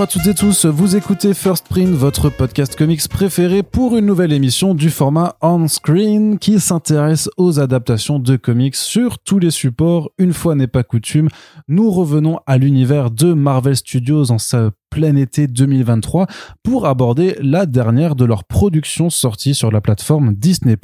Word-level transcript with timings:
Bonjour 0.00 0.16
à 0.16 0.18
toutes 0.18 0.30
et 0.30 0.34
tous, 0.34 0.64
vous 0.64 0.96
écoutez 0.96 1.34
First 1.34 1.68
Print, 1.68 1.90
votre 1.90 2.30
podcast 2.30 2.74
comics 2.74 3.06
préféré 3.06 3.62
pour 3.62 3.98
une 3.98 4.06
nouvelle 4.06 4.32
émission 4.32 4.72
du 4.72 4.88
format 4.88 5.36
On 5.42 5.68
Screen 5.68 6.38
qui 6.38 6.58
s'intéresse 6.58 7.28
aux 7.36 7.60
adaptations 7.60 8.18
de 8.18 8.36
comics 8.36 8.76
sur 8.76 9.18
tous 9.18 9.38
les 9.38 9.50
supports. 9.50 10.10
Une 10.16 10.32
fois 10.32 10.54
n'est 10.54 10.68
pas 10.68 10.84
coutume, 10.84 11.28
nous 11.68 11.90
revenons 11.90 12.40
à 12.46 12.56
l'univers 12.56 13.10
de 13.10 13.34
Marvel 13.34 13.76
Studios 13.76 14.30
en 14.30 14.38
sa 14.38 14.70
plein 14.88 15.16
été 15.16 15.46
2023 15.46 16.28
pour 16.62 16.86
aborder 16.86 17.36
la 17.42 17.66
dernière 17.66 18.14
de 18.14 18.24
leurs 18.24 18.44
productions 18.44 19.10
sorties 19.10 19.54
sur 19.54 19.70
la 19.70 19.82
plateforme 19.82 20.32
Disney+. 20.32 20.78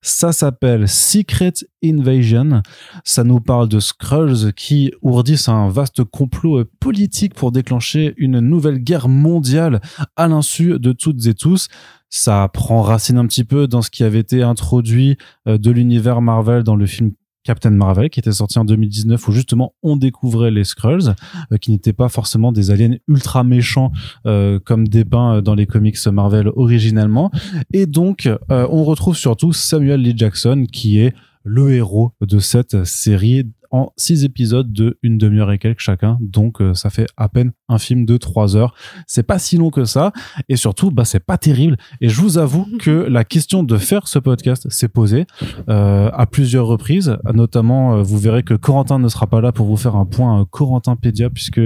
Ça 0.00 0.32
s'appelle 0.32 0.88
Secret 0.88 1.54
Invasion. 1.84 2.62
Ça 3.04 3.24
nous 3.24 3.40
parle 3.40 3.68
de 3.68 3.80
Skrulls 3.80 4.52
qui 4.54 4.92
ourdissent 5.02 5.48
un 5.48 5.68
vaste 5.68 6.04
complot 6.04 6.64
politique 6.78 7.34
pour 7.34 7.50
déclencher 7.50 8.14
une 8.16 8.38
nouvelle 8.38 8.78
guerre 8.78 9.08
mondiale 9.08 9.80
à 10.16 10.28
l'insu 10.28 10.78
de 10.78 10.92
toutes 10.92 11.26
et 11.26 11.34
tous. 11.34 11.68
Ça 12.10 12.48
prend 12.52 12.82
racine 12.82 13.18
un 13.18 13.26
petit 13.26 13.44
peu 13.44 13.66
dans 13.66 13.82
ce 13.82 13.90
qui 13.90 14.04
avait 14.04 14.20
été 14.20 14.42
introduit 14.42 15.18
euh, 15.46 15.58
de 15.58 15.70
l'univers 15.70 16.22
Marvel 16.22 16.62
dans 16.62 16.76
le 16.76 16.86
film 16.86 17.12
Captain 17.44 17.70
Marvel 17.70 18.10
qui 18.10 18.20
était 18.20 18.32
sorti 18.32 18.58
en 18.58 18.64
2019 18.64 19.28
où 19.28 19.32
justement 19.32 19.74
on 19.82 19.96
découvrait 19.96 20.50
les 20.50 20.64
Skrulls 20.64 21.14
euh, 21.52 21.56
qui 21.56 21.70
n'étaient 21.70 21.92
pas 21.92 22.08
forcément 22.08 22.52
des 22.52 22.70
aliens 22.70 22.96
ultra 23.08 23.44
méchants 23.44 23.92
euh, 24.26 24.58
comme 24.58 24.88
dépeints 24.88 25.42
dans 25.42 25.54
les 25.54 25.66
comics 25.66 25.98
Marvel 26.06 26.48
originellement 26.56 27.30
et 27.72 27.86
donc 27.86 28.26
euh, 28.26 28.66
on 28.70 28.84
retrouve 28.84 29.16
surtout 29.16 29.52
Samuel 29.52 30.02
Lee 30.02 30.14
Jackson 30.16 30.66
qui 30.70 30.98
est 30.98 31.14
le 31.44 31.72
héros 31.72 32.12
de 32.20 32.38
cette 32.38 32.84
série 32.84 33.44
en 33.70 33.92
six 33.96 34.24
épisodes 34.24 34.72
de 34.72 34.98
une 35.02 35.18
demi-heure 35.18 35.52
et 35.52 35.58
quelques 35.58 35.80
chacun. 35.80 36.18
Donc, 36.20 36.60
euh, 36.60 36.74
ça 36.74 36.90
fait 36.90 37.06
à 37.16 37.28
peine 37.28 37.52
un 37.68 37.78
film 37.78 38.06
de 38.06 38.16
trois 38.16 38.56
heures. 38.56 38.74
C'est 39.06 39.22
pas 39.22 39.38
si 39.38 39.56
long 39.56 39.70
que 39.70 39.84
ça. 39.84 40.12
Et 40.48 40.56
surtout, 40.56 40.90
bah, 40.90 41.04
c'est 41.04 41.24
pas 41.24 41.38
terrible. 41.38 41.76
Et 42.00 42.08
je 42.08 42.20
vous 42.20 42.38
avoue 42.38 42.66
que 42.78 42.90
la 42.90 43.24
question 43.24 43.62
de 43.62 43.76
faire 43.76 44.08
ce 44.08 44.18
podcast 44.18 44.68
s'est 44.70 44.88
posée 44.88 45.26
euh, 45.68 46.10
à 46.12 46.26
plusieurs 46.26 46.66
reprises. 46.66 47.16
Notamment, 47.32 47.96
euh, 47.96 48.02
vous 48.02 48.18
verrez 48.18 48.42
que 48.42 48.54
Corentin 48.54 48.98
ne 48.98 49.08
sera 49.08 49.26
pas 49.26 49.40
là 49.40 49.52
pour 49.52 49.66
vous 49.66 49.76
faire 49.76 49.96
un 49.96 50.06
point 50.06 50.46
Corentin 50.50 50.96
Pédia 50.96 51.30
puisque 51.30 51.60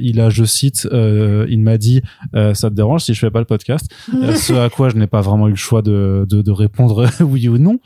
il 0.00 0.20
a, 0.20 0.30
je 0.30 0.44
cite, 0.44 0.88
il 0.92 1.60
m'a 1.60 1.78
dit, 1.78 2.02
ça 2.32 2.70
te 2.70 2.74
dérange 2.74 3.02
si 3.02 3.14
je 3.14 3.20
fais 3.20 3.30
pas 3.30 3.38
le 3.38 3.44
podcast? 3.44 3.90
ce 4.36 4.52
à 4.54 4.68
quoi 4.70 4.88
je 4.88 4.96
n'ai 4.96 5.06
pas 5.06 5.20
vraiment 5.20 5.46
eu 5.48 5.52
le 5.52 5.56
choix 5.56 5.82
de, 5.82 6.26
de, 6.28 6.42
de 6.42 6.50
répondre 6.50 7.06
oui 7.20 7.48
ou 7.48 7.58
non, 7.58 7.78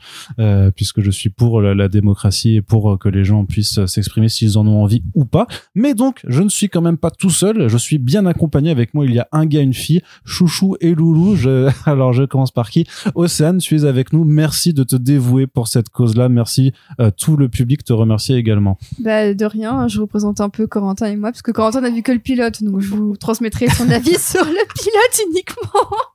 puisque 0.75 1.01
je 1.01 1.11
suis 1.11 1.29
pour 1.29 1.61
la, 1.61 1.73
la 1.73 1.87
démocratie 1.87 2.55
et 2.55 2.61
pour 2.61 2.97
que 2.99 3.09
les 3.09 3.23
gens 3.23 3.45
puissent 3.45 3.85
s'exprimer 3.85 4.29
s'ils 4.29 4.57
en 4.57 4.67
ont 4.67 4.81
envie 4.81 5.03
ou 5.13 5.25
pas. 5.25 5.47
Mais 5.75 5.93
donc, 5.93 6.21
je 6.27 6.41
ne 6.41 6.49
suis 6.49 6.69
quand 6.69 6.81
même 6.81 6.97
pas 6.97 7.11
tout 7.11 7.29
seul. 7.29 7.42
Je 7.51 7.77
suis 7.77 7.97
bien 7.97 8.25
accompagné 8.25 8.71
avec 8.71 8.93
moi. 8.93 9.05
Il 9.05 9.13
y 9.13 9.19
a 9.19 9.27
un 9.31 9.45
gars, 9.45 9.61
une 9.61 9.73
fille, 9.73 10.01
Chouchou 10.25 10.75
et 10.79 10.95
Loulou. 10.95 11.35
Je... 11.35 11.69
Alors, 11.89 12.13
je 12.13 12.23
commence 12.23 12.51
par 12.51 12.69
qui? 12.69 12.87
Océane, 13.15 13.57
tu 13.57 13.75
es 13.75 13.85
avec 13.85 14.13
nous. 14.13 14.23
Merci 14.23 14.73
de 14.73 14.83
te 14.83 14.95
dévouer 14.95 15.47
pour 15.47 15.67
cette 15.67 15.89
cause-là. 15.89 16.29
Merci. 16.29 16.73
Euh, 16.99 17.11
tout 17.15 17.35
le 17.35 17.49
public 17.49 17.83
te 17.83 17.93
remercie 17.93 18.33
également. 18.33 18.77
Bah, 18.99 19.33
de 19.33 19.45
rien. 19.45 19.87
Je 19.87 19.99
représente 19.99 20.39
un 20.41 20.49
peu 20.49 20.67
Corentin 20.67 21.07
et 21.07 21.15
moi, 21.15 21.31
parce 21.31 21.41
que 21.41 21.51
Corentin 21.51 21.81
n'a 21.81 21.89
vu 21.89 22.01
que 22.01 22.11
le 22.11 22.19
pilote. 22.19 22.63
Donc, 22.63 22.79
je 22.79 22.89
vous 22.89 23.17
transmettrai 23.17 23.67
son 23.67 23.89
avis 23.89 24.19
sur 24.19 24.45
le 24.45 24.73
pilote 24.73 25.29
uniquement. 25.29 26.12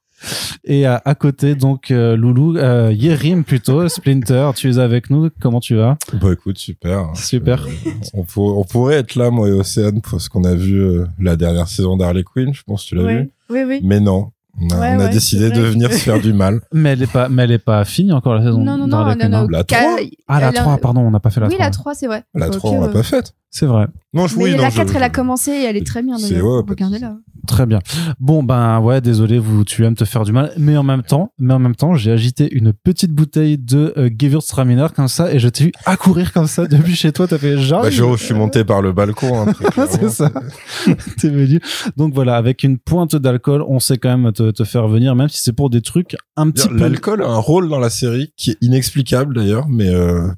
Et 0.64 0.86
à, 0.86 1.14
côté, 1.14 1.54
donc, 1.54 1.90
euh, 1.90 2.16
Loulou, 2.16 2.56
euh, 2.56 2.92
Yerim 2.92 3.44
plutôt, 3.44 3.88
Splinter, 3.88 4.50
tu 4.54 4.70
es 4.70 4.78
avec 4.78 5.10
nous. 5.10 5.30
Comment 5.40 5.60
tu 5.60 5.76
vas? 5.76 5.96
Bah 6.20 6.32
écoute, 6.32 6.58
super. 6.58 7.10
Super. 7.14 7.66
on, 8.14 8.24
on, 8.36 8.64
pourrait 8.64 8.96
être 8.96 9.14
là, 9.14 9.30
moi 9.30 9.48
et 9.48 9.52
Océane, 9.52 10.00
parce 10.00 10.28
qu'on 10.28 10.44
a 10.44 10.54
vu 10.54 10.80
euh, 10.80 11.06
la 11.18 11.36
dernière 11.36 11.68
saison 11.68 11.96
d'Harley 11.96 12.24
Quinn, 12.24 12.52
je 12.52 12.62
pense 12.64 12.84
que 12.84 12.88
tu 12.88 12.94
l'as 12.96 13.06
vu. 13.06 13.30
Oui, 13.50 13.62
oui. 13.66 13.80
Mais 13.82 14.00
non, 14.00 14.30
on 14.60 14.70
a, 14.70 15.08
décidé 15.08 15.50
de 15.50 15.60
venir 15.60 15.92
se 15.92 15.98
faire 15.98 16.20
du 16.20 16.32
mal. 16.32 16.60
Mais 16.72 16.90
elle 16.90 17.02
est 17.02 17.12
pas, 17.12 17.28
mais 17.28 17.44
elle 17.44 17.52
est 17.52 17.58
pas 17.58 17.84
finie 17.84 18.12
encore 18.12 18.34
la 18.34 18.42
saison. 18.42 18.58
Non, 18.58 18.76
non, 18.76 18.86
non, 18.86 19.04
non, 19.04 19.28
non, 19.28 19.46
La 19.48 19.64
3 19.64 19.78
Ah, 20.26 20.40
la 20.40 20.52
3, 20.52 20.78
pardon, 20.78 21.00
on 21.00 21.10
n'a 21.10 21.20
pas 21.20 21.30
fait 21.30 21.40
la 21.40 21.46
3. 21.46 21.56
Oui, 21.56 21.64
la 21.64 21.70
3, 21.70 21.94
c'est 21.94 22.06
vrai. 22.06 22.24
La 22.34 22.50
3, 22.50 22.70
on 22.72 22.80
l'a 22.80 22.88
pas 22.88 23.02
faite. 23.02 23.34
C'est 23.50 23.66
vrai. 23.66 23.86
Non, 24.12 24.26
je, 24.26 24.36
mais 24.36 24.44
oui, 24.44 24.50
la 24.50 24.64
non, 24.64 24.70
4, 24.70 24.88
je, 24.88 24.96
elle 24.96 25.02
a 25.02 25.10
commencé 25.10 25.52
et 25.52 25.64
elle 25.64 25.76
est 25.76 25.86
très 25.86 26.02
bien 26.02 26.18
d'ailleurs. 26.18 26.64
Regardez-la. 26.68 27.16
Très 27.48 27.64
bien. 27.64 27.78
Bon 28.20 28.42
ben 28.42 28.78
ouais, 28.78 29.00
désolé, 29.00 29.38
vous 29.38 29.64
tu 29.64 29.84
aimes 29.86 29.94
te 29.94 30.04
faire 30.04 30.24
du 30.24 30.32
mal, 30.32 30.52
mais 30.58 30.76
en 30.76 30.82
même 30.82 31.02
temps, 31.02 31.32
mais 31.38 31.54
en 31.54 31.58
même 31.58 31.74
temps, 31.74 31.94
j'ai 31.94 32.12
agité 32.12 32.46
une 32.52 32.74
petite 32.74 33.10
bouteille 33.10 33.56
de 33.56 33.94
euh, 33.96 34.10
Gewürztraminer 34.10 34.88
comme 34.94 35.08
ça 35.08 35.32
et 35.32 35.38
je 35.38 35.48
t'ai 35.48 35.64
vu 35.64 35.72
accourir 35.86 36.34
comme 36.34 36.46
ça 36.46 36.66
depuis 36.66 36.94
chez 36.94 37.10
toi. 37.10 37.26
T'as 37.26 37.38
fait 37.38 37.56
genre. 37.56 37.82
Bah, 37.82 37.90
je, 37.90 38.16
suis 38.16 38.34
monté 38.34 38.64
par 38.64 38.82
le 38.82 38.92
balcon. 38.92 39.48
Hein, 39.48 39.54
c'est 39.90 40.10
ça. 40.10 40.30
T'es 41.18 41.30
venu. 41.30 41.58
Donc 41.96 42.12
voilà, 42.12 42.36
avec 42.36 42.64
une 42.64 42.78
pointe 42.78 43.16
d'alcool, 43.16 43.64
on 43.66 43.80
sait 43.80 43.96
quand 43.96 44.16
même 44.16 44.30
te, 44.32 44.50
te 44.50 44.64
faire 44.64 44.86
venir, 44.86 45.16
même 45.16 45.30
si 45.30 45.40
c'est 45.40 45.54
pour 45.54 45.70
des 45.70 45.80
trucs 45.80 46.16
un 46.36 46.50
petit 46.50 46.68
peu. 46.68 46.76
L'alcool 46.76 47.22
a 47.22 47.28
un 47.28 47.38
rôle 47.38 47.70
dans 47.70 47.78
la 47.78 47.90
série 47.90 48.30
qui 48.36 48.50
est 48.50 48.58
inexplicable 48.60 49.34
d'ailleurs, 49.34 49.66
mais. 49.68 49.88
Euh 49.88 50.28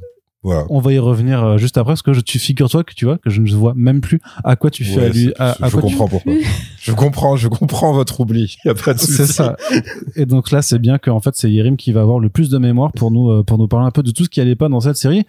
on 0.43 0.81
va 0.81 0.93
y 0.93 0.99
revenir 0.99 1.45
euh, 1.45 1.59
juste 1.59 1.77
après 1.77 1.93
parce 1.93 2.03
que 2.03 2.13
je, 2.13 2.21
tu 2.21 2.39
figures-toi 2.39 2.85
que 2.85 2.95
tu 2.95 3.05
vois 3.05 3.19
que 3.19 3.29
je 3.31 3.41
ne 3.41 3.51
vois 3.55 3.75
même 3.77 4.01
plus 4.01 4.21
à 4.43 4.57
quoi 4.57 4.71
tu 4.71 4.85
fais 4.85 5.11
lui. 5.11 5.33
À, 5.39 5.57
je, 5.69 5.77
comprends 5.77 6.09
pourquoi. 6.09 6.33
je 6.81 6.93
comprends, 6.93 7.37
je 7.37 7.49
comprends 7.49 7.93
votre 7.93 8.21
oubli. 8.21 8.57
Il 8.65 8.69
y 8.69 8.71
a 8.71 8.75
pas 8.75 8.95
de 8.95 8.99
C'est 8.99 9.27
ça. 9.27 9.57
Et 10.17 10.27
donc 10.27 10.51
là, 10.51 10.63
c'est 10.63 10.79
bien 10.79 10.99
qu'en 10.99 11.21
fait, 11.21 11.35
c'est 11.35 11.51
Yerim 11.51 11.77
qui 11.77 11.93
va 11.93 12.01
avoir 12.01 12.19
le 12.19 12.31
plus 12.31 12.49
de 12.49 12.59
mémoire 12.59 12.93
pour 12.93 13.11
nous 13.11 13.31
euh, 13.31 13.43
pour 13.43 13.59
nous 13.59 13.69
parler 13.69 13.87
un 13.87 13.91
peu 13.91 14.03
de 14.03 14.11
tout 14.11 14.25
ce 14.25 14.31
qui 14.31 14.41
allait 14.41 14.57
pas 14.57 14.69
dans 14.69 14.81
cette 14.81 14.97
série 14.97 15.25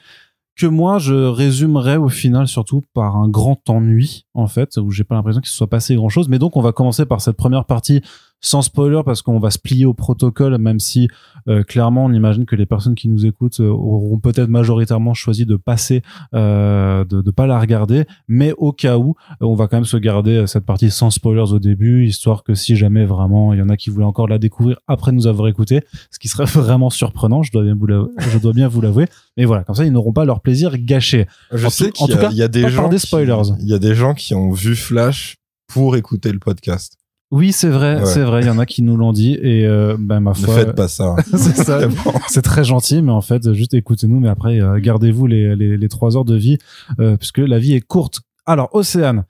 que 0.57 0.67
moi 0.67 0.99
je 0.99 1.13
résumerai 1.13 1.97
au 1.97 2.09
final 2.09 2.47
surtout 2.47 2.81
par 2.93 3.15
un 3.15 3.29
grand 3.29 3.61
ennui 3.69 4.25
en 4.33 4.47
fait 4.47 4.77
où 4.77 4.91
j'ai 4.91 5.03
pas 5.05 5.15
l'impression 5.15 5.39
qu'il 5.41 5.49
se 5.49 5.55
soit 5.55 5.69
passé 5.69 5.95
grand 5.95 6.09
chose 6.09 6.27
mais 6.27 6.39
donc 6.39 6.57
on 6.57 6.61
va 6.61 6.73
commencer 6.73 7.05
par 7.05 7.21
cette 7.21 7.37
première 7.37 7.63
partie 7.63 8.01
sans 8.41 8.61
spoiler 8.63 9.01
parce 9.05 9.21
qu'on 9.21 9.39
va 9.39 9.51
se 9.51 9.59
plier 9.59 9.85
au 9.85 9.93
protocole, 9.93 10.57
même 10.57 10.79
si 10.79 11.07
euh, 11.47 11.63
clairement 11.63 12.05
on 12.05 12.13
imagine 12.13 12.45
que 12.45 12.55
les 12.55 12.65
personnes 12.65 12.95
qui 12.95 13.07
nous 13.07 13.25
écoutent 13.25 13.59
euh, 13.59 13.69
auront 13.69 14.19
peut-être 14.19 14.49
majoritairement 14.49 15.13
choisi 15.13 15.45
de 15.45 15.55
passer, 15.55 16.01
euh, 16.33 17.05
de 17.05 17.21
ne 17.25 17.31
pas 17.31 17.47
la 17.47 17.59
regarder, 17.59 18.05
mais 18.27 18.53
au 18.57 18.73
cas 18.73 18.97
où, 18.97 19.15
on 19.39 19.55
va 19.55 19.67
quand 19.67 19.77
même 19.77 19.85
se 19.85 19.97
garder 19.97 20.45
cette 20.47 20.65
partie 20.65 20.89
sans 20.89 21.11
spoilers 21.11 21.53
au 21.53 21.59
début, 21.59 22.05
histoire 22.05 22.43
que 22.43 22.55
si 22.55 22.75
jamais 22.75 23.05
vraiment 23.05 23.53
il 23.53 23.59
y 23.59 23.61
en 23.61 23.69
a 23.69 23.77
qui 23.77 23.89
voulaient 23.89 24.05
encore 24.05 24.27
la 24.27 24.39
découvrir 24.39 24.77
après 24.87 25.11
nous 25.11 25.27
avoir 25.27 25.47
écouté, 25.47 25.81
ce 26.09 26.19
qui 26.19 26.27
serait 26.27 26.45
vraiment 26.45 26.89
surprenant, 26.89 27.43
je 27.43 27.51
dois 27.51 27.63
bien 27.63 27.75
vous 27.75 27.87
je 28.17 28.37
dois 28.39 28.53
bien 28.53 28.67
vous 28.67 28.81
l'avouer, 28.81 29.05
mais 29.37 29.45
voilà, 29.45 29.63
comme 29.63 29.75
ça 29.75 29.85
ils 29.85 29.91
n'auront 29.91 30.13
pas 30.13 30.25
leur 30.25 30.41
plaisir 30.41 30.77
gâché. 30.77 31.27
Je 31.53 31.67
sais 31.67 31.91
qu'il 31.91 32.07
y, 32.07 32.35
y, 32.35 32.43
a 32.43 32.47
des 32.47 32.69
gens, 32.69 32.89
des 32.89 32.97
spoilers. 32.97 33.53
il 33.59 33.67
y 33.67 33.73
a 33.73 33.79
des 33.79 33.95
gens 33.95 34.13
qui 34.13 34.33
ont 34.33 34.51
vu 34.51 34.75
Flash 34.75 35.37
pour 35.67 35.95
écouter 35.95 36.31
le 36.31 36.39
podcast. 36.39 37.00
Oui, 37.31 37.53
c'est 37.53 37.69
vrai, 37.69 38.05
c'est 38.05 38.23
vrai. 38.23 38.41
Il 38.41 38.47
y 38.47 38.49
en 38.49 38.59
a 38.59 38.65
qui 38.65 38.83
nous 38.83 38.97
l'ont 38.97 39.13
dit 39.13 39.35
et 39.41 39.65
euh, 39.65 39.95
ben 39.97 40.19
ma 40.19 40.33
foi. 40.33 40.53
Ne 40.53 40.59
faites 40.59 40.75
pas 40.75 40.89
ça. 40.89 41.15
c'est 41.31 41.55
ça. 41.55 41.79
c'est 42.27 42.41
très 42.41 42.65
gentil, 42.65 43.01
mais 43.01 43.13
en 43.13 43.21
fait, 43.21 43.53
juste 43.53 43.73
écoutez-nous. 43.73 44.19
Mais 44.19 44.27
après, 44.27 44.59
euh, 44.59 44.79
gardez-vous 44.79 45.27
les, 45.27 45.55
les, 45.55 45.77
les 45.77 45.89
trois 45.89 46.17
heures 46.17 46.25
de 46.25 46.35
vie, 46.35 46.57
euh, 46.99 47.15
puisque 47.15 47.37
la 47.37 47.57
vie 47.57 47.73
est 47.73 47.81
courte. 47.81 48.19
Alors, 48.45 48.67
Océane, 48.73 49.23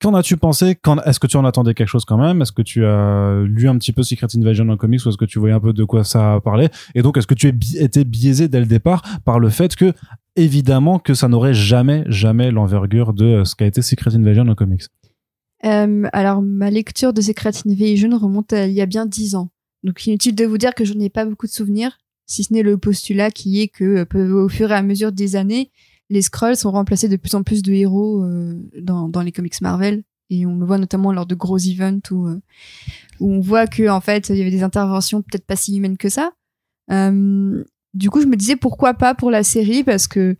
qu'en 0.00 0.14
as-tu 0.14 0.36
pensé? 0.36 0.76
Quand 0.80 1.02
est-ce 1.02 1.18
que 1.18 1.26
tu 1.26 1.36
en 1.36 1.44
attendais 1.44 1.74
quelque 1.74 1.88
chose 1.88 2.04
quand 2.04 2.18
même? 2.18 2.40
Est-ce 2.40 2.52
que 2.52 2.62
tu 2.62 2.86
as 2.86 3.42
lu 3.44 3.68
un 3.68 3.76
petit 3.78 3.92
peu 3.92 4.04
Secret 4.04 4.28
Invasion 4.36 4.68
en 4.68 4.76
comics 4.76 5.04
ou 5.04 5.08
est-ce 5.08 5.18
que 5.18 5.24
tu 5.24 5.40
voyais 5.40 5.54
un 5.54 5.60
peu 5.60 5.72
de 5.72 5.82
quoi 5.82 6.04
ça 6.04 6.38
parlait 6.44 6.70
Et 6.94 7.02
donc, 7.02 7.16
est-ce 7.16 7.26
que 7.26 7.34
tu 7.34 7.48
étais 7.48 8.04
biaisé 8.04 8.46
dès 8.46 8.60
le 8.60 8.66
départ 8.66 9.02
par 9.24 9.40
le 9.40 9.48
fait 9.48 9.74
que 9.74 9.92
évidemment 10.36 11.00
que 11.00 11.14
ça 11.14 11.26
n'aurait 11.26 11.54
jamais, 11.54 12.04
jamais 12.06 12.52
l'envergure 12.52 13.12
de 13.12 13.42
ce 13.42 13.56
qu'a 13.56 13.66
été 13.66 13.82
Secret 13.82 14.14
Invasion 14.14 14.46
en 14.46 14.54
comics? 14.54 14.84
Euh, 15.64 16.08
alors, 16.12 16.42
ma 16.42 16.70
lecture 16.70 17.12
de 17.12 17.20
Secret 17.20 17.52
Invasion 17.66 18.16
remonte 18.16 18.52
à 18.52 18.66
il 18.66 18.72
y 18.72 18.80
a 18.80 18.86
bien 18.86 19.06
dix 19.06 19.34
ans. 19.34 19.50
Donc, 19.82 20.06
inutile 20.06 20.34
de 20.34 20.44
vous 20.44 20.58
dire 20.58 20.74
que 20.74 20.84
je 20.84 20.94
n'ai 20.94 21.10
pas 21.10 21.24
beaucoup 21.24 21.46
de 21.46 21.52
souvenirs, 21.52 21.98
si 22.26 22.44
ce 22.44 22.52
n'est 22.52 22.62
le 22.62 22.78
postulat 22.78 23.30
qui 23.30 23.60
est 23.60 23.68
que, 23.68 24.06
euh, 24.14 24.44
au 24.44 24.48
fur 24.48 24.70
et 24.70 24.74
à 24.74 24.82
mesure 24.82 25.12
des 25.12 25.36
années, 25.36 25.70
les 26.08 26.22
Skrulls 26.22 26.56
sont 26.56 26.70
remplacés 26.70 27.08
de 27.08 27.16
plus 27.16 27.34
en 27.34 27.42
plus 27.42 27.62
de 27.62 27.72
héros 27.72 28.24
euh, 28.24 28.54
dans, 28.80 29.08
dans 29.08 29.22
les 29.22 29.32
comics 29.32 29.60
Marvel. 29.60 30.02
Et 30.28 30.46
on 30.46 30.56
le 30.58 30.66
voit 30.66 30.78
notamment 30.78 31.12
lors 31.12 31.26
de 31.26 31.34
gros 31.34 31.58
events 31.58 32.12
où, 32.12 32.28
où 33.18 33.32
on 33.32 33.40
voit 33.40 33.66
que 33.66 33.88
en 33.88 34.00
fait 34.00 34.28
il 34.28 34.36
y 34.36 34.40
avait 34.40 34.52
des 34.52 34.62
interventions 34.62 35.22
peut-être 35.22 35.44
pas 35.44 35.56
si 35.56 35.76
humaines 35.76 35.96
que 35.96 36.08
ça. 36.08 36.30
du 36.88 38.10
coup, 38.10 38.20
je 38.20 38.26
me 38.26 38.36
disais 38.36 38.54
pourquoi 38.54 38.94
pas 38.94 39.16
pour 39.16 39.32
la 39.32 39.42
série 39.42 39.82
parce 39.82 40.06
que 40.06 40.36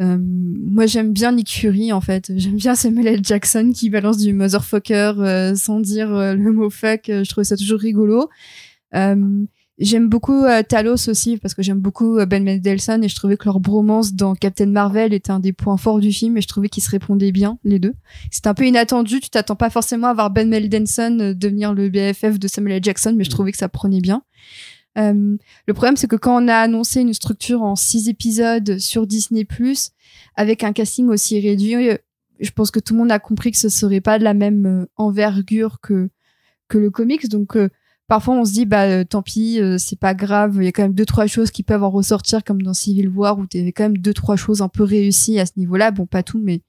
euh, 0.00 0.18
moi, 0.20 0.86
j'aime 0.86 1.12
bien 1.12 1.32
Nick 1.32 1.50
Fury, 1.50 1.92
en 1.92 2.00
fait. 2.00 2.32
J'aime 2.36 2.56
bien 2.56 2.74
Samuel 2.74 3.06
L. 3.06 3.20
Jackson 3.22 3.72
qui 3.74 3.90
balance 3.90 4.18
du 4.18 4.32
motherfucker 4.32 5.12
euh, 5.18 5.54
sans 5.54 5.80
dire 5.80 6.14
euh, 6.14 6.34
le 6.34 6.52
mot 6.52 6.70
fuck. 6.70 7.02
je 7.06 7.28
trouve 7.28 7.44
ça 7.44 7.56
toujours 7.56 7.80
rigolo. 7.80 8.30
j'aime 8.92 10.08
beaucoup 10.08 10.44
Talos 10.68 11.08
aussi 11.08 11.38
parce 11.38 11.54
que 11.54 11.62
j'aime 11.62 11.80
beaucoup 11.80 12.18
Ben 12.26 12.44
Mendelsohn 12.44 13.02
et 13.02 13.08
je 13.08 13.14
trouvais 13.14 13.36
que 13.36 13.46
leur 13.46 13.60
bromance 13.60 14.14
dans 14.14 14.34
Captain 14.34 14.66
Marvel 14.66 15.14
était 15.14 15.30
un 15.30 15.40
des 15.40 15.52
points 15.52 15.76
forts 15.76 16.00
du 16.00 16.12
film 16.12 16.36
et 16.36 16.40
je 16.40 16.48
trouvais 16.48 16.68
qu'ils 16.68 16.82
se 16.82 16.90
répondaient 16.90 17.32
bien, 17.32 17.58
les 17.64 17.78
deux. 17.78 17.94
C'était 18.30 18.48
un 18.48 18.54
peu 18.54 18.66
inattendu. 18.66 19.20
Tu 19.20 19.30
t'attends 19.30 19.56
pas 19.56 19.70
forcément 19.70 20.08
à 20.08 20.14
voir 20.14 20.30
Ben 20.30 20.48
Mendelsohn 20.48 21.34
devenir 21.34 21.74
le 21.74 21.88
BFF 21.88 22.38
de 22.38 22.48
Samuel 22.48 22.76
L. 22.76 22.84
Jackson, 22.84 23.14
mais 23.16 23.24
je 23.24 23.30
mm. 23.30 23.32
trouvais 23.32 23.52
que 23.52 23.58
ça 23.58 23.68
prenait 23.68 24.00
bien. 24.00 24.22
Euh, 24.98 25.36
le 25.66 25.74
problème, 25.74 25.96
c'est 25.96 26.08
que 26.08 26.16
quand 26.16 26.42
on 26.42 26.48
a 26.48 26.56
annoncé 26.56 27.00
une 27.00 27.14
structure 27.14 27.62
en 27.62 27.76
six 27.76 28.08
épisodes 28.08 28.78
sur 28.78 29.06
Disney+, 29.06 29.46
avec 30.36 30.64
un 30.64 30.72
casting 30.72 31.08
aussi 31.08 31.40
réduit, 31.40 31.90
je 32.40 32.50
pense 32.50 32.70
que 32.70 32.80
tout 32.80 32.94
le 32.94 33.00
monde 33.00 33.12
a 33.12 33.18
compris 33.18 33.50
que 33.52 33.58
ce 33.58 33.68
serait 33.68 34.00
pas 34.00 34.18
de 34.18 34.24
la 34.24 34.34
même 34.34 34.66
euh, 34.66 34.86
envergure 34.96 35.78
que 35.80 36.10
que 36.68 36.78
le 36.78 36.90
comics. 36.90 37.28
Donc 37.28 37.56
euh, 37.56 37.68
parfois 38.08 38.34
on 38.34 38.44
se 38.46 38.52
dit 38.52 38.64
bah 38.64 38.84
euh, 38.84 39.04
tant 39.04 39.22
pis, 39.22 39.60
euh, 39.60 39.76
c'est 39.76 39.98
pas 39.98 40.14
grave. 40.14 40.56
Il 40.56 40.64
y 40.64 40.68
a 40.68 40.72
quand 40.72 40.82
même 40.82 40.94
deux 40.94 41.04
trois 41.04 41.26
choses 41.26 41.50
qui 41.50 41.62
peuvent 41.62 41.84
en 41.84 41.90
ressortir 41.90 42.42
comme 42.44 42.62
dans 42.62 42.72
Civil 42.72 43.08
War 43.08 43.38
où 43.38 43.46
t'avais 43.46 43.72
quand 43.72 43.84
même 43.84 43.98
deux 43.98 44.14
trois 44.14 44.36
choses 44.36 44.62
un 44.62 44.68
peu 44.68 44.84
réussies 44.84 45.38
à 45.38 45.44
ce 45.44 45.52
niveau-là. 45.56 45.90
Bon 45.90 46.06
pas 46.06 46.22
tout, 46.22 46.40
mais 46.42 46.62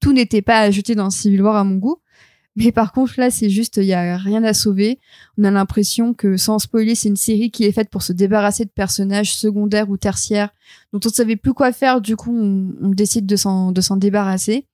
tout 0.00 0.12
n'était 0.12 0.42
pas 0.42 0.60
à 0.60 0.70
jeter 0.72 0.96
dans 0.96 1.10
Civil 1.10 1.42
War 1.42 1.54
à 1.54 1.62
mon 1.62 1.76
goût. 1.76 1.98
Mais 2.54 2.70
par 2.70 2.92
contre 2.92 3.14
là 3.16 3.30
c'est 3.30 3.48
juste 3.48 3.78
il 3.78 3.84
y 3.84 3.94
a 3.94 4.16
rien 4.16 4.44
à 4.44 4.52
sauver. 4.52 4.98
On 5.38 5.44
a 5.44 5.50
l'impression 5.50 6.12
que 6.12 6.36
sans 6.36 6.58
spoiler 6.58 6.94
c'est 6.94 7.08
une 7.08 7.16
série 7.16 7.50
qui 7.50 7.64
est 7.64 7.72
faite 7.72 7.88
pour 7.88 8.02
se 8.02 8.12
débarrasser 8.12 8.64
de 8.64 8.70
personnages 8.70 9.34
secondaires 9.34 9.88
ou 9.88 9.96
tertiaires 9.96 10.50
dont 10.92 11.00
on 11.04 11.08
ne 11.08 11.14
savait 11.14 11.36
plus 11.36 11.54
quoi 11.54 11.72
faire. 11.72 12.00
Du 12.00 12.16
coup 12.16 12.36
on, 12.36 12.74
on 12.82 12.90
décide 12.90 13.26
de 13.26 13.36
s'en 13.36 13.72
de 13.72 13.80
s'en 13.80 13.96
débarrasser. 13.96 14.66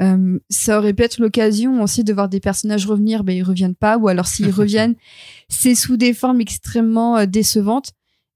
Euh, 0.00 0.38
ça 0.48 0.78
aurait 0.78 0.94
pu 0.94 1.02
être 1.02 1.18
l'occasion 1.18 1.82
aussi 1.82 2.02
de 2.02 2.14
voir 2.14 2.30
des 2.30 2.40
personnages 2.40 2.86
revenir, 2.86 3.24
ben 3.24 3.36
ils 3.36 3.42
reviennent 3.42 3.74
pas, 3.74 3.98
ou 3.98 4.08
alors 4.08 4.26
s'ils 4.26 4.50
reviennent, 4.50 4.94
c'est 5.48 5.74
sous 5.74 5.98
des 5.98 6.14
formes 6.14 6.40
extrêmement 6.40 7.18
euh, 7.18 7.26
décevantes. 7.26 7.90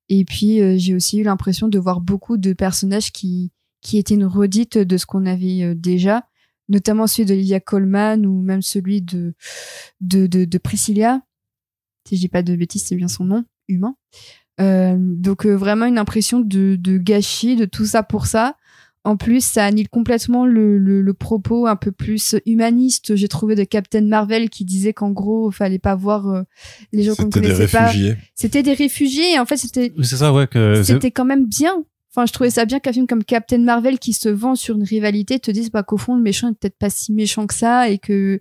Et 0.08 0.25
puis 0.25 0.61
euh, 0.61 0.76
j'ai 0.76 0.94
aussi 0.94 1.19
eu 1.19 1.23
l'impression 1.23 1.69
de 1.69 1.78
voir 1.78 2.00
beaucoup 2.00 2.37
de 2.37 2.52
personnages 2.52 3.11
qui 3.11 3.52
qui 3.87 3.99
étaient 3.99 4.14
une 4.14 4.25
redite 4.25 4.78
de 4.78 4.96
ce 4.96 5.06
qu'on 5.06 5.26
avait 5.26 5.62
euh, 5.62 5.75
déjà, 5.75 6.25
notamment 6.68 7.06
celui 7.06 7.26
d'Olivia 7.26 7.60
Colman 7.60 8.24
ou 8.26 8.40
même 8.42 8.62
celui 8.62 9.02
de 9.02 9.34
de 10.00 10.26
de, 10.26 10.44
de 10.44 10.58
Priscilla. 10.58 11.20
Si 12.08 12.16
je 12.16 12.20
dis 12.20 12.28
pas 12.28 12.42
de 12.42 12.54
bêtises, 12.54 12.84
c'est 12.84 12.96
bien 12.96 13.08
son 13.08 13.24
nom, 13.24 13.44
humain. 13.68 13.96
Euh, 14.60 14.96
donc 14.98 15.44
euh, 15.44 15.54
vraiment 15.54 15.84
une 15.86 15.98
impression 15.98 16.40
de, 16.40 16.76
de 16.76 16.98
gâchis 16.98 17.56
de 17.56 17.64
tout 17.64 17.84
ça 17.84 18.02
pour 18.02 18.26
ça. 18.26 18.56
En 19.04 19.16
plus, 19.16 19.44
ça 19.44 19.64
annule 19.64 19.88
complètement 19.88 20.46
le, 20.46 20.78
le, 20.78 21.00
le 21.00 21.14
propos 21.14 21.68
un 21.68 21.76
peu 21.76 21.92
plus 21.92 22.34
humaniste. 22.44 23.14
J'ai 23.14 23.28
trouvé 23.28 23.54
de 23.54 23.62
Captain 23.62 24.00
Marvel 24.02 24.50
qui 24.50 24.64
disait 24.64 24.92
qu'en 24.92 25.10
gros, 25.10 25.52
fallait 25.52 25.78
pas 25.78 25.94
voir 25.94 26.28
euh, 26.28 26.42
les 26.92 27.04
gens 27.04 27.14
qu'on 27.14 27.24
C'était 27.26 27.40
des 27.40 27.48
connaissait 27.52 27.68
pas. 27.76 27.86
réfugiés. 27.86 28.16
C'était 28.34 28.62
des 28.64 28.72
réfugiés. 28.72 29.34
Et 29.34 29.38
en 29.38 29.46
fait, 29.46 29.58
c'était 29.58 29.92
Oui, 29.96 30.04
c'est 30.04 30.16
ça, 30.16 30.32
ouais. 30.32 30.48
Que 30.48 30.82
c'était 30.82 31.12
quand 31.12 31.24
même 31.24 31.46
bien. 31.46 31.84
Enfin, 32.16 32.24
je 32.24 32.32
trouvais 32.32 32.48
ça 32.48 32.64
bien 32.64 32.80
qu'un 32.80 32.94
film 32.94 33.06
comme 33.06 33.24
Captain 33.24 33.58
Marvel 33.58 33.98
qui 33.98 34.14
se 34.14 34.30
vend 34.30 34.54
sur 34.54 34.76
une 34.76 34.84
rivalité 34.84 35.38
te 35.38 35.50
dise 35.50 35.70
bah, 35.70 35.82
qu'au 35.82 35.98
fond, 35.98 36.16
le 36.16 36.22
méchant 36.22 36.48
est 36.48 36.54
peut-être 36.58 36.78
pas 36.78 36.88
si 36.88 37.12
méchant 37.12 37.46
que 37.46 37.52
ça 37.52 37.90
et 37.90 37.98
que 37.98 38.40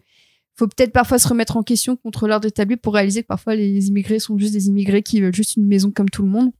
faut 0.56 0.68
peut-être 0.68 0.94
parfois 0.94 1.20
se 1.20 1.28
remettre 1.28 1.58
en 1.58 1.64
question 1.64 1.98
contre 1.98 2.30
l'ordre 2.30 2.48
établi 2.48 2.78
pour 2.78 2.94
réaliser 2.94 3.24
que 3.24 3.28
parfois 3.28 3.54
les 3.54 3.90
immigrés 3.90 4.20
sont 4.20 4.38
juste 4.38 4.54
des 4.54 4.70
immigrés 4.70 5.04
qui 5.04 5.20
veulent 5.20 5.36
juste 5.36 5.58
une 5.58 5.68
maison 5.68 5.92
comme 5.92 6.10
tout 6.10 6.22
le 6.22 6.30
monde. 6.30 6.52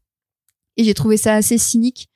Et 0.76 0.84
j'ai 0.84 0.94
trouvé 0.94 1.16
ça 1.16 1.36
assez 1.36 1.58
cynique. 1.58 2.10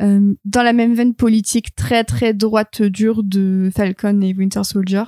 Euh, 0.00 0.34
dans 0.44 0.62
la 0.62 0.72
même 0.72 0.94
veine 0.94 1.14
politique 1.14 1.74
très 1.74 2.04
très 2.04 2.32
droite 2.32 2.82
dure 2.82 3.24
de 3.24 3.68
Falcon 3.74 4.20
et 4.20 4.32
Winter 4.32 4.62
Soldier. 4.62 5.02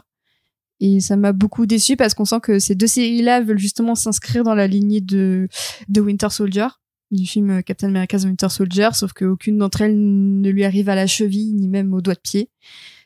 Et 0.80 0.98
ça 0.98 1.16
m'a 1.16 1.32
beaucoup 1.32 1.66
déçu 1.66 1.96
parce 1.96 2.14
qu'on 2.14 2.24
sent 2.24 2.40
que 2.42 2.58
ces 2.58 2.74
deux 2.74 2.88
séries-là 2.88 3.42
veulent 3.42 3.58
justement 3.58 3.94
s'inscrire 3.94 4.42
dans 4.42 4.56
la 4.56 4.66
lignée 4.66 5.00
de, 5.00 5.48
de 5.88 6.00
Winter 6.00 6.30
Soldier, 6.30 6.66
du 7.10 7.26
film 7.26 7.62
Captain 7.62 7.88
America's 7.88 8.24
Winter 8.24 8.48
Soldier, 8.48 8.90
sauf 8.92 9.12
qu'aucune 9.12 9.58
d'entre 9.58 9.82
elles 9.82 9.96
ne 9.96 10.50
lui 10.50 10.64
arrive 10.64 10.88
à 10.88 10.94
la 10.94 11.06
cheville 11.06 11.52
ni 11.54 11.68
même 11.68 11.94
au 11.94 12.00
doigt 12.00 12.14
de 12.14 12.20
pied. 12.20 12.50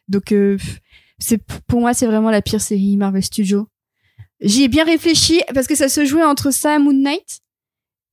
Donc 0.09 0.33
euh, 0.33 0.59
c'est 1.19 1.39
pour 1.67 1.81
moi 1.81 1.95
c'est 1.95 2.07
vraiment 2.07 2.31
la 2.31 2.43
pire 2.43 2.61
série 2.61 2.97
Marvel 2.97 3.23
Studios. 3.23 3.69
J'y 4.41 4.65
ai 4.65 4.69
bien 4.69 4.85
réfléchi 4.85 5.41
parce 5.55 5.69
que 5.69 5.77
ça 5.77 5.89
se 5.89 6.05
jouait 6.05 6.25
entre 6.25 6.53
ça 6.53 6.77
et 6.77 6.79
Moon 6.79 6.93
Knight. 6.93 7.42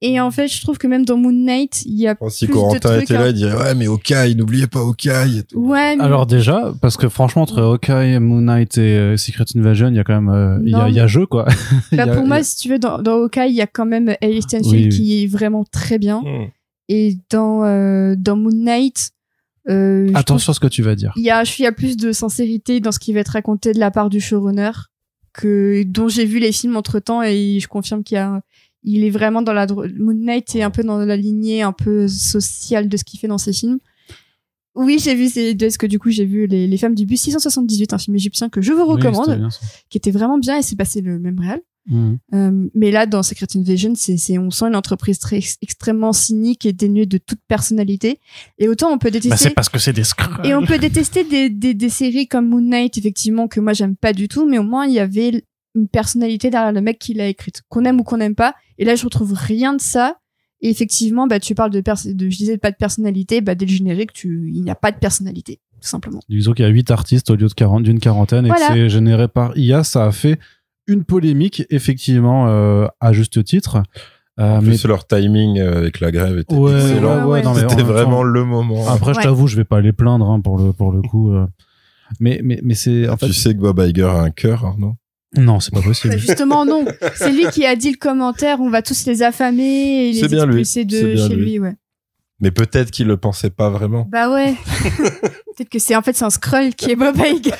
Et 0.02 0.20
en 0.22 0.32
fait, 0.32 0.48
je 0.48 0.62
trouve 0.62 0.78
que 0.78 0.88
même 0.88 1.04
dans 1.04 1.18
Moon 1.18 1.34
Knight, 1.34 1.84
il 1.86 2.00
y 2.00 2.08
a 2.08 2.16
Si 2.30 2.46
plus 2.46 2.54
de 2.54 2.58
Corentin 2.58 2.90
trucs, 2.92 3.04
était 3.04 3.14
là, 3.16 3.28
il 3.30 3.34
dirait 3.34 3.54
ouais 3.58 3.76
mais 3.76 3.88
Hawkeye, 3.88 4.34
n'oubliez 4.36 4.68
pas 4.68 4.80
Hawkeye. 4.80 5.40
Et 5.40 5.44
tout. 5.44 5.60
Ouais, 5.60 5.98
mais- 5.98 6.04
Alors 6.04 6.26
déjà, 6.26 6.72
parce 6.82 6.96
que 6.96 7.10
franchement, 7.10 7.42
entre 7.42 7.62
Hawkeye, 7.62 8.18
Moon 8.20 8.40
Knight 8.42 8.78
et 8.78 8.98
euh, 8.98 9.18
Secret 9.18 9.44
Invasion, 9.58 9.90
il 9.90 9.96
y 9.96 10.00
a 10.00 10.06
quand 10.06 10.22
même, 10.22 10.30
euh, 10.30 10.58
il 10.64 10.72
y, 10.72 10.76
a, 10.76 10.88
il 10.88 10.96
y 10.96 11.02
a 11.02 11.08
jeu, 11.08 11.26
quoi. 11.26 11.46
Il 11.92 11.96
y 11.96 11.98
Bah, 11.98 12.04
a- 12.04 12.08
pour 12.08 12.22
il 12.22 12.26
y 12.26 12.28
moi, 12.30 12.38
a- 12.38 12.44
si 12.44 12.56
tu 12.58 12.70
veux, 12.70 12.80
dans, 12.80 13.02
dans 13.02 13.16
Hawkeye, 13.24 13.50
il 13.50 13.56
y 13.56 13.62
a 13.62 13.68
quand 13.68 13.86
même 13.86 14.16
Ellie 14.22 14.42
Stanfield 14.42 14.74
Oui, 14.74 14.84
oui. 14.86 14.90
qui 14.90 15.24
est 15.24 15.28
vraiment 15.28 15.66
très 15.70 15.98
bien. 16.00 16.22
Hmm. 16.22 16.48
Et 16.88 17.18
dans, 17.30 17.66
euh, 17.66 18.16
dans 18.18 18.38
Moon 18.38 18.52
Knight, 18.56 19.12
euh, 19.70 20.10
Attention 20.16 20.52
à 20.52 20.54
ce 20.54 20.62
que 20.62 20.68
tu 20.68 20.82
vas 20.82 20.96
dire. 20.96 21.12
Il 21.18 21.24
y 21.24 21.30
a, 21.30 21.44
je 21.44 21.52
suis 21.52 21.66
à 21.66 21.72
plus 21.74 21.98
de 21.98 22.14
sincérité 22.14 22.80
dans 22.80 22.94
ce 22.94 23.00
qui 23.00 23.12
va 23.12 23.20
être 23.20 23.34
raconté 23.34 23.74
de 23.74 23.80
la 23.80 23.92
part 23.92 24.10
du 24.10 24.22
showrunner 24.22 24.72
que 25.34 25.84
dont 25.86 26.08
j'ai 26.08 26.26
vu 26.26 26.40
les 26.40 26.52
films 26.52 26.76
entre 26.76 27.00
temps 27.00 27.22
et 27.22 27.60
je 27.62 27.68
confirme 27.68 28.04
qu'il 28.04 28.16
y 28.16 28.20
a, 28.20 28.42
il 28.84 29.04
est 29.04 29.10
vraiment 29.10 29.42
dans 29.42 29.54
la 29.54 29.68
Moon 29.98 30.14
Knight 30.14 30.56
est 30.56 30.64
un 30.64 30.72
peu 30.72 30.84
dans 30.84 30.98
la 30.98 31.18
lignée 31.18 31.62
un 31.62 31.74
peu 31.74 32.08
sociale 32.08 32.88
de 32.88 32.98
ce 32.98 33.04
qu'il 33.04 33.20
fait 33.20 33.28
dans 33.28 33.38
ses 33.38 33.54
films. 33.54 33.80
Oui, 34.76 35.00
j'ai 35.04 35.16
vu 35.16 35.28
ces 35.28 35.56
deux, 35.56 35.66
parce 35.66 35.78
que 35.78 35.88
du 35.88 36.00
coup 36.00 36.10
j'ai 36.10 36.26
vu 36.26 36.48
les, 36.48 36.68
les 36.68 36.78
femmes 36.78 36.96
du 36.96 37.06
bus 37.06 37.20
678, 37.22 37.94
un 37.94 37.98
film 37.98 38.16
égyptien 38.16 38.50
que 38.50 38.62
je 38.62 38.72
vous 38.72 38.86
recommande, 38.86 39.36
bien, 39.36 39.50
qui 39.90 39.98
était 39.98 40.12
vraiment 40.12 40.38
bien 40.38 40.58
et 40.58 40.62
c'est 40.62 40.78
passé 40.78 41.02
le 41.02 41.20
même 41.20 41.40
réel. 41.40 41.62
Mhm. 41.88 42.20
Euh, 42.34 42.70
mais 42.76 42.92
là, 42.92 43.06
dans 43.06 43.24
Secret 43.24 43.48
Invasion, 43.56 43.94
c'est, 43.96 44.18
c'est, 44.18 44.38
on 44.38 44.52
sent 44.52 44.66
une 44.66 44.76
entreprise 44.76 45.18
très 45.18 45.40
extrêmement 45.62 46.14
cynique 46.14 46.66
et 46.66 46.74
dénuée 46.74 47.08
de 47.08 47.18
toute 47.18 47.40
personnalité. 47.48 48.20
Et 48.60 48.68
autant 48.68 48.92
on 48.92 49.00
peut 49.00 49.12
détester. 49.12 49.30
Bah, 49.30 49.38
c'est 49.38 49.54
parce 49.54 49.70
que 49.70 49.80
c'est 49.80 49.94
des. 49.94 50.04
Et 50.44 50.54
on 50.54 50.66
peut 50.66 50.78
détester 50.78 51.24
des, 51.24 51.50
des, 51.50 51.74
des 51.74 51.90
séries 51.90 52.28
comme 52.28 52.48
Moon 52.48 52.62
Knight, 52.62 52.98
effectivement, 52.98 53.48
que 53.48 53.60
moi 53.60 53.74
j'aime 53.74 53.96
pas 53.96 54.14
du 54.14 54.28
tout, 54.28 54.48
mais 54.48 54.60
au 54.60 54.64
moins 54.64 54.86
il 54.86 54.94
y 54.94 55.00
avait 55.00 55.44
une 55.76 55.88
personnalité 55.88 56.50
derrière 56.50 56.72
le 56.72 56.82
mec 56.82 57.00
qui 57.00 57.14
l'a 57.14 57.28
écrite, 57.28 57.62
qu'on 57.70 57.86
aime 57.86 58.00
ou 58.00 58.04
qu'on 58.04 58.18
n'aime 58.18 58.36
pas. 58.36 58.56
Et 58.78 58.86
là, 58.86 58.96
je 58.96 59.04
retrouve 59.04 59.34
rien 59.34 59.74
de 59.74 59.82
ça. 59.82 60.16
Et 60.62 60.70
effectivement, 60.70 61.26
bah, 61.28 61.40
tu 61.40 61.56
parles 61.56 61.72
de, 61.72 61.82
je 61.86 62.14
disais 62.38 62.58
pas 62.58 62.72
de 62.72 62.76
personnalité, 62.76 63.40
bah, 63.42 63.56
dès 63.56 63.66
le 63.66 63.72
générique, 63.72 64.12
tu, 64.12 64.52
il 64.54 64.62
n'y 64.64 64.70
a 64.72 64.76
pas 64.76 64.92
de 64.92 64.98
personnalité, 64.98 65.60
tout 65.82 65.88
simplement. 65.88 66.20
Disons 66.28 66.52
qu'il 66.54 66.66
y 66.66 66.68
a 66.68 66.72
8 66.72 66.92
artistes 66.92 67.30
au 67.30 67.36
lieu 67.36 67.48
de 67.48 67.54
40, 67.54 67.84
d'une 67.84 68.00
quarantaine 68.00 68.46
et 68.46 68.50
que 68.50 68.56
c'est 68.58 68.90
généré 68.90 69.28
par 69.30 69.58
IA. 69.58 69.84
Ça 69.86 70.06
a 70.06 70.12
fait 70.12 70.38
une 70.88 71.06
polémique, 71.06 71.64
effectivement, 71.70 72.48
euh, 72.50 72.88
à 73.00 73.14
juste 73.14 73.42
titre. 73.46 73.84
Euh, 74.40 74.58
En 74.58 74.62
mais 74.62 74.70
plus, 74.70 74.86
leur 74.86 75.06
timing 75.08 75.60
euh, 75.60 75.78
avec 75.78 76.00
la 76.00 76.12
grève 76.12 76.38
était 76.40 76.54
Ouais, 76.56 76.74
excellent. 76.74 77.28
ouais, 77.28 77.42
ouais. 77.46 77.54
C'était 77.70 77.84
vraiment 77.84 78.18
temps- 78.18 78.24
le 78.24 78.44
moment. 78.46 78.88
Après, 78.90 79.14
je 79.14 79.20
t'avoue, 79.20 79.48
je 79.48 79.56
vais 79.56 79.66
pas 79.66 79.82
les 79.82 79.92
plaindre 79.94 80.30
hein, 80.30 80.40
pour 80.42 80.58
le 80.58 80.74
pour 80.74 80.92
le 80.92 81.02
coup. 81.02 81.32
euh. 81.32 81.46
Mais 82.20 82.40
mais 82.44 82.60
mais 82.64 82.74
c'est 82.74 83.08
en 83.08 83.18
fait 83.18 83.28
Tu 83.28 83.34
sais 83.34 83.54
que 83.54 83.60
Bob 83.60 83.80
Iger 83.80 84.04
a 84.06 84.22
un 84.22 84.32
cœur, 84.32 84.66
Arnaud 84.66 84.88
non, 84.88 84.96
c'est 85.34 85.74
pas 85.74 85.82
possible. 85.82 86.14
Bah, 86.14 86.20
justement, 86.20 86.66
non. 86.66 86.86
C'est 87.16 87.32
lui 87.32 87.46
qui 87.52 87.66
a 87.66 87.76
dit 87.76 87.92
le 87.92 87.98
commentaire, 87.98 88.60
on 88.62 88.70
va 88.70 88.82
tous 88.82 89.06
les 89.06 89.22
affamer 89.22 90.10
et 90.10 90.12
les 90.14 90.36
expulser 90.36 90.86
de 90.86 91.16
chez 91.16 91.36
lui. 91.36 91.52
lui, 91.52 91.60
ouais. 91.60 91.76
Mais 92.40 92.52
peut-être 92.52 92.92
qu'il 92.92 93.08
le 93.08 93.18
pensait 93.18 93.50
pas 93.50 93.70
vraiment. 93.70 94.08
Bah 94.10 94.32
ouais. 94.32 94.56
Peut-être 95.58 95.70
que 95.70 95.80
c'est 95.80 95.96
en 95.96 96.02
fait 96.02 96.16
c'est 96.16 96.24
un 96.24 96.30
scroll 96.30 96.74
qui 96.74 96.92
est 96.92 96.96
Bob 96.96 97.18
Iger. 97.18 97.52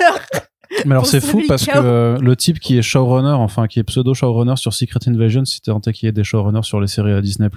Mais 0.86 0.92
alors 0.92 1.06
c'est 1.06 1.20
fou 1.20 1.42
parce 1.48 1.66
que 1.66 1.72
euh, 1.76 2.18
le 2.20 2.36
type 2.36 2.60
qui 2.60 2.78
est 2.78 2.82
showrunner, 2.82 3.32
enfin 3.32 3.68
qui 3.68 3.80
est 3.80 3.84
pseudo 3.84 4.14
showrunner 4.14 4.56
sur 4.56 4.74
Secret 4.74 5.00
Invasion, 5.08 5.44
si 5.44 5.62
tant 5.62 5.82
est 5.82 5.92
qu'il 5.92 6.08
y 6.08 6.10
ait 6.10 6.14
des 6.14 6.24
showrunners 6.24 6.64
sur 6.64 6.80
les 6.80 6.88
séries 6.88 7.12
à 7.12 7.22
Disney+, 7.22 7.50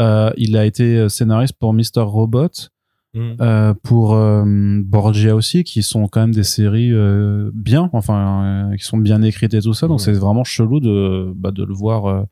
euh, 0.00 0.30
il 0.36 0.56
a 0.56 0.66
été 0.66 1.08
scénariste 1.08 1.54
pour 1.58 1.72
Mr. 1.72 2.00
Robot, 2.00 2.50
Hmm. 3.14 3.34
euh, 3.40 3.74
pour 3.84 4.14
euh, 4.14 4.42
Borgia 4.84 5.36
aussi, 5.36 5.62
qui 5.62 5.84
sont 5.84 6.08
quand 6.08 6.20
même 6.20 6.34
des 6.34 6.42
séries 6.42 6.90
euh, 6.92 7.50
bien, 7.54 7.88
enfin 7.92 8.70
euh, 8.72 8.76
qui 8.76 8.84
sont 8.84 8.98
bien 8.98 9.22
écrites 9.22 9.54
et 9.54 9.60
tout 9.60 9.72
ça. 9.74 9.86
Donc 9.86 10.00
c'est 10.00 10.12
vraiment 10.12 10.42
chelou 10.42 10.80
de 10.80 11.32
bah, 11.36 11.52
de 11.52 11.62
le 11.62 11.72
voir 11.72 12.06
euh, 12.06 12.22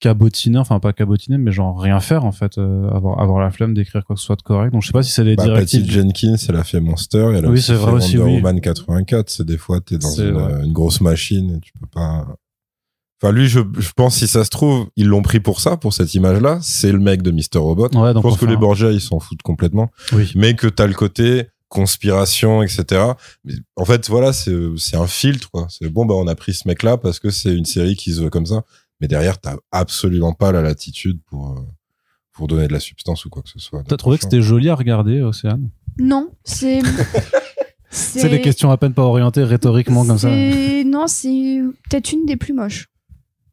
cabotiner, 0.00 0.58
enfin 0.58 0.80
pas 0.80 0.92
cabotiner, 0.92 1.38
mais 1.38 1.52
genre 1.52 1.78
rien 1.78 2.00
faire 2.00 2.24
en 2.24 2.32
fait, 2.32 2.58
euh, 2.58 2.88
avoir 2.90 3.20
avoir 3.20 3.38
la 3.40 3.50
flemme 3.50 3.74
d'écrire 3.74 4.04
quoi 4.04 4.16
que 4.16 4.20
ce 4.20 4.26
soit 4.26 4.36
de 4.36 4.42
correct. 4.42 4.72
Donc 4.72 4.82
je 4.82 4.86
sais 4.88 4.92
pas 4.92 5.02
si 5.02 5.12
c'est 5.12 5.24
les 5.24 5.36
Bah, 5.36 5.44
directives. 5.44 5.82
Patty 5.82 5.92
Jenkins, 5.92 6.36
elle 6.48 6.56
a 6.56 6.64
fait 6.64 6.80
Monster, 6.80 7.30
et 7.34 7.36
elle 7.38 7.44
a 7.44 7.50
Oui, 7.50 7.60
fait 7.60 7.74
vrai 7.74 7.92
aussi, 7.92 8.16
Wonder 8.18 8.32
oui. 8.32 8.36
Woman 8.42 8.60
84. 8.60 9.28
C'est 9.30 9.44
des 9.46 9.58
fois, 9.58 9.80
t'es 9.80 9.98
dans 9.98 10.08
une, 10.10 10.64
une 10.64 10.72
grosse 10.72 11.00
machine, 11.02 11.56
et 11.56 11.60
tu 11.60 11.72
peux 11.78 11.86
pas. 11.86 12.26
Enfin, 13.22 13.32
lui, 13.32 13.46
je, 13.48 13.60
je 13.78 13.92
pense, 13.92 14.16
si 14.16 14.26
ça 14.26 14.44
se 14.44 14.50
trouve, 14.50 14.88
ils 14.96 15.06
l'ont 15.06 15.22
pris 15.22 15.38
pour 15.38 15.60
ça, 15.60 15.76
pour 15.76 15.94
cette 15.94 16.12
image-là. 16.14 16.58
C'est 16.60 16.90
le 16.90 16.98
mec 16.98 17.22
de 17.22 17.30
Mr. 17.30 17.58
Robot. 17.58 17.88
Ouais, 17.94 18.12
je 18.12 18.18
pense 18.18 18.36
que 18.36 18.46
les 18.46 18.56
Borgia, 18.56 18.90
ils 18.90 19.00
s'en 19.00 19.20
foutent 19.20 19.42
complètement. 19.42 19.90
Oui. 20.12 20.32
Mais 20.34 20.56
que 20.56 20.66
t'as 20.66 20.88
le 20.88 20.94
côté 20.94 21.46
conspiration, 21.68 22.62
etc. 22.62 23.12
Mais 23.44 23.54
en 23.76 23.84
fait, 23.84 24.08
voilà, 24.08 24.32
c'est 24.32 24.96
un 24.96 25.06
filtre, 25.06 25.50
quoi. 25.52 25.68
C'est 25.70 25.88
bon, 25.88 26.04
bah, 26.04 26.14
on 26.16 26.26
a 26.26 26.34
pris 26.34 26.52
ce 26.52 26.66
mec-là 26.66 26.96
parce 26.98 27.20
que 27.20 27.30
c'est 27.30 27.54
une 27.54 27.64
série 27.64 27.94
qui 27.94 28.12
se 28.12 28.20
veut 28.20 28.30
comme 28.30 28.46
ça. 28.46 28.62
Mais 29.00 29.06
derrière, 29.06 29.38
t'as 29.40 29.56
absolument 29.70 30.32
pas 30.32 30.50
la 30.50 30.60
latitude 30.60 31.20
pour, 31.26 31.52
euh, 31.52 31.60
pour 32.32 32.48
donner 32.48 32.66
de 32.66 32.72
la 32.72 32.80
substance 32.80 33.24
ou 33.24 33.30
quoi 33.30 33.42
que 33.42 33.48
ce 33.48 33.60
soit. 33.60 33.84
T'as 33.86 33.96
trouvé 33.96 34.18
que 34.18 34.24
c'était 34.24 34.42
joli 34.42 34.68
à 34.68 34.74
regarder, 34.74 35.22
Océane? 35.22 35.70
Non, 35.98 36.30
c'est. 36.44 36.80
C'est 37.90 38.30
des 38.30 38.40
questions 38.40 38.70
à 38.70 38.78
peine 38.78 38.94
pas 38.94 39.02
orientées 39.02 39.44
rhétoriquement 39.44 40.04
comme 40.04 40.18
ça. 40.18 40.28
Non, 40.28 41.06
c'est 41.06 41.60
peut-être 41.88 42.12
une 42.12 42.26
des 42.26 42.36
plus 42.36 42.54
moches. 42.54 42.88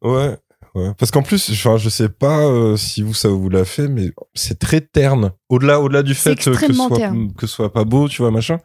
Ouais, 0.02 0.36
ouais. 0.74 0.90
Parce 0.98 1.10
qu'en 1.10 1.22
plus, 1.22 1.50
enfin, 1.50 1.76
je 1.76 1.88
sais 1.88 2.08
pas 2.08 2.40
euh, 2.40 2.76
si 2.76 3.02
vous 3.02 3.14
ça 3.14 3.28
vous 3.28 3.48
l'a 3.48 3.64
fait, 3.64 3.88
mais 3.88 4.12
c'est 4.34 4.58
très 4.58 4.80
terne. 4.80 5.32
Au-delà, 5.48 5.80
au-delà 5.80 6.02
du 6.02 6.14
fait 6.14 6.36
que 6.36 6.54
soit 6.72 6.96
terne. 6.96 7.32
que 7.34 7.46
soit 7.46 7.72
pas 7.72 7.84
beau, 7.84 8.08
tu 8.08 8.22
vois, 8.22 8.30
machin. 8.30 8.58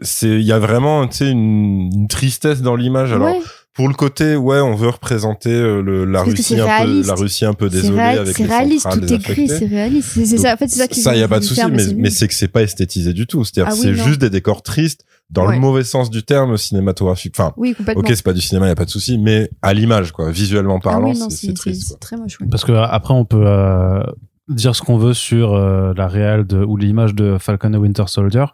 C'est, 0.00 0.28
il 0.28 0.42
y 0.42 0.52
a 0.52 0.60
vraiment, 0.60 1.08
tu 1.08 1.16
sais, 1.16 1.30
une, 1.30 1.90
une 1.92 2.08
tristesse 2.08 2.62
dans 2.62 2.76
l'image. 2.76 3.12
Alors, 3.12 3.28
ouais, 3.34 3.40
pour 3.78 3.88
le 3.88 3.94
côté, 3.94 4.34
ouais, 4.34 4.60
on 4.60 4.74
veut 4.74 4.88
représenter 4.88 5.50
euh, 5.50 5.80
le, 5.80 6.04
la 6.04 6.22
Russie 6.22 6.58
un 6.60 6.84
peu, 6.84 7.02
la 7.06 7.14
Russie 7.14 7.44
un 7.44 7.54
peu 7.54 7.68
désolée 7.68 8.00
avec 8.00 8.36
c'est 8.36 8.44
réaliste, 8.44 8.82
centrales 8.82 9.06
tout 9.06 9.12
est 9.12 9.18
désaffectées. 9.18 9.46
c'est 9.46 9.66
réaliste. 9.66 10.08
C'est 10.14 10.38
ça, 10.38 10.54
en 10.54 10.56
fait, 10.56 10.68
c'est 10.68 10.78
ça 10.78 10.88
qu'ils 10.88 11.02
Ça, 11.02 11.16
y 11.16 11.22
a 11.22 11.28
pas 11.28 11.38
de 11.38 11.44
souci, 11.44 11.60
mais, 11.70 11.78
c'est 11.78 11.94
mais 11.94 12.10
c'est 12.10 12.26
que 12.28 12.34
c'est 12.34 12.48
pas 12.48 12.62
esthétisé 12.62 13.12
du 13.12 13.26
tout. 13.28 13.44
C'est-à-dire, 13.44 13.72
Ah 13.72 13.76
oui, 13.76 13.80
c'est 13.82 13.94
juste 13.94 14.20
des 14.20 14.30
décors 14.30 14.62
tristes 14.62 15.04
dans 15.30 15.46
Ouais. 15.46 15.54
le 15.56 15.60
mauvais 15.60 15.84
sens 15.84 16.08
du 16.10 16.22
terme 16.22 16.56
cinématographique. 16.56 17.34
Enfin, 17.38 17.52
Oui, 17.56 17.74
complètement. 17.74 18.00
ok, 18.02 18.08
c'est 18.14 18.22
pas 18.24 18.32
du 18.32 18.40
cinéma, 18.40 18.68
y 18.68 18.70
a 18.70 18.74
pas 18.74 18.84
de 18.86 18.90
souci, 18.90 19.18
mais 19.18 19.50
à 19.62 19.74
l'image, 19.74 20.12
quoi, 20.12 20.30
visuellement 20.30 20.76
Ah 20.78 20.84
parlant, 20.84 21.10
oui, 21.10 21.18
non, 21.18 21.28
c'est- 21.30 21.52
triste. 21.54 21.82
c'est 21.82 21.88
quoi. 21.90 21.98
très 22.00 22.16
moche. 22.16 22.40
ouais. 22.40 22.46
Parce 22.50 22.64
que 22.64 22.72
après, 22.72 23.12
on 23.14 23.24
peut 23.26 23.44
euh, 23.46 24.02
dire 24.48 24.74
ce 24.74 24.80
qu'on 24.82 24.96
veut 24.96 25.12
sur 25.14 25.52
euh, 25.54 25.92
la 25.96 26.08
réelle 26.08 26.46
de, 26.46 26.62
ou 26.64 26.76
l'image 26.78 27.14
de 27.14 27.36
Falcon 27.38 27.72
et 27.74 27.76
Winter 27.76 28.04
Soldier, 28.06 28.46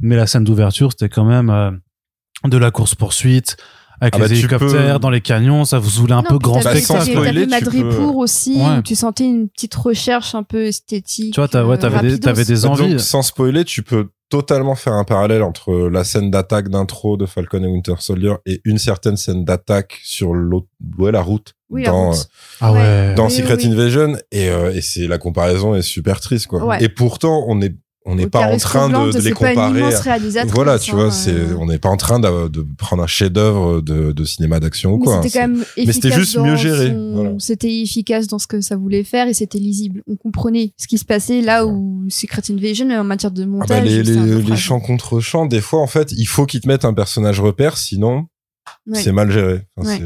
mais 0.00 0.16
la 0.16 0.26
scène 0.26 0.44
d'ouverture, 0.44 0.92
c'était 0.92 1.10
quand 1.10 1.24
même 1.26 1.50
euh, 1.50 1.70
de 2.48 2.56
la 2.56 2.70
course 2.70 2.94
poursuite 2.94 3.56
avec 4.00 4.14
Ah 4.16 4.18
bah, 4.18 4.26
les 4.26 4.38
hélicoptères 4.40 4.94
peux- 4.94 4.98
dans 4.98 5.10
les 5.10 5.20
canyons, 5.20 5.64
ça 5.64 5.78
vous 5.78 5.88
voulait 6.00 6.14
un 6.14 6.22
Non, 6.22 6.28
peu 6.30 6.38
grand 6.38 6.60
Bah, 6.62 6.70
spectacle. 6.74 7.12
t'avais- 7.14 7.44
tu 7.44 7.48
Madripour 7.50 8.16
aussi, 8.16 8.56
Ouais. 8.56 8.78
où 8.78 8.82
tu 8.82 8.96
sentais 8.96 9.24
une 9.24 9.48
petite 9.48 9.74
recherche 9.76 10.34
un 10.34 10.42
peu 10.42 10.64
esthétique. 10.64 11.32
Tu 11.34 11.40
vois, 11.40 11.48
ouais, 11.64 11.74
euh, 11.74 11.76
t'avais 11.76 12.00
des- 12.00 12.08
rapidos. 12.08 12.18
t'avais 12.18 12.44
des 12.44 12.62
Bah, 12.62 12.68
envies. 12.70 12.90
donc, 12.90 13.00
sans 13.00 13.22
spoiler, 13.22 13.64
tu 13.64 13.82
peux 13.84 14.08
totalement 14.30 14.74
faire 14.74 14.94
un 14.94 15.04
parallèle 15.04 15.42
entre 15.42 15.88
la 15.88 16.02
scène 16.04 16.30
d'attaque 16.30 16.68
d'intro 16.68 17.16
de 17.16 17.26
Falcon 17.26 17.62
et 17.62 17.66
Winter 17.68 17.94
Soldier 17.98 18.34
et 18.46 18.60
une 18.64 18.78
certaine 18.78 19.16
scène 19.16 19.44
d'attaque 19.44 20.00
sur 20.02 20.32
l'autre, 20.34 20.66
ouais, 20.98 21.12
la 21.12 21.20
route 21.20 21.54
Oui, 21.70 21.84
dans, 21.84 22.10
route. 22.10 22.28
Ah 22.60 22.72
Ouais. 22.72 22.78
ouais. 22.78 23.14
dans 23.14 23.26
Oui, 23.26 23.30
Secret 23.32 23.56
oui. 23.56 23.66
Invasion 23.66 24.16
et, 24.32 24.48
euh, 24.48 24.72
et 24.74 24.80
c'est 24.80 25.06
la 25.06 25.18
comparaison 25.18 25.74
est 25.74 25.82
super 25.82 26.20
triste 26.20 26.46
quoi. 26.48 26.64
Ouais. 26.64 26.82
Et 26.82 26.88
pourtant 26.88 27.44
on 27.48 27.60
est 27.60 27.74
on 28.06 28.16
n'est 28.16 28.28
pas 28.28 28.46
en 28.52 28.56
train 28.58 28.88
de, 28.88 29.12
de 29.12 29.18
les 29.18 29.32
comparer. 29.32 29.82
Voilà, 30.48 30.78
tu 30.78 30.92
vois, 30.92 31.06
euh, 31.06 31.10
c'est 31.10 31.54
on 31.58 31.66
n'est 31.66 31.78
pas 31.78 31.88
en 31.88 31.96
train 31.96 32.20
de, 32.20 32.48
de 32.48 32.66
prendre 32.76 33.02
un 33.02 33.06
chef-d'œuvre 33.06 33.80
de, 33.80 34.12
de 34.12 34.24
cinéma 34.24 34.60
d'action 34.60 34.92
ou 34.92 34.98
quoi. 34.98 35.22
c'était 35.22 35.40
hein, 35.40 35.48
Mais 35.48 35.64
c'était 35.92 36.08
efficace 36.08 36.18
juste 36.18 36.36
dans 36.36 36.44
mieux 36.44 36.56
géré, 36.56 36.88
son- 36.88 37.12
voilà. 37.14 37.30
C'était 37.38 37.80
efficace 37.80 38.26
dans 38.26 38.38
ce 38.38 38.46
que 38.46 38.60
ça 38.60 38.76
voulait 38.76 39.04
faire 39.04 39.26
et 39.28 39.34
c'était 39.34 39.58
lisible. 39.58 40.02
On 40.06 40.16
comprenait 40.16 40.72
ce 40.76 40.86
qui 40.86 40.98
se 40.98 41.04
passait 41.04 41.40
là 41.40 41.66
où 41.66 42.04
Secret 42.10 42.42
Invasion 42.50 42.90
en 42.90 43.04
matière 43.04 43.30
de 43.30 43.42
Ah 43.42 43.46
bah, 43.46 43.50
montage. 43.52 43.84
les, 43.84 44.02
les, 44.02 44.56
champs 44.56 44.80
contre 44.80 45.20
champs, 45.20 45.46
des 45.46 45.60
fois, 45.62 45.80
en 45.80 45.86
fait, 45.86 46.12
il 46.12 46.26
faut 46.26 46.44
qu'ils 46.46 46.60
te 46.60 46.68
mettent 46.68 46.84
un 46.84 46.94
personnage 46.94 47.40
repère, 47.40 47.76
sinon 47.78 48.26
Ouais. 48.86 49.00
c'est 49.02 49.12
mal 49.12 49.30
géré. 49.30 49.62
Enfin, 49.76 49.90
Ouais. 49.90 50.00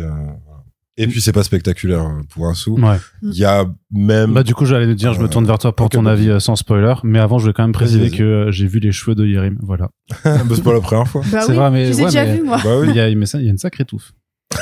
Et 1.01 1.07
puis 1.07 1.21
c'est 1.23 1.33
pas 1.33 1.45
spectaculaire 1.45 2.01
euh, 2.05 2.23
pour 2.29 2.47
un 2.49 2.55
sou. 2.55 2.75
Ouais. 2.79 2.97
Il 3.23 3.35
y 3.37 3.45
a 3.45 3.65
même 3.93 4.35
Bah, 4.35 4.43
du 4.43 4.55
coup, 4.55 4.67
j'allais 4.67 4.87
te 4.87 4.93
dire, 4.93 5.15
je 5.15 5.21
me 5.21 5.29
tourne 5.29 5.47
vers 5.47 5.59
toi 5.59 5.75
pour 5.75 5.89
ton 5.89 6.05
avis 6.07 6.29
euh, 6.29 6.41
sans 6.41 6.57
spoiler. 6.57 6.95
Mais 7.05 7.21
avant, 7.21 7.39
je 7.39 7.47
vais 7.47 7.53
quand 7.53 7.63
même 7.63 7.73
préciser 7.73 8.11
que 8.11 8.23
euh, 8.23 8.51
j'ai 8.51 8.67
vu 8.67 8.81
les 8.81 8.91
cheveux 8.93 9.15
de 9.15 9.25
Yerim. 9.25 9.59
Voilà. 9.63 9.91
Bah, 10.25 10.39
c'est 10.55 10.63
pas 10.65 10.73
la 10.73 10.81
première 10.81 11.07
fois. 11.09 11.23
Bah 11.33 11.41
C'est 11.43 11.53
oui, 11.53 11.57
vrai, 11.57 11.71
mais- 11.71 11.93
je 11.93 11.99
ouais, 11.99 12.05
déjà 12.07 12.25
mais- 12.25 12.37
vus 12.37 12.43
moi. 12.43 12.61
bah 12.65 12.79
oui. 12.81 12.89
Il 12.91 12.97
y 12.97 13.01
a, 13.01 13.15
mais 13.15 13.27
ça, 13.27 13.39
il 13.39 13.45
y 13.45 13.49
a 13.49 13.51
une 13.53 13.59
sacrée 13.59 13.85
touffe. 13.85 14.13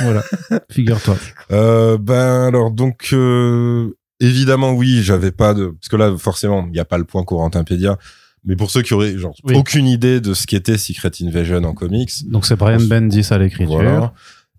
Voilà. 0.03 0.23
Figure-toi. 0.71 1.17
Euh, 1.53 1.97
ben 1.97 2.43
alors 2.49 2.71
donc 2.73 3.09
euh, 3.13 3.97
évidemment 4.21 4.73
oui, 4.73 5.01
j'avais 5.03 5.31
pas 5.31 5.55
de 5.55 5.67
parce 5.69 5.89
que 5.89 5.95
là 5.97 6.13
forcément 6.19 6.65
il 6.67 6.73
n'y 6.73 6.81
a 6.81 6.85
pas 6.85 6.99
le 6.99 7.05
point 7.05 7.23
Corentin 7.23 7.63
Pédia, 7.63 7.97
mais 8.45 8.57
pour 8.57 8.71
ceux 8.71 8.83
qui 8.83 8.95
auraient 8.95 9.17
genre 9.17 9.35
Oui. 9.45 9.55
aucune 9.57 9.87
idée 9.87 10.21
de 10.21 10.35
ce 10.35 10.47
qu'était 10.49 10.77
Secret 10.77 11.13
Invasion 11.23 11.63
en 11.65 11.73
comics, 11.73 12.11
Donc, 12.29 12.47
c'est 12.47 12.57
Brian 12.57 12.81
Bendis 12.81 13.29
à 13.31 13.39
l'écriture. 13.39 13.75
voilà, 13.77 14.13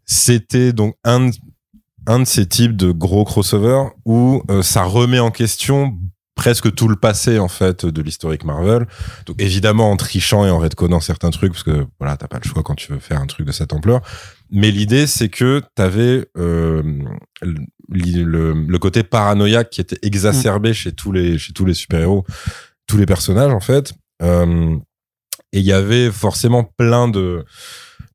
c'était 0.06 0.72
donc 0.74 0.96
un 1.04 1.28
de- 1.28 1.34
un 2.08 2.20
de 2.20 2.26
ces 2.26 2.48
types 2.48 2.76
de 2.76 2.92
gros 2.92 3.26
crossover 3.26 3.84
où 4.06 4.42
euh, 4.50 4.64
ça 4.64 4.84
remet 4.84 5.20
en 5.20 5.30
question 5.30 5.98
presque 6.36 6.74
tout 6.74 6.88
le 6.88 6.96
passé 6.96 7.40
en 7.40 7.48
fait 7.48 7.86
de 7.86 8.02
l'historique 8.02 8.46
Marvel. 8.46 8.88
Donc 9.26 9.42
évidemment 9.42 9.92
en 9.92 9.98
trichant 9.98 10.46
et 10.46 10.50
en 10.50 10.60
redconnant 10.60 11.02
certains 11.02 11.32
trucs 11.32 11.52
parce 11.52 11.64
que 11.64 11.86
voilà 12.00 12.16
t'as 12.16 12.28
pas 12.28 12.40
le 12.42 12.48
choix 12.48 12.64
quand 12.64 12.76
tu 12.76 12.94
veux 12.94 13.00
faire 13.00 13.20
un 13.20 13.26
truc 13.26 13.46
de 13.46 13.52
cette 13.52 13.74
ampleur. 13.74 14.02
Mais 14.50 14.72
l'idée 14.72 15.08
c'est 15.08 15.30
que 15.30 15.62
t'avais 15.76 16.26
euh, 16.38 16.84
le, 17.42 17.56
le, 17.90 18.54
le 18.54 18.80
côté 18.80 19.04
paranoïaque 19.04 19.70
qui 19.72 19.82
était 19.82 20.00
exacerbé 20.04 20.74
chez 20.74 20.94
tous 20.94 21.12
les 21.12 21.38
chez 21.38 21.54
tous 21.54 21.66
les 21.66 21.74
super 21.74 22.00
héros, 22.00 22.24
tous 22.88 22.98
les 22.98 23.06
personnages 23.06 23.52
en 23.52 23.60
fait. 23.60 23.94
Euh, 24.22 24.78
et 25.54 25.60
il 25.60 25.66
y 25.66 25.74
avait 25.74 26.12
forcément 26.12 26.64
plein 26.64 27.08
de 27.08 27.46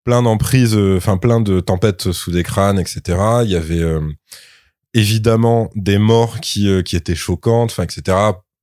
plein 0.04 0.22
d'emprises, 0.22 0.74
euh, 0.74 0.96
enfin 0.96 1.16
plein 1.16 1.40
de 1.40 1.60
tempêtes 1.60 2.12
sous 2.12 2.32
des 2.32 2.42
crânes, 2.42 2.78
etc. 2.78 3.18
Il 3.44 3.50
y 3.50 3.56
avait 3.56 3.82
euh, 3.82 4.00
évidemment 4.94 5.70
des 5.74 5.98
morts 5.98 6.40
qui 6.40 6.68
euh, 6.68 6.82
qui 6.82 6.96
étaient 6.96 7.14
choquantes, 7.14 7.70
enfin 7.70 7.84
etc. 7.84 8.16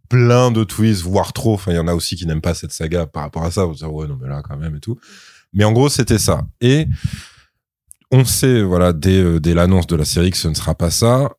Plein 0.10 0.52
de 0.52 0.64
twists, 0.64 1.04
voire 1.04 1.34
trop. 1.34 1.54
Enfin, 1.54 1.72
il 1.72 1.76
y 1.76 1.80
en 1.80 1.88
a 1.88 1.94
aussi 1.94 2.16
qui 2.16 2.26
n'aiment 2.26 2.42
pas 2.42 2.56
cette 2.56 2.72
saga 2.72 3.06
par 3.06 3.24
rapport 3.24 3.44
à 3.44 3.52
ça. 3.52 3.66
Vous 3.66 3.76
dire 3.76 3.94
ouais 3.94 4.08
non 4.08 4.18
mais 4.22 4.28
là 4.28 4.42
quand 4.42 4.58
même 4.58 4.76
et 4.76 4.80
tout. 4.80 4.98
Mais 5.54 5.64
en 5.64 5.72
gros 5.72 5.90
c'était 5.90 6.20
ça. 6.20 6.42
Et 6.62 6.88
on 8.12 8.26
sait 8.26 8.62
voilà 8.62 8.94
dès 8.94 9.40
dès 9.40 9.54
l'annonce 9.54 9.88
de 9.88 9.96
la 9.96 10.06
série 10.06 10.32
que 10.32 10.38
ce 10.38 10.48
ne 10.48 10.56
sera 10.56 10.76
pas 10.76 10.92
ça. 10.92 11.32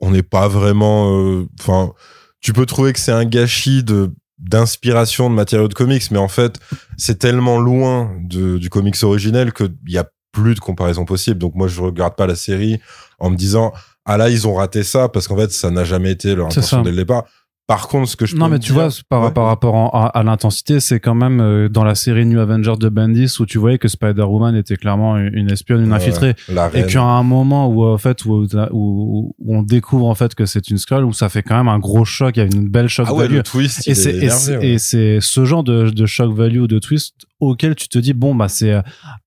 On 0.00 0.10
n'est 0.10 0.22
pas 0.22 0.48
vraiment. 0.48 1.44
Enfin, 1.60 1.92
tu 2.40 2.52
peux 2.52 2.66
trouver 2.66 2.92
que 2.92 2.98
c'est 2.98 3.12
un 3.12 3.24
gâchis 3.24 3.84
de 3.84 4.10
d'inspiration 4.44 5.30
de 5.30 5.34
matériaux 5.34 5.68
de 5.68 5.74
comics, 5.74 6.10
mais 6.10 6.18
en 6.18 6.28
fait, 6.28 6.60
c'est 6.96 7.18
tellement 7.18 7.58
loin 7.58 8.14
de, 8.22 8.58
du 8.58 8.70
comics 8.70 9.02
originel 9.02 9.52
qu'il 9.52 9.74
y 9.88 9.98
a 9.98 10.06
plus 10.32 10.54
de 10.54 10.60
comparaison 10.60 11.04
possible. 11.04 11.38
Donc 11.38 11.54
moi, 11.54 11.68
je 11.68 11.80
regarde 11.80 12.14
pas 12.14 12.26
la 12.26 12.36
série 12.36 12.80
en 13.18 13.30
me 13.30 13.36
disant 13.36 13.72
ah 14.04 14.16
là 14.16 14.28
ils 14.28 14.46
ont 14.46 14.54
raté 14.54 14.82
ça 14.82 15.08
parce 15.08 15.28
qu'en 15.28 15.36
fait 15.36 15.50
ça 15.50 15.70
n'a 15.70 15.84
jamais 15.84 16.10
été 16.10 16.34
leur 16.34 16.46
intention 16.46 16.82
dès 16.82 16.90
le 16.90 16.96
départ. 16.96 17.24
Par 17.66 17.88
contre, 17.88 18.10
ce 18.10 18.16
que 18.16 18.26
je 18.26 18.36
Non, 18.36 18.44
peux 18.46 18.52
mais 18.52 18.58
tu 18.58 18.72
dire- 18.72 18.82
vois, 18.82 18.88
par, 19.08 19.22
Ouais. 19.24 19.30
par 19.32 19.46
rapport 19.46 19.74
en- 19.74 19.88
à, 19.88 20.06
à 20.08 20.22
l'intensité, 20.22 20.80
c'est 20.80 21.00
quand 21.00 21.14
même 21.14 21.40
euh, 21.40 21.70
dans 21.70 21.82
la 21.82 21.94
série 21.94 22.26
New 22.26 22.38
Avengers 22.38 22.74
de 22.78 22.90
Bendis 22.90 23.34
où 23.40 23.46
tu 23.46 23.56
voyais 23.56 23.78
que 23.78 23.88
Spider-Woman 23.88 24.54
était 24.54 24.76
clairement 24.76 25.16
une, 25.16 25.34
une 25.34 25.50
espionne, 25.50 25.80
une 25.82 25.88
Ouais, 25.88 25.96
infiltrée. 25.96 26.34
Et 26.74 26.84
qu'à 26.84 27.00
un 27.02 27.22
moment 27.22 27.68
où, 27.68 27.82
en 27.86 27.96
fait, 27.96 28.26
où, 28.26 28.46
où, 28.70 29.34
où 29.38 29.56
on 29.56 29.62
découvre 29.62 30.04
en 30.06 30.14
fait 30.14 30.34
que 30.34 30.44
c'est 30.44 30.68
une 30.68 30.76
Skrull, 30.76 31.04
où 31.06 31.14
ça 31.14 31.30
fait 31.30 31.42
quand 31.42 31.56
même 31.56 31.68
un 31.68 31.78
gros 31.78 32.04
choc, 32.04 32.36
il 32.36 32.40
y 32.40 32.42
a 32.42 32.44
une 32.54 32.68
belle 32.68 32.88
choc 32.88 33.06
ah 33.08 33.14
ouais, 33.14 33.22
value. 33.22 33.36
le 33.36 33.42
twist. 33.42 33.88
Et 33.88 33.94
c'est, 33.94 34.14
est 34.14 34.62
et 34.62 34.78
c'est, 34.78 35.18
ce 35.22 35.44
genre 35.46 35.64
de, 35.64 35.88
de 35.88 36.04
shock 36.06 36.34
value 36.34 36.58
ou 36.60 36.66
de 36.66 36.78
twist 36.78 37.14
auquel 37.40 37.74
tu 37.76 37.88
te 37.88 37.98
dis, 37.98 38.12
bon, 38.12 38.34
bah, 38.34 38.48
c'est 38.48 38.72
euh, 38.72 38.82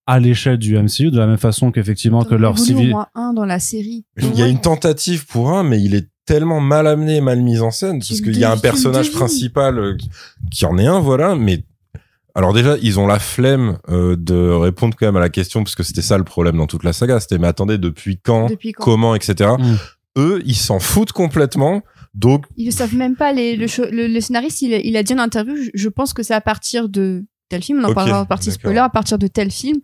à 0.06 0.20
l'échelle 0.20 0.58
du 0.58 0.78
MCU, 0.78 1.10
de 1.10 1.18
la 1.18 1.26
même 1.26 1.38
façon 1.38 1.72
qu'effectivement 1.72 2.24
que 2.24 2.36
leur 2.36 2.60
civil. 2.60 2.90
au 2.90 2.92
moins 2.92 3.08
un 3.16 3.34
dans 3.34 3.46
la 3.46 3.58
série. 3.60 4.06
Il 4.22 4.36
y 4.38 4.44
a 4.44 4.48
une 4.48 4.62
tentative 4.62 5.26
pour 5.26 5.50
un, 5.52 5.64
mais 5.64 5.82
il 5.82 5.96
est 5.96 6.08
tellement 6.28 6.60
mal 6.60 6.86
amené, 6.86 7.22
mal 7.22 7.42
mis 7.42 7.60
en 7.60 7.72
scène, 7.72 7.98
parce 8.00 8.22
qu'il 8.22 8.38
y 8.38 8.44
a 8.44 8.52
un 8.52 8.58
personnage 8.58 9.12
principal 9.12 9.80
euh, 9.80 9.98
qui- 10.52 10.66
en 10.66 10.78
est 10.78 10.86
un, 10.86 11.00
voilà, 11.00 11.34
mais 11.36 11.64
alors 12.36 12.54
déjà, 12.54 12.78
ils 12.84 13.00
ont 13.00 13.08
la 13.08 13.18
flemme 13.18 13.80
euh, 13.90 14.16
de 14.16 14.36
répondre 14.52 14.96
quand 15.00 15.08
même 15.08 15.16
à 15.16 15.20
la 15.22 15.30
question, 15.30 15.64
parce 15.64 15.74
que 15.76 15.82
c'était 15.82 16.04
ça 16.04 16.18
le 16.20 16.24
problème 16.24 16.58
dans 16.58 16.68
toute 16.68 16.84
la 16.84 16.94
saga, 16.94 17.20
c'était 17.20 17.40
mais 17.40 17.48
attendez, 17.48 17.80
depuis 17.80 18.20
quand, 18.22 18.50
Depuis 18.50 18.74
quand 18.74 18.84
comment, 18.84 19.16
etc. 19.16 19.52
Mm. 19.58 19.76
Eux, 20.20 20.42
ils 20.46 20.56
s'en 20.56 20.80
foutent 20.80 21.14
complètement, 21.14 21.82
donc 22.14 22.46
Ils 22.58 22.68
ne 22.68 22.72
savent 22.72 22.96
même 22.96 23.16
pas. 23.16 23.32
Les, 23.34 23.56
le, 23.56 23.68
cho- 23.68 23.90
le, 23.90 24.08
le 24.08 24.22
scénariste, 24.22 24.62
il, 24.62 24.74
a- 24.74 24.80
il 24.80 24.96
a 24.98 25.04
dit 25.04 25.14
en 25.14 25.20
interview, 25.20 25.56
je, 25.56 25.70
je 25.74 25.90
pense 25.90 26.14
que 26.14 26.22
c'est 26.24 26.34
à 26.36 26.42
partir 26.42 26.90
de 26.90 27.26
tel 27.50 27.64
film, 27.64 27.80
on 27.80 27.86
en 27.86 27.94
parlera 27.94 28.22
en 28.22 28.26
partie 28.26 28.50
spoiler, 28.52 28.80
à 28.80 28.90
partir 28.90 29.18
de 29.18 29.28
tel 29.28 29.50
film. 29.52 29.78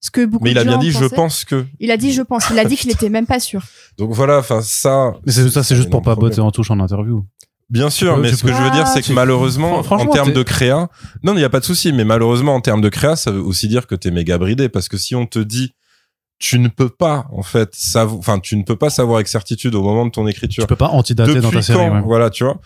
Ce 0.00 0.10
que 0.10 0.24
beaucoup 0.24 0.44
mais 0.44 0.52
il 0.52 0.54
de 0.54 0.60
a 0.60 0.64
bien 0.64 0.78
dit, 0.78 0.92
je 0.92 1.04
pense 1.04 1.44
que. 1.44 1.66
Il 1.78 1.90
a 1.90 1.96
dit, 1.96 2.12
je 2.12 2.22
pense. 2.22 2.48
Il 2.50 2.58
a 2.58 2.64
dit 2.64 2.76
qu'il 2.76 2.90
était 2.90 3.10
même 3.10 3.26
pas 3.26 3.38
sûr. 3.38 3.62
Donc 3.98 4.12
voilà, 4.12 4.38
enfin 4.38 4.62
ça. 4.62 5.14
Mais 5.26 5.32
c'est, 5.32 5.48
ça, 5.50 5.62
c'est 5.62 5.76
juste 5.76 5.90
pour 5.90 6.02
pas 6.02 6.14
botter 6.14 6.36
botter 6.36 6.40
en 6.40 6.50
touche 6.50 6.70
en 6.70 6.80
interview. 6.80 7.24
Bien 7.68 7.88
sûr, 7.90 8.16
mais 8.16 8.32
ce 8.32 8.42
que 8.42 8.48
je 8.48 8.60
veux 8.60 8.70
dire, 8.70 8.84
Ah, 8.86 8.90
c'est 8.92 9.02
que 9.02 9.12
malheureusement, 9.12 9.78
en 9.90 10.06
termes 10.06 10.32
de 10.32 10.42
créa, 10.42 10.88
non, 11.22 11.34
il 11.34 11.38
n'y 11.38 11.44
a 11.44 11.50
pas 11.50 11.60
de 11.60 11.64
souci, 11.64 11.92
mais 11.92 12.04
malheureusement, 12.04 12.54
en 12.56 12.60
termes 12.60 12.80
de 12.80 12.88
créa, 12.88 13.14
ça 13.14 13.30
veut 13.30 13.40
aussi 13.42 13.68
dire 13.68 13.86
que 13.86 13.94
t'es 13.94 14.10
méga 14.10 14.38
bridé, 14.38 14.68
parce 14.68 14.88
que 14.88 14.96
si 14.96 15.14
on 15.14 15.24
te 15.26 15.38
dit, 15.38 15.72
tu 16.40 16.58
ne 16.58 16.66
peux 16.68 16.88
pas, 16.88 17.26
en 17.30 17.42
fait, 17.42 17.68
savoir, 17.74 18.18
enfin, 18.18 18.40
tu 18.40 18.56
ne 18.56 18.64
peux 18.64 18.74
pas 18.74 18.90
savoir 18.90 19.16
avec 19.18 19.28
certitude 19.28 19.74
au 19.76 19.82
moment 19.82 20.06
de 20.06 20.10
ton 20.10 20.26
écriture. 20.26 20.64
Tu 20.64 20.66
peux 20.68 20.74
pas 20.74 20.88
antidater 20.88 21.34
Depuis 21.34 21.42
dans 21.42 21.50
ta 21.50 21.56
quand, 21.58 21.62
série. 21.62 21.90
ouais. 21.90 22.00
voilà, 22.00 22.30
tu 22.30 22.42
vois. 22.42 22.58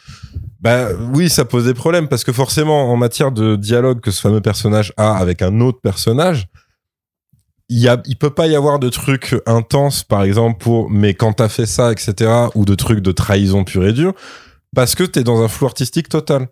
Bah 0.60 0.88
oui, 1.12 1.28
ça 1.28 1.44
pose 1.44 1.66
des 1.66 1.74
problèmes 1.74 2.08
parce 2.08 2.24
que 2.24 2.32
forcément, 2.32 2.90
en 2.90 2.96
matière 2.96 3.30
de 3.32 3.56
dialogue 3.56 4.00
que 4.00 4.10
ce 4.12 4.20
fameux 4.22 4.40
personnage 4.40 4.92
a 4.96 5.16
avec 5.16 5.42
un 5.42 5.60
autre 5.60 5.80
personnage, 5.82 6.46
il 7.68 7.78
y 7.78 7.88
a, 7.88 8.02
il 8.06 8.16
peut 8.16 8.30
pas 8.30 8.46
y 8.46 8.54
avoir 8.54 8.78
de 8.78 8.88
trucs 8.88 9.34
intenses, 9.46 10.04
par 10.04 10.22
exemple 10.22 10.58
pour, 10.62 10.90
mais 10.90 11.14
quand 11.14 11.34
t'as 11.34 11.48
fait 11.48 11.66
ça, 11.66 11.92
etc., 11.92 12.30
ou 12.54 12.64
de 12.64 12.74
trucs 12.74 13.00
de 13.00 13.12
trahison 13.12 13.64
pure 13.64 13.86
et 13.86 13.92
dure, 13.92 14.14
parce 14.74 14.94
que 14.94 15.04
t'es 15.04 15.24
dans 15.24 15.42
un 15.42 15.48
flou 15.48 15.66
artistique 15.66 16.08
total. 16.08 16.48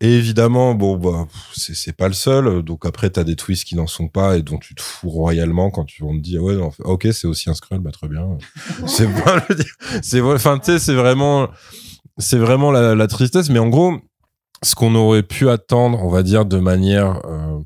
Et 0.00 0.12
évidemment, 0.12 0.74
bon, 0.74 0.96
bah, 0.96 1.28
c'est, 1.56 1.74
c'est 1.74 1.92
pas 1.92 2.08
le 2.08 2.14
seul. 2.14 2.62
Donc 2.62 2.84
après, 2.84 3.10
t'as 3.10 3.24
des 3.24 3.36
twists 3.36 3.64
qui 3.64 3.76
n'en 3.76 3.86
sont 3.86 4.08
pas 4.08 4.36
et 4.36 4.42
dont 4.42 4.58
tu 4.58 4.74
te 4.74 4.82
fous 4.82 5.08
royalement 5.08 5.70
quand 5.70 5.84
tu, 5.84 6.02
on 6.02 6.16
te 6.16 6.20
dit, 6.20 6.36
ah 6.36 6.42
ouais, 6.42 6.56
non, 6.56 6.72
ok, 6.80 7.08
c'est 7.12 7.26
aussi 7.26 7.48
un 7.48 7.54
scroll, 7.54 7.78
bah, 7.78 7.92
très 7.92 8.08
bien. 8.08 8.26
pas, 9.24 9.46
c'est, 10.02 10.20
enfin, 10.20 10.58
tu 10.58 10.72
sais, 10.72 10.78
c'est 10.78 10.94
vraiment, 10.94 11.48
c'est 12.18 12.38
vraiment 12.38 12.72
la, 12.72 12.94
la 12.94 13.06
tristesse. 13.06 13.50
Mais 13.50 13.60
en 13.60 13.68
gros, 13.68 13.94
ce 14.62 14.74
qu'on 14.74 14.94
aurait 14.94 15.22
pu 15.22 15.48
attendre, 15.48 16.02
on 16.02 16.08
va 16.08 16.22
dire, 16.22 16.44
de 16.44 16.58
manière, 16.58 17.24
euh, 17.26 17.58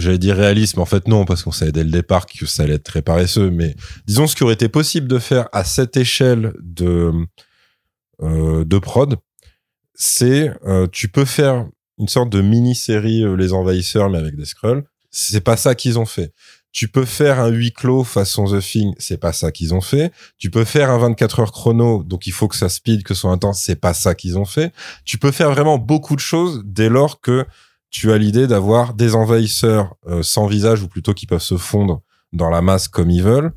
j'allais 0.00 0.18
dire 0.18 0.36
réaliste, 0.36 0.76
mais 0.76 0.82
en 0.82 0.86
fait 0.86 1.08
non, 1.08 1.24
parce 1.24 1.42
qu'on 1.42 1.52
savait 1.52 1.72
dès 1.72 1.84
le 1.84 1.90
départ 1.90 2.26
que 2.26 2.46
ça 2.46 2.64
allait 2.64 2.74
être 2.74 2.84
très 2.84 3.02
paresseux. 3.02 3.50
Mais 3.50 3.76
disons 4.06 4.26
ce 4.26 4.34
qui 4.34 4.42
aurait 4.42 4.54
été 4.54 4.68
possible 4.68 5.08
de 5.08 5.18
faire 5.18 5.48
à 5.52 5.64
cette 5.64 5.96
échelle 5.96 6.52
de 6.60 7.12
euh, 8.22 8.64
de 8.64 8.78
prod, 8.78 9.16
c'est 9.94 10.50
euh, 10.66 10.86
tu 10.90 11.08
peux 11.08 11.24
faire 11.24 11.66
une 11.98 12.08
sorte 12.08 12.30
de 12.30 12.40
mini-série 12.40 13.22
euh, 13.22 13.34
Les 13.34 13.52
Envahisseurs, 13.52 14.10
mais 14.10 14.18
avec 14.18 14.36
des 14.36 14.44
Skrulls. 14.44 14.84
C'est 15.10 15.40
pas 15.40 15.56
ça 15.56 15.74
qu'ils 15.74 15.98
ont 15.98 16.06
fait. 16.06 16.32
Tu 16.72 16.86
peux 16.86 17.04
faire 17.04 17.40
un 17.40 17.48
huis 17.48 17.72
clos 17.72 18.04
façon 18.04 18.44
The 18.44 18.60
Thing, 18.62 18.94
c'est 18.98 19.18
pas 19.18 19.32
ça 19.32 19.50
qu'ils 19.50 19.74
ont 19.74 19.80
fait. 19.80 20.12
Tu 20.38 20.50
peux 20.50 20.64
faire 20.64 20.90
un 20.90 20.98
24 20.98 21.40
heures 21.40 21.52
chrono, 21.52 22.04
donc 22.04 22.26
il 22.26 22.32
faut 22.32 22.46
que 22.46 22.56
ça 22.56 22.68
speed, 22.68 23.02
que 23.02 23.14
ce 23.14 23.22
soit 23.22 23.32
intense, 23.32 23.60
c'est 23.60 23.76
pas 23.76 23.92
ça 23.92 24.14
qu'ils 24.14 24.38
ont 24.38 24.44
fait. 24.44 24.72
Tu 25.04 25.18
peux 25.18 25.32
faire 25.32 25.50
vraiment 25.50 25.78
beaucoup 25.78 26.14
de 26.14 26.20
choses 26.20 26.62
dès 26.64 26.88
lors 26.88 27.20
que 27.20 27.44
tu 27.90 28.12
as 28.12 28.18
l'idée 28.18 28.46
d'avoir 28.46 28.94
des 28.94 29.14
envahisseurs 29.14 29.94
euh, 30.06 30.22
sans 30.22 30.46
visage 30.46 30.82
ou 30.82 30.88
plutôt 30.88 31.14
qui 31.14 31.26
peuvent 31.26 31.42
se 31.42 31.56
fondre 31.56 32.02
dans 32.32 32.48
la 32.50 32.62
masse 32.62 32.86
comme 32.88 33.10
ils 33.10 33.22
veulent. 33.22 33.52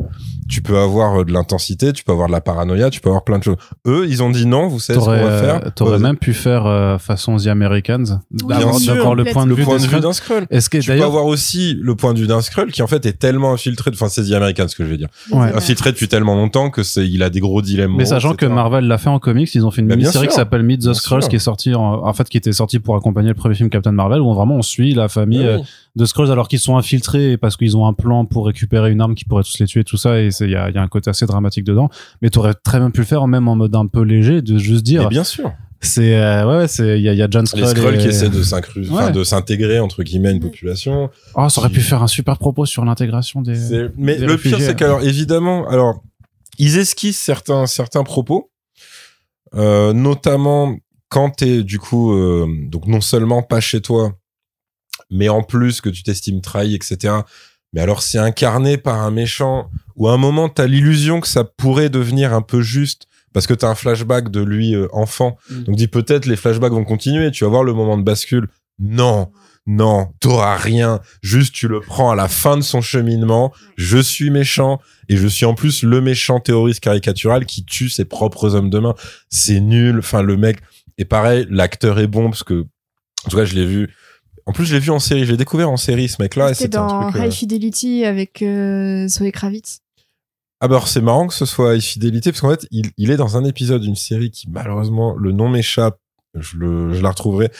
Tu 0.49 0.61
peux 0.61 0.77
avoir 0.77 1.19
euh, 1.21 1.23
de 1.23 1.31
l'intensité, 1.31 1.93
tu 1.93 2.03
peux 2.03 2.11
avoir 2.11 2.27
de 2.27 2.33
la 2.33 2.41
paranoïa, 2.41 2.89
tu 2.89 2.99
peux 3.01 3.09
avoir 3.09 3.23
plein 3.23 3.37
de 3.39 3.43
choses. 3.43 3.55
Eux, 3.87 4.05
ils 4.09 4.21
ont 4.21 4.29
dit 4.29 4.45
non, 4.45 4.67
vous 4.67 4.79
savez 4.79 4.99
ce 4.99 5.05
qu'on 5.05 5.11
va 5.11 5.39
faire. 5.41 5.55
euh, 5.65 5.69
t'aurais 5.73 5.99
même 5.99 6.17
pu 6.17 6.33
faire 6.33 6.65
euh, 6.65 6.97
façon 6.97 7.37
The 7.37 7.47
Americans, 7.47 8.19
Oui, 8.31 8.47
d'avoir 8.49 8.69
bien 8.71 8.79
sûr. 8.79 8.95
d'avoir 8.95 9.15
le 9.15 9.23
point 9.25 9.45
de 9.45 9.49
le 9.49 9.55
vue 9.55 9.99
d'un 10.01 10.11
Skrull. 10.13 10.45
Est-ce 10.51 10.69
que 10.69 10.77
Tu 10.79 10.91
peux 10.91 11.03
avoir 11.03 11.25
aussi 11.25 11.77
le 11.81 11.95
point 11.95 12.13
de 12.13 12.19
vue 12.19 12.27
d'un 12.27 12.41
Skrull 12.41 12.71
qui 12.71 12.81
en 12.81 12.87
fait 12.87 13.05
est 13.05 13.13
tellement 13.19 13.53
infiltré, 13.53 13.91
enfin 13.93 14.09
c'est 14.09 14.23
The 14.29 14.33
Americans 14.33 14.67
ce 14.67 14.75
que 14.75 14.83
je 14.83 14.89
vais 14.89 14.97
dire, 14.97 15.07
Ouais. 15.31 15.51
infiltré 15.55 15.91
depuis 15.91 16.07
tellement 16.07 16.35
longtemps 16.35 16.69
que 16.69 16.83
c'est, 16.83 17.07
il 17.07 17.23
a 17.23 17.29
des 17.29 17.39
gros 17.39 17.61
dilemmes. 17.61 17.93
mais 17.97 18.05
sachant 18.05 18.33
que. 18.35 18.45
Marvel 18.45 18.85
l'a 18.85 18.97
fait 18.97 19.09
en 19.09 19.19
comics, 19.19 19.53
ils 19.55 19.65
ont 19.65 19.71
fait 19.71 19.81
une 19.81 19.87
Bah, 19.87 19.95
mini-série 19.95 20.25
sûr. 20.25 20.29
qui 20.29 20.35
s'appelle 20.35 20.63
Meet 20.63 20.81
the 20.81 20.83
Bien 20.83 20.93
Skrulls 20.93 21.21
sûr. 21.23 21.29
qui 21.29 21.35
est 21.37 21.39
sortie 21.39 21.73
en, 21.73 22.05
en 22.05 22.13
fait 22.13 22.27
qui 22.29 22.37
était 22.37 22.51
sortie 22.51 22.79
pour 22.79 22.95
accompagner 22.95 23.29
le 23.29 23.35
premier 23.35 23.55
film 23.55 23.69
Captain 23.69 23.91
Marvel 23.93 24.19
où 24.19 24.33
vraiment 24.33 24.55
on 24.55 24.61
suit 24.61 24.93
la 24.93 25.07
famille 25.07 25.39
Oui, 25.39 25.45
euh, 25.45 25.57
oui. 25.59 25.63
De 25.95 26.05
Skrulls 26.05 26.31
alors 26.31 26.47
qu'ils 26.47 26.59
sont 26.59 26.75
infiltrés 26.77 27.37
parce 27.37 27.55
qu'ils 27.55 27.77
ont 27.77 27.85
un 27.85 27.93
plan 27.93 28.25
pour 28.25 28.47
récupérer 28.47 28.91
une 28.91 28.99
arme 29.01 29.13
qui 29.15 29.25
pourrait 29.25 29.43
tous 29.43 29.59
les 29.59 29.67
tuer 29.67 29.83
tout 29.83 29.97
ça 29.97 30.19
et 30.21 30.31
c'est 30.31 30.45
il 30.45 30.51
y 30.51 30.55
a, 30.55 30.69
il 30.69 30.75
y 30.75 30.77
a 30.79 30.81
un 30.81 30.87
côté 30.87 31.09
assez 31.11 31.25
dramatique 31.27 31.63
dedans 31.65 31.89
mais 32.21 32.29
t'aurais 32.31 32.53
très 32.55 32.79
bien 32.79 32.89
pu 32.89 33.01
le 33.01 33.05
faire 33.05 33.27
même 33.27 33.47
en 33.47 33.55
mode 33.55 33.75
un 33.75 33.85
peu 33.85 34.01
léger 34.01 34.41
de 34.41 34.57
juste 34.57 34.79
Mais 34.87 34.97
dire 34.97 35.09
bien 35.09 35.23
sûr. 35.23 35.51
c'est 35.81 36.15
euh, 36.15 36.47
ouais, 36.47 36.57
ouais 36.61 36.67
c'est 36.67 36.97
il 36.99 37.03
y 37.03 37.09
a, 37.09 37.13
il 37.13 37.19
y 37.19 37.21
a 37.21 37.27
John 37.29 37.43
Les 37.43 37.47
Skrull 37.65 37.67
Skrulls 37.67 37.95
et- 37.95 37.97
qui 37.99 38.07
essaient 38.07 38.29
de 38.29 38.39
enfin, 38.41 39.05
Ouais. 39.05 39.11
de 39.11 39.23
s'intégrer 39.23 39.79
entre 39.79 40.01
guillemets 40.01 40.31
une 40.31 40.39
population. 40.39 41.11
oh 41.35 41.49
ça 41.49 41.61
aurait 41.61 41.69
qui- 41.69 41.75
pu 41.75 41.81
faire 41.81 42.01
un 42.01 42.07
super 42.07 42.39
propos 42.39 42.65
sur 42.65 42.83
l'intégration 42.85 43.41
des 43.43 43.53
Mais 43.95 44.15
des 44.15 44.25
le 44.25 44.37
pire, 44.37 44.53
réfugiés. 44.53 44.59
c'est 44.61 44.75
qu'alors, 44.75 45.03
évidemment, 45.03 45.67
alors, 45.67 46.01
ils 46.57 46.77
esquissent 46.79 47.19
certains, 47.21 47.67
certains 47.67 48.03
propos, 48.03 48.49
euh, 49.55 49.93
notamment 49.93 50.75
quand 51.09 51.29
t'es, 51.29 51.63
du 51.63 51.77
coup, 51.79 52.13
euh, 52.13 52.47
donc 52.69 52.87
non 52.87 53.01
seulement 53.01 53.43
pas 53.43 53.59
chez 53.59 53.81
toi, 53.81 54.13
mais 55.13 55.29
en 55.29 55.43
plus 55.43 55.79
que 55.79 55.89
tu 55.89 56.03
t'estimes 56.03 56.41
trahi, 56.41 56.75
etc. 56.75 57.13
Mais 57.73 57.81
alors, 57.81 58.03
c'est 58.03 58.19
incarné 58.19 58.77
par 58.77 59.01
un 59.01 59.11
méchant 59.11 59.69
où 59.95 60.07
à 60.07 60.13
un 60.13 60.17
moment, 60.17 60.49
t'as 60.49 60.67
l'illusion 60.67 61.21
que 61.21 61.27
ça 61.27 61.43
pourrait 61.43 61.89
devenir 61.89 62.33
un 62.33 62.41
peu 62.41 62.61
juste 62.61 63.07
parce 63.33 63.47
que 63.47 63.53
t'as 63.53 63.69
un 63.69 63.75
flashback 63.75 64.29
de 64.29 64.41
lui 64.41 64.75
euh, 64.75 64.87
enfant. 64.93 65.37
Mm. 65.49 65.63
Donc, 65.63 65.75
dis 65.75 65.87
peut-être 65.87 66.25
les 66.25 66.35
flashbacks 66.35 66.71
vont 66.71 66.83
continuer, 66.83 67.31
tu 67.31 67.43
vas 67.43 67.49
voir 67.49 67.63
le 67.63 67.73
moment 67.73 67.97
de 67.97 68.03
bascule. 68.03 68.47
Non, 68.79 69.31
non, 69.65 70.09
t'auras 70.19 70.57
rien. 70.57 70.99
Juste, 71.21 71.53
tu 71.53 71.67
le 71.67 71.79
prends 71.79 72.11
à 72.11 72.15
la 72.15 72.27
fin 72.27 72.57
de 72.57 72.61
son 72.61 72.81
cheminement. 72.81 73.53
Je 73.75 73.97
suis 73.97 74.29
méchant 74.29 74.79
et 75.09 75.17
je 75.17 75.27
suis 75.27 75.45
en 75.45 75.55
plus 75.55 75.83
le 75.83 76.01
méchant 76.01 76.39
terroriste 76.39 76.81
caricatural 76.81 77.45
qui 77.45 77.63
tue 77.65 77.89
ses 77.89 78.05
propres 78.05 78.55
hommes 78.55 78.69
de 78.69 78.79
main. 78.79 78.93
C'est 79.29 79.61
nul. 79.61 79.99
Enfin, 79.99 80.21
le 80.21 80.37
mec. 80.37 80.57
Et 80.97 81.05
pareil, 81.05 81.47
l'acteur 81.49 81.99
est 81.99 82.07
bon 82.07 82.29
parce 82.29 82.43
que, 82.43 82.65
en 83.25 83.29
tout 83.29 83.37
cas, 83.37 83.45
je 83.45 83.55
l'ai 83.55 83.65
vu. 83.65 83.89
En 84.45 84.51
plus, 84.51 84.65
je 84.65 84.73
l'ai 84.73 84.79
vu 84.79 84.91
en 84.91 84.99
série. 84.99 85.25
Je 85.25 85.31
l'ai 85.31 85.37
découvert 85.37 85.69
en 85.69 85.77
série, 85.77 86.09
ce 86.09 86.21
mec-là. 86.21 86.53
C'était 86.53 86.77
un 86.77 86.87
dans 86.87 87.07
euh, 87.15 87.25
High 87.25 87.31
Fidelity 87.31 88.05
avec 88.05 88.41
euh, 88.41 89.07
Zoé 89.07 89.31
Kravitz. 89.31 89.79
Ah 90.59 90.69
bah 90.69 90.81
c'est 90.85 91.01
marrant 91.01 91.27
que 91.27 91.33
ce 91.33 91.45
soit 91.45 91.77
Fidélité 91.81 92.31
parce 92.31 92.39
qu'en 92.39 92.49
fait 92.51 92.65
il, 92.71 92.91
il 92.97 93.11
est 93.11 93.17
dans 93.17 93.35
un 93.35 93.43
épisode 93.43 93.81
d'une 93.81 93.97
série 93.97 94.31
qui 94.31 94.49
malheureusement 94.49 95.13
le 95.17 95.33
nom 95.33 95.49
m'échappe. 95.49 95.97
Je 96.39 96.55
le 96.55 96.93
je 96.93 97.01
la 97.01 97.09
retrouverai. 97.09 97.51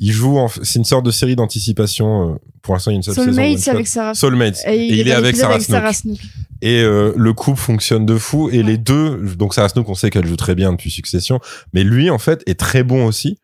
Il 0.00 0.10
joue 0.10 0.38
en 0.38 0.48
c'est 0.48 0.78
une 0.80 0.84
sorte 0.84 1.04
de 1.06 1.12
série 1.12 1.36
d'anticipation. 1.36 2.32
euh, 2.32 2.38
Pour 2.62 2.74
l'instant 2.74 2.90
il 2.90 2.94
y 2.94 2.96
a 2.96 2.98
une 2.98 3.02
seule 3.04 3.14
saison. 3.14 3.30
Soulmates 3.32 3.62
shot. 3.64 3.70
avec 3.70 3.86
Sarah 3.86 4.14
Soulmates. 4.14 4.58
Et 4.66 4.88
Et 4.88 5.00
il 5.00 5.06
est 5.08 5.12
avec 5.12 5.36
Sarah 5.36 5.60
Snook. 5.60 5.94
Snook. 5.94 6.18
Et 6.60 6.80
euh, 6.82 7.12
le 7.16 7.32
couple 7.32 7.60
fonctionne 7.60 8.04
de 8.06 8.16
fou. 8.18 8.48
Et 8.50 8.58
Ouais. 8.58 8.64
les 8.64 8.78
deux, 8.78 9.18
donc 9.36 9.54
Sarah 9.54 9.68
Snook, 9.68 9.88
on 9.88 9.94
sait 9.94 10.10
qu'elle 10.10 10.26
joue 10.26 10.36
très 10.36 10.56
bien 10.56 10.72
depuis 10.72 10.90
Succession, 10.90 11.38
mais 11.72 11.84
lui 11.84 12.10
en 12.10 12.18
fait 12.18 12.42
est 12.46 12.58
très 12.58 12.82
bon 12.82 13.06
aussi. 13.06 13.38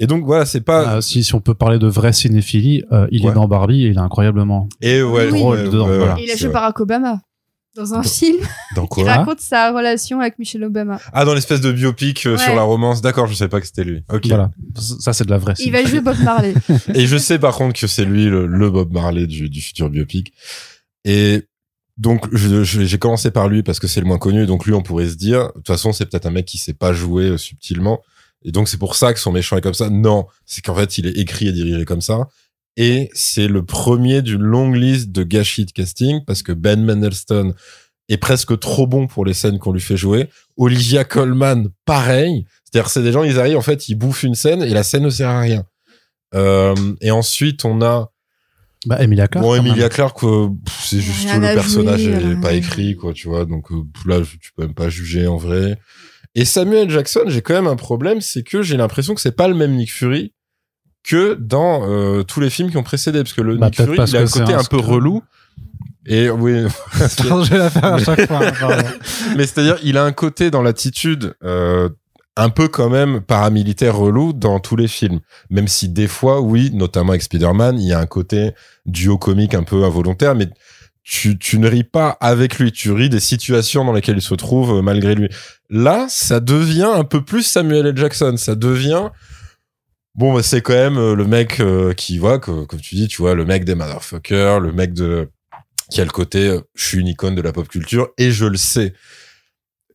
Et 0.00 0.06
donc 0.06 0.24
voilà, 0.24 0.46
c'est 0.46 0.62
pas. 0.62 0.96
Ah, 0.96 1.00
si, 1.02 1.22
si 1.22 1.34
on 1.34 1.40
peut 1.40 1.54
parler 1.54 1.78
de 1.78 1.86
vraie 1.86 2.12
cinéphilie, 2.12 2.82
euh, 2.90 3.06
il 3.12 3.24
Ouais. 3.24 3.30
est 3.30 3.34
dans 3.34 3.46
Barbie 3.46 3.84
et 3.84 3.88
il 3.90 3.96
est 3.96 4.00
incroyablement. 4.00 4.68
et 4.80 5.02
ouais, 5.02 5.28
Oui. 5.30 5.38
Drôle 5.38 5.64
dedans, 5.64 5.88
ouais, 5.88 5.98
voilà. 5.98 6.18
Et 6.18 6.24
il 6.24 6.30
a 6.30 6.36
joué. 6.36 6.48
Barack 6.48 6.80
Obama 6.80 7.20
dans 7.76 7.94
un 7.94 8.02
film 8.02 8.38
Dans 8.74 8.86
qui 8.88 9.02
quoi 9.02 9.14
raconte 9.14 9.38
sa 9.40 9.70
relation 9.72 10.18
avec 10.18 10.38
Michelle 10.40 10.64
Obama. 10.64 10.98
Ah, 11.12 11.24
dans 11.24 11.34
l'espèce 11.34 11.60
de 11.60 11.70
biopic 11.70 12.26
euh, 12.26 12.32
Ouais. 12.36 12.38
sur 12.44 12.56
la 12.56 12.62
romance. 12.62 13.00
D'accord, 13.00 13.28
je 13.28 13.34
sais 13.34 13.46
pas 13.46 13.60
que 13.60 13.66
c'était 13.66 13.84
lui. 13.84 14.02
Ok. 14.12 14.26
Voilà. 14.26 14.50
Ça, 14.74 15.12
c'est 15.12 15.24
de 15.24 15.30
la 15.30 15.38
vraie 15.38 15.54
Il 15.60 15.70
va 15.70 15.84
jouer 15.84 16.00
Bob 16.00 16.16
Marley. 16.24 16.54
Et 16.94 17.06
je 17.06 17.16
sais 17.16 17.38
par 17.38 17.54
contre 17.56 17.78
que 17.78 17.86
c'est 17.86 18.04
lui 18.04 18.24
le, 18.24 18.46
le 18.46 18.70
Bob 18.70 18.92
Marley 18.92 19.26
du, 19.28 19.48
du 19.48 19.60
futur 19.60 19.88
biopic. 19.88 20.32
Et 21.04 21.42
donc 21.96 22.26
j'ai 22.34 22.98
commencé 22.98 23.30
par 23.30 23.48
lui 23.48 23.62
parce 23.62 23.78
que 23.78 23.86
c'est 23.86 24.00
le 24.00 24.06
moins 24.06 24.18
connu. 24.18 24.46
Donc 24.46 24.64
lui, 24.66 24.72
on 24.72 24.82
pourrait 24.82 25.08
se 25.08 25.14
dire, 25.16 25.48
de 25.48 25.52
toute 25.52 25.66
façon, 25.68 25.92
c'est 25.92 26.06
peut-être 26.06 26.26
un 26.26 26.30
mec 26.30 26.46
qui 26.46 26.58
sait 26.58 26.72
pas 26.74 26.92
jouer 26.92 27.24
euh, 27.26 27.36
subtilement. 27.36 28.00
Et 28.44 28.52
donc 28.52 28.68
c'est 28.68 28.78
pour 28.78 28.94
ça 28.96 29.12
que 29.12 29.20
son 29.20 29.32
méchant 29.32 29.56
est 29.56 29.60
comme 29.60 29.74
ça. 29.74 29.90
Non, 29.90 30.26
c'est 30.46 30.62
qu'en 30.62 30.74
fait, 30.74 30.98
il 30.98 31.06
est 31.06 31.18
écrit 31.18 31.48
et 31.48 31.52
dirigé 31.52 31.84
comme 31.84 32.00
ça. 32.00 32.28
Et 32.76 33.10
c'est 33.12 33.48
le 33.48 33.64
premier 33.64 34.22
d'une 34.22 34.40
longue 34.42 34.76
liste 34.76 35.10
de 35.12 35.22
gâchis 35.22 35.66
de 35.66 35.72
casting 35.72 36.20
parce 36.24 36.42
que 36.42 36.52
Ben 36.52 36.82
Mendelsohn 36.84 37.52
est 38.08 38.16
presque 38.16 38.58
trop 38.58 38.86
bon 38.86 39.06
pour 39.06 39.24
les 39.24 39.34
scènes 39.34 39.58
qu'on 39.58 39.72
lui 39.72 39.80
fait 39.80 39.96
jouer. 39.96 40.28
Olivia 40.56 41.04
Colman, 41.04 41.68
pareil. 41.84 42.46
C'est-à-dire, 42.64 42.88
c'est 42.90 43.02
des 43.02 43.12
gens, 43.12 43.22
ils 43.24 43.38
arrivent, 43.38 43.56
en 43.56 43.62
fait, 43.62 43.88
ils 43.88 43.94
bouffent 43.96 44.22
une 44.22 44.34
scène 44.34 44.62
et 44.62 44.70
la 44.70 44.82
scène 44.82 45.02
ne 45.04 45.10
sert 45.10 45.28
à 45.28 45.40
rien. 45.40 45.64
Euh, 46.34 46.74
et 47.00 47.10
ensuite, 47.10 47.64
on 47.64 47.82
a 47.82 48.10
Bah, 48.86 49.02
Emilia 49.02 49.28
Clarke. 49.28 49.44
bon 49.44 49.54
Emilia. 49.56 49.88
Clarke, 49.88 50.22
euh, 50.24 50.48
c'est 50.80 51.00
juste 51.00 51.28
Rien 51.28 51.38
le 51.40 51.54
personnage 51.54 52.00
jouer, 52.02 52.12
est 52.12 52.18
rien. 52.18 52.40
pas 52.40 52.52
écrit, 52.54 52.96
quoi, 52.96 53.12
tu 53.12 53.28
vois. 53.28 53.44
Donc 53.44 53.70
euh, 53.72 53.82
là, 54.06 54.20
tu 54.40 54.52
peux 54.56 54.62
même 54.62 54.74
pas 54.74 54.88
juger 54.88 55.26
en 55.26 55.36
vrai. 55.36 55.78
Et 56.34 56.44
Samuel 56.44 56.88
Jackson, 56.90 57.24
j'ai 57.26 57.42
quand 57.42 57.54
même 57.54 57.66
un 57.66 57.76
problème, 57.76 58.20
c'est 58.20 58.42
que 58.42 58.62
j'ai 58.62 58.76
l'impression 58.76 59.14
que 59.14 59.20
c'est 59.20 59.36
pas 59.36 59.48
le 59.48 59.54
même 59.54 59.74
Nick 59.74 59.92
Fury 59.92 60.32
que 61.02 61.34
dans 61.34 61.88
euh, 61.88 62.22
tous 62.22 62.40
les 62.40 62.50
films 62.50 62.70
qui 62.70 62.76
ont 62.76 62.82
précédé, 62.82 63.22
parce 63.22 63.32
que 63.32 63.40
le 63.40 63.56
Bah, 63.56 63.66
Nick 63.66 63.76
Fury, 63.76 63.96
il 64.06 64.16
a 64.16 64.20
un 64.20 64.26
côté 64.26 64.52
un 64.52 64.58
un 64.58 64.64
peu 64.64 64.78
relou. 64.78 65.22
Et 66.06 66.30
oui, 66.30 66.64
je 66.94 67.54
la 67.54 67.70
faire 67.70 67.94
à 67.94 67.98
chaque 67.98 68.26
fois. 68.26 68.40
hein, 68.46 68.82
mais 69.36 69.46
c'est-à-dire, 69.46 69.78
il 69.82 69.98
a 69.98 70.04
un 70.04 70.12
côté 70.12 70.50
dans 70.50 70.62
l'attitude 70.62 71.34
euh, 71.44 71.88
un 72.36 72.48
peu 72.48 72.68
quand 72.68 72.88
même 72.88 73.20
paramilitaire 73.20 73.96
relou 73.96 74.32
dans 74.32 74.60
tous 74.60 74.76
les 74.76 74.88
films. 74.88 75.20
Même 75.50 75.68
si 75.68 75.88
des 75.88 76.08
fois, 76.08 76.40
oui, 76.40 76.70
notamment 76.72 77.10
avec 77.10 77.22
Spider-Man, 77.22 77.78
il 77.78 77.88
y 77.88 77.92
a 77.92 77.98
un 77.98 78.06
côté 78.06 78.52
duo 78.86 79.18
comique 79.18 79.54
un 79.54 79.62
peu 79.62 79.84
involontaire, 79.84 80.34
mais 80.34 80.48
tu, 81.02 81.38
tu 81.38 81.58
ne 81.58 81.68
ris 81.68 81.84
pas 81.84 82.10
avec 82.20 82.58
lui, 82.58 82.72
tu 82.72 82.92
ris 82.92 83.08
des 83.08 83.20
situations 83.20 83.84
dans 83.84 83.92
lesquelles 83.92 84.18
il 84.18 84.22
se 84.22 84.34
trouve 84.34 84.78
euh, 84.78 84.82
malgré 84.82 85.14
lui. 85.14 85.28
Là, 85.68 86.06
ça 86.08 86.40
devient 86.40 86.90
un 86.94 87.04
peu 87.04 87.24
plus 87.24 87.42
Samuel 87.42 87.86
L. 87.86 87.96
Jackson, 87.96 88.36
ça 88.36 88.54
devient... 88.54 89.08
Bon, 90.14 90.34
bah, 90.34 90.42
c'est 90.42 90.60
quand 90.60 90.74
même 90.74 90.98
euh, 90.98 91.14
le 91.14 91.24
mec 91.24 91.60
euh, 91.60 91.94
qui 91.94 92.18
voit, 92.18 92.38
que, 92.38 92.64
comme 92.64 92.80
tu 92.80 92.96
dis, 92.96 93.08
tu 93.08 93.22
vois, 93.22 93.34
le 93.34 93.44
mec 93.44 93.64
des 93.64 93.74
motherfuckers, 93.74 94.60
le 94.60 94.72
mec 94.72 94.92
de 94.92 95.28
qui 95.90 96.00
a 96.00 96.04
le 96.04 96.10
côté 96.10 96.56
je 96.74 96.86
suis 96.86 96.98
une 96.98 97.08
icône 97.08 97.34
de 97.34 97.42
la 97.42 97.52
pop 97.52 97.68
culture 97.68 98.08
et 98.16 98.30
je 98.30 98.46
le 98.46 98.56
sais 98.56 98.94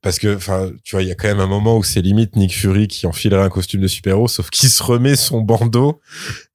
parce 0.02 0.20
que 0.20 0.36
enfin 0.36 0.72
tu 0.84 0.96
vois 0.96 1.02
il 1.02 1.08
y 1.08 1.12
a 1.12 1.16
quand 1.16 1.28
même 1.28 1.40
un 1.40 1.48
moment 1.48 1.78
où 1.78 1.84
c'est 1.84 2.02
limite 2.02 2.36
Nick 2.36 2.54
Fury 2.54 2.88
qui 2.88 3.08
enfilerait 3.08 3.42
un 3.42 3.50
costume 3.50 3.82
de 3.82 3.88
super-héros 3.88 4.28
sauf 4.28 4.50
qu'il 4.50 4.70
se 4.70 4.84
remet 4.84 5.16
son 5.16 5.42
bandeau 5.42 6.02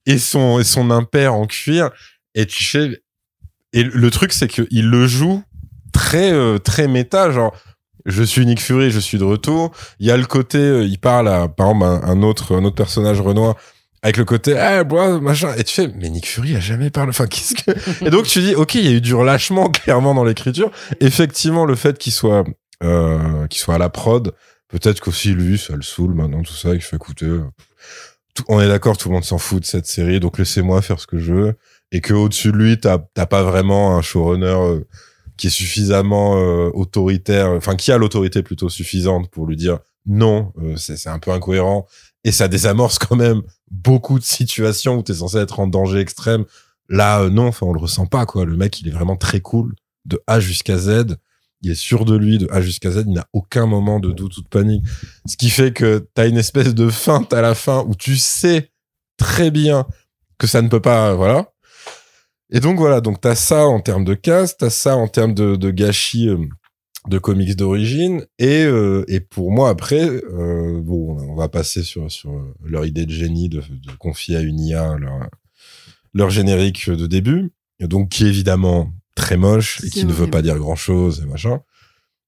et 0.06 0.18
son 0.18 0.60
et 0.60 0.64
son 0.64 0.90
impair 0.90 1.34
en 1.34 1.46
cuir 1.46 1.90
et 2.34 2.46
tu 2.46 2.62
sais 2.62 3.02
et 3.72 3.82
le 3.84 4.10
truc 4.10 4.32
c'est 4.32 4.48
que 4.48 4.66
il 4.70 4.88
le 4.88 5.06
joue 5.06 5.42
très 5.92 6.32
euh, 6.32 6.58
très 6.58 6.88
méta 6.88 7.30
genre 7.30 7.54
je 8.06 8.22
suis 8.22 8.46
Nick 8.46 8.60
Fury, 8.62 8.90
je 8.90 8.98
suis 8.98 9.18
de 9.18 9.24
retour. 9.24 9.72
Il 9.98 10.06
y 10.06 10.10
a 10.10 10.16
le 10.16 10.24
côté, 10.24 10.56
euh, 10.56 10.84
il 10.84 10.98
parle 10.98 11.28
à, 11.28 11.48
par 11.48 11.68
exemple, 11.68 11.84
un, 11.84 12.02
un 12.02 12.22
autre, 12.22 12.56
un 12.56 12.64
autre 12.64 12.74
personnage 12.76 13.20
Renoir 13.20 13.56
avec 14.02 14.16
le 14.16 14.24
côté, 14.24 14.56
eh, 14.58 14.82
bro, 14.84 15.20
machin. 15.20 15.52
Et 15.58 15.64
tu 15.64 15.74
fais, 15.74 15.88
mais 15.88 16.08
Nick 16.08 16.26
Fury 16.26 16.56
a 16.56 16.60
jamais 16.60 16.88
parlé. 16.88 17.10
Enfin, 17.10 17.26
qu'est-ce 17.26 17.54
que. 17.54 18.04
Et 18.06 18.08
donc, 18.08 18.24
tu 18.26 18.40
dis, 18.40 18.54
OK, 18.54 18.74
il 18.76 18.86
y 18.86 18.88
a 18.88 18.92
eu 18.92 19.00
du 19.02 19.14
relâchement, 19.14 19.68
clairement, 19.70 20.14
dans 20.14 20.24
l'écriture. 20.24 20.70
Effectivement, 21.00 21.66
le 21.66 21.74
fait 21.74 21.98
qu'il 21.98 22.14
soit, 22.14 22.44
euh, 22.82 23.46
qu'il 23.48 23.60
soit 23.60 23.74
à 23.74 23.78
la 23.78 23.90
prod, 23.90 24.32
peut-être 24.68 25.00
qu'aussi 25.00 25.34
lui, 25.34 25.58
ça 25.58 25.76
le 25.76 25.82
saoule 25.82 26.14
maintenant, 26.14 26.42
tout 26.42 26.54
ça, 26.54 26.72
il 26.74 26.80
fait 26.80 26.96
écouter. 26.96 27.26
euh, 27.26 27.44
tout- 28.34 28.44
on 28.48 28.62
est 28.62 28.68
d'accord, 28.68 28.96
tout 28.96 29.08
le 29.10 29.14
monde 29.14 29.24
s'en 29.24 29.36
fout 29.36 29.60
de 29.60 29.66
cette 29.66 29.86
série, 29.86 30.20
donc 30.20 30.38
laissez-moi 30.38 30.80
faire 30.80 30.98
ce 31.00 31.06
que 31.06 31.18
je 31.18 31.34
veux. 31.34 31.54
Et 31.92 32.00
que 32.00 32.14
au-dessus 32.14 32.52
de 32.52 32.56
lui, 32.56 32.78
t'as 32.78 32.98
pas 32.98 33.42
vraiment 33.42 33.96
un 33.96 34.02
showrunner 34.02 34.46
euh, 34.46 34.80
qui 35.40 35.46
est 35.46 35.50
suffisamment 35.50 36.36
euh, 36.36 36.70
autoritaire, 36.74 37.48
enfin 37.50 37.74
qui 37.74 37.90
a 37.90 37.98
l'autorité 37.98 38.42
plutôt 38.42 38.68
suffisante 38.68 39.30
pour 39.30 39.46
lui 39.46 39.56
dire 39.56 39.78
non, 40.04 40.52
euh, 40.62 40.76
c'est 40.76 41.08
un 41.08 41.18
peu 41.18 41.30
incohérent. 41.30 41.86
Et 42.24 42.32
ça 42.32 42.46
désamorce 42.46 42.98
quand 42.98 43.16
même 43.16 43.40
beaucoup 43.70 44.18
de 44.18 44.24
situations 44.24 44.98
où 44.98 45.02
t'es 45.02 45.14
censé 45.14 45.38
être 45.38 45.58
en 45.58 45.66
danger 45.66 46.00
extrême. 46.00 46.44
Là, 46.90 47.22
euh, 47.22 47.30
non, 47.30 47.46
enfin 47.46 47.66
on 47.66 47.72
le 47.72 47.80
ressent 47.80 48.06
pas 48.06 48.26
quoi. 48.26 48.44
Le 48.44 48.56
mec, 48.56 48.80
il 48.80 48.88
est 48.88 48.92
vraiment 48.92 49.16
très 49.16 49.40
cool 49.40 49.74
de 50.04 50.22
A 50.26 50.40
jusqu'à 50.40 50.76
Z. 50.76 51.16
Il 51.62 51.70
est 51.70 51.74
sûr 51.74 52.04
de 52.04 52.16
lui 52.16 52.36
de 52.36 52.48
A 52.50 52.60
jusqu'à 52.60 52.90
Z. 52.90 53.04
Il 53.06 53.14
n'a 53.14 53.26
aucun 53.32 53.66
moment 53.66 53.98
de 53.98 54.12
doute 54.12 54.36
ou 54.36 54.42
de 54.42 54.48
panique. 54.48 54.84
Ce 55.26 55.38
qui 55.38 55.48
fait 55.48 55.72
que 55.72 56.06
t'as 56.14 56.28
une 56.28 56.38
espèce 56.38 56.74
de 56.74 56.90
feinte 56.90 57.32
à 57.32 57.40
la 57.40 57.54
fin 57.54 57.84
où 57.86 57.94
tu 57.94 58.16
sais 58.16 58.70
très 59.16 59.50
bien 59.50 59.86
que 60.38 60.46
ça 60.46 60.60
ne 60.60 60.68
peut 60.68 60.80
pas, 60.80 61.14
voilà. 61.14 61.49
Et 62.52 62.60
donc 62.60 62.78
voilà, 62.78 63.00
donc 63.00 63.20
t'as 63.20 63.36
ça 63.36 63.66
en 63.66 63.80
termes 63.80 64.04
de 64.04 64.14
cast, 64.14 64.58
t'as 64.58 64.70
ça 64.70 64.96
en 64.96 65.06
termes 65.06 65.34
de, 65.34 65.56
de 65.56 65.70
gâchis 65.70 66.28
euh, 66.28 66.38
de 67.08 67.18
comics 67.18 67.56
d'origine, 67.56 68.26
et 68.38 68.64
euh, 68.64 69.04
et 69.08 69.20
pour 69.20 69.52
moi 69.52 69.70
après, 69.70 70.08
euh, 70.08 70.80
bon, 70.82 71.16
on 71.20 71.36
va 71.36 71.48
passer 71.48 71.82
sur 71.82 72.10
sur 72.10 72.32
leur 72.64 72.84
idée 72.84 73.06
de 73.06 73.12
génie 73.12 73.48
de, 73.48 73.60
de 73.60 73.92
confier 73.98 74.36
à 74.36 74.40
une 74.40 74.60
IA 74.60 74.96
leur 74.98 75.30
leur 76.12 76.30
générique 76.30 76.90
de 76.90 77.06
début, 77.06 77.52
donc 77.80 78.08
qui 78.08 78.24
est 78.24 78.28
évidemment 78.28 78.92
très 79.14 79.36
moche 79.36 79.82
et 79.84 79.90
qui 79.90 80.04
ne 80.04 80.12
veut 80.12 80.28
pas 80.28 80.42
dire 80.42 80.58
grand 80.58 80.76
chose 80.76 81.22
et 81.22 81.26
machin. 81.26 81.60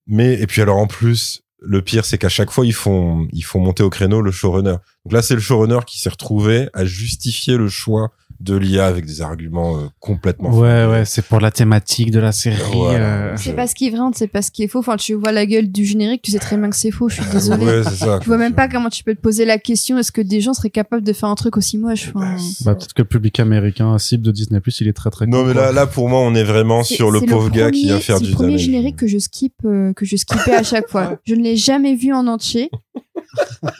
Mais 0.07 0.35
et 0.41 0.47
puis 0.47 0.63
alors 0.63 0.79
en 0.79 0.87
plus, 0.87 1.43
le 1.59 1.83
pire 1.83 2.05
c'est 2.05 2.19
qu'à 2.19 2.29
chaque 2.29 2.51
fois 2.51 2.65
ils 2.65 2.73
font 2.73 3.27
ils 3.33 3.45
font 3.45 3.61
monter 3.61 3.83
au 3.83 3.91
créneau 3.91 4.23
le 4.23 4.31
showrunner. 4.31 4.77
Donc 5.05 5.13
là 5.13 5.21
c'est 5.21 5.35
le 5.35 5.41
showrunner 5.41 5.81
qui 5.87 6.01
s'est 6.01 6.11
retrouvé 6.11 6.69
à 6.75 6.85
justifier 6.85 7.57
le 7.57 7.69
choix 7.69 8.13
de 8.43 8.57
l'IA 8.57 8.87
avec 8.87 9.07
des 9.07 9.23
arguments 9.23 9.77
euh, 9.79 9.83
complètement 10.01 10.51
Ouais, 10.51 10.87
ouais, 10.87 11.05
c'est 11.05 11.23
pour 11.25 11.41
la 11.41 11.51
thématique 11.51 12.11
de 12.11 12.19
la 12.21 12.33
série. 12.33 12.57
Voilà. 12.75 12.99
euh, 12.99 13.33
C'est 13.37 13.53
pas 13.55 13.67
ce 13.67 13.75
qui 13.75 13.87
est 13.87 13.91
vrai, 13.91 14.01
c'est 14.15 14.27
pas 14.29 14.43
ce 14.43 14.51
qui 14.51 14.63
est 14.65 14.69
faux. 14.69 14.81
Enfin, 14.81 14.97
tu 14.97 15.15
vois 15.15 15.33
la 15.33 15.47
gueule 15.47 15.71
du 15.71 15.85
générique, 15.85 16.23
tu 16.23 16.31
sais 16.33 16.39
très 16.39 16.57
bien 16.57 16.69
que 16.71 16.77
c'est 16.77 16.91
faux. 16.91 17.09
Je 17.09 17.23
suis 17.23 17.31
désolée. 17.33 17.65
Ouais, 17.65 17.83
c'est 17.85 18.05
ça. 18.05 18.19
Tu 18.21 18.29
vois 18.29 18.39
même 18.39 18.55
pas 18.55 18.69
comment 18.69 18.89
tu 18.91 19.05
peux 19.05 19.15
te 19.15 19.21
poser 19.21 19.45
la 19.45 19.59
question 19.59 19.99
est-ce 19.99 20.13
que 20.13 20.21
des 20.21 20.41
gens 20.41 20.55
seraient 20.55 20.71
capables 20.71 21.05
de 21.05 21.13
faire 21.13 21.29
un 21.29 21.35
truc 21.35 21.57
aussi 21.57 21.79
moche 21.79 22.11
enfin, 22.15 22.37
Bah, 22.65 22.75
peut-être 22.75 22.95
que 22.95 23.03
le 23.03 23.09
public 23.09 23.39
américain 23.41 23.97
cible 23.99 24.25
de 24.25 24.33
Disney 24.33 24.61
Plus, 24.61 24.81
il 24.81 24.89
est 24.89 24.93
très 24.93 25.11
très 25.11 25.27
Non 25.27 25.45
mais 25.45 25.53
quoi. 25.53 25.63
là 25.67 25.73
là 25.73 25.87
pour 25.87 26.09
moi 26.09 26.21
on 26.21 26.35
est 26.35 26.45
vraiment 26.45 26.83
C'est- 26.83 26.95
sur 26.97 27.11
le 27.11 27.21
c'est 27.21 27.27
pauvre 27.27 27.51
gars 27.51 27.71
qui 27.71 27.85
vient 27.85 28.01
faire 28.01 28.19
c'est 28.19 28.25
du 28.25 28.31
le 28.31 28.35
premier 28.37 28.59
générique 28.59 28.97
que 28.97 29.07
je 29.07 29.19
skip 29.19 29.55
euh, 29.65 29.93
que 29.93 30.05
je 30.05 30.17
skippais 30.17 30.55
à 30.55 30.63
chaque 30.63 30.89
fois. 30.89 31.19
Je 31.25 31.35
ne 31.35 31.43
l'ai 31.43 31.57
jamais 31.57 31.95
vu 31.95 32.13
en 32.13 32.27
entier. 32.27 32.71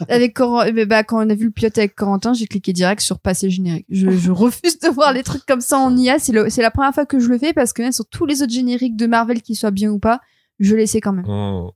Avec 0.09 0.33
Coran- 0.33 0.71
ben, 0.71 0.85
bah, 0.87 1.03
quand 1.03 1.25
on 1.25 1.29
a 1.29 1.35
vu 1.35 1.45
le 1.45 1.51
pilote 1.51 1.77
avec 1.77 1.95
Corentin, 1.95 2.33
j'ai 2.33 2.47
cliqué 2.47 2.73
direct 2.73 3.01
sur 3.01 3.19
passer 3.19 3.49
générique. 3.49 3.85
Je, 3.89 4.09
je 4.11 4.31
refuse 4.31 4.79
de 4.79 4.87
voir 4.89 5.13
les 5.13 5.23
trucs 5.23 5.45
comme 5.45 5.61
ça 5.61 5.77
en 5.77 5.95
IA. 5.95 6.19
C'est 6.19 6.31
le- 6.31 6.49
c'est 6.49 6.61
la 6.61 6.71
première 6.71 6.93
fois 6.93 7.05
que 7.05 7.19
je 7.19 7.27
le 7.27 7.37
fais 7.37 7.53
parce 7.53 7.73
que 7.73 7.81
même 7.81 7.91
sur 7.91 8.05
tous 8.05 8.25
les 8.25 8.41
autres 8.41 8.53
génériques 8.53 8.95
de 8.95 9.05
Marvel, 9.07 9.41
qu'ils 9.41 9.55
soient 9.55 9.71
bien 9.71 9.89
ou 9.91 9.99
pas, 9.99 10.19
je 10.59 10.75
laissais 10.75 11.01
quand 11.01 11.13
même. 11.13 11.25
Mmh. 11.25 11.69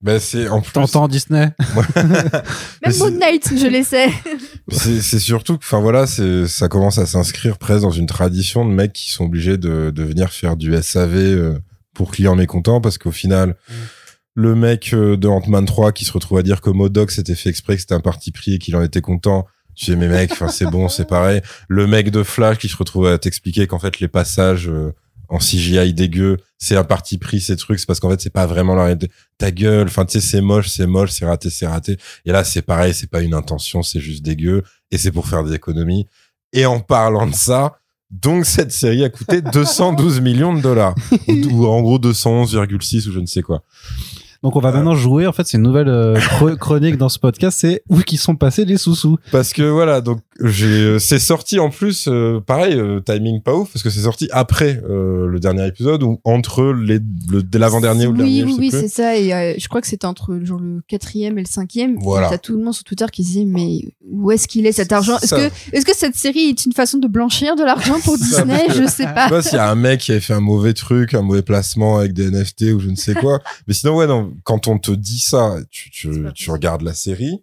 Ben 0.00 0.18
c'est 0.18 0.48
en 0.48 0.60
plus 0.60 0.72
T'entends 0.72 1.06
Disney? 1.06 1.50
Mais 1.96 2.88
Même 2.88 2.98
Moon 2.98 3.10
Knight, 3.12 3.52
je 3.56 3.66
laissais. 3.68 4.08
C'est 4.68 5.00
c'est 5.00 5.18
surtout 5.20 5.58
que, 5.58 5.64
enfin 5.64 5.80
voilà, 5.80 6.06
c'est 6.06 6.46
ça 6.48 6.68
commence 6.68 6.98
à 6.98 7.04
s'inscrire 7.06 7.58
presque 7.58 7.82
dans 7.82 7.90
une 7.90 8.06
tradition 8.06 8.64
de 8.64 8.72
mecs 8.72 8.92
qui 8.92 9.10
sont 9.12 9.24
obligés 9.26 9.58
de, 9.58 9.90
de 9.90 10.02
venir 10.02 10.30
faire 10.32 10.56
du 10.56 10.74
SAV 10.80 11.14
euh, 11.16 11.58
pour 11.94 12.10
clients 12.10 12.34
mécontents 12.36 12.80
parce 12.80 12.96
qu'au 12.98 13.10
final, 13.12 13.54
le 14.34 14.54
mec 14.54 14.92
euh, 14.94 15.16
de 15.16 15.28
Ant-Man 15.28 15.66
3 15.66 15.92
qui 15.92 16.04
se 16.04 16.12
retrouve 16.12 16.38
à 16.38 16.42
dire 16.42 16.60
que 16.60 16.70
Modoc 16.70 17.10
s'était 17.10 17.34
fait 17.34 17.50
exprès 17.50 17.74
que 17.74 17.80
c'était 17.80 17.94
un 17.94 18.00
parti 18.00 18.32
pris 18.32 18.54
et 18.54 18.58
qu'il 18.58 18.74
en 18.76 18.82
était 18.82 19.00
content. 19.00 19.46
Je 19.74 19.86
dis 19.86 19.96
mais 19.96 20.08
mec, 20.08 20.32
enfin 20.32 20.48
c'est 20.48 20.66
bon, 20.66 20.88
c'est 20.88 21.06
pareil. 21.06 21.40
Le 21.68 21.86
mec 21.86 22.10
de 22.10 22.22
Flash 22.22 22.58
qui 22.58 22.68
se 22.68 22.76
retrouve 22.76 23.06
à 23.06 23.18
t'expliquer 23.18 23.66
qu'en 23.66 23.78
fait 23.78 24.00
les 24.00 24.08
passages 24.08 24.68
euh, 24.68 24.94
en 25.28 25.38
CGI 25.38 25.94
dégueu, 25.94 26.38
c'est 26.58 26.76
un 26.76 26.84
parti 26.84 27.16
pris 27.16 27.40
ces 27.40 27.56
trucs, 27.56 27.80
c'est 27.80 27.86
parce 27.86 28.00
qu'en 28.00 28.10
fait 28.10 28.20
c'est 28.20 28.32
pas 28.32 28.46
vraiment 28.46 28.74
la 28.74 28.84
réalité. 28.84 29.10
Ta 29.38 29.50
gueule, 29.50 29.86
enfin 29.86 30.04
tu 30.04 30.20
sais 30.20 30.26
c'est 30.26 30.40
moche, 30.42 30.68
c'est 30.68 30.86
moche, 30.86 31.10
c'est 31.10 31.24
raté, 31.24 31.48
c'est 31.48 31.66
raté. 31.66 31.96
Et 32.26 32.32
là, 32.32 32.44
c'est 32.44 32.62
pareil, 32.62 32.92
c'est 32.92 33.10
pas 33.10 33.22
une 33.22 33.34
intention, 33.34 33.82
c'est 33.82 34.00
juste 34.00 34.22
dégueu. 34.22 34.62
Et 34.90 34.98
c'est 34.98 35.10
pour 35.10 35.26
faire 35.26 35.42
des 35.42 35.54
économies. 35.54 36.06
Et 36.52 36.66
en 36.66 36.80
parlant 36.80 37.26
de 37.26 37.34
ça, 37.34 37.78
donc 38.10 38.44
cette 38.44 38.72
série 38.72 39.04
a 39.04 39.08
coûté 39.08 39.40
212 39.40 40.20
millions 40.20 40.54
de 40.54 40.60
dollars. 40.60 40.94
ou 41.28 41.66
en 41.66 41.80
gros 41.80 41.98
211,6 41.98 43.08
ou 43.08 43.12
je 43.12 43.20
ne 43.20 43.26
sais 43.26 43.40
quoi. 43.40 43.64
Donc 44.42 44.56
on 44.56 44.60
va 44.60 44.72
maintenant 44.72 44.94
jouer. 44.94 45.26
En 45.26 45.32
fait, 45.32 45.46
c'est 45.46 45.56
une 45.56 45.62
nouvelle 45.62 45.88
euh, 45.88 46.16
chro- 46.16 46.56
chronique 46.56 46.96
dans 46.96 47.08
ce 47.08 47.18
podcast. 47.18 47.58
C'est 47.60 47.82
où 47.88 47.98
qui 48.00 48.16
sont 48.16 48.34
passés 48.34 48.64
les 48.64 48.76
sous-sous. 48.76 49.16
Parce 49.30 49.52
que 49.52 49.62
voilà, 49.62 50.00
donc 50.00 50.18
j'ai, 50.40 50.66
euh, 50.66 50.98
c'est 50.98 51.18
sorti 51.20 51.60
en 51.60 51.70
plus, 51.70 52.06
euh, 52.08 52.40
pareil, 52.40 52.74
euh, 52.76 52.98
timing 53.00 53.40
pas 53.40 53.54
ouf, 53.54 53.70
parce 53.72 53.82
que 53.84 53.90
c'est 53.90 54.00
sorti 54.00 54.28
après 54.32 54.82
euh, 54.88 55.26
le 55.28 55.38
dernier 55.38 55.66
épisode 55.68 56.02
ou 56.02 56.18
entre 56.24 56.72
les, 56.72 56.98
le, 57.30 57.42
de 57.42 57.58
l'avant-dernier 57.58 58.06
ou 58.08 58.12
le 58.12 58.24
oui, 58.24 58.38
dernier. 58.38 58.54
oui, 58.58 58.66
je 58.66 58.70
sais 58.70 58.76
oui, 58.78 58.82
c'est 58.88 58.94
ça. 58.94 59.16
Et 59.16 59.32
euh, 59.32 59.54
je 59.58 59.68
crois 59.68 59.80
que 59.80 59.86
c'était 59.86 60.06
entre 60.06 60.36
genre 60.42 60.58
le 60.58 60.80
quatrième 60.88 61.38
et 61.38 61.42
le 61.42 61.48
cinquième. 61.48 61.96
Voilà. 62.00 62.28
T'as 62.28 62.38
tout 62.38 62.56
le 62.56 62.64
monde 62.64 62.74
sur 62.74 62.84
Twitter 62.84 63.06
qui 63.12 63.22
se 63.22 63.30
dit 63.32 63.46
mais 63.46 63.82
où 64.10 64.30
est-ce 64.32 64.48
qu'il 64.48 64.66
est 64.66 64.72
cet 64.72 64.90
argent? 64.92 65.18
Est-ce 65.18 65.34
que 65.36 65.50
est-ce 65.72 65.86
que 65.86 65.96
cette 65.96 66.16
série 66.16 66.48
est 66.48 66.66
une 66.66 66.72
façon 66.72 66.98
de 66.98 67.06
blanchir 67.06 67.54
de 67.54 67.62
l'argent 67.62 68.00
pour 68.04 68.16
Disney? 68.18 68.64
Je 68.70 68.74
sais 68.74 68.82
Je 68.82 68.88
sais 68.88 69.04
pas. 69.04 69.28
pas 69.28 69.42
s'il 69.42 69.54
y 69.54 69.58
a 69.58 69.70
un 69.70 69.74
mec 69.76 70.00
qui 70.00 70.10
avait 70.10 70.20
fait 70.20 70.34
un 70.34 70.40
mauvais 70.40 70.74
truc, 70.74 71.14
un 71.14 71.22
mauvais 71.22 71.42
placement 71.42 71.98
avec 71.98 72.12
des 72.12 72.28
NFT 72.30 72.72
ou 72.74 72.80
je 72.80 72.88
ne 72.90 72.96
sais 72.96 73.14
quoi. 73.14 73.38
Mais 73.68 73.74
sinon, 73.74 73.96
ouais, 73.96 74.06
non, 74.06 74.31
quand 74.44 74.68
on 74.68 74.78
te 74.78 74.90
dit 74.90 75.18
ça, 75.18 75.56
tu, 75.70 75.90
tu, 75.90 76.50
regardes 76.50 76.82
la 76.82 76.94
série, 76.94 77.42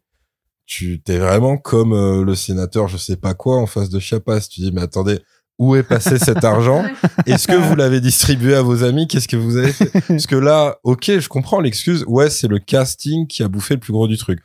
tu 0.66 1.02
t'es 1.02 1.18
vraiment 1.18 1.58
comme 1.58 1.94
euh, 1.94 2.24
le 2.24 2.36
sénateur, 2.36 2.88
je 2.88 2.98
sais 2.98 3.16
pas 3.18 3.34
quoi, 3.34 3.58
en 3.58 3.66
face 3.66 3.90
de 3.90 4.00
Chiapas. 4.00 4.42
Tu 4.42 4.62
dis, 4.62 4.72
mais 4.72 4.82
attendez, 4.82 5.20
où 5.58 5.76
est 5.76 5.84
passé 5.84 6.18
cet 6.20 6.44
argent? 6.44 6.86
Est-ce 7.26 7.48
que 7.48 7.56
vous 7.56 7.76
l'avez 7.76 8.00
distribué 8.02 8.56
à 8.56 8.62
vos 8.62 8.84
amis? 8.84 9.08
Qu'est-ce 9.08 9.28
que 9.28 9.36
vous 9.36 9.58
avez 9.58 9.74
fait? 9.74 9.92
Parce 10.08 10.28
que 10.28 10.36
là, 10.36 10.78
ok, 10.84 11.20
je 11.20 11.28
comprends 11.28 11.60
l'excuse. 11.60 12.06
Ouais, 12.08 12.30
c'est 12.30 12.48
le 12.48 12.60
casting 12.60 13.28
qui 13.28 13.44
a 13.44 13.48
bouffé 13.48 13.74
le 13.74 13.80
plus 13.80 13.92
gros 13.94 14.08
du 14.08 14.18
truc. 14.18 14.40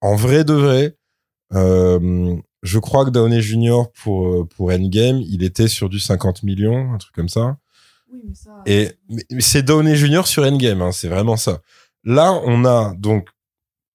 En 0.00 0.16
vrai 0.16 0.44
de 0.44 0.54
vrai, 0.54 0.96
euh, 1.54 2.36
je 2.62 2.78
crois 2.78 3.04
que 3.04 3.10
Downey 3.10 3.40
Jr. 3.40 3.84
pour 4.02 4.26
euh, 4.26 4.44
pour 4.56 4.70
Endgame, 4.72 5.18
il 5.18 5.42
était 5.44 5.68
sur 5.68 5.88
du 5.88 6.00
50 6.00 6.42
millions, 6.42 6.92
un 6.92 6.98
truc 6.98 7.14
comme 7.14 7.28
ça. 7.28 7.58
Et 8.66 8.90
mais- 9.08 9.24
mais 9.30 9.40
c'est 9.40 9.62
Downey 9.62 9.94
Jr. 9.96 10.26
sur 10.26 10.42
Endgame, 10.44 10.82
hein, 10.82 10.92
c'est 10.92 11.08
vraiment 11.08 11.36
ça. 11.36 11.60
Là, 12.06 12.32
on 12.44 12.64
a 12.64 12.94
donc 12.96 13.28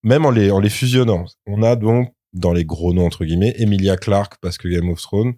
même 0.04 0.26
en 0.26 0.32
les 0.32 0.52
en 0.52 0.60
les 0.60 0.70
fusionnant, 0.70 1.26
on 1.48 1.64
a 1.64 1.76
donc 1.76 2.14
dans 2.34 2.54
les 2.54 2.66
gros 2.66 2.94
noms 2.94 3.06
entre 3.06 3.26
guillemets 3.26 3.56
Emilia 3.58 3.98
Clarke 3.98 4.36
parce 4.42 4.58
que 4.58 4.68
Game 4.68 4.90
of 4.90 5.02
Thrones, 5.02 5.34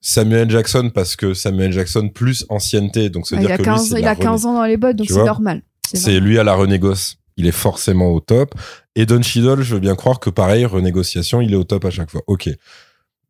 Samuel 0.00 0.50
Jackson 0.50 0.90
parce 0.94 1.16
que 1.16 1.34
Samuel 1.34 1.72
Jackson 1.72 2.08
plus 2.08 2.44
ancienneté, 2.48 3.08
donc 3.10 3.26
ça 3.26 3.36
veut 3.36 3.42
il 3.42 3.46
dire 3.46 3.54
a 3.54 3.58
que 3.58 3.62
15 3.64 3.94
lui 3.94 4.00
il 4.02 4.06
a 4.06 4.14
15 4.14 4.46
ans 4.46 4.54
dans 4.54 4.64
les 4.64 4.76
bottes, 4.76 4.96
donc 4.96 5.08
c'est 5.08 5.24
normal. 5.24 5.62
c'est 5.82 6.20
lui 6.20 6.38
à 6.38 6.44
la 6.44 6.54
renégoce. 6.54 7.16
Il 7.38 7.46
est 7.46 7.50
forcément 7.52 8.10
au 8.12 8.20
top. 8.20 8.54
Et 8.94 9.06
Don 9.06 9.22
Cheadle, 9.22 9.62
je 9.62 9.74
veux 9.74 9.80
bien 9.80 9.94
croire 9.94 10.20
que 10.20 10.28
pareil, 10.28 10.66
renégociation, 10.66 11.40
il 11.40 11.54
est 11.54 11.56
au 11.56 11.64
top 11.64 11.86
à 11.86 11.90
chaque 11.90 12.10
fois. 12.10 12.20
Ok. 12.26 12.50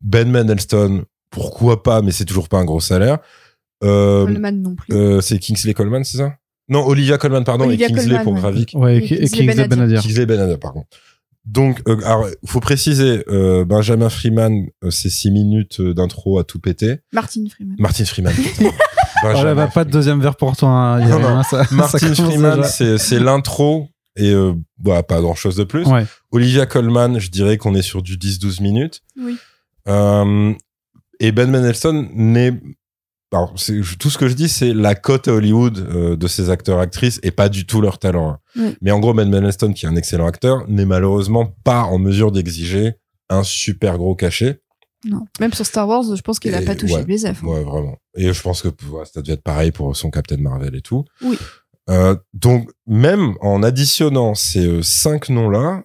Ben 0.01 0.29
Mendelsohn, 0.29 1.03
pourquoi 1.29 1.83
pas, 1.83 2.01
mais 2.01 2.11
c'est 2.11 2.25
toujours 2.25 2.49
pas 2.49 2.57
un 2.57 2.65
gros 2.65 2.81
salaire. 2.81 3.19
Euh, 3.81 4.25
Coleman 4.25 4.61
non 4.61 4.75
plus. 4.75 4.93
euh, 4.93 5.21
c'est 5.21 5.39
Kingsley 5.39 5.73
Coleman, 5.73 6.03
c'est 6.03 6.17
ça? 6.17 6.33
Non, 6.69 6.85
Olivia 6.87 7.17
Coleman, 7.17 7.43
pardon, 7.43 7.65
Olivia 7.65 7.87
et 7.87 7.89
Kingsley 7.89 8.07
Colman, 8.17 8.23
pour 8.23 8.33
ouais. 8.33 8.39
Gravik. 8.39 8.71
Ouais, 8.75 8.97
Et 8.97 9.03
et, 9.23 9.27
Kingsley 9.29 9.45
Benadir. 9.47 9.67
Benadir. 9.67 10.01
Kingsley 10.01 10.25
Benadir, 10.25 10.59
pardon. 10.59 10.83
Donc, 11.45 11.81
euh, 11.89 11.97
alors, 12.05 12.25
faut 12.45 12.61
préciser, 12.61 13.23
euh, 13.27 13.65
Benjamin 13.65 14.09
Freeman, 14.09 14.67
euh, 14.83 14.89
c'est 14.91 15.09
six 15.09 15.29
minutes 15.29 15.81
euh, 15.81 15.93
d'intro 15.93 16.39
à 16.39 16.45
tout 16.45 16.59
péter. 16.59 16.99
Martin 17.11 17.43
Freeman. 17.49 17.75
Martin 17.79 18.05
Freeman. 18.05 18.33
Oh 19.25 19.27
là, 19.27 19.33
Benjamin 19.35 19.53
va 19.53 19.67
pas 19.67 19.85
de 19.85 19.89
deuxième 19.89 20.19
verre 20.19 20.35
pour 20.35 20.57
toi. 20.57 20.67
hein. 20.69 20.99
Il 21.01 21.07
y 21.07 21.11
a 21.11 21.15
Non, 21.15 21.21
non. 21.21 21.27
rien, 21.27 21.43
ça- 21.43 21.63
ça 21.63 21.73
Martin 21.75 22.13
Freeman, 22.13 22.63
c'est 22.65 22.97
c'est 22.97 23.19
l'intro 23.21 23.87
et 24.17 24.31
euh, 24.33 24.51
bah, 24.79 25.01
pas 25.01 25.21
grand 25.21 25.35
chose 25.35 25.55
de 25.55 25.63
plus. 25.63 25.85
Ouais. 25.87 26.05
Olivia 26.31 26.65
Colman, 26.65 27.19
je 27.19 27.29
dirais 27.29 27.55
qu'on 27.57 27.73
est 27.73 27.81
sur 27.83 28.01
du 28.01 28.17
10-12 28.17 28.61
minutes. 28.61 28.99
Oui. 29.17 29.37
Euh, 29.87 30.53
et 31.21 31.31
Ben 31.31 31.49
Mendelsohn 31.49 32.09
n'est. 32.13 32.51
Alors, 33.33 33.53
tout 33.99 34.09
ce 34.11 34.17
que 34.17 34.27
je 34.27 34.33
dis, 34.35 34.47
c'est 34.47 34.73
la 34.73 34.93
cote 34.95 35.27
à 35.27 35.33
Hollywood 35.33 35.77
euh, 35.79 36.15
de 36.15 36.27
ces 36.27 36.49
acteurs-actrices 36.51 37.19
et 37.23 37.31
pas 37.31 37.49
du 37.49 37.65
tout 37.65 37.81
leur 37.81 37.97
talent. 37.97 38.29
hein. 38.29 38.39
Oui. 38.55 38.75
Mais 38.81 38.91
en 38.91 38.99
gros, 38.99 39.13
Ben 39.13 39.29
Mendelsohn, 39.29 39.73
qui 39.73 39.85
est 39.85 39.89
un 39.89 39.95
excellent 39.95 40.27
acteur, 40.27 40.67
n'est 40.69 40.85
malheureusement 40.85 41.47
pas 41.63 41.81
en 41.83 41.97
mesure 41.97 42.31
d'exiger 42.31 42.93
un 43.29 43.41
super 43.43 43.97
gros 43.97 44.13
cachet. 44.15 44.61
Non. 45.05 45.25
Même 45.39 45.51
sur 45.51 45.65
Star 45.65 45.87
Wars, 45.87 46.03
je 46.15 46.21
pense 46.21 46.39
qu'il 46.39 46.53
a 46.55 46.61
Et 46.61 46.65
pas 46.65 46.75
touché 46.75 46.93
ouais. 46.93 46.99
le 47.01 47.05
BZF. 47.07 47.43
hein. 47.43 47.47
Ouais, 47.47 47.63
vraiment. 47.63 47.97
Et 48.15 48.31
je 48.31 48.41
pense 48.41 48.61
que 48.61 48.67
ouais, 48.69 49.03
ça 49.11 49.21
devait 49.21 49.33
être 49.33 49.43
pareil 49.43 49.71
pour 49.71 49.95
son 49.97 50.11
Captain 50.11 50.37
Marvel 50.37 50.75
et 50.75 50.81
tout. 50.81 51.03
Oui. 51.23 51.37
Euh, 51.89 52.15
donc, 52.33 52.69
même 52.87 53.33
en 53.41 53.63
additionnant 53.63 54.35
ces 54.35 54.65
euh, 54.67 54.81
cinq 54.83 55.29
noms-là, 55.29 55.83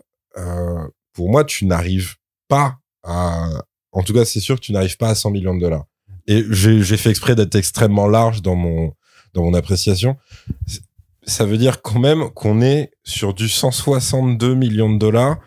pour 1.14 1.30
moi, 1.30 1.44
tu 1.44 1.64
n'arrives 1.66 2.14
pas 2.46 2.76
à... 3.02 3.48
En 3.90 4.02
tout 4.02 4.12
cas, 4.12 4.24
c'est 4.24 4.38
sûr 4.38 4.54
que 4.56 4.61
tu 4.61 4.72
n'arrives 4.72 4.96
pas 4.98 5.08
à 5.08 5.14
100 5.16 5.30
millions 5.30 5.54
de 5.56 5.61
dollars. 5.61 5.87
Et 6.28 6.44
j'ai 6.50 6.96
fait 6.96 7.10
exprès 7.10 7.34
d'être 7.34 7.54
extrêmement 7.56 8.06
large 8.06 8.42
dans 8.42 8.54
mon, 8.54 8.92
dans 9.34 9.42
mon 9.42 9.54
appréciation. 9.54 10.16
Ça 11.24 11.44
veut 11.44 11.56
dire 11.58 11.82
quand 11.82 11.98
même 11.98 12.30
qu'on 12.30 12.60
est 12.62 12.90
sur 13.02 13.34
du 13.34 13.48
162 13.48 14.54
millions 14.54 14.92
de 14.92 14.98
dollars, 14.98 15.38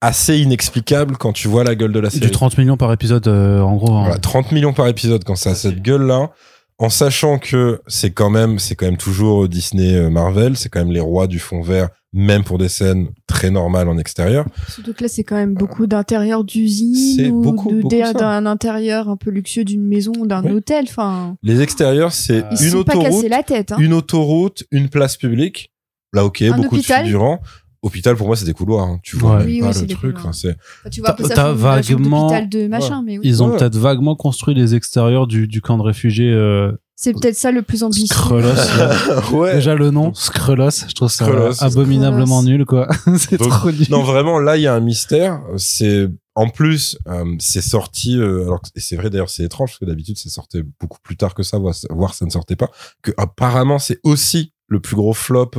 assez 0.00 0.38
inexplicable 0.38 1.16
quand 1.16 1.32
tu 1.32 1.48
vois 1.48 1.64
la 1.64 1.74
gueule 1.74 1.92
de 1.92 2.00
la 2.00 2.10
série. 2.10 2.26
Du 2.26 2.30
30 2.30 2.58
millions 2.58 2.76
par 2.76 2.92
épisode, 2.92 3.26
euh, 3.28 3.60
en 3.60 3.76
gros. 3.76 3.92
hein. 3.94 4.02
Voilà, 4.04 4.18
30 4.18 4.52
millions 4.52 4.72
par 4.72 4.88
épisode 4.88 5.22
quand 5.24 5.36
ça 5.36 5.50
a 5.50 5.54
cette 5.54 5.82
gueule 5.82 6.02
là 6.06 6.30
en 6.78 6.88
sachant 6.88 7.38
que 7.38 7.80
c'est 7.86 8.10
quand 8.10 8.30
même 8.30 8.58
c'est 8.58 8.74
quand 8.74 8.86
même 8.86 8.96
toujours 8.96 9.48
Disney 9.48 9.94
euh, 9.94 10.10
Marvel 10.10 10.56
c'est 10.56 10.68
quand 10.68 10.80
même 10.80 10.92
les 10.92 11.00
rois 11.00 11.26
du 11.26 11.38
fond 11.38 11.60
vert 11.62 11.88
même 12.14 12.44
pour 12.44 12.58
des 12.58 12.68
scènes 12.68 13.08
très 13.26 13.50
normales 13.50 13.88
en 13.88 13.96
extérieur 13.98 14.44
Surtout 14.68 14.92
que 14.92 15.02
là, 15.02 15.08
c'est 15.08 15.24
quand 15.24 15.36
même 15.36 15.54
beaucoup 15.54 15.86
d'intérieur 15.86 16.44
d'usine 16.44 16.94
C'est 17.16 17.30
ou 17.30 17.88
d'un 18.14 18.44
intérieur 18.46 19.08
un 19.08 19.16
peu 19.16 19.30
luxueux 19.30 19.64
d'une 19.64 19.86
maison 19.86 20.12
ou 20.18 20.26
d'un 20.26 20.44
Oui. 20.44 20.52
hôtel. 20.52 20.84
Enfin, 20.88 21.36
les 21.42 21.62
extérieurs 21.62 22.12
c'est 22.12 22.44
une 22.60 22.74
autoroute 22.74 23.02
cassés 23.04 23.28
la 23.30 23.42
tête. 23.42 23.72
Hein. 23.72 23.76
une 23.78 23.94
autoroute 23.94 24.64
une 24.70 24.88
place 24.90 25.16
publique 25.16 25.70
là 26.12 26.24
ok 26.26 26.42
Un 26.42 26.56
beaucoup 26.58 26.76
hôpital. 26.76 27.00
de 27.00 27.04
figurants 27.06 27.40
hôpital 27.82 28.16
pour 28.16 28.26
moi 28.28 28.36
c'est 28.36 28.44
des 28.44 28.52
couloirs 28.54 28.86
hein. 28.86 29.00
tu 29.02 29.16
vois 29.16 29.32
Ouais. 29.32 29.38
même 29.38 29.46
Oui, 29.46 29.60
pas 29.60 29.66
oui, 29.66 29.72
le 29.74 29.78
c'est 29.80 29.86
des 29.86 29.94
truc 29.94 30.16
enfin, 30.18 30.32
c'est 30.32 30.50
Enfin, 30.80 30.90
tu 30.90 31.00
vois 31.00 31.10
un 31.10 31.14
peu 31.14 31.28
T'as- 31.28 31.52
vaguement- 31.52 32.30
de 32.48 32.68
machin, 32.68 33.02
mais 33.04 33.18
oui. 33.18 33.24
Ils 33.24 33.42
ont 33.42 33.50
Ouais. 33.50 33.56
peut-être 33.58 33.76
vaguement 33.76 34.14
construit 34.16 34.54
les 34.54 34.74
extérieurs 34.74 35.26
du, 35.26 35.48
du 35.48 35.60
camp 35.60 35.76
de 35.78 35.82
réfugiés 35.82 36.32
euh, 36.32 36.72
C'est 36.96 37.12
peut-être 37.12 37.34
ça 37.36 37.50
le 37.50 37.62
plus 37.62 37.82
ambitieux. 37.82 38.14
Ouais 39.32 39.54
Déjà 39.56 39.74
le 39.74 39.90
nom, 39.90 40.14
Skrullos, 40.14 40.70
je 40.88 40.94
trouve 40.94 41.10
ça 41.10 41.26
abominablement 41.60 42.42
nul, 42.42 42.64
quoi. 42.64 42.88
c'est 43.18 43.38
trop 43.38 43.70
nul. 43.70 43.86
non 43.90 44.02
vraiment 44.02 44.38
là 44.38 44.56
il 44.56 44.62
y 44.62 44.66
a 44.66 44.74
un 44.74 44.80
mystère 44.80 45.40
c'est 45.56 46.08
en 46.34 46.48
plus, 46.48 46.96
euh, 47.08 47.26
c'est 47.38 47.60
sorti. 47.60 48.16
euh, 48.18 48.44
alors, 48.44 48.62
c'est 48.74 48.96
vrai 48.96 49.10
d'ailleurs, 49.10 49.28
c'est 49.28 49.42
étrange 49.44 49.68
parce 49.72 49.78
que 49.80 49.84
d'habitude, 49.84 50.16
ça 50.16 50.30
sortait 50.30 50.62
beaucoup 50.80 50.96
plus 51.02 51.14
tard 51.18 51.34
que 51.34 51.42
ça, 51.42 51.58
voire, 51.58 51.74
voire 51.90 52.14
ça 52.14 52.24
ne 52.24 52.30
sortait 52.30 52.56
pas. 52.56 52.70
Que 53.02 53.10
apparemment, 53.18 53.78
c'est 53.78 53.98
aussi 54.02 54.54
le 54.68 54.80
plus 54.80 54.96
gros 54.96 55.12
flop. 55.12 55.50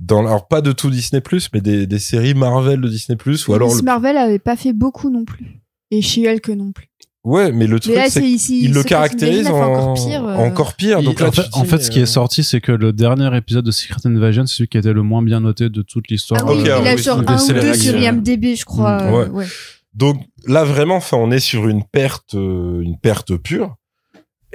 Euh, 0.00 0.04
dans, 0.04 0.26
alors 0.26 0.48
pas 0.48 0.60
de 0.60 0.72
tout 0.72 0.90
Disney 0.90 1.22
mais 1.52 1.60
des, 1.60 1.86
des 1.86 1.98
séries 1.98 2.34
Marvel 2.34 2.80
de 2.80 2.88
Disney 2.88 3.18
ou 3.48 3.54
alors 3.54 3.68
Miss 3.68 3.78
le- 3.78 3.84
Marvel 3.84 4.16
avait 4.16 4.38
pas 4.38 4.56
fait 4.56 4.72
beaucoup 4.72 5.10
non 5.10 5.24
plus. 5.24 5.60
Et 5.90 6.02
She-Hulk 6.02 6.48
non 6.50 6.72
plus. 6.72 6.86
ouais 7.24 7.52
mais 7.52 7.66
le 7.66 7.74
Mais 7.74 7.80
truc 7.80 7.94
c'est 7.96 8.10
c'est 8.10 8.22
ici. 8.28 8.60
qu'il 8.60 8.68
le 8.72 8.80
Secret 8.80 8.88
caractérise 8.90 9.46
en 9.48 9.60
encore 9.60 9.94
pire. 9.94 10.24
euh, 10.26 10.36
encore 10.36 10.74
pire 10.74 11.02
donc 11.02 11.20
là, 11.20 11.28
en, 11.28 11.32
fait, 11.32 11.42
en 11.52 11.64
ce 11.82 11.90
qui 11.90 11.98
euh, 11.98 12.02
est 12.04 12.06
sorti, 12.06 12.42
c'est 12.44 12.60
que 12.60 12.72
le 12.72 12.92
dernier 12.92 13.36
épisode 13.36 13.64
de 13.64 13.70
Secret 13.70 14.00
Invasion, 14.06 14.46
c'est 14.46 14.54
celui 14.56 14.68
qui 14.68 14.78
était 14.78 14.92
le 14.92 15.02
moins 15.02 15.22
bien 15.22 15.40
noté 15.40 15.68
de 15.68 15.82
toute 15.82 16.08
l'histoire. 16.08 16.40
Ah 16.44 16.50
oui, 16.52 16.58
il 16.60 16.70
a 16.70 16.78
oui, 16.80 17.02
genre 17.02 17.22
c'est 17.38 17.52
un 17.54 17.58
ou 17.58 17.60
deux 17.60 17.74
sur. 17.74 17.94
IMDB, 17.96 18.54
je 18.56 18.64
crois. 18.64 19.02
Mm, 19.02 19.06
euh, 19.06 19.18
ouais. 19.24 19.28
ouais. 19.30 19.46
Donc 19.94 20.22
là 20.46 20.64
vraiment, 20.64 20.96
enfin, 20.96 21.16
on 21.16 21.30
est 21.32 21.40
sur 21.40 21.68
une 21.68 21.82
perte, 21.84 22.34
euh, 22.34 22.80
une 22.82 22.96
perte 22.98 23.36
pure. 23.36 23.74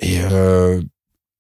Et 0.02 0.20
euh, 0.32 0.82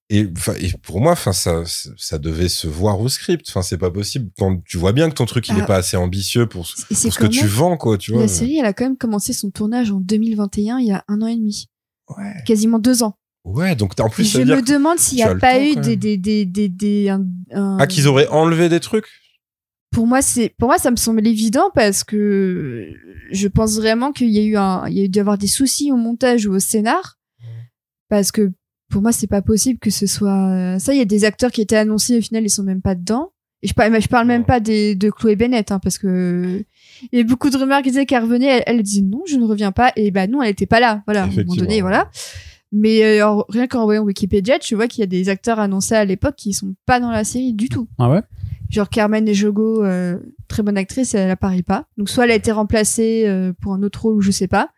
et, 0.10 0.20
et 0.60 0.72
pour 0.84 1.02
moi, 1.02 1.14
enfin, 1.14 1.34
ça, 1.34 1.64
ça 1.98 2.18
devait 2.20 2.50
se 2.50 2.68
voir 2.68 3.00
au 3.00 3.10
script. 3.10 3.46
Enfin, 3.50 3.62
c'est 3.64 3.78
pas 3.78 3.90
possible. 3.92 4.30
Quand 4.38 4.62
tu 4.64 4.78
vois 4.78 4.94
bien 4.94 5.10
que 5.10 5.16
ton 5.16 5.26
truc, 5.26 5.48
il 5.48 5.56
Ah. 5.58 5.64
est 5.64 5.66
pas 5.66 5.78
assez 5.78 5.98
ambitieux 5.98 6.48
pour, 6.48 6.68
ce- 6.68 6.76
pour 7.08 7.18
que 7.18 7.26
tu 7.28 7.48
vends, 7.48 7.76
quoi. 7.78 7.98
Tu 7.98 8.12
vois. 8.12 8.22
La 8.22 8.28
série, 8.28 8.58
elle 8.60 8.66
a 8.66 8.74
quand 8.74 8.86
même 8.86 8.98
commencé 8.98 9.34
son 9.34 9.50
tournage 9.50 9.92
en 9.92 10.00
2021, 10.00 10.78
il 10.80 10.88
y 10.88 10.92
a 10.92 11.04
un 11.08 11.22
an 11.22 11.28
et 11.28 11.36
demi. 11.36 11.70
Ouais. 12.18 12.34
Quasiment 12.46 12.78
deux 12.80 13.02
ans. 13.02 13.18
Ouais. 13.46 13.76
Donc 13.76 14.00
en 14.00 14.10
plus, 14.10 14.26
je 14.32 14.42
me 14.42 14.62
demande 14.62 15.00
s'il 15.00 15.18
n'y 15.18 15.24
a 15.24 15.36
pas 15.36 15.60
eu 15.64 15.76
des, 15.76 15.96
des, 15.96 16.18
des, 16.18 16.46
des, 16.46 16.70
des- 16.70 17.10
un- 17.10 17.26
un- 17.52 17.78
ah 17.80 17.88
qu'ils 17.88 18.08
auraient 18.08 18.28
enlevé 18.28 18.70
des 18.70 18.80
trucs? 18.80 19.06
Pour 19.92 20.06
moi, 20.08 20.22
c'est, 20.22 20.50
pour 20.58 20.68
moi, 20.70 20.78
ça 20.78 20.92
me 20.92 20.98
semble 20.98 21.26
évident 21.26 21.72
parce 21.74 22.04
que 22.04 22.92
je 23.32 23.48
pense 23.48 23.78
vraiment 23.78 24.12
qu'il 24.12 24.30
y 24.30 24.40
a 24.40 24.44
eu 24.44 24.56
un, 24.58 24.88
il 24.88 24.98
y 25.00 25.04
a 25.04 25.08
dû 25.08 25.20
avoir 25.20 25.38
des 25.38 25.48
soucis 25.48 25.92
au 25.92 25.96
montage 25.96 26.46
ou 26.48 26.54
au 26.54 26.60
scénar. 26.60 27.18
Parce 28.10 28.32
que 28.32 28.52
pour 28.90 29.02
moi, 29.02 29.12
c'est 29.12 29.28
pas 29.28 29.42
possible 29.42 29.80
que 29.80 29.90
ce 29.90 30.08
soit, 30.08 30.78
ça, 30.80 30.94
il 30.94 30.98
y 30.98 31.02
a 31.02 31.06
des 31.06 31.26
acteurs 31.26 31.52
qui 31.52 31.62
étaient 31.62 31.76
annoncés, 31.76 32.18
au 32.18 32.22
final, 32.22 32.44
ils 32.44 32.50
sont 32.50 32.64
même 32.64 32.82
pas 32.82 32.96
dedans. 32.96 33.32
Et 33.62 33.68
je 33.68 33.74
parle, 33.74 34.00
je 34.00 34.08
parle 34.08 34.28
même 34.28 34.46
pas 34.46 34.60
des, 34.60 34.96
de 34.96 35.10
Chloé 35.10 35.36
Bennett, 35.36 35.72
hein, 35.72 35.80
parce 35.80 35.98
que 35.98 36.64
il 37.12 37.18
y 37.18 37.22
a 37.22 37.26
beaucoup 37.26 37.50
de 37.50 37.58
rumeurs 37.58 37.82
qui 37.82 37.90
disaient 37.90 38.06
qu'elle 38.06 38.22
revenait. 38.22 38.46
Elle, 38.46 38.64
elle 38.68 38.84
disait 38.84 39.02
non, 39.02 39.24
je 39.28 39.38
ne 39.38 39.46
reviens 39.46 39.72
pas. 39.72 39.92
Et 39.96 40.12
bah 40.12 40.28
non, 40.28 40.44
elle 40.44 40.52
était 40.52 40.68
pas 40.68 40.80
là. 40.80 41.02
Voilà, 41.08 41.24
à 41.24 41.26
un 41.26 41.30
moment 41.30 41.56
donné, 41.56 41.82
voilà. 41.82 42.10
Mais 42.72 43.04
euh, 43.04 43.42
rien 43.50 43.68
qu'en 43.68 43.86
voyant 43.86 44.04
Wikipédia, 44.04 44.60
tu 44.60 44.76
vois 44.76 44.88
qu'il 44.88 45.00
y 45.00 45.04
a 45.04 45.08
des 45.08 45.30
acteurs 45.30 45.60
annoncés 45.60 45.96
à 45.96 46.06
l'époque 46.06 46.36
qui 46.36 46.54
sont 46.54 46.76
pas 46.86 47.00
dans 47.00 47.10
la 47.10 47.24
série 47.24 47.54
du 47.54 47.70
tout. 47.70 47.88
Ah 47.98 48.10
ouais? 48.10 48.22
Genre 48.70 48.90
Carmen 48.90 49.28
Ejogo, 49.28 49.84
euh, 49.84 50.20
très 50.48 50.62
bonne 50.62 50.78
actrice, 50.78 51.16
elle 51.16 51.30
apparaît 51.30 51.64
pas. 51.64 51.88
Donc 51.98 52.10
soit 52.10 52.26
elle 52.26 52.32
a 52.32 52.36
été 52.36 52.52
remplacée 52.52 53.24
euh, 53.28 53.54
pour 53.62 53.74
un 53.74 53.82
autre 53.82 54.04
rôle 54.04 54.18
ou 54.18 54.22
je 54.22 54.32
sais 54.32 54.48
pas. 54.48 54.70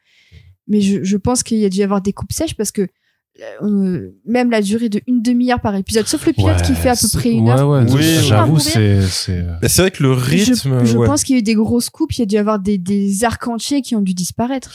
Mais 0.67 0.81
je, 0.81 1.03
je 1.03 1.17
pense 1.17 1.43
qu'il 1.43 1.57
y 1.57 1.65
a 1.65 1.69
dû 1.69 1.79
y 1.79 1.83
avoir 1.83 2.01
des 2.01 2.13
coupes 2.13 2.31
sèches 2.31 2.55
parce 2.55 2.71
que 2.71 2.87
euh, 3.61 4.09
même 4.25 4.49
la 4.51 4.61
durée 4.61 4.89
de 4.89 5.01
une 5.07 5.21
demi-heure 5.21 5.59
par 5.61 5.75
épisode, 5.75 6.07
sauf 6.07 6.25
le 6.25 6.33
pilote 6.33 6.61
qui 6.63 6.73
fait 6.73 6.89
à 6.89 6.95
peu 6.95 7.07
près 7.13 7.31
une 7.31 7.45
ouais, 7.49 7.51
heure. 7.59 7.69
Ouais, 7.69 7.91
Oui, 7.91 8.17
j'avoue, 8.23 8.59
c'est. 8.59 9.01
c'est- 9.01 9.45
vrai 9.77 9.91
que 9.91 10.03
le 10.03 10.11
rythme. 10.11 10.79
je 10.81 10.85
je 10.85 10.97
ouais. 10.97 11.05
pense 11.07 11.23
qu'il 11.23 11.35
y 11.35 11.37
a 11.37 11.39
eu 11.39 11.43
des 11.43 11.55
grosses 11.55 11.89
coupes, 11.89 12.13
il 12.13 12.19
y 12.19 12.23
a 12.23 12.25
dû 12.25 12.35
y 12.35 12.37
avoir 12.37 12.59
des, 12.59 12.77
des 12.77 13.23
arcs 13.23 13.47
entiers 13.47 13.81
qui 13.81 13.95
ont 13.95 14.01
dû 14.01 14.13
disparaître. 14.13 14.71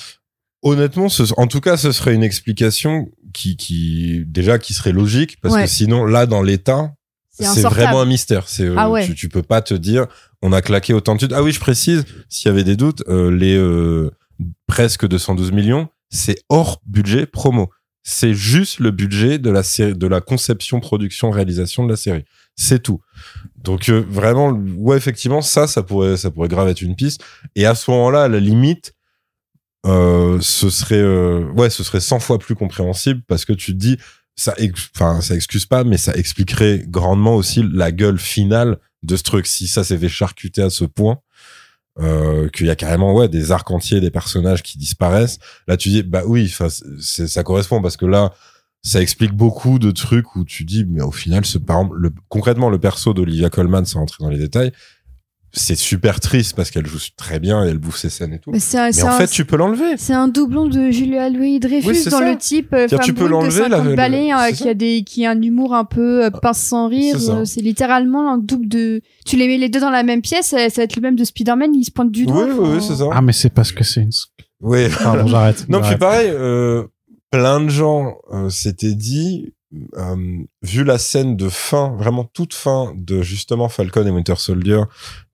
Honnêtement, 0.63 1.09
ce- 1.09 1.33
en 1.37 1.47
tout 1.49 1.61
cas, 1.61 1.77
ce 1.77 1.91
serait 1.93 2.15
une 2.15 2.23
explication 2.23 3.09
qui, 3.33 3.57
qui 3.57 4.23
déjà 4.27 4.59
qui 4.59 4.75
serait 4.75 4.93
logique 4.93 5.41
parce 5.41 5.55
Ouais. 5.55 5.65
que 5.65 5.69
sinon, 5.69 6.05
là, 6.05 6.27
dans 6.27 6.43
l'état, 6.43 6.93
C'est 7.31 7.63
vraiment 7.63 8.01
un 8.03 8.05
mystère. 8.07 8.47
C'est 8.47 8.65
euh, 8.67 8.75
Ah 8.77 8.89
ouais. 8.91 9.05
tu, 9.07 9.15
tu 9.17 9.29
peux 9.29 9.43
pas 9.43 9.63
te 9.63 9.75
dire, 9.75 10.07
on 10.43 10.53
a 10.53 10.63
claqué 10.63 10.93
autant 10.95 11.17
de. 11.17 11.27
Ah 11.33 11.43
oui, 11.43 11.51
je 11.51 11.59
précise, 11.59 12.05
s'il 12.29 12.49
y 12.49 12.51
avait 12.53 12.63
des 12.63 12.77
doutes, 12.77 13.03
euh, 13.09 13.31
les 13.35 13.57
euh, 13.57 14.11
presque 14.69 15.09
212 15.09 15.51
millions, 15.51 15.89
c'est 16.11 16.37
hors 16.49 16.81
budget 16.87 17.27
promo. 17.27 17.71
C'est 18.03 18.35
juste 18.35 18.81
le 18.81 18.91
budget 18.91 19.39
de 19.39 19.51
la 19.51 19.63
série, 19.63 19.95
de 19.95 20.07
la 20.07 20.21
conception, 20.21 20.81
production, 20.81 21.31
réalisation 21.31 21.85
de 21.85 21.91
la 21.91 21.97
série. 21.97 22.25
C'est 22.57 22.83
tout. 22.83 23.01
Donc 23.57 23.89
euh, 23.89 24.05
vraiment, 24.09 24.51
ouais, 24.51 24.97
effectivement, 24.97 25.41
ça, 25.41 25.67
ça 25.67 25.83
pourrait, 25.83 26.17
ça 26.17 26.31
pourrait 26.31 26.49
grave 26.49 26.69
être 26.69 26.83
une 26.83 26.97
piste. 26.97 27.23
Et 27.55 27.65
à 27.65 27.75
ce 27.75 27.91
moment-là, 27.91 28.25
à 28.25 28.29
la 28.29 28.41
limite, 28.41 28.95
euh, 29.87 30.39
ce 30.41 30.71
serait, 30.71 31.01
euh, 31.01 31.45
ouais, 31.53 31.71
ce 31.71 31.83
serait 31.85 32.01
100 32.01 32.21
fois 32.21 32.39
plus 32.39 32.55
compréhensible 32.55 33.23
parce 33.27 33.45
que 33.45 33.53
tu 33.53 33.73
te 33.73 33.79
dis, 33.79 33.99
ça, 34.37 34.55
enfin, 34.95 35.21
ça 35.21 35.35
excuse 35.35 35.67
pas, 35.67 35.85
mais 35.85 35.99
ça 35.99 36.15
expliquerait 36.15 36.85
grandement 36.87 37.37
aussi 37.37 37.65
la 37.73 37.93
gueule 37.93 38.19
finale 38.19 38.79
de 39.03 39.17
ce 39.17 39.23
truc. 39.23 39.47
Si 39.47 39.69
ça 39.69 39.85
s'est 39.85 39.99
fait 39.99 40.09
charcuter 40.09 40.63
à 40.63 40.71
ce 40.71 40.85
point, 40.85 41.19
euh, 41.99 42.49
qu'il 42.49 42.67
y 42.67 42.71
a 42.71 42.77
carrément, 42.77 43.15
ouais, 43.15 43.29
des 43.29 43.53
arcs 43.53 43.71
entiers, 43.71 44.01
des 44.01 44.11
personnages 44.11 44.63
qui 44.63 44.79
disparaissent. 44.79 45.39
Là, 45.69 45.77
tu 45.77 45.91
dis, 45.91 46.03
bah 46.03 46.23
oui, 46.27 46.53
ça 46.99 47.43
correspond 47.43 47.83
parce 47.83 47.97
que 47.97 48.07
là, 48.07 48.33
ça 48.83 49.01
explique 49.01 49.33
beaucoup 49.33 49.79
de 49.79 49.91
trucs 49.91 50.35
où 50.35 50.45
tu 50.45 50.65
dis, 50.65 50.85
mais 50.85 51.03
au 51.03 51.13
final, 51.13 51.45
ce, 51.45 51.59
par 51.59 51.81
exemple, 51.81 51.97
le, 51.99 52.11
concrètement, 52.29 52.69
le 52.69 52.79
perso 52.79 53.15
d'Olivia 53.15 53.49
Colman, 53.49 53.85
sans 53.85 54.01
rentrer 54.01 54.25
dans 54.25 54.31
les 54.31 54.39
détails, 54.39 54.73
c'est 55.55 55.77
super 55.77 56.19
triste 56.19 56.57
parce 56.57 56.71
qu'elle 56.71 56.87
joue 56.87 56.99
très 57.17 57.39
bien 57.39 57.65
et 57.65 57.69
elle 57.69 57.79
bouffe 57.79 57.99
ses 57.99 58.09
scènes 58.09 58.33
et 58.33 58.39
tout. 58.39 58.51
Mais 58.51 58.59
un, 58.77 58.89
en 58.89 59.07
un- 59.09 59.19
fait, 59.19 59.27
tu 59.27 59.45
peux 59.45 59.57
l'enlever. 59.57 59.97
c'est 59.99 60.15
un 60.15 60.29
doublon 60.29 60.67
de 60.67 60.91
Julia 60.91 61.29
Louis-Dreyfus 61.29 61.87
Oui, 61.89 62.05
dans 62.05 62.19
ça. 62.19 62.31
le 62.31 62.37
type 62.39 62.73
euh, 62.73 62.89
tu 63.03 63.13
peux 63.13 63.27
l'enlever, 63.29 63.69
la- 63.69 63.77
50 63.79 63.85
le- 63.87 63.95
balais, 63.95 64.33
euh, 64.33 64.37
c'est 64.47 64.53
qui 64.53 64.63
ça. 64.65 64.69
a 64.71 64.75
des 64.75 65.05
qui 65.05 65.27
a 65.27 65.31
un 65.33 65.43
humour 65.43 65.75
un 65.75 65.85
peu 65.85 66.25
euh, 66.25 66.31
pince 66.31 66.59
sans 66.63 66.89
rire. 66.89 67.17
C'est 67.21 67.31
euh, 67.31 67.45
C'est 67.45 67.61
littéralement 67.61 68.33
un 68.33 68.39
double 68.39 68.67
de. 68.69 69.03
Tu 69.27 69.37
les 69.37 69.47
mets 69.47 69.59
les 69.59 69.69
deux 69.69 69.81
dans 69.81 69.91
la 69.91 70.03
même 70.03 70.23
pièce, 70.23 70.47
ça, 70.47 70.71
ça 70.71 70.81
va 70.81 70.85
être 70.85 70.97
le 70.97 71.03
même 71.03 71.17
de 71.17 71.25
Spider-Man. 71.25 71.75
Il 71.75 71.85
se 71.85 71.91
pointe 71.91 72.11
du 72.11 72.25
doigt. 72.27 72.45
Oui, 72.47 72.51
oui, 72.59 72.69
oui, 72.77 72.83
c'est 72.87 72.97
ça. 72.97 73.05
Ah, 73.13 73.21
mais 73.21 73.33
c'est 73.33 73.51
parce 73.51 73.73
que 73.73 73.85
c'est 73.85 74.01
une. 74.03 74.11
Oui. 74.63 74.87
Pardon, 75.03 75.27
j'arrête. 75.27 75.67
Non, 75.69 75.81
puis 75.83 75.97
pareil, 75.97 76.31
euh, 76.33 76.85
plein 77.31 77.61
de 77.61 77.69
gens 77.69 78.17
euh, 78.33 78.49
s'étaient 78.49 78.95
dit, 78.95 79.53
euh, 79.97 80.17
vu 80.63 80.85
la 80.85 80.99
scène 80.99 81.37
de 81.37 81.49
fin, 81.49 81.95
vraiment 81.97 82.25
toute 82.25 82.55
fin 82.55 82.93
de 82.97 83.23
justement 83.23 83.69
Falcon 83.69 84.07
et 84.07 84.11
Winter 84.11 84.35
Soldier, 84.37 84.83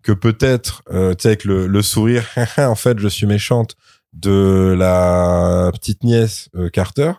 que 0.03 0.13
peut-être, 0.13 0.83
euh, 0.91 1.15
tu 1.15 1.23
sais, 1.23 1.29
avec 1.29 1.45
le, 1.45 1.67
le 1.67 1.83
sourire, 1.83 2.25
en 2.59 2.75
fait, 2.75 2.99
je 2.99 3.09
suis 3.09 3.27
méchante, 3.27 3.75
de 4.13 4.75
la 4.79 5.71
petite 5.73 6.03
nièce 6.05 6.49
euh, 6.57 6.71
Carter, 6.71 7.13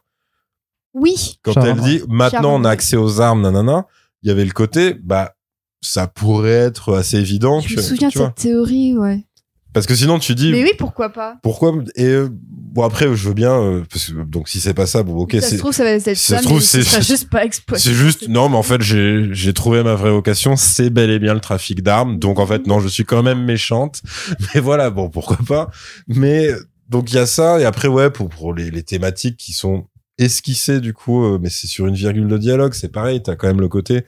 Oui. 0.93 1.39
quand 1.43 1.53
elle 1.63 1.79
dit, 1.82 2.01
maintenant 2.08 2.55
on 2.60 2.63
a 2.65 2.69
accès 2.71 2.97
aux 2.97 3.21
armes, 3.21 3.41
nanana, 3.41 3.86
il 4.23 4.29
y 4.29 4.32
avait 4.32 4.45
le 4.45 4.51
côté, 4.51 4.95
bah, 4.95 5.36
ça 5.82 6.08
pourrait 6.08 6.49
être 6.49 6.95
assez 6.95 7.17
évident 7.17 7.62
Je 7.62 7.75
que, 7.75 7.79
me 7.79 7.86
souviens 7.86 8.10
de 8.10 8.13
vois. 8.17 8.27
cette 8.27 8.36
théorie, 8.43 8.97
ouais. 8.97 9.25
Parce 9.73 9.86
que 9.86 9.93
sinon, 9.95 10.17
tu 10.17 10.34
dis, 10.34 10.51
Mais 10.51 10.63
oui, 10.63 10.71
pourquoi 10.77 11.10
pas 11.10 11.36
pourquoi, 11.43 11.73
et 11.95 12.05
euh, 12.05 12.27
bon, 12.32 12.84
après, 12.84 13.05
je 13.15 13.27
veux 13.27 13.34
bien, 13.36 13.53
euh, 13.53 13.84
parce 13.89 14.05
que, 14.08 14.23
donc 14.23 14.49
si 14.49 14.60
c'est 14.60 14.73
pas 14.73 14.88
ça, 14.88 15.03
bon, 15.03 15.15
ok, 15.15 15.34
Ça 15.34 15.41
c'est, 15.41 15.55
se 15.55 15.58
trouve, 15.58 15.73
ça 15.73 15.84
va 15.84 15.91
être 15.91 16.01
ça 16.03 16.15
ça, 16.15 16.38
se 16.39 16.43
trouve, 16.43 16.60
ce 16.62 16.82
c'est- 16.82 17.01
juste 17.05 17.29
pas 17.29 17.45
exploité. 17.45 17.84
C'est 17.84 17.93
juste, 17.93 18.27
non, 18.27 18.49
mais 18.49 18.58
en 18.58 18.63
fait, 18.63 18.82
j'ai, 18.82 19.27
j'ai 19.32 19.53
trouvé 19.53 19.84
ma 19.84 19.93
vraie 19.93 20.10
vocation. 20.10 20.55
C'est 20.55 20.89
bel 20.89 21.12
et 21.12 21.19
bien 21.19 21.36
le 21.36 21.39
trafic 21.39 21.84
d'armes. 21.84 22.17
Donc, 22.17 22.39
en 22.39 22.47
fait, 22.47 22.65
non, 22.65 22.79
je 22.79 22.88
suis 22.88 23.05
quand 23.05 23.21
même 23.21 23.43
méchante. 23.45 24.01
Mais 24.55 24.60
voilà, 24.60 24.89
bon, 24.89 25.10
pourquoi 25.10 25.38
pas. 25.47 25.69
Mais, 26.08 26.49
donc, 26.89 27.12
il 27.12 27.15
y 27.15 27.19
a 27.19 27.27
ça. 27.27 27.60
Et 27.62 27.65
après, 27.65 27.88
ouais, 27.88 28.10
pour, 28.10 28.29
pour 28.29 28.53
les, 28.55 28.71
les 28.71 28.82
thématiques 28.84 29.38
qui 29.38 29.53
sont 29.53 29.86
esquissées, 30.17 30.79
du 30.82 30.93
coup, 30.93 31.23
euh, 31.23 31.39
mais 31.41 31.49
c'est 31.49 31.67
sur 31.67 31.86
une 31.88 31.95
virgule 31.95 32.27
de 32.27 32.38
dialogue. 32.38 32.73
C'est 32.73 32.91
pareil. 32.91 33.21
T'as 33.23 33.36
quand 33.36 33.47
même 33.47 33.62
le 33.62 33.69
côté, 33.69 34.01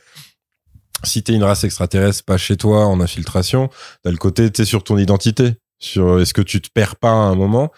si 1.04 1.24
t'es 1.24 1.34
une 1.34 1.44
race 1.44 1.64
extraterrestre, 1.64 2.24
pas 2.24 2.38
chez 2.38 2.58
toi, 2.58 2.86
en 2.86 3.00
infiltration, 3.02 3.70
t'as 4.04 4.12
le 4.12 4.18
côté, 4.18 4.50
t'es 4.52 4.66
sur 4.66 4.84
ton 4.84 4.98
identité. 4.98 5.54
Sur, 5.80 6.10
euh, 6.10 6.22
est-ce 6.22 6.34
que 6.34 6.42
tu 6.42 6.62
te 6.62 6.70
perds 6.72 6.96
pas 6.96 7.10
à 7.10 7.14
un 7.14 7.36
moment? 7.36 7.72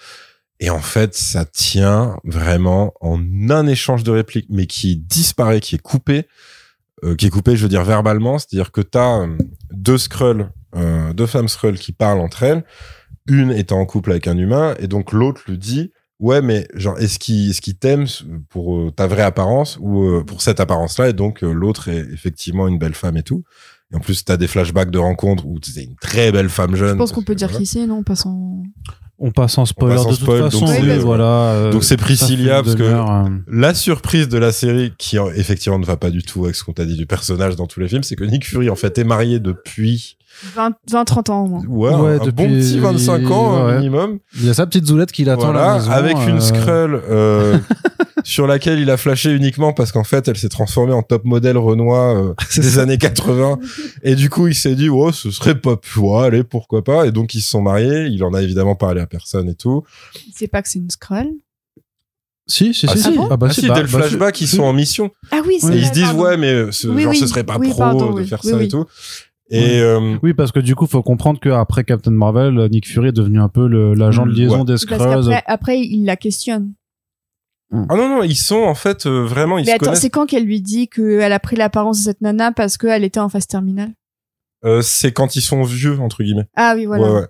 Et 0.59 0.69
en 0.69 0.79
fait, 0.79 1.13
ça 1.15 1.45
tient 1.45 2.17
vraiment 2.23 2.93
en 3.01 3.19
un 3.49 3.67
échange 3.67 4.03
de 4.03 4.11
répliques, 4.11 4.47
mais 4.49 4.65
qui 4.65 4.95
disparaît, 4.95 5.59
qui 5.59 5.75
est 5.75 5.81
coupé, 5.81 6.27
euh, 7.03 7.15
qui 7.15 7.25
est 7.25 7.29
coupé, 7.29 7.57
je 7.57 7.63
veux 7.63 7.69
dire 7.69 7.83
verbalement, 7.83 8.39
c'est-à-dire 8.39 8.71
que 8.71 8.79
t'as 8.79 9.23
euh, 9.23 9.37
deux 9.71 9.97
Skrulls, 9.97 10.49
euh, 10.75 11.11
deux 11.11 11.25
femmes 11.25 11.49
Skrulls 11.49 11.79
qui 11.79 11.91
parlent 11.91 12.21
entre 12.21 12.43
elles, 12.43 12.63
une 13.27 13.51
étant 13.51 13.79
en 13.79 13.85
couple 13.85 14.11
avec 14.11 14.27
un 14.27 14.37
humain, 14.37 14.75
et 14.79 14.87
donc 14.87 15.11
l'autre 15.11 15.41
lui 15.47 15.57
dit, 15.57 15.91
ouais, 16.19 16.41
mais 16.41 16.67
genre, 16.73 16.97
est-ce 16.99 17.19
qu'il 17.19 17.49
est-ce 17.49 17.61
qu'il 17.61 17.75
t'aime 17.75 18.05
pour 18.49 18.77
euh, 18.77 18.91
ta 18.91 19.07
vraie 19.07 19.23
apparence 19.23 19.77
ou 19.79 20.03
euh, 20.03 20.23
pour 20.23 20.41
cette 20.41 20.59
apparence-là, 20.59 21.09
et 21.09 21.13
donc 21.13 21.43
euh, 21.43 21.51
l'autre 21.51 21.89
est 21.89 22.05
effectivement 22.11 22.67
une 22.67 22.77
belle 22.77 22.95
femme 22.95 23.17
et 23.17 23.23
tout? 23.23 23.43
Et 23.91 23.95
en 23.95 23.99
plus, 23.99 24.25
t'as 24.25 24.37
des 24.37 24.47
flashbacks 24.47 24.89
de 24.89 24.99
rencontres 24.99 25.45
où 25.45 25.59
c'est 25.61 25.83
une 25.83 25.95
très 25.95 26.31
belle 26.31 26.49
femme 26.49 26.75
jeune. 26.75 26.93
Je 26.93 26.95
pense 26.95 27.11
qu'on 27.11 27.23
peut 27.23 27.35
dire 27.35 27.51
qui 27.51 27.65
c'est, 27.65 27.85
non 27.85 28.03
Pas 28.03 28.15
sans. 28.15 28.63
On 29.19 29.31
passe 29.31 29.57
en 29.57 29.65
spoiler 29.65 29.93
On 29.93 29.97
passe 29.97 30.05
en 30.05 30.09
de 30.11 30.15
toute 30.15 30.23
spoil, 30.25 30.41
donc 30.41 30.51
façon. 30.51 30.67
c'est- 30.67 30.81
oui, 30.81 30.97
voilà. 30.99 31.23
euh, 31.23 31.79
Priscilla, 31.97 32.63
parce 32.63 32.75
que 32.75 32.83
euh, 32.83 33.29
La 33.47 33.73
surprise 33.73 34.27
de 34.27 34.37
la 34.37 34.51
série, 34.51 34.91
qui 34.97 35.17
euh, 35.19 35.31
effectivement 35.35 35.79
ne 35.79 35.85
va 35.85 35.97
pas 35.97 36.09
du 36.09 36.23
tout 36.23 36.43
avec 36.45 36.55
ce 36.55 36.63
qu'on 36.63 36.73
t'a 36.73 36.85
dit 36.85 36.97
du 36.97 37.05
personnage 37.05 37.55
dans 37.55 37.67
tous 37.67 37.79
les 37.79 37.87
films, 37.87 38.03
c'est 38.03 38.15
que 38.15 38.23
Nick 38.23 38.45
Fury 38.45 38.69
en 38.69 38.75
fait 38.75 38.97
est 38.97 39.03
marié 39.03 39.39
depuis 39.39 40.17
20-30 40.89 41.29
ans 41.31 41.43
au 41.43 41.47
moins. 41.47 41.61
ouais, 41.67 41.93
Ouais, 41.93 42.11
un 42.19 42.25
depuis- 42.25 42.31
bon 42.31 42.59
petit 42.59 42.79
25 42.79 43.29
ans 43.31 43.65
ouais. 43.67 43.75
minimum. 43.77 44.17
Il 44.35 44.45
y 44.45 44.49
a 44.49 44.53
sa 44.55 44.65
petite 44.65 44.87
zoulette 44.87 45.11
qu'il 45.11 45.29
attend 45.29 45.49
à 45.49 45.51
Voilà, 45.51 45.67
la 45.67 45.73
maison. 45.75 45.91
avec 45.91 46.17
une 46.27 46.37
euh, 46.37 46.39
Skrull 46.39 47.01
euh, 47.09 47.57
sur 48.23 48.47
laquelle 48.47 48.79
il 48.79 48.89
a 48.89 48.97
flashé 48.97 49.31
uniquement 49.33 49.73
parce 49.73 49.91
qu'en 49.91 50.03
fait, 50.03 50.27
elle 50.27 50.37
s'est 50.37 50.49
transformée 50.49 50.93
en 50.93 51.03
top 51.03 51.25
modèle 51.25 51.57
Renoir 51.57 52.15
euh, 52.17 52.33
des 52.57 52.79
années 52.79 52.97
80. 52.97 53.59
Et 54.03 54.15
du 54.15 54.29
coup, 54.29 54.47
il 54.47 54.55
s'est 54.55 54.75
dit, 54.75 54.89
oh, 54.89 55.11
ce 55.11 55.29
serait 55.31 55.59
pas, 55.59 55.75
ouais, 55.97 56.25
allez, 56.25 56.43
pourquoi 56.43 56.83
pas? 56.83 57.05
Et 57.05 57.11
donc, 57.11 57.33
ils 57.35 57.41
se 57.41 57.49
sont 57.49 57.61
mariés. 57.61 58.07
Il 58.07 58.23
en 58.23 58.33
a 58.33 58.41
évidemment 58.41 58.75
parlé 58.75 59.01
à 59.01 59.05
personne 59.07 59.49
et 59.49 59.55
tout. 59.55 59.83
Il 60.27 60.33
sait 60.33 60.47
pas 60.47 60.61
que 60.61 60.69
c'est 60.69 60.79
une 60.79 60.89
scroll? 60.89 61.27
Si, 62.45 62.73
si, 62.73 62.85
Ah, 62.89 62.95
si. 62.95 63.03
si. 63.03 63.09
si. 63.11 63.17
bon 63.17 63.27
Ah, 63.31 63.37
bah, 63.37 63.47
Ah 63.49 63.53
si, 63.53 63.61
si, 63.61 63.67
bah, 63.67 63.75
dès 63.75 63.81
le 63.83 63.87
bah, 63.87 63.99
flashback, 63.99 64.41
ils 64.41 64.47
sont 64.47 64.63
en 64.63 64.73
mission. 64.73 65.11
Ah 65.31 65.41
oui, 65.47 65.57
c'est 65.59 65.73
Et 65.73 65.77
ils 65.79 65.85
se 65.87 65.91
disent, 65.93 66.03
pardon. 66.05 66.23
ouais, 66.23 66.37
mais 66.37 66.51
euh, 66.51 66.71
ce, 66.71 66.87
Oui, 66.89 67.03
genre, 67.03 67.11
oui. 67.11 67.17
ce 67.17 67.27
serait 67.27 67.43
pas 67.45 67.57
Oui, 67.57 67.69
pro 67.69 67.79
pardon, 67.79 68.11
de 68.11 68.19
oui. 68.21 68.27
faire 68.27 68.41
Oui, 68.43 68.49
ça 68.51 68.57
oui. 68.57 68.65
et 68.65 68.67
tout. 68.67 68.85
Et, 69.49 69.79
euh, 69.81 70.17
Oui, 70.23 70.33
parce 70.33 70.51
que 70.51 70.59
du 70.59 70.75
coup, 70.75 70.85
faut 70.87 71.03
comprendre 71.03 71.39
qu'après 71.39 71.83
Captain 71.83 72.11
Marvel, 72.11 72.67
Nick 72.71 72.87
Fury 72.87 73.09
est 73.09 73.13
devenu 73.13 73.39
un 73.39 73.49
peu 73.49 73.67
le- 73.67 73.93
l'agent 73.93 74.25
de 74.25 74.31
Mm, 74.31 74.35
liaison 74.35 74.59
ouais. 74.59 74.65
des 74.65 74.77
Skrulls. 74.77 74.97
qu'après, 74.99 75.43
après, 75.45 75.79
il 75.79 76.05
la 76.05 76.15
questionne. 76.17 76.73
Ah 77.89 77.95
non, 77.95 78.09
non, 78.09 78.23
ils 78.23 78.35
sont, 78.35 78.61
en 78.63 78.75
fait, 78.75 79.05
euh, 79.05 79.25
vraiment, 79.25 79.57
ils 79.57 79.65
Mais 79.65 79.71
se 79.71 79.75
attends, 79.75 79.85
connaissent. 79.85 80.01
c'est 80.01 80.09
quand 80.09 80.25
qu'elle 80.25 80.45
lui 80.45 80.61
dit 80.61 80.87
qu'elle 80.87 81.33
a 81.33 81.39
pris 81.39 81.55
l'apparence 81.55 81.99
de 81.99 82.03
cette 82.03 82.21
nana 82.21 82.51
parce 82.51 82.77
qu'elle 82.77 83.03
était 83.03 83.19
en 83.19 83.29
phase 83.29 83.47
terminale? 83.47 83.91
Euh, 84.65 84.81
c'est 84.81 85.11
quand 85.11 85.35
ils 85.35 85.41
sont 85.41 85.63
vieux, 85.63 85.99
entre 85.99 86.23
guillemets. 86.23 86.47
Ah 86.55 86.73
oui, 86.75 86.85
voilà. 86.85 87.03
Ouais, 87.03 87.19
ouais. 87.21 87.27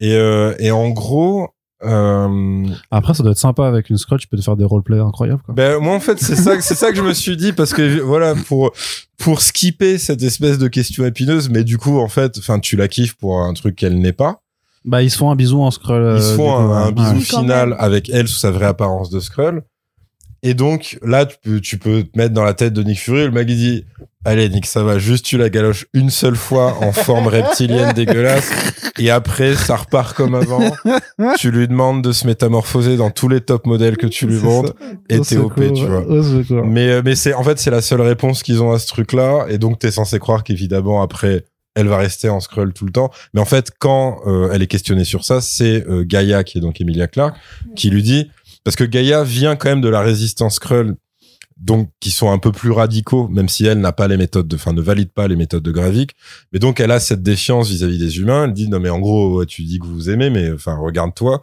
Et, 0.00 0.14
euh, 0.14 0.54
et 0.58 0.70
en 0.72 0.90
gros, 0.90 1.48
euh, 1.84 2.66
Après, 2.90 3.14
ça 3.14 3.22
doit 3.22 3.32
être 3.32 3.38
sympa 3.38 3.66
avec 3.66 3.90
une 3.90 3.98
Skrull, 3.98 4.18
tu 4.18 4.26
peux 4.28 4.36
te 4.36 4.42
faire 4.42 4.56
des 4.56 4.64
roleplays 4.64 4.98
incroyables, 5.00 5.42
quoi. 5.42 5.54
ben 5.54 5.78
moi 5.80 5.94
en 5.96 6.00
fait 6.00 6.18
c'est 6.20 6.36
ça, 6.36 6.60
c'est 6.60 6.76
ça 6.76 6.90
que 6.90 6.96
je 6.96 7.02
me 7.02 7.12
suis 7.12 7.36
dit 7.36 7.52
parce 7.52 7.72
que 7.74 7.98
voilà 8.00 8.34
pour 8.46 8.72
pour 9.18 9.40
skipper 9.42 9.98
cette 9.98 10.22
espèce 10.22 10.58
de 10.58 10.68
question 10.68 11.04
épineuse, 11.04 11.48
mais 11.48 11.64
du 11.64 11.78
coup 11.78 11.98
en 11.98 12.06
fait, 12.08 12.38
enfin 12.38 12.60
tu 12.60 12.76
la 12.76 12.86
kiffes 12.86 13.14
pour 13.16 13.40
un 13.40 13.52
truc 13.54 13.74
qu'elle 13.76 13.98
n'est 13.98 14.12
pas. 14.12 14.41
Bah, 14.84 15.02
ils 15.02 15.10
se 15.10 15.16
font 15.18 15.30
un 15.30 15.36
bisou 15.36 15.62
en 15.62 15.70
Skrull. 15.70 16.16
Ils 16.16 16.22
se 16.22 16.32
euh, 16.32 16.36
font 16.36 16.50
coup, 16.50 16.50
un, 16.50 16.76
un 16.76 16.86
ouais. 16.86 16.92
bisou 16.92 17.14
Ouais. 17.14 17.20
Final 17.20 17.76
avec 17.78 18.08
elle 18.10 18.28
sous 18.28 18.38
sa 18.38 18.50
vraie 18.50 18.66
apparence 18.66 19.10
de 19.10 19.20
Skrull. 19.20 19.62
Et 20.44 20.54
donc 20.54 20.98
là 21.02 21.24
tu 21.24 21.36
peux 21.40 21.60
tu 21.60 21.78
peux 21.78 22.02
te 22.02 22.18
mettre 22.18 22.34
dans 22.34 22.42
la 22.42 22.54
tête 22.54 22.72
de 22.72 22.82
Nick 22.82 22.98
Fury, 22.98 23.24
le 23.26 23.30
mec 23.30 23.48
il 23.48 23.56
dit 23.56 23.84
Allez 24.24 24.48
Nick, 24.48 24.66
ça 24.66 24.82
va, 24.84 24.98
juste 24.98 25.24
tu 25.24 25.36
la 25.36 25.50
galoches 25.50 25.86
une 25.94 26.10
seule 26.10 26.34
fois 26.36 26.78
en 26.80 26.92
forme 26.92 27.26
reptilienne 27.28 27.92
dégueulasse 27.92 28.50
et 28.98 29.10
après 29.10 29.54
ça 29.54 29.76
repart 29.76 30.16
comme 30.16 30.34
avant. 30.34 30.60
tu 31.38 31.52
lui 31.52 31.68
demandes 31.68 32.02
de 32.02 32.10
se 32.10 32.26
métamorphoser 32.26 32.96
dans 32.96 33.10
tous 33.10 33.28
les 33.28 33.40
top 33.40 33.66
modèles 33.66 33.96
que 33.96 34.06
tu 34.08 34.26
lui 34.26 34.40
montres 34.40 34.74
ça. 34.80 34.86
et 35.08 35.20
t'es 35.20 35.36
OP, 35.36 35.60
tu 35.74 35.86
vois. 35.86 36.04
Mais 36.64 36.88
euh, 36.88 37.02
mais 37.04 37.14
c'est 37.14 37.34
en 37.34 37.44
fait 37.44 37.58
c'est 37.60 37.70
la 37.70 37.80
seule 37.82 38.00
réponse 38.00 38.42
qu'ils 38.42 38.62
ont 38.62 38.72
à 38.72 38.80
ce 38.80 38.88
truc-là 38.88 39.46
et 39.48 39.58
donc 39.58 39.78
t'es 39.78 39.92
censé 39.92 40.18
croire 40.18 40.42
qu'évidemment 40.42 41.02
après 41.02 41.44
elle 41.74 41.88
va 41.88 41.96
rester 41.96 42.28
en 42.28 42.40
scroll 42.40 42.72
tout 42.72 42.86
le 42.86 42.92
temps. 42.92 43.10
Mais 43.34 43.40
en 43.40 43.44
fait 43.44 43.70
quand 43.78 44.20
euh, 44.26 44.50
elle 44.52 44.62
est 44.62 44.66
questionnée 44.66 45.04
sur 45.04 45.24
ça, 45.24 45.40
c'est 45.40 45.86
euh, 45.88 46.04
Gaïa 46.04 46.44
qui 46.44 46.58
est 46.58 46.60
donc 46.60 46.80
Emilia 46.80 47.06
Clarke 47.08 47.36
qui 47.76 47.90
lui 47.90 48.02
dit 48.02 48.30
parce 48.64 48.76
que 48.76 48.84
Gaïa 48.84 49.24
vient 49.24 49.56
quand 49.56 49.68
même 49.68 49.80
de 49.80 49.88
la 49.88 50.00
résistance 50.00 50.56
Skrull 50.56 50.96
donc 51.58 51.90
qui 52.00 52.10
sont 52.10 52.30
un 52.30 52.38
peu 52.38 52.50
plus 52.50 52.72
radicaux 52.72 53.28
même 53.28 53.48
si 53.48 53.66
elle 53.66 53.78
n'a 53.78 53.92
pas 53.92 54.08
les 54.08 54.16
méthodes 54.16 54.48
de 54.48 54.56
enfin 54.56 54.72
ne 54.72 54.80
valide 54.80 55.10
pas 55.10 55.28
les 55.28 55.36
méthodes 55.36 55.62
de 55.62 55.70
Gravik. 55.70 56.12
Mais 56.52 56.58
donc 56.58 56.80
elle 56.80 56.90
a 56.90 57.00
cette 57.00 57.22
défiance 57.22 57.68
vis-à-vis 57.68 57.98
des 57.98 58.18
humains. 58.18 58.44
Elle 58.44 58.52
dit 58.52 58.68
non 58.68 58.80
mais 58.80 58.90
en 58.90 58.98
gros 58.98 59.44
tu 59.44 59.62
dis 59.62 59.78
que 59.78 59.86
vous 59.86 60.10
aimez 60.10 60.30
mais 60.30 60.52
enfin 60.52 60.76
regarde-toi 60.76 61.42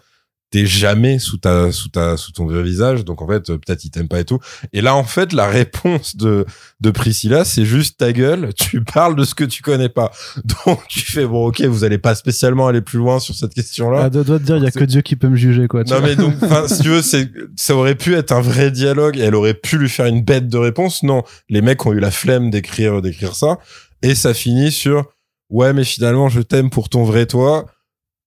t'es 0.51 0.65
jamais 0.65 1.19
sous 1.19 1.37
ta 1.37 1.71
sous 1.71 1.89
ta 1.89 2.17
sous 2.17 2.31
ton 2.31 2.45
vrai 2.47 2.63
visage 2.63 3.05
donc 3.05 3.21
en 3.21 3.27
fait 3.27 3.49
euh, 3.49 3.57
peut-être 3.57 3.83
il 3.85 3.91
t'aime 3.91 4.07
pas 4.07 4.19
et 4.19 4.25
tout 4.25 4.39
et 4.73 4.81
là 4.81 4.95
en 4.95 5.03
fait 5.03 5.31
la 5.33 5.47
réponse 5.47 6.15
de 6.15 6.45
de 6.79 6.89
Priscilla 6.91 7.45
c'est 7.45 7.65
juste 7.65 7.97
ta 7.99 8.11
gueule 8.13 8.53
tu 8.57 8.83
parles 8.83 9.15
de 9.15 9.23
ce 9.23 9.35
que 9.35 9.43
tu 9.43 9.61
connais 9.61 9.89
pas 9.89 10.11
donc 10.65 10.79
tu 10.87 11.01
fais 11.01 11.25
bon 11.25 11.47
ok 11.47 11.61
vous 11.61 11.83
allez 11.83 11.99
pas 11.99 12.15
spécialement 12.15 12.67
aller 12.67 12.81
plus 12.81 12.97
loin 12.97 13.19
sur 13.19 13.35
cette 13.35 13.53
question 13.53 13.91
là 13.91 14.03
Ah, 14.05 14.09
doit, 14.09 14.23
doit 14.23 14.39
te 14.39 14.43
dire, 14.43 14.57
il 14.57 14.63
y 14.63 14.67
a 14.67 14.71
que 14.71 14.83
Dieu 14.83 15.01
qui 15.01 15.15
peut 15.15 15.29
me 15.29 15.35
juger, 15.35 15.67
quoi. 15.67 15.83
tu 15.83 15.93
non 15.93 15.99
vois. 15.99 16.09
mais 16.09 16.15
donc, 16.15 16.33
si 16.67 16.81
tu 16.81 16.89
veux, 16.89 17.01
c'est, 17.01 17.29
ça 17.55 17.75
aurait 17.75 17.95
pu 17.95 18.15
être 18.15 18.31
un 18.31 18.41
vrai 18.41 18.71
dialogue 18.71 19.17
et 19.17 19.21
elle 19.21 19.35
aurait 19.35 19.53
pu 19.53 19.77
lui 19.77 19.89
faire 19.89 20.05
une 20.07 20.23
bête 20.23 20.47
de 20.47 20.57
réponse. 20.57 21.03
Non, 21.03 21.23
les 21.49 21.61
mecs 21.61 21.85
ont 21.85 21.93
eu 21.93 21.99
la 21.99 22.11
flemme 22.11 22.49
d'écrire, 22.49 23.01
d'écrire 23.01 23.35
ça 23.35 23.57
et 24.01 24.15
ça 24.15 24.33
finit 24.33 24.71
sur 24.71 25.05
ouais, 25.49 25.73
mais 25.73 25.83
finalement, 25.83 26.29
je 26.29 26.41
t'aime 26.41 26.69
pour 26.69 26.89
ton 26.89 27.03
vrai 27.03 27.25
toi, 27.25 27.65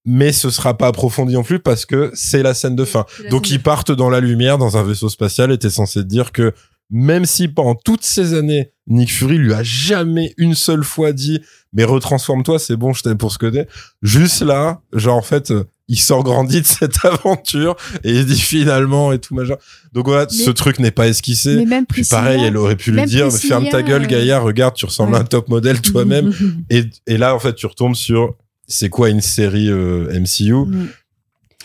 mais 0.04 0.32
ce 0.32 0.50
sera 0.50 0.76
pas 0.76 0.88
approfondi 0.88 1.34
non 1.34 1.42
plus 1.44 1.60
parce 1.60 1.86
que 1.86 2.10
c'est 2.14 2.42
la 2.42 2.54
scène 2.54 2.76
de 2.76 2.84
fin. 2.84 3.06
Donc 3.30 3.50
ils 3.50 3.62
partent 3.62 3.92
dans 3.92 4.10
la 4.10 4.20
lumière 4.20 4.58
dans 4.58 4.76
un 4.76 4.82
vaisseau 4.82 5.08
spatial 5.08 5.52
et 5.52 5.58
t'es 5.58 5.70
censé 5.70 6.00
te 6.00 6.06
dire 6.08 6.32
que 6.32 6.52
même 6.90 7.24
si 7.24 7.48
pendant 7.48 7.74
toutes 7.74 8.04
ces 8.04 8.34
années, 8.34 8.72
Nick 8.86 9.10
Fury 9.10 9.38
lui 9.38 9.54
a 9.54 9.62
jamais 9.62 10.34
une 10.36 10.54
seule 10.54 10.84
fois 10.84 11.12
dit 11.12 11.40
mais 11.72 11.84
retransforme-toi, 11.84 12.58
c'est 12.58 12.76
bon, 12.76 12.92
je 12.92 13.02
t'aime 13.02 13.16
pour 13.16 13.32
ce 13.32 13.38
que 13.38 13.46
t'es. 13.46 13.66
Juste 14.02 14.42
là, 14.42 14.82
genre 14.92 15.16
en 15.16 15.22
fait, 15.22 15.52
il 15.88 15.98
sort 15.98 16.22
grandi 16.22 16.60
de 16.60 16.66
cette 16.66 16.96
aventure 17.04 17.76
et 18.04 18.12
il 18.12 18.26
dit 18.26 18.38
finalement 18.38 19.12
et 19.12 19.18
tout 19.18 19.34
machin. 19.34 19.54
Donc 19.92 20.06
voilà, 20.06 20.26
Mais- 20.30 20.36
ce 20.44 20.50
truc 20.50 20.80
n'est 20.80 20.90
pas 20.90 21.06
esquissé. 21.08 21.56
Mais 21.56 21.64
même 21.64 21.86
Puis 21.86 22.02
Priscilla, 22.02 22.20
pareil, 22.20 22.42
elle 22.44 22.56
aurait 22.56 22.76
pu 22.76 22.90
lui 22.92 23.04
dire 23.04 23.30
ferme 23.32 23.68
ta 23.68 23.82
gueule, 23.82 24.02
euh, 24.02 24.06
Gaïa, 24.08 24.40
regarde, 24.40 24.74
tu 24.74 24.84
ressembles 24.84 25.14
à 25.14 25.20
un 25.20 25.24
top 25.24 25.48
modèle 25.48 25.80
toi-même. 25.80 26.32
et, 26.70 26.84
et 27.06 27.16
là, 27.16 27.34
en 27.34 27.38
fait, 27.38 27.54
tu 27.54 27.66
retombes 27.66 27.94
sur 27.94 28.34
c'est 28.66 28.88
quoi 28.88 29.08
une 29.10 29.20
série 29.20 29.68
euh, 29.70 30.18
MCU 30.18 30.52
Mm. 30.66 30.88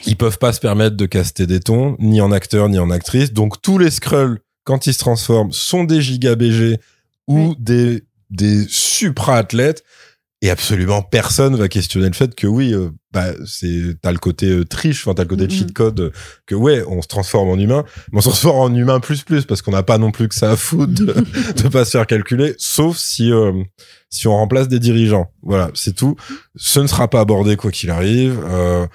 ils 0.06 0.16
peuvent 0.16 0.38
pas 0.38 0.54
se 0.54 0.60
permettre 0.60 0.96
de 0.96 1.06
caster 1.06 1.48
des 1.48 1.60
tons, 1.60 1.96
ni 2.00 2.22
en 2.22 2.32
acteur, 2.32 2.70
ni 2.70 2.80
en 2.80 2.90
actrice. 2.92 3.34
Donc 3.34 3.62
tous 3.62 3.78
les 3.78 3.90
Skrulls, 3.92 4.40
quand 4.64 4.86
ils 4.88 4.94
se 4.94 5.00
transforment, 5.00 5.52
sont 5.52 5.84
des 5.84 6.02
giga 6.02 6.36
BG 6.36 6.80
ou 7.28 7.50
Oui. 7.50 7.56
des, 7.60 8.04
des 8.30 8.66
supra-athlètes. 8.70 9.84
Et 10.44 10.52
absolument 10.52 11.02
personne 11.02 11.56
va 11.56 11.68
questionner 11.68 12.06
le 12.08 12.14
fait 12.14 12.36
que 12.36 12.46
oui, 12.46 12.72
euh, 12.72 12.90
bah, 13.12 13.26
c'est, 13.48 14.00
t'as 14.04 14.12
le 14.12 14.20
côté 14.20 14.46
euh, 14.52 14.66
triche, 14.66 15.02
enfin, 15.08 15.16
t'as 15.16 15.24
le 15.24 15.30
côté 15.30 15.50
cheat 15.50 15.74
code, 15.74 16.00
euh, 16.00 16.12
que 16.46 16.54
ouais, 16.54 16.84
on 16.88 17.02
se 17.02 17.08
transforme 17.08 17.50
en 17.50 17.58
humain, 17.58 17.84
mais 18.12 18.20
on 18.20 18.22
se 18.22 18.30
transforme 18.30 18.60
en 18.72 18.76
humain 18.76 19.00
plus 19.00 19.24
plus, 19.24 19.46
parce 19.46 19.64
qu'on 19.64 19.72
n'a 19.72 19.82
pas 19.82 19.98
non 19.98 20.12
plus 20.12 20.28
que 20.28 20.36
ça 20.36 20.52
à 20.52 20.56
foutre 20.56 20.94
de, 20.94 21.06
de 21.64 21.68
pas 21.70 21.86
se 21.86 21.92
faire 21.92 22.06
calculer, 22.06 22.54
sauf 22.60 22.98
si, 22.98 23.32
euh, 23.32 23.52
si 24.12 24.28
on 24.28 24.34
remplace 24.36 24.68
des 24.68 24.78
dirigeants. 24.80 25.32
Voilà, 25.42 25.72
c'est 25.74 25.96
tout. 25.96 26.16
Ce 26.56 26.80
ne 26.80 26.86
sera 26.88 27.08
pas 27.08 27.22
abordé 27.22 27.56
quoi 27.56 27.72
qu'il 27.72 27.90
arrive. 27.90 28.40
Euh, 28.48 28.86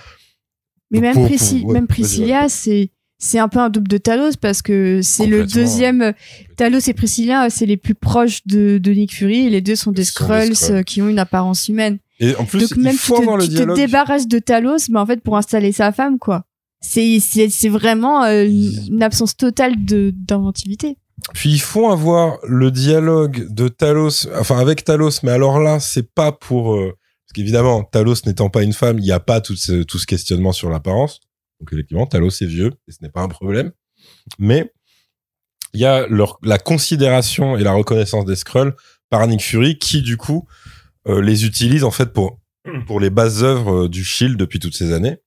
Mais 0.93 1.01
même, 1.01 1.15
pour- 1.15 1.27
Prisci- 1.27 1.59
pour- 1.63 1.71
ouais, 1.71 1.75
même 1.75 1.89
Priscilla, 1.89 2.49
c'est 2.49 2.93
c'est 3.23 3.39
un 3.39 3.47
peu 3.49 3.61
un 3.61 3.71
double 3.71 3.87
de 3.87 3.99
Talos 3.99 4.33
parce 4.41 4.63
que 4.63 5.01
c'est 5.01 5.27
le 5.27 5.47
deuxième. 5.47 6.13
Talos 6.57 6.81
et 6.89 6.93
Priscilla, 6.93 7.51
c'est 7.51 7.67
les 7.67 7.77
plus 7.77 7.95
proches 7.95 8.41
de, 8.47 8.79
de 8.79 8.91
Nick 8.91 9.15
Fury. 9.15 9.49
Les 9.49 9.61
deux 9.61 9.77
sont 9.77 9.93
des 9.93 10.03
Ils 10.03 10.07
Skrulls 10.07 10.53
euh, 10.71 10.83
qui 10.83 11.01
ont 11.03 11.09
une 11.09 11.21
apparence 11.21 11.69
humaine. 11.69 11.99
Et 12.19 12.35
en 12.35 12.45
plus, 12.45 12.63
Donc 12.63 12.71
il 12.77 12.83
même 12.83 12.97
faut 12.97 13.15
tu, 13.15 13.21
te, 13.21 13.23
avoir 13.23 13.37
le 13.37 13.49
tu 13.49 13.55
te 13.55 13.75
débarrasses 13.77 14.27
de 14.27 14.41
Talos, 14.41 14.89
mais 14.91 14.99
en 14.99 15.07
fait 15.07 15.23
pour 15.23 15.37
installer 15.37 15.71
sa 15.71 15.93
femme, 15.93 16.19
quoi. 16.19 16.45
C'est 16.81 17.21
c'est 17.21 17.69
vraiment 17.69 18.25
euh, 18.25 18.45
une 18.45 19.05
absence 19.05 19.37
totale 19.37 19.85
de 19.85 20.13
d'inventivité. 20.13 20.99
Puis 21.33 21.51
il 21.51 21.61
faut 21.61 21.91
avoir 21.91 22.39
le 22.49 22.73
dialogue 22.73 23.47
de 23.55 23.69
Talos, 23.69 24.27
enfin 24.37 24.59
avec 24.59 24.83
Talos, 24.83 25.21
mais 25.23 25.31
alors 25.31 25.61
là, 25.61 25.79
c'est 25.79 26.13
pas 26.13 26.33
pour... 26.33 26.75
euh, 26.75 26.89
parce 26.89 27.33
qu'évidemment, 27.37 27.85
Talos 27.85 28.17
n'étant 28.27 28.51
pas 28.51 28.65
une 28.65 28.73
femme, 28.73 28.99
il 28.99 29.05
n'y 29.05 29.13
a 29.13 29.21
pas 29.21 29.41
tout 29.41 29.55
ce, 29.55 29.85
tout 29.85 29.99
ce 29.99 30.07
questionnement 30.07 30.51
sur 30.51 30.71
l'apparence. 30.71 31.21
Donc 31.62 31.72
effectivement, 31.72 32.07
Talos 32.07 32.42
est 32.42 32.46
vieux, 32.46 32.72
et 32.88 32.92
ce 32.92 32.98
n'est 33.03 33.09
pas 33.09 33.22
un 33.22 33.29
problème. 33.29 33.70
Mais 34.40 34.72
il 35.75 35.81
y 35.81 35.85
a 35.85 36.09
leur, 36.09 36.40
la 36.42 36.59
considération 36.59 37.57
et 37.57 37.62
la 37.62 37.72
reconnaissance 37.72 38.25
des 38.25 38.35
Skrulls 38.35 38.75
par 39.11 39.25
Nick 39.29 39.42
Fury, 39.42 39.79
qui 39.79 40.03
du 40.03 40.16
coup 40.16 40.48
euh, 41.07 41.22
les 41.22 41.46
utilise 41.46 41.85
en 41.85 41.92
fait 41.92 42.12
pour, 42.12 42.40
pour 42.88 42.98
les 42.98 43.11
bases 43.11 43.44
œuvres 43.44 43.85
euh, 43.85 43.88
du 43.88 44.03
Shield 44.03 44.37
depuis 44.37 44.59
toutes 44.59 44.75
ces 44.75 44.92
années. 44.92 45.18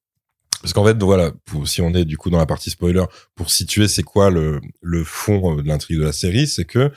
Parce 0.61 0.73
qu'en 0.73 0.83
fait, 0.83 1.01
voilà, 1.01 1.31
pour, 1.45 1.69
si 1.69 1.81
on 1.81 1.93
est 1.93 2.03
du 2.03 2.17
coup 2.17 2.29
dans 2.29 2.37
la 2.37 2.45
partie 2.45 2.69
spoiler, 2.69 3.05
pour 3.33 3.49
situer 3.49 3.87
c'est 3.87 4.03
quoi 4.03 4.29
le, 4.29 4.59
le 4.81 5.05
fond 5.05 5.57
euh, 5.57 5.61
de 5.61 5.67
l'intrigue 5.69 5.99
de 5.99 6.03
la 6.03 6.11
série, 6.11 6.47
c'est 6.47 6.65
que 6.65 6.91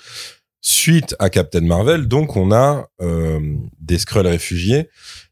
suite 0.60 1.14
à 1.20 1.30
Captain 1.30 1.60
Marvel, 1.60 2.08
donc 2.08 2.34
on 2.34 2.50
a 2.50 2.88
euh, 3.00 3.56
des 3.78 3.98
Skrulls 3.98 4.26
réfugiés. 4.26 4.88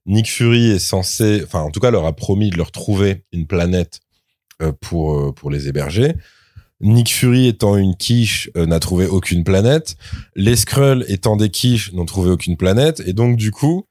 Nick 0.06 0.30
Fury 0.30 0.70
est 0.70 0.78
censé, 0.78 1.42
enfin 1.44 1.60
en 1.60 1.70
tout 1.70 1.80
cas 1.80 1.90
leur 1.90 2.06
a 2.06 2.14
promis 2.14 2.50
de 2.50 2.56
leur 2.56 2.70
trouver 2.70 3.24
une 3.32 3.46
planète 3.46 4.00
euh, 4.62 4.72
pour 4.80 5.18
euh, 5.18 5.32
pour 5.32 5.50
les 5.50 5.68
héberger. 5.68 6.14
Nick 6.80 7.12
Fury 7.12 7.46
étant 7.48 7.76
une 7.76 7.96
quiche 7.96 8.50
euh, 8.56 8.66
n'a 8.66 8.80
trouvé 8.80 9.06
aucune 9.06 9.44
planète. 9.44 9.96
Les 10.34 10.56
Skrulls 10.56 11.04
étant 11.08 11.36
des 11.36 11.48
quiches 11.48 11.92
n'ont 11.92 12.04
trouvé 12.04 12.30
aucune 12.30 12.56
planète. 12.56 13.02
Et 13.06 13.12
donc 13.12 13.36
du 13.36 13.50
coup 13.50 13.86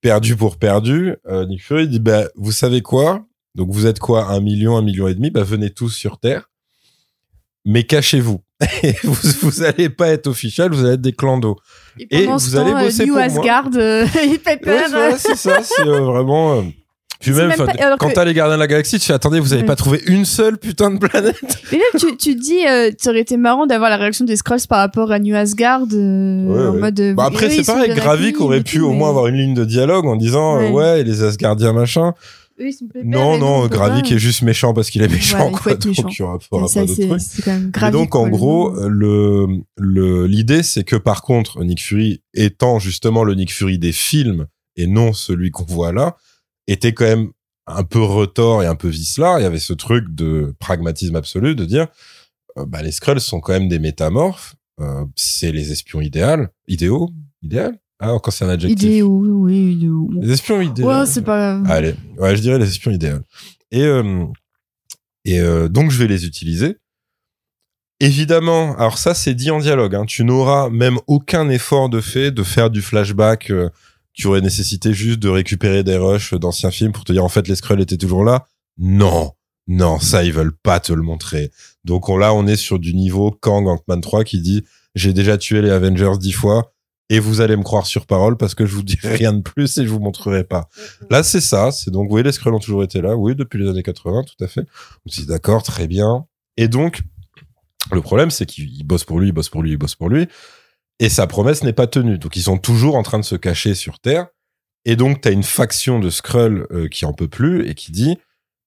perdu 0.00 0.36
pour 0.36 0.56
perdu, 0.56 1.16
euh, 1.26 1.44
Nick 1.46 1.62
Fury 1.62 1.88
dit 1.88 1.98
bah 1.98 2.28
vous 2.36 2.52
savez 2.52 2.80
quoi? 2.80 3.26
Donc 3.54 3.70
vous 3.70 3.86
êtes 3.86 3.98
quoi? 3.98 4.30
Un 4.30 4.40
million 4.40 4.76
un 4.76 4.82
million 4.82 5.08
et 5.08 5.14
demi? 5.14 5.30
Bah 5.30 5.42
venez 5.42 5.70
tous 5.70 5.90
sur 5.90 6.18
Terre 6.18 6.47
mais 7.68 7.84
cachez-vous 7.84 8.40
Et 8.82 8.94
vous 9.04 9.14
vous 9.42 9.62
allez 9.62 9.88
pas 9.88 10.08
être 10.08 10.26
officiel 10.26 10.72
vous 10.72 10.84
allez 10.84 10.94
être 10.94 11.00
des 11.00 11.12
clandos 11.12 11.56
Et 12.10 12.24
pendant 12.24 12.36
vous 12.38 12.56
allez 12.56 12.72
euh, 12.72 12.80
bosser 12.80 13.04
New 13.06 13.14
pour 13.14 13.16
moi. 13.16 13.24
Asgard, 13.24 13.68
euh, 13.76 14.04
il 14.24 14.38
fait 14.40 14.50
Ouais, 14.50 14.56
peur. 14.56 14.82
voilà, 14.90 15.16
c'est 15.18 15.36
ça, 15.36 15.58
c'est 15.62 15.86
euh, 15.86 16.00
vraiment. 16.00 16.54
euh, 16.58 16.62
Puis 17.20 17.30
même, 17.32 17.48
même 17.48 17.56
pas- 17.56 17.96
quand 17.98 18.08
que- 18.08 18.14
t'as 18.14 18.24
les 18.24 18.34
gardiens 18.34 18.56
de 18.56 18.60
la 18.60 18.66
galaxie, 18.66 18.98
tu 18.98 19.06
fais 19.06 19.12
attendez, 19.12 19.38
vous 19.40 19.52
avez 19.52 19.62
Ouais. 19.62 19.66
pas 19.68 19.76
trouvé 19.76 20.00
une 20.06 20.24
seule 20.24 20.58
putain 20.58 20.90
de 20.90 20.98
planète 20.98 21.36
Mais 21.72 21.78
là, 21.78 21.84
tu, 22.00 22.16
tu 22.16 22.34
dis, 22.34 22.66
euh, 22.66 22.90
ça 22.98 23.10
aurait 23.10 23.20
été 23.20 23.36
marrant 23.36 23.66
d'avoir 23.66 23.90
la 23.90 23.96
réaction 23.96 24.24
des 24.24 24.36
Skrulls 24.36 24.66
par 24.68 24.78
rapport 24.78 25.12
à 25.12 25.18
New 25.20 25.34
Asgard, 25.36 25.82
euh, 25.92 26.46
Ouais, 26.46 26.66
en 26.66 26.72
ouais. 26.74 26.80
mode. 26.80 27.00
euh, 27.00 27.14
Bah 27.14 27.26
après, 27.26 27.50
c'est 27.50 27.64
pareil, 27.66 27.92
Gravik 27.94 28.40
aurait 28.40 28.58
et 28.58 28.62
pu 28.62 28.80
au 28.80 28.92
moins 28.92 29.08
avoir 29.10 29.26
une 29.28 29.36
ligne 29.36 29.54
de 29.54 29.64
dialogue 29.64 30.06
en 30.06 30.16
disant 30.16 30.56
euh, 30.56 30.68
Ouais. 30.68 30.70
ouais, 30.70 31.00
et 31.00 31.04
les 31.04 31.22
Asgardiens 31.22 31.72
machin. 31.72 32.12
Eux, 32.60 32.68
ils 32.68 32.72
sont 32.72 32.86
pépères. 32.86 33.04
Non, 33.08 33.38
non, 33.38 33.66
Gravik 33.66 34.10
est 34.12 34.18
juste 34.18 34.42
méchant 34.42 34.74
parce 34.74 34.90
qu'il 34.90 35.02
est 35.02 35.08
méchant, 35.08 35.46
Ouais, 35.46 35.52
quoi. 35.52 35.74
Donc, 35.74 35.86
méchant. 35.86 36.08
il 36.08 36.18
y 36.18 36.22
aura, 36.22 36.38
pas 36.38 36.56
en 38.18 38.28
gros, 38.28 38.74
le, 38.88 39.46
le, 39.76 40.26
l'idée, 40.26 40.62
c'est 40.62 40.84
que 40.84 40.96
par 40.96 41.22
contre, 41.22 41.62
Nick 41.64 41.82
Fury, 41.82 42.22
étant 42.34 42.78
justement 42.78 43.24
le 43.24 43.34
Nick 43.34 43.52
Fury 43.52 43.78
des 43.78 43.92
films 43.92 44.46
et 44.76 44.86
non 44.86 45.12
celui 45.12 45.50
qu'on 45.50 45.64
voit 45.64 45.92
là, 45.92 46.16
était 46.66 46.92
quand 46.92 47.04
même 47.04 47.30
un 47.66 47.84
peu 47.84 48.02
retors 48.02 48.62
et 48.62 48.66
un 48.66 48.74
peu 48.74 48.88
vicelard. 48.88 49.38
Il 49.40 49.42
y 49.42 49.46
avait 49.46 49.58
ce 49.58 49.72
truc 49.72 50.06
de 50.14 50.54
pragmatisme 50.58 51.16
absolu 51.16 51.54
de 51.54 51.64
dire, 51.64 51.88
euh, 52.56 52.64
bah, 52.66 52.82
les 52.82 52.92
Skrulls 52.92 53.20
sont 53.20 53.40
quand 53.40 53.52
même 53.52 53.68
des 53.68 53.78
métamorphes. 53.78 54.54
Euh, 54.80 55.04
c'est 55.16 55.52
les 55.52 55.72
espions 55.72 56.00
idéaux, 56.00 56.46
idéaux, 56.68 57.10
idéal. 57.42 57.78
Ah, 58.00 58.12
encore 58.14 58.32
c'est 58.32 58.44
un 58.44 58.48
adjectif. 58.48 58.80
idéaux, 58.80 59.24
oui, 59.44 59.72
idéaux. 59.72 60.08
Les 60.20 60.32
espions 60.32 60.60
idéaux. 60.60 60.88
Ouais, 60.88 61.06
c'est 61.06 61.22
pas. 61.22 61.60
Allez, 61.66 61.94
ouais, 62.18 62.36
je 62.36 62.42
dirais 62.42 62.58
les 62.58 62.68
espions 62.68 62.92
idéaux. 62.92 63.18
Et, 63.72 63.82
euh, 63.82 64.24
et 65.24 65.40
euh, 65.40 65.68
donc, 65.68 65.90
je 65.90 65.98
vais 65.98 66.06
les 66.06 66.24
utiliser. 66.24 66.76
Évidemment, 68.00 68.76
alors 68.76 68.98
ça, 68.98 69.14
c'est 69.14 69.34
dit 69.34 69.50
en 69.50 69.58
dialogue. 69.58 69.96
Hein, 69.96 70.04
tu 70.06 70.22
n'auras 70.24 70.70
même 70.70 70.98
aucun 71.08 71.48
effort 71.48 71.88
de 71.88 72.00
fait 72.00 72.30
de 72.30 72.44
faire 72.44 72.70
du 72.70 72.80
flashback 72.80 73.50
euh, 73.50 73.68
qui 74.14 74.28
aurait 74.28 74.40
nécessité 74.40 74.94
juste 74.94 75.18
de 75.18 75.28
récupérer 75.28 75.82
des 75.82 75.96
rushs 75.96 76.34
d'anciens 76.34 76.70
films 76.70 76.92
pour 76.92 77.04
te 77.04 77.12
dire 77.12 77.24
en 77.24 77.28
fait 77.28 77.48
les 77.48 77.56
Skrulls 77.56 77.80
étaient 77.80 77.96
toujours 77.96 78.24
là. 78.24 78.46
Non, 78.78 79.32
non, 79.66 79.98
ça 79.98 80.22
ils 80.22 80.32
veulent 80.32 80.56
pas 80.56 80.78
te 80.78 80.92
le 80.92 81.02
montrer. 81.02 81.50
Donc 81.84 82.08
on, 82.08 82.16
là, 82.16 82.32
on 82.32 82.46
est 82.46 82.56
sur 82.56 82.78
du 82.78 82.94
niveau 82.94 83.32
Kang 83.32 83.66
Ant-Man 83.66 84.00
3 84.00 84.22
qui 84.22 84.40
dit 84.40 84.62
j'ai 84.94 85.12
déjà 85.12 85.36
tué 85.36 85.60
les 85.60 85.70
Avengers 85.70 86.18
dix 86.20 86.32
fois 86.32 86.72
et 87.10 87.20
vous 87.20 87.40
allez 87.40 87.56
me 87.56 87.62
croire 87.62 87.86
sur 87.86 88.06
parole 88.06 88.36
parce 88.36 88.54
que 88.54 88.66
je 88.66 88.74
vous 88.74 88.82
dirai 88.82 89.14
rien 89.16 89.32
de 89.32 89.40
plus 89.40 89.78
et 89.78 89.84
je 89.84 89.90
vous 89.90 90.00
montrerai 90.00 90.44
pas. 90.44 90.68
Là, 91.10 91.22
c'est 91.22 91.40
ça. 91.40 91.70
C'est 91.70 91.90
donc, 91.90 92.08
oui, 92.10 92.22
les 92.22 92.32
Skrulls 92.32 92.54
ont 92.54 92.58
toujours 92.58 92.82
été 92.82 93.00
là. 93.00 93.16
Oui, 93.16 93.34
depuis 93.34 93.58
les 93.58 93.68
années 93.68 93.82
80, 93.82 94.24
tout 94.24 94.44
à 94.44 94.48
fait. 94.48 94.66
On 95.06 95.10
se 95.10 95.20
dit, 95.20 95.26
d'accord, 95.26 95.62
très 95.62 95.86
bien. 95.86 96.26
Et 96.56 96.68
donc, 96.68 97.00
le 97.92 98.02
problème, 98.02 98.30
c'est 98.30 98.46
qu'il 98.46 98.86
bosse 98.86 99.04
pour 99.04 99.20
lui, 99.20 99.28
il 99.28 99.32
bosse 99.32 99.48
pour 99.48 99.62
lui, 99.62 99.72
il 99.72 99.76
bosse 99.76 99.94
pour 99.94 100.08
lui. 100.08 100.28
Et 101.00 101.08
sa 101.08 101.26
promesse 101.26 101.62
n'est 101.62 101.72
pas 101.72 101.86
tenue. 101.86 102.18
Donc, 102.18 102.36
ils 102.36 102.42
sont 102.42 102.58
toujours 102.58 102.96
en 102.96 103.02
train 103.02 103.18
de 103.18 103.24
se 103.24 103.36
cacher 103.36 103.74
sur 103.74 103.98
Terre. 104.00 104.26
Et 104.84 104.96
donc, 104.96 105.20
t'as 105.20 105.32
une 105.32 105.42
faction 105.42 105.98
de 105.98 106.10
Skrulls 106.10 106.66
euh, 106.70 106.88
qui 106.88 107.04
en 107.04 107.12
peut 107.12 107.28
plus 107.28 107.68
et 107.68 107.74
qui 107.74 107.92
dit, 107.92 108.18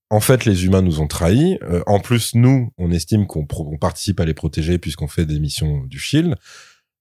en 0.10 0.20
fait, 0.20 0.46
les 0.46 0.66
humains 0.66 0.82
nous 0.82 1.00
ont 1.00 1.08
trahis. 1.08 1.58
Euh, 1.64 1.84
en 1.88 2.00
plus, 2.00 2.36
nous, 2.36 2.72
on 2.78 2.92
estime 2.92 3.28
qu'on 3.28 3.46
participe 3.78 4.20
à 4.20 4.26
les 4.26 4.34
protéger 4.34 4.78
puisqu'on 4.78 5.08
fait 5.08 5.26
des 5.26 5.39
missions 5.39 5.84
du 5.86 6.00
Shield. 6.00 6.36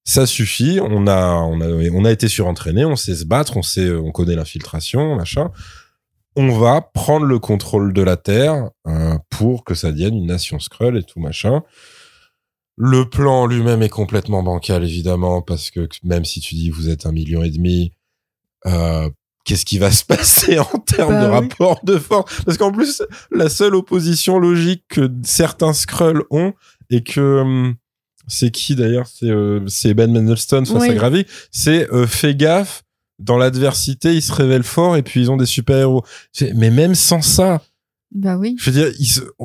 Ça 0.04 0.26
suffit. 0.26 0.80
On 0.80 1.06
a, 1.06 1.34
on 1.36 1.60
a, 1.60 1.68
on 1.92 2.04
a 2.04 2.10
été 2.10 2.28
surentraîné. 2.28 2.84
On 2.84 2.96
sait 2.96 3.14
se 3.14 3.24
battre. 3.24 3.56
On 3.56 3.62
sait, 3.62 3.90
on 3.90 4.10
connaît 4.12 4.34
l'infiltration, 4.36 5.14
machin. 5.16 5.50
On 6.36 6.58
va 6.58 6.80
prendre 6.80 7.26
le 7.26 7.38
contrôle 7.38 7.92
de 7.92 8.02
la 8.02 8.16
Terre 8.16 8.70
euh, 8.86 9.18
pour 9.30 9.64
que 9.64 9.74
ça 9.74 9.90
devienne 9.90 10.14
une 10.14 10.26
nation 10.26 10.58
Skrull 10.58 10.96
et 10.96 11.02
tout 11.02 11.20
machin. 11.20 11.62
Le 12.76 13.08
plan 13.10 13.46
lui-même 13.46 13.82
est 13.82 13.88
complètement 13.90 14.42
bancal, 14.42 14.84
évidemment, 14.84 15.42
parce 15.42 15.70
que 15.70 15.88
même 16.02 16.24
si 16.24 16.40
tu 16.40 16.54
dis 16.54 16.70
vous 16.70 16.88
êtes 16.88 17.04
un 17.04 17.12
million 17.12 17.42
et 17.42 17.50
demi, 17.50 17.92
euh, 18.66 19.10
qu'est-ce 19.44 19.66
qui 19.66 19.78
va 19.78 19.90
se 19.90 20.04
passer 20.06 20.58
en 20.58 20.78
termes 20.78 21.12
Bah 21.12 21.24
de 21.26 21.26
oui. 21.26 21.48
rapport 21.48 21.80
de 21.84 21.98
force? 21.98 22.42
Parce 22.44 22.56
qu'en 22.56 22.72
plus, 22.72 23.02
la 23.32 23.48
seule 23.48 23.74
opposition 23.74 24.38
logique 24.38 24.84
que 24.88 25.10
certains 25.24 25.72
Skrulls 25.72 26.22
ont, 26.30 26.54
et 26.90 27.02
que 27.02 27.40
hum, 27.40 27.74
c'est 28.30 28.50
qui 28.50 28.74
d'ailleurs? 28.76 29.06
C'est 29.06 29.30
euh, 29.30 29.60
c'est 29.66 29.92
Ben 29.94 30.10
Mendelsohn 30.12 30.64
face 30.64 30.80
Oui. 30.82 30.90
à 30.90 30.94
Gravik. 30.94 31.26
C'est 31.50 31.92
euh, 31.92 32.06
fais 32.06 32.34
gaffe, 32.34 32.82
dans 33.18 33.36
l'adversité, 33.36 34.14
ils 34.14 34.22
se 34.22 34.32
révèlent 34.32 34.62
forts 34.62 34.96
et 34.96 35.02
puis 35.02 35.20
ils 35.20 35.30
ont 35.30 35.36
des 35.36 35.46
super-héros. 35.46 36.04
C'est- 36.32 36.54
Mais 36.54 36.70
même 36.70 36.94
sans 36.94 37.20
ça, 37.20 37.60
Bah 38.12 38.36
oui. 38.38 38.56
je 38.58 38.70
veux 38.70 38.82
dire, 38.84 38.92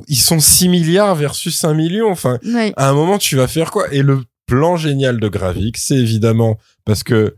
ils, 0.07 0.15
sont 0.17 0.39
6 0.39 0.69
milliards 0.69 1.15
versus 1.15 1.55
5 1.57 1.73
millions. 1.73 2.09
Enfin, 2.09 2.39
à 2.77 2.89
un 2.89 2.93
moment, 2.93 3.17
tu 3.17 3.35
vas 3.35 3.47
faire 3.47 3.71
quoi? 3.71 3.93
Et 3.93 4.01
le 4.01 4.21
plan 4.45 4.77
génial 4.77 5.19
de 5.19 5.27
Gravik, 5.27 5.77
c'est 5.77 5.97
évidemment 5.97 6.57
parce 6.85 7.03
que, 7.03 7.35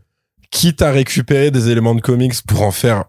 quitte 0.50 0.80
à 0.80 0.90
récupérer 0.92 1.50
des 1.50 1.68
éléments 1.70 1.94
de 1.94 2.00
comics 2.00 2.34
pour 2.46 2.62
en 2.62 2.70
faire 2.70 3.04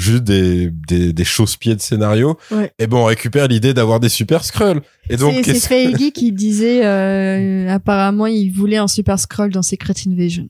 juste 0.00 0.24
des, 0.24 0.70
des, 0.88 1.12
des 1.12 1.24
chausse-pieds 1.24 1.74
de 1.76 1.80
scénario, 1.80 2.36
Ouais. 2.50 2.72
et 2.78 2.86
ben 2.86 2.96
on 2.98 3.04
récupère 3.04 3.46
l'idée 3.48 3.74
d'avoir 3.74 4.00
des 4.00 4.08
super 4.08 4.44
Skrulls. 4.44 4.80
Et 5.08 5.16
donc, 5.16 5.34
C'est- 5.34 5.42
C'est 5.42 5.52
qu'est-ce- 5.52 5.68
Feige 5.98 6.12
qui 6.12 6.32
disait, 6.46 6.84
euh, 6.84 7.68
apparemment, 7.68 8.26
il 8.26 8.50
voulait 8.50 8.76
un 8.78 8.88
super 8.88 9.18
scroll 9.18 9.50
dans 9.52 9.62
Secret 9.62 9.94
Invasion. 10.06 10.48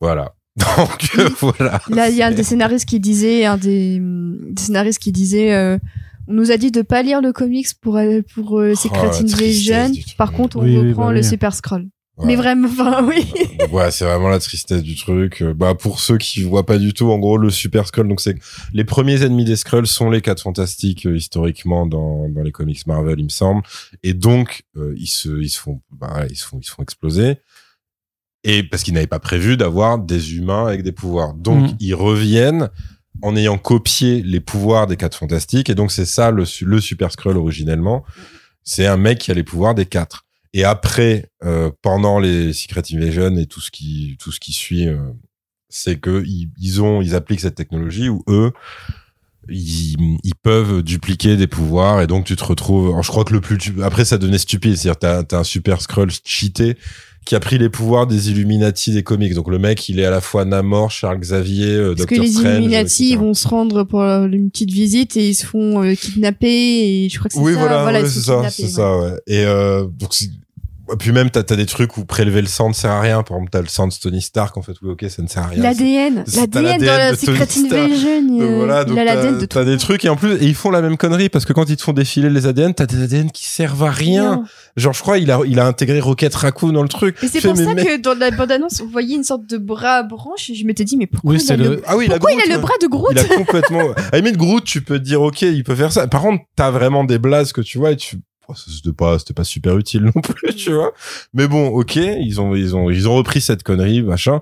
voilà. 0.00 0.34
Donc, 0.76 1.10
euh, 1.18 1.28
voilà. 1.40 1.80
Là, 1.88 2.08
il 2.08 2.16
y 2.16 2.22
a 2.22 2.26
un 2.26 2.32
des 2.32 2.42
scénaristes 2.42 2.88
qui 2.88 2.98
disait, 2.98 3.44
un 3.44 3.56
des, 3.56 4.00
des 4.00 4.60
scénaristes 4.62 4.98
qui 5.00 5.12
disait, 5.12 5.52
euh, 5.54 5.78
on 6.26 6.32
nous 6.34 6.50
a 6.50 6.56
dit 6.56 6.70
de 6.72 6.82
pas 6.82 7.02
lire 7.02 7.20
le 7.22 7.32
comics 7.32 7.68
pour 7.80 7.96
euh, 7.96 8.20
pour 8.34 8.58
euh, 8.60 8.74
Secret 8.74 9.02
Oh, 9.06 9.08
tristesse 9.10 9.70
Invasion. 9.70 9.92
Par 10.18 10.32
contre, 10.32 10.56
on 10.56 10.62
Oui, 10.64 10.76
oui, 10.76 10.88
reprend 10.88 11.06
bah 11.06 11.12
le 11.12 11.20
oui. 11.20 11.24
super 11.24 11.54
scroll. 11.54 11.86
Ouais. 12.18 12.26
Mais 12.26 12.36
vraiment, 12.36 12.68
enfin, 12.68 13.04
oui. 13.08 13.32
Ouais, 13.70 13.90
c'est 13.90 14.04
vraiment 14.04 14.28
la 14.28 14.38
tristesse 14.40 14.82
du 14.82 14.96
truc. 14.96 15.40
Euh, 15.42 15.54
Bah, 15.54 15.74
pour 15.74 16.00
ceux 16.00 16.18
qui 16.18 16.42
voient 16.42 16.66
pas 16.66 16.78
du 16.78 16.92
tout, 16.92 17.10
en 17.10 17.18
gros, 17.18 17.38
le 17.38 17.48
Super 17.50 17.86
Skrull, 17.86 18.08
donc 18.08 18.20
c'est 18.20 18.36
les 18.72 18.84
premiers 18.84 19.22
ennemis 19.22 19.44
des 19.44 19.56
Skrulls 19.56 19.86
sont 19.86 20.10
les 20.10 20.20
quatre 20.20 20.42
fantastiques 20.42 21.06
euh, 21.06 21.16
historiquement 21.16 21.86
dans, 21.86 22.28
dans 22.28 22.42
les 22.42 22.52
comics 22.52 22.86
Marvel, 22.86 23.20
il 23.20 23.24
me 23.24 23.28
semble. 23.28 23.62
Et 24.02 24.14
donc, 24.14 24.64
euh, 24.76 24.94
ils 24.98 25.06
se, 25.06 25.28
ils 25.40 25.48
se 25.48 25.60
font, 25.60 25.80
bah, 25.92 26.24
ils 26.28 26.36
se 26.36 26.44
font, 26.44 26.58
ils 26.60 26.64
se 26.66 26.72
font 26.72 26.82
exploser. 26.82 27.38
Et 28.44 28.62
parce 28.62 28.82
qu'ils 28.82 28.94
n'avaient 28.94 29.06
pas 29.06 29.18
prévu 29.18 29.56
d'avoir 29.56 29.98
des 29.98 30.36
humains 30.36 30.66
avec 30.66 30.82
des 30.82 30.92
pouvoirs. 30.92 31.34
Donc, 31.34 31.70
Mhm. 31.70 31.76
ils 31.80 31.94
reviennent 31.94 32.68
en 33.22 33.34
ayant 33.36 33.58
copié 33.58 34.22
les 34.22 34.38
pouvoirs 34.40 34.86
des 34.86 34.96
quatre 34.96 35.16
fantastiques. 35.18 35.70
Et 35.70 35.74
donc, 35.74 35.90
c'est 35.90 36.04
ça 36.06 36.30
le, 36.30 36.44
le 36.62 36.80
Super 36.80 37.10
Skrull 37.10 37.36
originellement. 37.36 38.04
C'est 38.62 38.86
un 38.86 38.96
mec 38.96 39.18
qui 39.18 39.30
a 39.30 39.34
les 39.34 39.42
pouvoirs 39.42 39.74
des 39.74 39.86
quatre. 39.86 40.24
Et 40.52 40.64
après, 40.64 41.30
euh, 41.44 41.70
pendant 41.82 42.18
les 42.18 42.52
Secret 42.52 42.82
Invasion 42.92 43.36
et 43.36 43.46
tout 43.46 43.60
ce 43.60 43.70
qui, 43.70 44.16
tout 44.20 44.32
ce 44.32 44.40
qui 44.40 44.52
suit, 44.52 44.88
euh, 44.88 44.98
c'est 45.68 45.98
que 45.98 46.24
ils, 46.26 46.82
ont, 46.82 47.02
ils 47.02 47.14
appliquent 47.14 47.40
cette 47.40 47.54
technologie 47.54 48.08
où 48.08 48.22
eux, 48.28 48.52
ils, 49.48 49.96
ils 50.24 50.34
peuvent 50.34 50.82
dupliquer 50.82 51.36
des 51.36 51.46
pouvoirs 51.46 52.00
et 52.00 52.06
donc 52.06 52.24
tu 52.24 52.36
te 52.36 52.44
retrouves. 52.44 52.88
alors, 52.88 53.02
je 53.02 53.10
crois 53.10 53.24
que 53.24 53.32
le 53.32 53.40
plus, 53.40 53.58
après 53.82 54.04
ça 54.04 54.18
devenait 54.18 54.38
stupide, 54.38 54.76
c'est-à-dire 54.76 54.98
t'as, 54.98 55.22
t'as 55.22 55.38
un 55.38 55.44
super 55.44 55.80
Skrull 55.80 56.10
cheaté 56.24 56.76
qui 57.24 57.34
a 57.34 57.40
pris 57.40 57.58
les 57.58 57.68
pouvoirs 57.68 58.06
des 58.06 58.30
Illuminati 58.30 58.92
des 58.92 59.02
comics. 59.02 59.34
Donc 59.34 59.48
le 59.48 59.58
mec, 59.58 59.88
il 59.88 60.00
est 60.00 60.04
à 60.06 60.10
la 60.10 60.20
fois 60.20 60.44
Namor, 60.46 60.90
Charles 60.90 61.18
Xavier, 61.20 61.66
euh, 61.74 61.94
Parce 61.94 62.06
que 62.06 62.14
Doctor 62.14 62.24
les 62.24 62.30
Strange, 62.32 62.52
Illuminati 62.54 62.80
etc. 63.04 63.04
ils 63.10 63.18
vont 63.18 63.34
se 63.34 63.46
rendre 63.48 63.84
pour 63.84 64.00
euh, 64.02 64.26
une 64.26 64.50
petite 64.50 64.70
visite 64.70 65.16
et 65.16 65.28
ils 65.28 65.34
se 65.34 65.44
font 65.44 65.82
euh, 65.82 65.94
kidnapper 65.94 66.46
et 67.04 67.08
je 67.10 67.18
crois 67.18 67.28
que 67.28 67.34
c'est 67.34 67.40
Oui, 67.40 67.52
ça. 67.52 67.58
voilà, 67.60 67.82
voilà 67.82 68.00
ils 68.00 68.08
c'est 68.08 68.20
ça, 68.20 68.48
c'est 68.50 68.68
ça, 68.68 68.98
ouais. 68.98 69.12
Et 69.26 69.44
euh, 69.44 69.84
donc, 69.98 70.14
puis 70.96 71.12
même, 71.12 71.30
t'as 71.30 71.40
as 71.40 71.56
des 71.56 71.66
trucs 71.66 71.96
où 71.96 72.04
prélever 72.04 72.40
le 72.40 72.46
sang 72.46 72.68
ne 72.68 72.74
sert 72.74 72.90
à 72.90 73.00
rien. 73.00 73.22
Par 73.22 73.36
exemple, 73.36 73.50
t'as 73.50 73.60
le 73.60 73.66
sang 73.68 73.88
de 73.88 73.92
Tony 74.00 74.22
Stark, 74.22 74.56
en 74.56 74.62
fait, 74.62 74.72
oui, 74.82 74.90
ok, 74.90 75.04
ça 75.08 75.22
ne 75.22 75.28
sert 75.28 75.42
à 75.42 75.46
rien. 75.48 75.62
L'ADN, 75.62 76.24
l'ADN 76.34 76.50
dans 76.50 76.60
la 76.62 76.78
l'ADN 76.78 77.10
de 77.10 77.16
Tony 77.16 77.38
Secret 77.38 77.46
Stark. 77.46 77.72
Invasion, 77.90 78.40
euh, 78.40 78.56
voilà, 78.56 78.84
donc 78.84 78.96
il 78.96 79.00
a 79.00 79.04
l'ADN 79.04 79.46
t'as 79.46 79.64
de 79.64 79.70
des 79.70 79.76
trucs 79.78 80.04
et 80.04 80.08
en 80.08 80.16
plus 80.16 80.32
et 80.34 80.44
ils 80.46 80.54
font 80.54 80.70
la 80.70 80.80
même 80.82 80.96
connerie 80.96 81.28
parce 81.28 81.44
que 81.44 81.52
quand 81.52 81.68
ils 81.68 81.76
te 81.76 81.82
font 81.82 81.92
défiler 81.92 82.30
les 82.30 82.46
ADN, 82.46 82.74
t'as 82.74 82.86
des 82.86 83.02
ADN 83.02 83.30
qui 83.30 83.46
servent 83.46 83.82
à 83.84 83.90
rien. 83.90 84.44
Genre 84.76 84.92
je 84.92 85.00
crois 85.02 85.18
il 85.18 85.30
a 85.30 85.40
il 85.46 85.58
a 85.60 85.66
intégré 85.66 86.00
Rocket 86.00 86.34
Raccoon 86.34 86.72
dans 86.72 86.82
le 86.82 86.88
truc. 86.88 87.16
Et 87.22 87.28
c'est 87.28 87.40
pour 87.40 87.56
mais 87.56 87.64
ça 87.64 87.74
que 87.74 88.00
dans 88.00 88.14
la 88.14 88.30
bande-annonce, 88.30 88.80
on 88.80 88.86
voyait 88.88 89.16
une 89.16 89.24
sorte 89.24 89.46
de 89.46 89.58
bras 89.58 90.02
branche 90.02 90.50
et 90.50 90.54
je 90.54 90.64
m'étais 90.66 90.84
dit, 90.84 90.96
mais 90.96 91.06
pourquoi, 91.06 91.32
Oui, 91.32 91.40
il, 91.44 91.52
a 91.52 91.56
le... 91.56 91.64
le- 91.64 91.82
Ah 91.86 91.96
oui, 91.96 92.06
pourquoi 92.08 92.32
il 92.32 92.38
Groot, 92.38 92.50
a 92.50 92.54
le 92.54 92.60
bras 92.60 92.74
de 92.80 92.86
Groot? 92.86 93.08
Il 93.12 93.18
a 93.18 93.24
complètement. 93.24 93.80
À 93.98 94.10
la 94.12 94.18
limite, 94.20 94.36
Groot, 94.36 94.64
tu 94.64 94.80
peux 94.82 94.98
dire, 94.98 95.20
ok, 95.22 95.42
il 95.42 95.64
peut 95.64 95.74
faire 95.74 95.92
ça. 95.92 96.06
Par 96.06 96.22
contre, 96.22 96.42
t'as 96.56 96.70
vraiment 96.70 97.04
des 97.04 97.18
blases 97.18 97.52
que 97.52 97.60
tu 97.60 97.78
vois 97.78 97.92
et 97.92 97.96
tu. 97.96 98.16
Oh, 98.48 98.54
C'était 98.54 98.94
pas, 98.94 99.18
c'était 99.18 99.34
pas 99.34 99.44
super 99.44 99.76
utile 99.76 100.04
non 100.14 100.20
plus, 100.22 100.54
tu 100.56 100.72
vois. 100.72 100.92
Mais 101.34 101.46
bon, 101.46 101.68
ok, 101.68 101.96
ils 101.96 102.40
ont, 102.40 102.54
ils 102.54 102.74
ont, 102.74 102.90
ils 102.90 103.08
ont 103.08 103.14
repris 103.14 103.40
cette 103.40 103.62
connerie, 103.62 104.02
machin. 104.02 104.40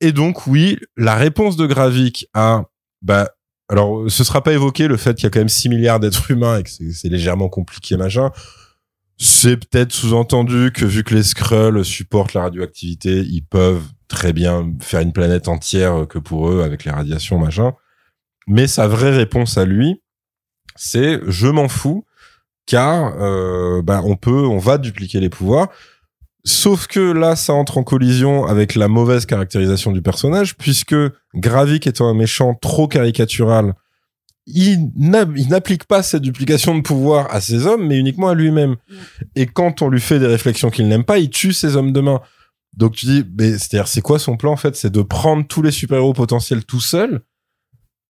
Et 0.00 0.12
donc, 0.12 0.46
oui, 0.46 0.78
la 0.96 1.14
réponse 1.14 1.56
de 1.56 1.66
Gravik 1.66 2.26
à, 2.34 2.64
bah, 3.00 3.30
alors, 3.68 4.10
ce 4.10 4.22
sera 4.22 4.42
pas 4.42 4.52
évoqué 4.52 4.86
le 4.86 4.98
fait 4.98 5.14
qu'il 5.14 5.24
y 5.24 5.26
a 5.28 5.30
quand 5.30 5.40
même 5.40 5.48
6 5.48 5.70
milliards 5.70 5.98
d'êtres 5.98 6.30
humains 6.30 6.58
et 6.58 6.62
que 6.62 6.68
c'est 6.70 7.08
légèrement 7.08 7.48
compliqué, 7.48 7.96
machin. 7.96 8.30
C'est 9.16 9.56
peut-être 9.56 9.92
sous-entendu 9.92 10.72
que 10.72 10.84
vu 10.84 11.04
que 11.04 11.14
les 11.14 11.22
Skrulls 11.22 11.84
supportent 11.84 12.34
la 12.34 12.42
radioactivité, 12.42 13.20
ils 13.20 13.44
peuvent 13.44 13.86
très 14.08 14.34
bien 14.34 14.70
faire 14.80 15.00
une 15.00 15.12
planète 15.12 15.48
entière 15.48 16.06
que 16.06 16.18
pour 16.18 16.50
eux 16.50 16.62
avec 16.62 16.84
les 16.84 16.90
radiations, 16.90 17.38
machin. 17.38 17.72
Mais 18.46 18.66
sa 18.66 18.88
vraie 18.88 19.16
réponse 19.16 19.56
à 19.56 19.64
lui, 19.64 20.02
c'est 20.76 21.20
je 21.26 21.46
m'en 21.46 21.68
fous, 21.68 22.04
car 22.66 23.14
euh, 23.20 23.82
bah, 23.82 24.02
on 24.04 24.16
peut, 24.16 24.46
on 24.46 24.58
va 24.58 24.78
dupliquer 24.78 25.20
les 25.20 25.28
pouvoirs. 25.28 25.68
Sauf 26.44 26.88
que 26.88 26.98
là, 27.12 27.36
ça 27.36 27.52
entre 27.52 27.78
en 27.78 27.84
collision 27.84 28.46
avec 28.46 28.74
la 28.74 28.88
mauvaise 28.88 29.26
caractérisation 29.26 29.92
du 29.92 30.02
personnage, 30.02 30.56
puisque 30.56 30.96
Gravik 31.36 31.86
étant 31.86 32.08
un 32.08 32.14
méchant 32.14 32.54
trop 32.54 32.88
caricatural, 32.88 33.74
il 34.46 34.90
n'a- 34.96 35.24
il 35.36 35.48
n'applique 35.48 35.84
pas 35.84 36.02
cette 36.02 36.22
duplication 36.22 36.74
de 36.76 36.80
pouvoir 36.82 37.32
à 37.32 37.40
ses 37.40 37.66
hommes, 37.66 37.86
mais 37.86 37.96
uniquement 37.96 38.28
à 38.28 38.34
lui-même. 38.34 38.74
Et 39.36 39.46
quand 39.46 39.82
on 39.82 39.88
lui 39.88 40.00
fait 40.00 40.18
des 40.18 40.26
réflexions 40.26 40.70
qu'il 40.70 40.88
n'aime 40.88 41.04
pas, 41.04 41.18
il 41.18 41.30
tue 41.30 41.52
ses 41.52 41.76
hommes 41.76 41.92
de 41.92 42.00
main. 42.00 42.20
Donc 42.76 42.94
tu 42.94 43.06
dis, 43.06 43.24
mais 43.38 43.50
c'est-à-dire, 43.52 43.86
c'est 43.86 44.00
quoi 44.00 44.18
son 44.18 44.36
plan 44.36 44.52
en 44.52 44.56
fait? 44.56 44.74
C'est 44.74 44.90
de 44.90 45.02
prendre 45.02 45.46
tous 45.46 45.62
les 45.62 45.70
super-héros 45.70 46.12
potentiels 46.14 46.64
tout 46.64 46.80
seul 46.80 47.20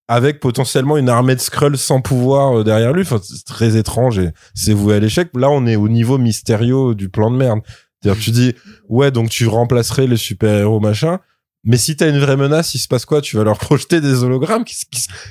avec 0.07 0.39
potentiellement 0.39 0.97
une 0.97 1.09
armée 1.09 1.35
de 1.35 1.39
Skrulls 1.39 1.77
sans 1.77 2.01
pouvoir 2.01 2.59
euh, 2.59 2.63
derrière 2.63 2.93
lui. 2.93 3.03
Enfin, 3.03 3.19
c'est 3.23 3.45
très 3.45 3.77
étrange 3.77 4.19
et 4.19 4.31
c'est 4.53 4.73
voué 4.73 4.95
à 4.95 4.99
l'échec. 4.99 5.29
Là, 5.35 5.49
on 5.49 5.65
est 5.65 5.75
au 5.75 5.87
niveau 5.89 6.17
mystérieux 6.17 6.93
du 6.95 7.09
plan 7.09 7.31
de 7.31 7.37
merde. 7.37 7.59
C'est-à-dire, 8.01 8.21
tu 8.21 8.31
dis, 8.31 8.53
ouais, 8.89 9.11
donc 9.11 9.29
tu 9.29 9.47
remplacerais 9.47 10.07
les 10.07 10.17
super-héros, 10.17 10.79
machin. 10.81 11.19
Mais 11.65 11.77
si 11.77 11.95
t'as 11.95 12.09
une 12.09 12.19
vraie 12.19 12.35
menace, 12.35 12.75
il 12.75 12.79
se 12.79 12.89
passe 12.89 13.05
quoi? 13.05 13.21
Tu 13.21 13.37
vas 13.37 13.45
leur 13.45 13.57
projeter 13.59 14.01
des 14.01 14.23
hologrammes? 14.23 14.65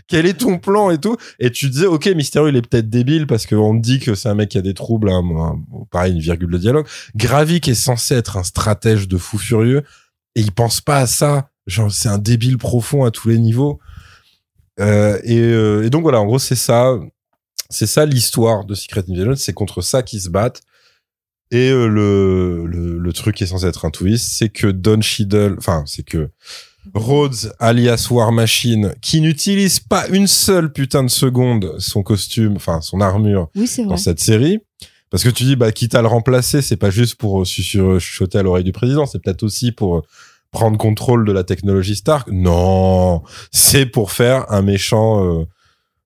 Quel 0.08 0.24
est 0.24 0.32
ton 0.40 0.58
plan 0.58 0.88
et 0.90 0.96
tout? 0.96 1.18
Et 1.38 1.50
tu 1.50 1.68
disais, 1.68 1.84
ok, 1.84 2.06
Mysterio, 2.16 2.48
il 2.48 2.56
est 2.56 2.66
peut-être 2.66 2.88
débile 2.88 3.26
parce 3.26 3.44
qu'on 3.44 3.74
dit 3.74 3.98
que 4.00 4.14
c'est 4.14 4.30
un 4.30 4.34
mec 4.34 4.48
qui 4.48 4.56
a 4.56 4.62
des 4.62 4.72
troubles, 4.72 5.10
un, 5.10 5.18
un- 5.22 5.58
pareil, 5.90 6.14
une 6.14 6.20
virgule 6.20 6.50
de 6.50 6.56
dialogue. 6.56 6.86
Gravik 7.14 7.68
est 7.68 7.74
censé 7.74 8.14
être 8.14 8.38
un 8.38 8.42
stratège 8.44 9.06
de 9.08 9.18
fou 9.18 9.36
furieux 9.36 9.82
et 10.34 10.40
il 10.40 10.52
pense 10.52 10.80
pas 10.80 10.96
à 11.00 11.06
ça. 11.06 11.50
Genre, 11.66 11.92
c'est 11.92 12.08
un 12.08 12.16
débile 12.18 12.56
profond 12.56 13.04
à 13.04 13.10
tous 13.10 13.28
les 13.28 13.38
niveaux. 13.38 13.78
Euh, 14.80 15.18
et, 15.24 15.38
euh, 15.38 15.84
et 15.84 15.90
donc 15.90 16.02
voilà, 16.02 16.20
en 16.20 16.26
gros, 16.26 16.38
c'est 16.38 16.56
ça, 16.56 16.98
c'est 17.70 17.86
ça 17.86 18.06
l'histoire 18.06 18.64
de 18.64 18.74
Secret 18.74 19.04
Invasion. 19.08 19.34
C'est 19.36 19.52
contre 19.52 19.80
ça 19.82 20.02
qu'ils 20.02 20.20
se 20.22 20.28
battent. 20.30 20.62
Et 21.50 21.70
euh, 21.70 21.86
le, 21.86 22.64
le 22.66 22.98
le 22.98 23.12
truc 23.12 23.36
qui 23.36 23.44
est 23.44 23.48
censé 23.48 23.66
être 23.66 23.84
un 23.84 23.90
twist, 23.90 24.32
c'est 24.38 24.48
que 24.48 24.66
Don 24.68 25.02
Cheadle, 25.02 25.56
enfin, 25.58 25.84
c'est 25.86 26.02
que 26.02 26.30
Rhodes, 26.94 27.52
alias 27.58 28.08
War 28.10 28.32
Machine, 28.32 28.94
qui 29.02 29.20
n'utilise 29.20 29.78
pas 29.78 30.08
une 30.08 30.26
seule 30.26 30.72
putain 30.72 31.04
de 31.04 31.10
seconde 31.10 31.74
son 31.78 32.02
costume, 32.02 32.54
enfin 32.56 32.80
son 32.80 33.00
armure 33.02 33.50
Oui, 33.54 33.70
dans 33.78 33.84
vrai. 33.88 33.96
cette 33.98 34.20
série. 34.20 34.60
Parce 35.10 35.24
que 35.24 35.28
tu 35.28 35.44
dis, 35.44 35.56
bah, 35.56 35.72
quitte 35.72 35.94
à 35.94 36.00
le 36.00 36.08
remplacer, 36.08 36.62
c'est 36.62 36.78
pas 36.78 36.88
juste 36.88 37.16
pour 37.16 37.44
chuchoter 37.44 38.38
à 38.38 38.42
l'oreille 38.42 38.64
du 38.64 38.72
président, 38.72 39.04
c'est 39.04 39.18
peut-être 39.22 39.42
aussi 39.42 39.70
pour 39.70 40.06
prendre 40.52 40.78
contrôle 40.78 41.26
de 41.26 41.32
la 41.32 41.42
technologie 41.42 41.96
Stark? 41.96 42.28
Non, 42.30 43.22
c'est 43.50 43.86
pour 43.86 44.12
faire 44.12 44.50
un 44.52 44.62
méchant 44.62 45.24
euh, 45.40 45.44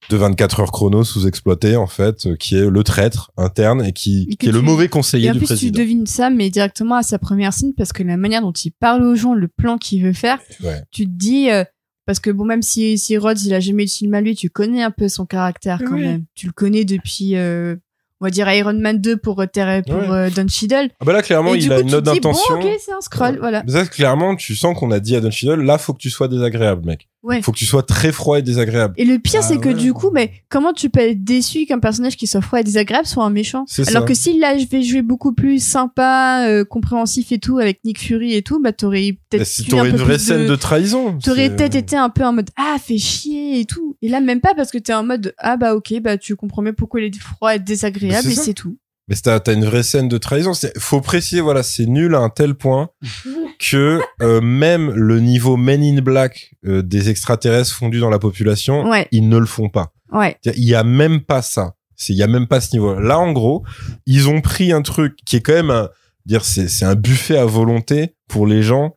de 0.09 0.17
24 0.17 0.61
heures 0.61 0.73
chrono 0.73 1.05
sous-exploité, 1.05 1.77
en 1.77 1.89
fait, 1.89 2.27
euh, 2.27 2.37
qui 2.37 2.57
est 2.57 2.71
le 2.71 2.83
traître 2.85 3.33
interne 3.37 3.85
et 3.85 3.93
qui, 3.93 4.29
Et 4.41 4.47
est 4.47 4.53
le 4.53 4.61
tu- 4.61 4.65
mauvais 4.65 4.85
Et 4.87 4.89
conseiller 4.89 5.31
en 5.31 5.33
du 5.33 5.39
plus, 5.41 5.47
tu 5.49 5.53
président. 5.55 5.79
devines 5.81 6.07
ça, 6.07 6.31
mais 6.31 6.49
directement 6.49 6.95
à 6.95 7.03
sa 7.03 7.19
première 7.19 7.53
scène, 7.53 7.75
parce 7.77 7.93
que 7.93 8.03
la 8.05 8.17
manière 8.17 8.41
dont 8.41 8.53
il 8.53 8.71
parle 8.71 9.03
aux 9.03 9.17
gens, 9.17 9.35
le 9.35 9.49
plan 9.49 9.77
qu'il 9.79 10.03
veut 10.05 10.13
faire, 10.13 10.39
Ouais. 10.63 10.81
tu 10.93 11.05
te 11.07 11.11
dis, 11.13 11.51
euh, 11.51 11.65
parce 12.07 12.21
que 12.21 12.31
bon, 12.31 12.45
même 12.45 12.63
si, 12.63 12.97
si 12.99 13.17
Rhodes, 13.19 13.41
il 13.43 13.53
a 13.53 13.59
jamais 13.59 13.83
eu 13.83 13.87
de 13.87 13.91
film 13.91 14.15
à 14.15 14.21
lui, 14.21 14.37
tu 14.37 14.49
connais 14.49 14.85
un 14.85 14.93
peu 14.93 15.09
son 15.09 15.27
caractère 15.27 15.81
quand 15.85 15.95
Oui. 15.97 16.03
même. 16.03 16.25
Tu 16.37 16.47
le 16.47 16.53
connais 16.53 16.85
depuis, 16.85 17.35
euh, 17.35 17.75
on 18.21 18.25
va 18.27 18.31
dire 18.31 18.51
Iron 18.53 18.73
Man 18.75 18.99
2 19.01 19.17
pour, 19.19 19.41
euh, 19.41 19.47
Terre- 19.47 19.83
pour 19.87 19.97
Ouais. 19.97 20.09
euh, 20.11 20.31
Don 20.31 20.47
Cheadle. 20.49 20.89
Ah 21.01 21.05
bah 21.05 21.13
là, 21.13 21.23
clairement, 21.23 21.55
et 21.55 21.59
il 21.59 21.73
a 21.73 21.77
coup, 21.77 21.83
une 21.83 21.91
note 21.91 22.05
d'intention. 22.05 22.59
bon, 22.61 22.67
ok, 22.67 22.77
c'est 22.85 22.93
un 22.93 23.01
scroll, 23.01 23.39
voilà. 23.39 23.63
Mais 23.67 23.73
ça, 23.73 23.85
clairement, 23.87 24.37
tu 24.37 24.55
sens 24.57 24.77
qu'on 24.79 24.91
a 24.91 25.01
dit 25.01 25.17
à 25.17 25.21
Don 25.21 25.31
Cheadle, 25.31 25.63
là, 25.63 25.79
faut 25.79 25.93
que 25.93 25.99
tu 25.99 26.11
sois 26.11 26.29
désagréable, 26.29 26.85
mec. 26.87 27.09
Ouais. 27.27 27.43
Faut 27.43 27.51
que 27.51 27.59
tu 27.59 27.67
sois 27.67 27.83
très 27.83 28.13
froid 28.13 28.39
et 28.39 28.43
désagréable. 28.43 28.95
Et 28.97 29.05
le 29.05 29.19
pire, 29.19 29.41
Ah 29.43 29.47
c'est 29.47 29.59
que 29.59 29.71
ouais. 29.71 29.75
du 29.75 29.93
coup, 29.93 30.11
mais 30.13 30.31
comment 30.49 30.73
tu 30.73 30.91
peux 30.91 31.01
être 31.01 31.25
déçu 31.25 31.67
qu'un 31.67 31.81
personnage 31.81 32.17
qui 32.17 32.29
soit 32.29 32.41
froid 32.41 32.61
et 32.61 32.63
désagréable 32.63 33.05
soit 33.05 33.25
un 33.25 33.31
méchant 33.31 33.65
C'est 33.67 33.89
Alors 33.89 34.03
ça. 34.03 34.09
que 34.09 34.15
s'il 34.15 34.39
là, 34.39 34.57
je 34.57 34.67
vais 34.67 34.83
jouer 34.83 35.03
beaucoup 35.03 35.33
plus 35.33 35.59
sympa, 35.59 36.47
euh, 36.49 36.65
compréhensif 36.65 37.33
et 37.33 37.41
tout, 37.41 37.59
avec 37.59 37.81
Nick 37.85 38.01
Fury 38.01 38.35
et 38.35 38.43
tout, 38.43 38.63
bah 38.63 38.73
t'aurais 38.73 39.07
Et 39.07 39.13
peut-être 39.29 39.45
si 39.45 39.63
eu 39.63 39.67
un 39.67 39.71
t'aurais 39.71 39.91
peu 39.91 39.97
une 39.97 40.03
vraie 40.03 40.15
plus 40.15 40.25
scène 40.25 40.47
de, 40.47 40.55
trahison. 40.55 41.19
T'aurais 41.19 41.51
peut-être 41.51 41.75
été 41.75 41.97
un 41.97 42.11
peu 42.11 42.25
en 42.25 42.33
mode 42.33 42.51
ah 42.57 42.77
fais 42.81 42.99
chier 42.99 43.59
et 43.59 43.65
tout. 43.65 43.97
Et 44.03 44.09
là 44.09 44.21
même 44.21 44.41
pas 44.41 44.55
parce 44.55 44.71
que 44.71 44.79
t'es 44.79 44.95
en 44.95 45.03
mode 45.03 45.35
ah 45.39 45.57
bah 45.57 45.75
ok 45.75 45.95
bah 46.01 46.19
tu 46.19 46.37
comprends 46.37 46.63
mieux 46.63 46.75
pourquoi 46.75 47.01
il 47.01 47.07
est 47.07 47.19
froid 47.19 47.57
et 47.57 47.59
désagréable 47.59 48.29
et 48.29 48.35
c'est 48.35 48.55
tout. 48.55 48.79
Mais 49.09 49.15
t'as 49.17 49.39
as 49.47 49.53
une 49.53 49.65
vraie 49.65 49.83
scène 49.85 50.09
de 50.09 50.19
trahison. 50.19 50.53
C'est- 50.53 50.77
Faut 50.79 51.01
préciser, 51.01 51.41
voilà, 51.41 51.63
c'est 51.63 51.87
nul 51.87 52.15
à 52.15 52.19
un 52.19 52.29
tel 52.29 52.55
point 52.55 52.91
que 53.59 54.01
euh, 54.23 54.41
même 54.41 54.91
le 54.91 55.21
niveau 55.21 55.57
Men 55.57 55.83
in 55.83 56.01
Black 56.03 56.55
euh, 56.67 56.83
des 56.83 57.09
extraterrestres 57.09 57.73
fondus 57.73 58.01
dans 58.01 58.11
la 58.11 58.19
population, 58.19 58.89
Ouais 58.89 59.07
ils 59.13 59.29
ne 59.29 59.39
le 59.39 59.47
font 59.47 59.69
pas. 59.69 59.93
ouais 60.13 60.37
Il 60.45 60.65
y 60.65 60.75
a 60.75 60.83
même 60.85 61.21
pas 61.21 61.43
ça. 61.43 61.75
Il 62.09 62.17
y 62.17 62.23
a 62.23 62.27
même 62.27 62.47
pas 62.47 62.61
ce 62.61 62.75
niveau. 62.75 62.99
Là, 63.01 63.19
en 63.19 63.33
gros, 63.33 63.65
ils 64.07 64.29
ont 64.29 64.41
pris 64.43 64.71
un 64.73 64.83
truc 64.83 65.17
qui 65.25 65.37
est 65.37 65.41
quand 65.41 65.55
même 65.55 65.71
un 65.71 65.89
dire 66.27 66.45
c'est 66.45 66.69
c'est 66.69 66.85
un 66.85 66.95
buffet 66.97 67.39
à 67.39 67.45
volonté 67.47 68.15
pour 68.29 68.47
les 68.47 68.63
gens 68.63 68.96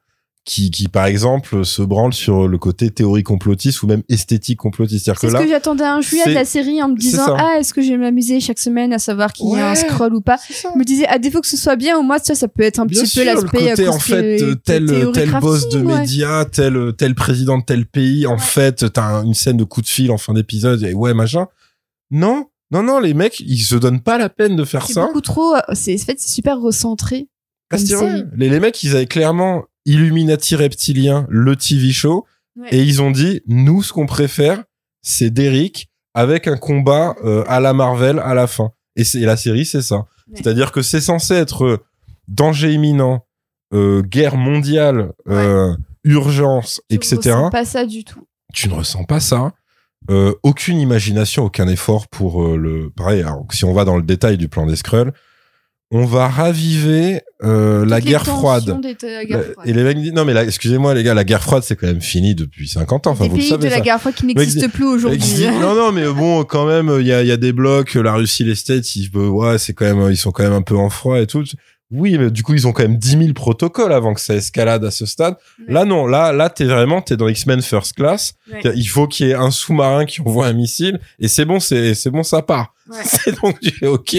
qui 0.49 0.71
qui 0.71 0.87
par 0.87 1.05
exemple 1.05 1.63
se 1.63 1.81
branlent 1.83 2.13
sur 2.13 2.47
le 2.47 2.57
côté 2.57 2.89
théorie 2.89 3.21
complotiste 3.23 3.83
ou 3.83 3.87
même 3.87 4.01
esthétique 4.09 4.57
complotiste. 4.57 5.05
C'est-à-dire 5.05 5.19
c'est 5.21 5.27
que 5.27 5.33
ce 5.37 5.43
que 5.43 5.47
j'attendais 5.49 5.83
un 5.83 6.01
juillet 6.01 6.23
de 6.25 6.29
c'est- 6.29 6.33
la 6.33 6.45
série 6.45 6.81
en 6.81 6.89
me 6.89 6.95
c'est 6.95 7.07
disant 7.09 7.35
ah 7.37 7.57
est-ce 7.59 7.73
que 7.73 7.81
je 7.81 7.89
vais 7.91 7.97
m'amuser 7.97 8.39
chaque 8.39 8.57
semaine 8.59 8.91
à 8.91 8.99
savoir 8.99 9.31
qu'il 9.31 9.47
y 9.49 9.55
a 9.55 9.67
un 9.67 9.69
Ouais. 9.69 9.75
scroll 9.75 10.15
ou 10.15 10.21
pas. 10.21 10.37
c'est. 10.37 10.53
Je 10.73 10.77
me 10.77 10.83
disais 10.83 11.05
à 11.07 11.19
défaut 11.19 11.39
que 11.41 11.47
ce 11.47 11.55
soit 11.57 11.75
bien 11.75 11.97
au 11.97 12.01
moins 12.01 12.17
ça 12.17 12.33
ça 12.35 12.47
peut 12.47 12.63
être 12.63 12.79
un 12.79 12.85
Bien 12.85 13.01
petit 13.03 13.09
sûr, 13.09 13.23
peu 13.23 13.29
le 13.29 13.33
l'aspect 13.35 13.57
côté 13.69 13.83
euh, 13.85 13.89
en 13.91 13.99
fait 13.99 14.39
conspira- 14.39 14.43
euh, 14.51 14.55
tel 14.65 15.11
tel 15.13 15.39
boss 15.39 15.69
de 15.69 15.79
ouais. 15.81 15.99
médias, 15.99 16.45
tel 16.45 16.93
tel 16.97 17.13
président 17.15 17.57
de 17.59 17.63
tel 17.63 17.85
pays, 17.85 18.25
en 18.25 18.33
Ouais. 18.33 18.39
fait, 18.39 18.91
t'as 18.91 19.03
un- 19.03 19.23
une 19.25 19.33
scène 19.35 19.57
de 19.57 19.63
coup 19.63 19.81
de 19.81 19.87
fil 19.87 20.09
en 20.11 20.17
fin 20.17 20.33
d'épisode 20.33 20.83
et 20.83 20.93
ouais 20.93 21.13
machin. 21.13 21.45
Non, 22.11 22.47
non 22.71 22.81
non, 22.83 22.99
les 22.99 23.13
mecs, 23.13 23.39
ils 23.39 23.59
se 23.61 23.75
donnent 23.75 24.01
pas 24.01 24.17
la 24.17 24.29
peine 24.29 24.55
de 24.55 24.63
faire 24.65 24.85
C'est 24.87 24.93
ça. 24.93 25.05
beaucoup 25.05 25.21
trop 25.21 25.55
euh, 25.55 25.59
c'est 25.73 25.93
en 25.93 25.97
fait 25.97 26.19
c'est 26.19 26.29
super 26.33 26.59
recentré. 26.59 27.27
Ah, 27.71 27.77
c'est 27.77 27.93
vrai. 27.93 28.23
Les, 28.35 28.49
les 28.49 28.59
mecs, 28.59 28.81
ils 28.81 28.95
avaient 28.95 29.05
clairement 29.05 29.63
Illuminati 29.85 30.55
reptilien, 30.55 31.25
le 31.29 31.55
TV 31.55 31.91
show, 31.91 32.25
Ouais. 32.55 32.67
et 32.71 32.83
ils 32.83 33.01
ont 33.01 33.11
dit, 33.11 33.41
nous, 33.47 33.83
ce 33.83 33.93
qu'on 33.93 34.05
préfère, 34.05 34.63
c'est 35.01 35.29
Derrick 35.29 35.89
avec 36.13 36.47
un 36.47 36.57
combat 36.57 37.15
euh, 37.23 37.43
à 37.47 37.59
la 37.61 37.73
Marvel 37.73 38.19
à 38.19 38.33
la 38.33 38.47
fin. 38.47 38.71
Et, 38.97 39.03
la 39.19 39.37
série, 39.37 39.65
c'est 39.65 39.81
ça. 39.81 39.97
Ouais. 39.97 40.05
C'est-à-dire 40.35 40.71
que 40.73 40.81
c'est 40.81 40.99
censé 40.99 41.35
être 41.35 41.63
euh, 41.63 41.77
danger 42.27 42.73
imminent, 42.73 43.25
euh, 43.73 44.01
guerre 44.01 44.35
mondiale, 44.35 45.13
euh, 45.29 45.73
urgence, 46.03 46.81
Je 46.89 46.95
etc. 46.97 47.15
ressens 47.15 47.49
pas 47.51 47.65
ça 47.65 47.85
du 47.85 48.03
tout. 48.03 48.27
Tu 48.53 48.67
ne 48.67 48.73
ressens 48.73 49.05
pas 49.05 49.19
ça. 49.19 49.53
Aucune 50.41 50.79
imagination, 50.79 51.45
aucun 51.45 51.67
effort 51.67 52.07
pour 52.07 52.57
le. 52.57 52.89
Pareil, 52.89 53.21
alors, 53.21 53.45
si 53.51 53.63
on 53.63 53.73
va 53.73 53.85
dans 53.85 53.95
le 53.95 54.01
détail 54.01 54.37
du 54.37 54.49
plan 54.49 54.65
des 54.65 54.75
Skrulls, 54.75 55.13
on 55.91 56.05
va 56.05 56.27
raviver 56.27 57.21
euh, 57.43 57.83
la 57.85 57.99
guerre 57.99 58.19
tensions 58.23 58.37
froide. 58.37 58.79
la 59.01 59.25
guerre. 59.25 59.43
Et 59.65 59.73
les 59.73 59.83
mecs 59.83 59.97
disent, 59.99 60.13
non 60.13 60.23
mais 60.23 60.35
excusez-moi 60.35 60.93
les 60.93 61.03
gars, 61.03 61.13
la 61.15 61.23
guerre 61.23 61.41
froide 61.41 61.63
c'est 61.63 61.75
quand 61.75 61.87
même 61.87 62.01
fini 62.01 62.35
depuis 62.35 62.67
50 62.67 63.07
ans. 63.07 63.11
Enfin, 63.11 63.23
des 63.23 63.29
vous 63.29 63.35
le 63.37 63.41
pays 63.41 63.49
savez 63.49 63.65
de 63.65 63.69
la 63.71 63.77
ça. 63.77 63.81
guerre 63.81 63.99
froide 63.99 64.13
qui 64.15 64.27
dit- 64.27 64.67
plus 64.67 64.85
aujourd'hui. 64.85 65.19
non 65.61 65.73
non 65.73 65.91
mais 65.91 66.07
bon 66.07 66.43
quand 66.43 66.65
même 66.67 66.95
il 66.99 67.07
y 67.07 67.13
a, 67.13 67.23
y 67.23 67.31
a 67.31 67.37
des 67.37 67.53
blocs, 67.53 67.95
la 67.95 68.13
Russie, 68.13 68.43
les 68.43 68.55
States, 68.55 68.95
ils, 68.95 69.09
euh, 69.15 69.29
ouais 69.29 69.57
c'est 69.57 69.73
quand 69.73 69.85
même 69.85 70.11
ils 70.11 70.17
sont 70.17 70.31
quand 70.31 70.43
même 70.43 70.53
un 70.53 70.61
peu 70.61 70.77
en 70.77 70.89
froid 70.91 71.19
et 71.19 71.25
tout. 71.27 71.43
Oui 71.91 72.19
mais 72.19 72.29
du 72.29 72.43
coup 72.43 72.53
ils 72.53 72.67
ont 72.67 72.71
quand 72.71 72.83
même 72.83 72.97
10 72.99 73.17
000 73.17 73.33
protocoles 73.33 73.91
avant 73.93 74.13
que 74.13 74.21
ça 74.21 74.35
escalade 74.35 74.85
à 74.85 74.91
ce 74.91 75.07
stade. 75.07 75.37
Ouais. 75.67 75.73
Là 75.73 75.85
non, 75.85 76.05
là 76.05 76.31
là 76.31 76.49
t'es 76.51 76.65
vraiment 76.65 77.01
t'es 77.01 77.17
dans 77.17 77.27
X-Men 77.27 77.63
First 77.63 77.93
Class. 77.95 78.35
Ouais. 78.53 78.61
Il 78.75 78.85
faut 78.85 79.07
qu'il 79.07 79.25
y 79.25 79.29
ait 79.31 79.33
un 79.33 79.49
sous-marin 79.49 80.05
qui 80.05 80.21
envoie 80.21 80.45
un 80.45 80.53
missile 80.53 80.99
et 81.19 81.27
c'est 81.27 81.45
bon 81.45 81.59
c'est 81.59 81.95
c'est 81.95 82.11
bon 82.11 82.21
ça 82.21 82.43
part. 82.43 82.75
Ouais. 82.91 82.97
C'est 83.03 83.39
donc 83.41 83.57
ok. 83.83 84.17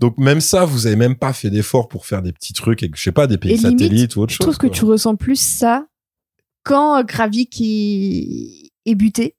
Donc 0.00 0.16
même 0.18 0.40
ça, 0.40 0.64
vous 0.64 0.86
avez 0.86 0.96
même 0.96 1.14
pas 1.14 1.32
fait 1.32 1.50
d'efforts 1.50 1.88
pour 1.88 2.06
faire 2.06 2.22
des 2.22 2.32
petits 2.32 2.52
trucs 2.54 2.82
avec, 2.82 2.96
je 2.96 3.02
sais 3.02 3.12
pas, 3.12 3.26
des 3.26 3.36
pays 3.38 3.52
Et 3.52 3.56
limite, 3.56 3.78
satellites 3.80 4.16
ou 4.16 4.22
autre 4.22 4.32
Je 4.32 4.36
chose. 4.38 4.44
trouve 4.46 4.56
que 4.58 4.66
quoi. 4.66 4.74
tu 4.76 4.84
ressens 4.86 5.14
plus 5.16 5.38
ça 5.40 5.86
quand 6.64 6.96
euh, 6.98 7.02
Gravik 7.02 7.60
est, 7.60 8.70
est 8.86 8.94
buté. 8.94 9.36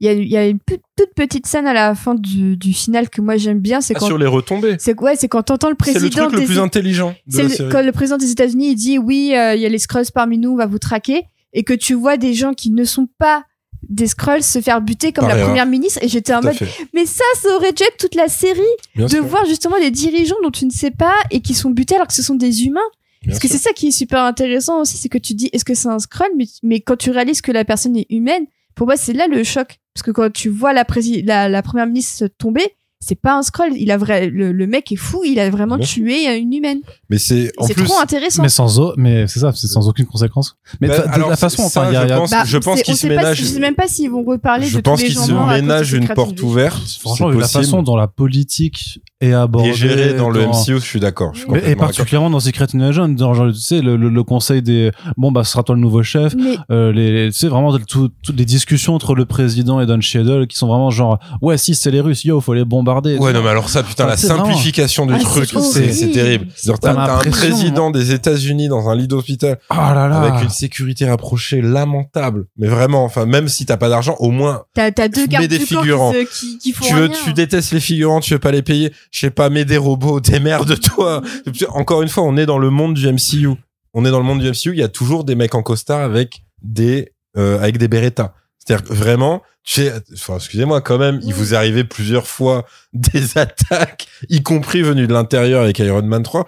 Il 0.00 0.06
y 0.06 0.08
a, 0.08 0.12
il 0.14 0.28
y 0.28 0.36
a 0.36 0.48
une 0.48 0.58
toute, 0.58 0.80
petite 1.14 1.46
scène 1.46 1.66
à 1.66 1.72
la 1.72 1.94
fin 1.94 2.14
du, 2.16 2.56
du 2.56 2.72
final 2.72 3.08
que 3.08 3.20
moi 3.20 3.36
j'aime 3.36 3.60
bien. 3.60 3.80
C'est 3.80 3.94
Ah, 3.96 4.00
quand, 4.00 4.06
sur 4.06 4.18
les 4.18 4.26
retombées. 4.26 4.74
c'est 4.80 5.00
ouais, 5.00 5.14
c'est 5.16 5.28
quand 5.28 5.44
t'entends 5.44 5.68
le 5.70 5.76
C'est 5.84 5.92
président 5.92 6.24
le 6.24 6.28
truc 6.28 6.32
le 6.32 6.40
des 6.40 6.46
plus 6.46 6.58
intelligent 6.58 7.14
de 7.28 7.32
c'est 7.32 7.58
le- 7.60 7.70
quand 7.70 7.82
le 7.82 7.92
président 7.92 8.16
des 8.18 8.30
États-Unis 8.32 8.70
il 8.72 8.74
dit 8.74 8.98
oui, 8.98 9.32
euh, 9.36 9.54
il 9.54 9.60
y 9.62 9.66
a 9.66 9.68
les 9.68 9.78
Skrulls 9.78 10.10
parmi 10.12 10.38
nous, 10.38 10.50
on 10.50 10.56
va 10.56 10.66
vous 10.66 10.80
traquer, 10.80 11.22
et 11.52 11.62
que 11.62 11.72
tu 11.72 11.94
vois 11.94 12.16
des 12.16 12.34
gens 12.34 12.52
qui 12.52 12.70
ne 12.72 12.82
sont 12.84 13.08
pas 13.18 13.44
des 13.88 14.06
Skrulls 14.06 14.42
se 14.42 14.60
faire 14.60 14.80
buter 14.80 15.12
comme 15.12 15.28
la 15.28 15.36
première 15.44 15.66
ministre, 15.66 15.98
et 16.02 16.08
j'étais 16.08 16.34
en 16.34 16.40
Tout 16.40 16.46
mode, 16.48 16.56
fait. 16.56 16.68
mais 16.94 17.04
ça, 17.06 17.24
ça 17.40 17.48
aurait 17.56 17.72
dû 17.72 17.82
être 17.82 17.96
toute 17.98 18.14
la 18.14 18.28
série 18.28 18.60
Bien 18.94 19.06
de 19.06 19.10
sûr. 19.10 19.24
voir 19.24 19.44
justement 19.46 19.78
des 19.78 19.90
dirigeants 19.90 20.36
dont 20.42 20.50
tu 20.50 20.64
ne 20.66 20.70
sais 20.70 20.90
pas 20.90 21.14
et 21.30 21.40
qui 21.40 21.54
sont 21.54 21.70
butés 21.70 21.94
alors 21.96 22.06
que 22.06 22.14
ce 22.14 22.22
sont 22.22 22.34
des 22.36 22.64
humains. 22.64 22.80
Bien 23.22 23.30
Parce 23.30 23.40
que 23.40 23.48
c'est 23.48 23.58
ça 23.58 23.72
qui 23.72 23.88
est 23.88 23.92
super 23.92 24.20
intéressant 24.20 24.80
aussi, 24.80 24.96
c'est 24.96 25.08
que 25.08 25.18
tu 25.18 25.34
dis 25.34 25.48
est-ce 25.52 25.64
que 25.64 25.74
c'est 25.74 25.88
un 25.88 25.98
scroll, 25.98 26.30
mais, 26.36 26.46
mais 26.62 26.80
quand 26.80 26.96
tu 26.96 27.10
réalises 27.10 27.40
que 27.40 27.52
la 27.52 27.64
personne 27.64 27.96
est 27.96 28.06
humaine, 28.10 28.46
pour 28.74 28.86
moi 28.86 28.96
c'est 28.96 29.12
là 29.12 29.26
le 29.28 29.44
choc. 29.44 29.78
Parce 29.94 30.02
que 30.04 30.10
quand 30.10 30.32
tu 30.32 30.48
vois 30.48 30.72
la, 30.72 30.84
prési- 30.84 31.24
la, 31.24 31.48
la 31.48 31.62
première 31.62 31.86
ministre 31.86 32.26
tomber, 32.38 32.74
c'est 33.04 33.16
pas 33.20 33.36
un 33.36 33.42
scroll, 33.42 33.72
il 33.76 33.90
a 33.90 33.98
vrai, 33.98 34.28
le, 34.30 34.52
le 34.52 34.66
mec 34.66 34.92
est 34.92 34.96
fou, 34.96 35.22
il 35.24 35.38
a 35.40 35.50
vraiment 35.50 35.76
Bien 35.76 35.84
tué 35.86 36.26
une 36.38 36.52
humaine. 36.52 36.80
Mais 37.10 37.18
c'est 37.18 37.52
en 37.58 37.66
C'est 37.66 37.74
plus. 37.74 37.84
trop 37.84 37.98
intéressant. 38.00 38.42
Mais 38.42 38.48
sans 38.48 38.78
o- 38.78 38.94
mais 38.96 39.26
c'est 39.26 39.40
ça, 39.40 39.52
c'est 39.54 39.66
sans 39.66 39.88
aucune 39.88 40.06
conséquence. 40.06 40.56
Mais 40.80 40.88
Bah, 40.88 40.98
de, 41.16 41.28
la 41.28 41.36
façon, 41.36 41.68
ça, 41.68 41.80
enfin, 41.82 41.90
il 41.90 41.94
y 41.94 41.96
a, 41.96 42.06
je 42.08 42.14
pense- 42.14 42.30
Bah, 42.30 42.42
je 42.46 42.58
pense 42.58 42.76
c'est- 42.78 42.82
qu'il 42.84 42.92
on 42.92 42.96
se 42.96 43.00
sait 43.02 43.08
pas 43.08 43.16
ménage- 43.16 43.36
si- 43.38 43.42
Je 43.44 43.48
sais 43.48 43.60
même 43.60 43.74
pas 43.74 43.88
s'ils 43.88 44.10
vont 44.10 44.22
reparler 44.22 44.66
je 44.66 44.76
de 44.76 44.82
pense 44.82 44.98
tous 45.00 45.02
les 45.02 45.08
qu'il 45.10 45.16
gens 45.18 45.26
se 45.26 45.32
morts 45.32 45.42
à 45.42 45.52
cause 45.54 45.56
de 45.56 45.62
ménage 45.62 45.86
Secret 45.90 45.98
une 46.06 46.14
porte 46.14 46.42
ouverte. 46.42 46.98
franchement, 47.00 47.28
la 47.30 47.48
façon 47.48 47.82
dont 47.82 47.96
la 47.96 48.06
politique 48.08 49.00
est 49.22 49.32
abordée. 49.32 49.70
Et 49.70 49.74
géré 49.74 50.14
dans 50.14 50.30
le 50.30 50.42
dans- 50.44 50.50
MCU, 50.50 50.74
je 50.76 50.84
suis 50.84 51.00
d'accord. 51.00 51.32
et 51.64 51.76
particulièrement 51.76 52.30
dans 52.30 52.40
Secret 52.40 52.66
Invasion, 52.74 53.08
dans 53.08 53.34
genre, 53.34 53.48
tu 53.52 53.60
sais, 53.60 53.80
le, 53.80 53.96
le, 53.96 54.08
le 54.08 54.22
conseil 54.24 54.62
des, 54.62 54.90
bon, 55.16 55.32
bah, 55.32 55.44
ce 55.44 55.52
sera 55.52 55.62
toi 55.62 55.74
le 55.74 55.80
nouveau 55.80 56.02
chef. 56.02 56.34
Mais 56.34 56.56
Euh, 56.70 56.92
les, 56.92 57.30
tu 57.32 57.38
sais, 57.38 57.48
vraiment, 57.48 57.76
tout- 57.78 58.10
toutes 58.22 58.36
les 58.36 58.44
discussions 58.44 58.94
entre 58.94 59.14
le 59.14 59.24
président 59.24 59.80
et 59.80 59.86
Don 59.86 60.00
Cheadle 60.00 60.46
qui 60.46 60.56
sont 60.56 60.66
vraiment 60.68 60.90
genre, 60.90 61.18
ouais, 61.40 61.56
si 61.58 61.74
c'est 61.74 61.90
les 61.90 62.00
Russes, 62.00 62.24
yo, 62.24 62.40
faut 62.40 62.54
les 62.54 62.64
bombarder. 62.64 63.16
Ouais, 63.18 63.32
non, 63.32 63.42
mais 63.42 63.50
alors 63.50 63.68
ça, 63.68 63.82
putain, 63.82 64.04
Ah, 64.04 64.10
la 64.10 64.16
vraiment- 64.16 64.44
simplification 64.46 65.06
du 65.06 65.14
Ah, 65.14 65.18
truc, 65.18 65.48
c'est 65.60 66.10
terrible. 66.10 66.46
Genre, 66.64 66.78
T'as 66.78 66.92
un 67.20 67.30
président 67.30 67.90
des 67.90 68.12
États-Unis 68.12 68.68
dans 68.68 68.88
un 68.88 68.96
lit 68.96 69.08
d'hôpital 69.08 69.58
Oh 69.70 69.74
là 69.74 70.08
là. 70.08 70.20
avec 70.20 70.42
une 70.44 70.50
sécurité 70.50 71.08
rapprochée 71.08 71.60
lamentable. 71.62 72.46
Mais 72.56 72.68
vraiment, 72.68 73.04
enfin, 73.04 73.26
même 73.26 73.48
si 73.48 73.66
t'as 73.66 73.76
pas 73.76 73.88
d'argent, 73.88 74.16
au 74.18 74.30
moins, 74.30 74.62
T'as 74.74 74.90
t'as 74.90 75.08
deux 75.08 75.26
gardes 75.26 75.46
des 75.46 75.58
figurants. 75.58 76.12
qui, 76.12 76.18
se- 76.26 76.40
qui, 76.40 76.58
qui 76.58 76.72
font 76.72 76.84
tu 76.86 76.94
veux, 76.94 77.06
rien. 77.06 77.16
tu 77.24 77.32
détestes 77.32 77.72
les 77.72 77.80
figurants, 77.80 78.20
tu 78.20 78.32
veux 78.34 78.38
pas 78.40 78.50
les 78.52 78.62
payer. 78.62 78.92
Je 79.12 79.20
sais 79.20 79.30
pas, 79.30 79.50
mets 79.50 79.64
des 79.64 79.76
robots, 79.76 80.20
démerde-toi. 80.20 81.22
Encore 81.68 82.02
une 82.02 82.08
fois, 82.08 82.24
on 82.24 82.36
est 82.36 82.46
dans 82.46 82.58
le 82.58 82.70
monde 82.70 82.94
du 82.94 83.06
MCU. 83.06 83.50
On 83.94 84.04
est 84.04 84.10
dans 84.10 84.18
le 84.18 84.24
monde 84.24 84.40
du 84.40 84.48
MCU, 84.48 84.72
il 84.72 84.78
y 84.78 84.82
a 84.82 84.88
toujours 84.88 85.22
des 85.24 85.34
mecs 85.34 85.54
en 85.54 85.62
costard 85.62 86.00
avec 86.00 86.44
des, 86.62 87.12
euh, 87.36 87.60
avec 87.60 87.76
des 87.76 87.88
Beretta. 87.88 88.34
C'est-à-dire 88.58 88.88
que 88.88 88.94
vraiment, 88.94 89.42
excusez-moi, 89.66 90.80
quand 90.80 90.96
même, 90.96 91.20
il 91.22 91.34
vous 91.34 91.54
arrivé 91.54 91.84
plusieurs 91.84 92.26
fois 92.26 92.64
des 92.94 93.36
attaques, 93.36 94.06
y 94.30 94.42
compris 94.42 94.82
venues 94.82 95.06
de 95.06 95.12
l'intérieur 95.12 95.62
avec 95.62 95.78
Iron 95.78 96.02
Man 96.02 96.22
3. 96.22 96.46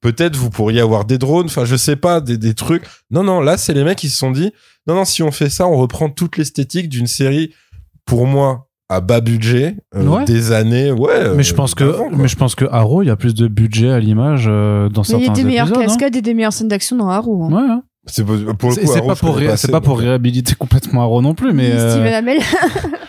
Peut-être 0.00 0.34
vous 0.34 0.50
pourriez 0.50 0.80
avoir 0.80 1.04
des 1.04 1.18
drones, 1.18 1.46
enfin, 1.46 1.64
je 1.64 1.76
sais 1.76 1.96
pas, 1.96 2.20
des, 2.20 2.38
des 2.38 2.54
trucs. 2.54 2.84
Non, 3.10 3.22
non, 3.22 3.40
là, 3.40 3.56
c'est 3.56 3.74
les 3.74 3.84
mecs 3.84 3.98
qui 3.98 4.08
se 4.08 4.16
sont 4.16 4.32
dit, 4.32 4.52
non, 4.86 4.94
non, 4.94 5.04
si 5.04 5.22
on 5.22 5.30
fait 5.30 5.50
ça, 5.50 5.68
on 5.68 5.76
reprend 5.76 6.10
toute 6.10 6.38
l'esthétique 6.38 6.88
d'une 6.88 7.06
série, 7.06 7.54
pour 8.04 8.26
moi, 8.26 8.69
à 8.90 9.00
bas 9.00 9.20
budget, 9.20 9.76
euh, 9.94 10.04
Ouais. 10.04 10.24
des 10.24 10.50
années, 10.52 10.90
ouais. 10.90 11.08
euh, 11.12 11.34
mais 11.36 11.42
je 11.44 11.54
pense 11.54 11.74
que, 11.74 11.84
d'avant, 11.84 12.08
quoi. 12.08 12.18
mais 12.18 12.28
je 12.28 12.36
pense 12.36 12.54
que 12.56 12.64
Arrow, 12.70 13.02
il 13.02 13.06
y 13.06 13.10
a 13.10 13.16
plus 13.16 13.34
de 13.34 13.46
budget 13.46 13.90
à 13.90 14.00
l'image 14.00 14.46
euh, 14.48 14.88
dans 14.88 15.02
Mais 15.02 15.14
il 15.14 15.20
y 15.20 15.24
certains 15.24 15.32
a 15.32 15.36
des 15.36 15.44
meilleures 15.44 15.68
épisodes. 15.68 15.82
hein. 15.84 15.86
cascades 15.86 16.16
et 16.16 16.22
des 16.22 16.34
meilleures 16.34 16.52
scènes 16.52 16.68
d'action 16.68 16.96
dans 16.96 17.08
Arrow. 17.08 17.44
hein. 17.44 17.52
Ouais, 17.52 17.70
hein. 17.70 17.82
C'est 18.06 18.24
pour, 18.24 18.36
pour 18.56 18.70
le 18.70 18.74
C'est 18.74 18.80
coup, 18.80 18.92
c'est 18.92 18.98
Arrow, 18.98 19.08
pas 19.08 19.14
pour 19.14 19.38
assez, 19.38 19.68
pas 19.70 19.80
euh. 19.84 19.92
réhabiliter 19.92 20.54
complètement 20.54 21.02
Arrow 21.02 21.20
non 21.20 21.34
plus, 21.34 21.52
mais 21.52 21.68
Et 21.68 21.72
euh, 21.72 21.90
Steven 21.90 22.14
Amell. 22.14 22.40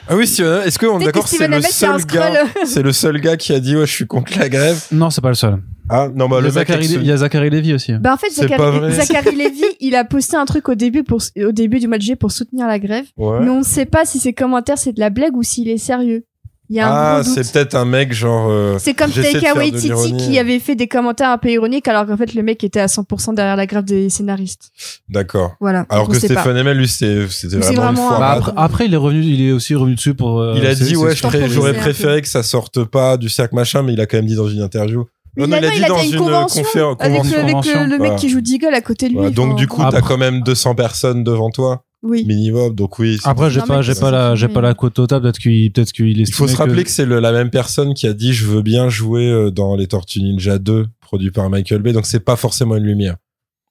Ah 0.10 0.18
oui, 0.18 0.28
Steven, 0.28 0.64
est-ce 0.66 0.78
qu'on 0.78 1.00
est 1.00 1.06
d'accord, 1.06 1.26
c'est 1.26 1.38
Steven 1.38 1.56
le 1.56 1.62
seul 1.62 2.06
gars, 2.06 2.44
c'est 2.66 2.82
le 2.84 2.92
seul 2.92 3.22
gars 3.22 3.38
qui 3.38 3.54
a 3.54 3.62
dit, 3.62 3.78
ouais, 3.78 3.86
je 3.86 3.92
suis 3.92 4.06
contre 4.08 4.38
la 4.38 4.50
grève. 4.50 4.86
non, 4.92 5.10
c'est 5.10 5.22
pas 5.22 5.30
le 5.30 5.36
seul. 5.36 5.62
Ah, 5.90 6.10
non, 6.14 6.28
bah, 6.28 6.40
il, 6.40 6.44
y 6.44 6.48
a 6.48 6.50
le 6.50 6.54
mec 6.56 6.68
Zachary, 6.68 6.86
il 6.86 7.06
y 7.06 7.12
a 7.12 7.18
Zachary 7.18 7.50
Levy 7.50 7.74
aussi. 7.74 7.94
Bah 7.94 8.14
en 8.14 8.18
fait. 8.18 8.30
Zachary, 8.30 8.94
Zachary 8.94 9.36
Levy, 9.38 9.64
il 9.80 9.96
a 9.96 10.04
posté 10.04 10.36
un 10.36 10.46
truc 10.46 10.68
au 10.70 10.76
début 10.76 11.04
pour 11.04 11.22
au 11.38 11.52
début 11.52 11.80
du 11.80 11.88
mois 11.88 11.98
de 11.98 12.02
juillet 12.02 12.16
pour 12.18 12.32
soutenir 12.32 12.68
la 12.68 12.80
grève, 12.80 13.06
Ouais. 13.18 13.40
mais 13.42 13.50
on 13.50 13.60
ne 13.60 13.64
sait 13.64 13.86
pas 13.86 14.04
si 14.06 14.20
ses 14.20 14.34
commentaires 14.34 14.78
c'est 14.78 14.94
de 14.94 15.00
la 15.00 15.10
blague 15.10 15.36
ou 15.36 15.44
s'il 15.44 15.70
est 15.70 15.78
sérieux. 15.78 16.26
Il 16.74 16.78
y 16.78 16.80
a 16.80 16.88
un 16.88 17.20
Ah, 17.20 17.24
c'est 17.26 17.52
peut-être 17.52 17.76
un 17.76 17.84
mec 17.84 18.14
genre. 18.14 18.48
euh, 18.50 18.78
C'est 18.80 18.94
comme 18.94 19.12
Taika 19.12 19.54
Waititi 19.56 19.92
qui 20.16 20.40
avait 20.40 20.58
fait 20.60 20.76
des 20.76 20.88
commentaires 20.88 21.30
un 21.30 21.38
peu 21.38 21.50
ironiques 21.50 21.86
alors 21.90 22.06
qu'en 22.08 22.16
fait 22.16 22.34
le 22.34 22.44
mec 22.44 22.64
était 22.64 22.80
à 22.80 22.86
100% 22.88 23.34
derrière 23.36 23.58
la 23.58 23.66
grève 23.66 23.84
des 23.84 24.10
scénaristes. 24.10 24.72
D'accord. 25.10 25.52
Voilà. 25.60 25.86
Alors 25.90 26.08
on 26.08 26.12
que. 26.14 26.18
Stéphane 26.18 26.56
Emel, 26.56 26.78
lui, 26.78 26.88
c'était 26.88 27.26
vraiment, 27.58 27.70
une 27.72 27.76
vraiment 27.76 28.14
un- 28.16 28.20
Bah, 28.20 28.32
après, 28.32 28.52
après, 28.56 28.86
il 28.86 28.94
est 28.94 28.98
revenu, 28.98 29.22
il 29.22 29.42
est 29.50 29.52
aussi 29.52 29.76
revenu 29.76 29.96
dessus 29.96 30.14
pour. 30.14 30.40
euh, 30.40 30.54
il 30.56 30.66
a 30.66 30.74
dit, 30.74 30.96
ouais, 30.96 31.14
j'aurais 31.14 31.74
préféré 31.74 32.22
que 32.22 32.30
ça 32.30 32.42
sorte 32.42 32.86
pas 32.86 33.18
du 33.18 33.28
cercle 33.28 33.54
machin, 33.56 33.84
mais 33.84 33.92
il 33.92 34.00
a 34.00 34.06
quand 34.06 34.18
même 34.18 34.28
dit 34.28 34.36
dans 34.36 34.48
une 34.48 34.62
interview. 34.62 35.06
Non, 35.36 35.48
non, 35.48 35.58
là, 35.58 35.62
non, 35.62 35.74
il 35.76 35.84
a 35.84 35.88
dans 35.90 35.96
fait 35.98 36.06
une 36.08 36.14
une 36.14 36.20
convention 36.20 36.62
conféren- 36.64 36.96
avec, 37.00 37.18
convention. 37.18 37.32
le, 37.38 37.44
avec 37.44 37.48
le- 37.48 37.52
convention. 37.54 37.84
le 37.84 37.90
mec 37.90 37.98
Voilà. 38.00 38.16
qui 38.16 38.30
joue 38.30 38.42
Deagle 38.42 38.74
à 38.74 38.82
côté 38.82 39.08
de 39.08 39.12
lui. 39.12 39.18
Voilà, 39.18 39.32
donc 39.32 39.48
enfin, 39.48 39.56
du 39.56 39.68
coup, 39.68 39.82
t'as 39.92 40.02
quand 40.02 40.18
même 40.18 40.42
200 40.42 40.76
personnes 40.76 41.24
devant 41.26 41.50
toi, 41.50 41.84
oui. 42.04 42.26
minimum. 42.26 42.74
Donc 42.76 43.00
oui. 43.00 43.18
Après, 43.24 43.50
j'ai 43.50 43.62
pas, 43.62 43.82
j'ai 43.82 43.96
pas 43.96 44.12
la, 44.12 44.36
j'ai 44.36 44.48
pas 44.48 44.62
la 44.62 44.74
quote 44.74 44.94
totale. 44.94 45.22
Peut-être 45.22 45.40
qu'il, 45.40 45.72
peut-être 45.72 45.92
qu'il 45.92 46.18
il 46.20 46.34
faut 46.34 46.48
se 46.48 46.56
rappeler 46.56 46.84
que, 46.84 46.90
c'est 46.90 47.06
le- 47.06 47.20
la 47.20 47.32
même 47.32 47.50
personne 47.50 47.94
qui 47.94 48.08
a 48.08 48.14
dit 48.14 48.34
je 48.34 48.46
veux 48.46 48.62
bien 48.62 48.90
jouer 48.90 49.30
euh, 49.30 49.52
dans 49.52 49.76
les 49.76 49.88
Tortues 49.88 50.22
Ninja 50.22 50.58
2 50.60 50.88
produit 51.00 51.32
par 51.32 51.50
Michael 51.50 51.82
Bay. 51.82 51.94
Donc 51.94 52.06
c'est 52.06 52.20
pas 52.22 52.36
forcément 52.36 52.76
une 52.76 52.86
lumière. 52.86 53.18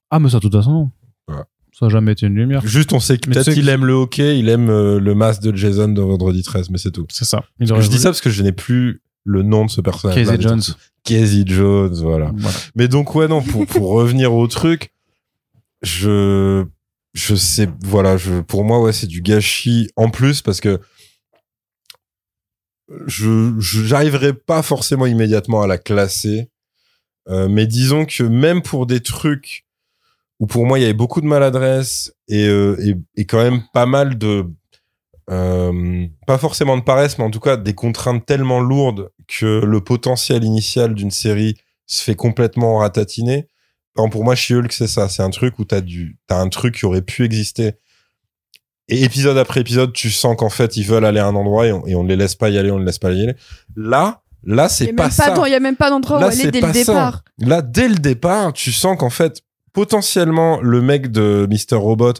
Ah, 0.09 0.19
mais 0.19 0.29
ça, 0.29 0.37
de 0.37 0.41
toute 0.41 0.53
façon, 0.53 0.71
non. 0.71 0.91
Ça 1.73 1.85
a 1.85 1.89
jamais 1.89 2.11
été 2.11 2.27
une 2.27 2.35
lumière. 2.35 2.61
Juste, 2.65 2.93
on 2.93 2.99
sait 2.99 3.17
que 3.17 3.27
peut-être 3.29 3.45
tu 3.45 3.53
sais 3.53 3.57
il 3.59 3.65
que- 3.65 3.69
aime 3.71 3.85
le 3.85 3.93
hockey, 3.93 4.37
il 4.37 4.49
aime 4.49 4.69
euh, 4.69 4.99
le 4.99 5.15
masque 5.15 5.41
de 5.41 5.55
Jason 5.55 5.87
de 5.87 6.01
Vendredi 6.01 6.43
13, 6.43 6.69
mais 6.69 6.77
c'est 6.77 6.91
tout. 6.91 7.07
C'est 7.09 7.25
ça. 7.25 7.43
Il 7.59 7.65
Je 7.67 7.87
dis 7.89 7.97
ça 7.97 8.09
parce 8.09 8.21
que 8.21 8.29
je 8.29 8.43
n'ai 8.43 8.51
plus 8.51 9.01
le 9.23 9.41
nom 9.41 9.65
de 9.65 9.71
ce 9.71 9.81
personnage. 9.81 10.15
Casey 10.15 10.39
Jones. 10.39 10.61
Casey 11.03 11.43
Jones, 11.47 11.93
voilà. 12.01 12.31
Voilà. 12.35 12.57
Mais 12.75 12.87
donc 12.87 13.15
ouais 13.15 13.27
non 13.27 13.41
pour 13.41 13.65
pour 13.65 13.89
revenir 13.93 14.33
au 14.33 14.45
truc, 14.47 14.91
je 15.81 16.65
je 17.13 17.35
sais 17.35 17.67
voilà 17.81 18.17
je 18.17 18.41
pour 18.41 18.63
moi 18.63 18.81
ouais 18.81 18.93
c'est 18.93 19.07
du 19.07 19.21
gâchis 19.21 19.89
en 19.95 20.09
plus 20.09 20.41
parce 20.41 20.61
que 20.61 20.79
je 23.07 23.53
j'arriverai 23.59 24.33
pas 24.33 24.61
forcément 24.61 25.05
immédiatement 25.05 25.61
à 25.61 25.67
la 25.67 25.77
classer, 25.77 26.49
Euh, 27.29 27.47
mais 27.47 27.67
disons 27.67 28.05
que 28.05 28.23
même 28.23 28.63
pour 28.63 28.87
des 28.87 28.99
trucs 29.01 29.65
où 30.39 30.47
pour 30.47 30.65
moi 30.65 30.79
il 30.79 30.81
y 30.81 30.85
avait 30.85 30.93
beaucoup 30.95 31.21
de 31.21 31.27
maladresse 31.27 32.13
et 32.27 32.47
euh, 32.47 32.75
et, 32.83 32.95
et 33.15 33.25
quand 33.25 33.43
même 33.43 33.61
pas 33.73 33.85
mal 33.85 34.17
de 34.17 34.45
euh, 35.29 36.07
pas 36.27 36.39
forcément 36.39 36.77
de 36.77 36.83
paresse, 36.83 37.17
mais 37.19 37.23
en 37.23 37.29
tout 37.31 37.39
cas 37.39 37.57
des 37.57 37.75
contraintes 37.75 38.25
tellement 38.25 38.59
lourdes 38.59 39.11
que 39.27 39.63
le 39.63 39.81
potentiel 39.81 40.43
initial 40.43 40.95
d'une 40.95 41.11
série 41.11 41.55
se 41.85 42.03
fait 42.03 42.15
complètement 42.15 42.77
ratatiner. 42.79 43.47
Pour 43.95 44.23
moi, 44.23 44.35
She-Hulk, 44.35 44.71
c'est 44.71 44.87
ça. 44.87 45.09
C'est 45.09 45.21
un 45.23 45.29
truc 45.29 45.59
où 45.59 45.65
t'as 45.65 45.81
du, 45.81 46.17
t'as 46.27 46.39
un 46.39 46.49
truc 46.49 46.75
qui 46.75 46.85
aurait 46.85 47.01
pu 47.01 47.23
exister. 47.25 47.73
Et 48.87 49.03
épisode 49.03 49.37
après 49.37 49.61
épisode, 49.61 49.93
tu 49.93 50.09
sens 50.09 50.35
qu'en 50.37 50.49
fait, 50.49 50.75
ils 50.77 50.83
veulent 50.85 51.05
aller 51.05 51.19
à 51.19 51.27
un 51.27 51.35
endroit 51.35 51.67
et 51.67 51.71
on, 51.71 51.85
et 51.87 51.95
on 51.95 52.03
ne 52.03 52.09
les 52.09 52.15
laisse 52.15 52.35
pas 52.35 52.49
y 52.49 52.57
aller, 52.57 52.71
on 52.71 52.75
ne 52.75 52.79
les 52.81 52.87
laisse 52.87 52.99
pas 52.99 53.11
y 53.11 53.23
aller. 53.23 53.35
Là, 53.75 54.21
là, 54.43 54.69
c'est 54.69 54.89
a 54.89 54.93
pas 54.93 55.09
ça. 55.09 55.33
Il 55.45 55.51
y 55.51 55.55
a 55.55 55.59
même 55.59 55.75
pas 55.75 55.89
d'endroit 55.89 56.17
où 56.17 56.21
Là, 56.21 56.27
aller 56.27 56.51
dès 56.51 56.61
le 56.61 56.67
ça. 56.67 56.73
départ. 56.73 57.23
Là, 57.39 57.61
dès 57.61 57.87
le 57.87 57.95
départ, 57.95 58.53
tu 58.53 58.71
sens 58.71 58.97
qu'en 58.97 59.09
fait, 59.09 59.41
potentiellement, 59.73 60.59
le 60.61 60.81
mec 60.81 61.11
de 61.11 61.47
Mr. 61.49 61.77
Robot 61.77 62.13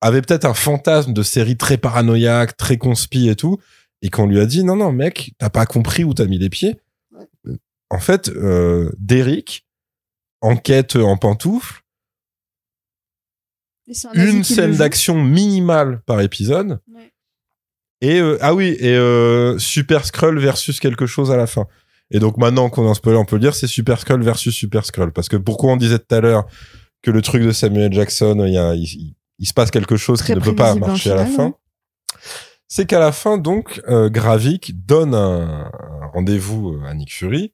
avait 0.00 0.22
peut-être 0.22 0.44
un 0.44 0.54
fantasme 0.54 1.12
de 1.12 1.22
série 1.22 1.56
très 1.56 1.78
paranoïaque, 1.78 2.56
très 2.56 2.76
conspi 2.76 3.28
et 3.28 3.36
tout, 3.36 3.58
et 4.02 4.10
qu'on 4.10 4.26
lui 4.26 4.40
a 4.40 4.46
dit 4.46 4.64
non, 4.64 4.76
non, 4.76 4.92
mec, 4.92 5.32
t'as 5.38 5.50
pas 5.50 5.66
compris 5.66 6.04
où 6.04 6.12
t'as 6.14 6.26
mis 6.26 6.38
les 6.38 6.50
pieds. 6.50 6.76
En 7.88 7.98
fait, 8.00 8.28
euh, 8.28 8.90
Derrick, 8.98 9.65
enquête 10.40 10.96
en 10.96 11.16
pantoufle, 11.16 11.80
Et 13.88 13.94
c'est 13.94 14.08
un 14.08 14.12
nazi 14.14 14.36
une 14.36 14.44
scène 14.44 14.74
d'action 14.76 15.22
minimale 15.22 16.00
par 16.06 16.20
épisode. 16.20 16.80
Ouais. 16.92 17.12
Et 18.02 18.20
euh, 18.20 18.36
ah 18.40 18.54
oui, 18.54 18.76
et 18.80 18.94
euh, 18.94 19.58
Super 19.58 20.04
Skrull 20.04 20.38
versus 20.38 20.80
quelque 20.80 21.06
chose 21.06 21.30
à 21.30 21.36
la 21.36 21.46
fin. 21.46 21.66
Et 22.10 22.18
donc 22.18 22.36
maintenant 22.36 22.68
qu'on 22.70 22.84
est 22.84 22.90
en 22.90 22.94
spoiler, 22.94 23.18
on 23.18 23.24
peut 23.24 23.36
le 23.36 23.40
dire, 23.40 23.54
c'est 23.54 23.66
Super 23.66 23.98
Skrull 24.00 24.22
versus 24.22 24.54
Super 24.54 24.84
Skrull. 24.84 25.12
Parce 25.12 25.28
que 25.28 25.36
pourquoi 25.36 25.72
on 25.72 25.76
disait 25.76 25.98
tout 25.98 26.14
à 26.14 26.20
l'heure 26.20 26.46
que 27.02 27.10
le 27.10 27.22
truc 27.22 27.42
de 27.42 27.52
Samuel 27.52 27.92
Jackson, 27.92 28.44
il, 28.46 28.52
y 28.52 28.58
a, 28.58 28.74
il, 28.74 28.82
il- 28.84 29.14
il 29.38 29.46
se 29.46 29.52
passe 29.52 29.70
quelque 29.70 29.96
chose 29.98 30.20
Très 30.20 30.32
qui 30.32 30.38
ne 30.38 30.42
peut 30.44 30.54
pas 30.54 30.74
marcher 30.76 31.10
à 31.10 31.14
la 31.14 31.26
fin. 31.26 31.54
C'est 32.68 32.86
qu'à 32.86 32.98
la 32.98 33.12
fin, 33.12 33.36
donc, 33.38 33.82
euh, 33.86 34.08
Gravik 34.08 34.84
donne 34.86 35.14
un, 35.14 35.70
un 35.72 36.06
rendez-vous 36.14 36.80
à 36.86 36.94
Nick 36.94 37.12
Fury 37.12 37.52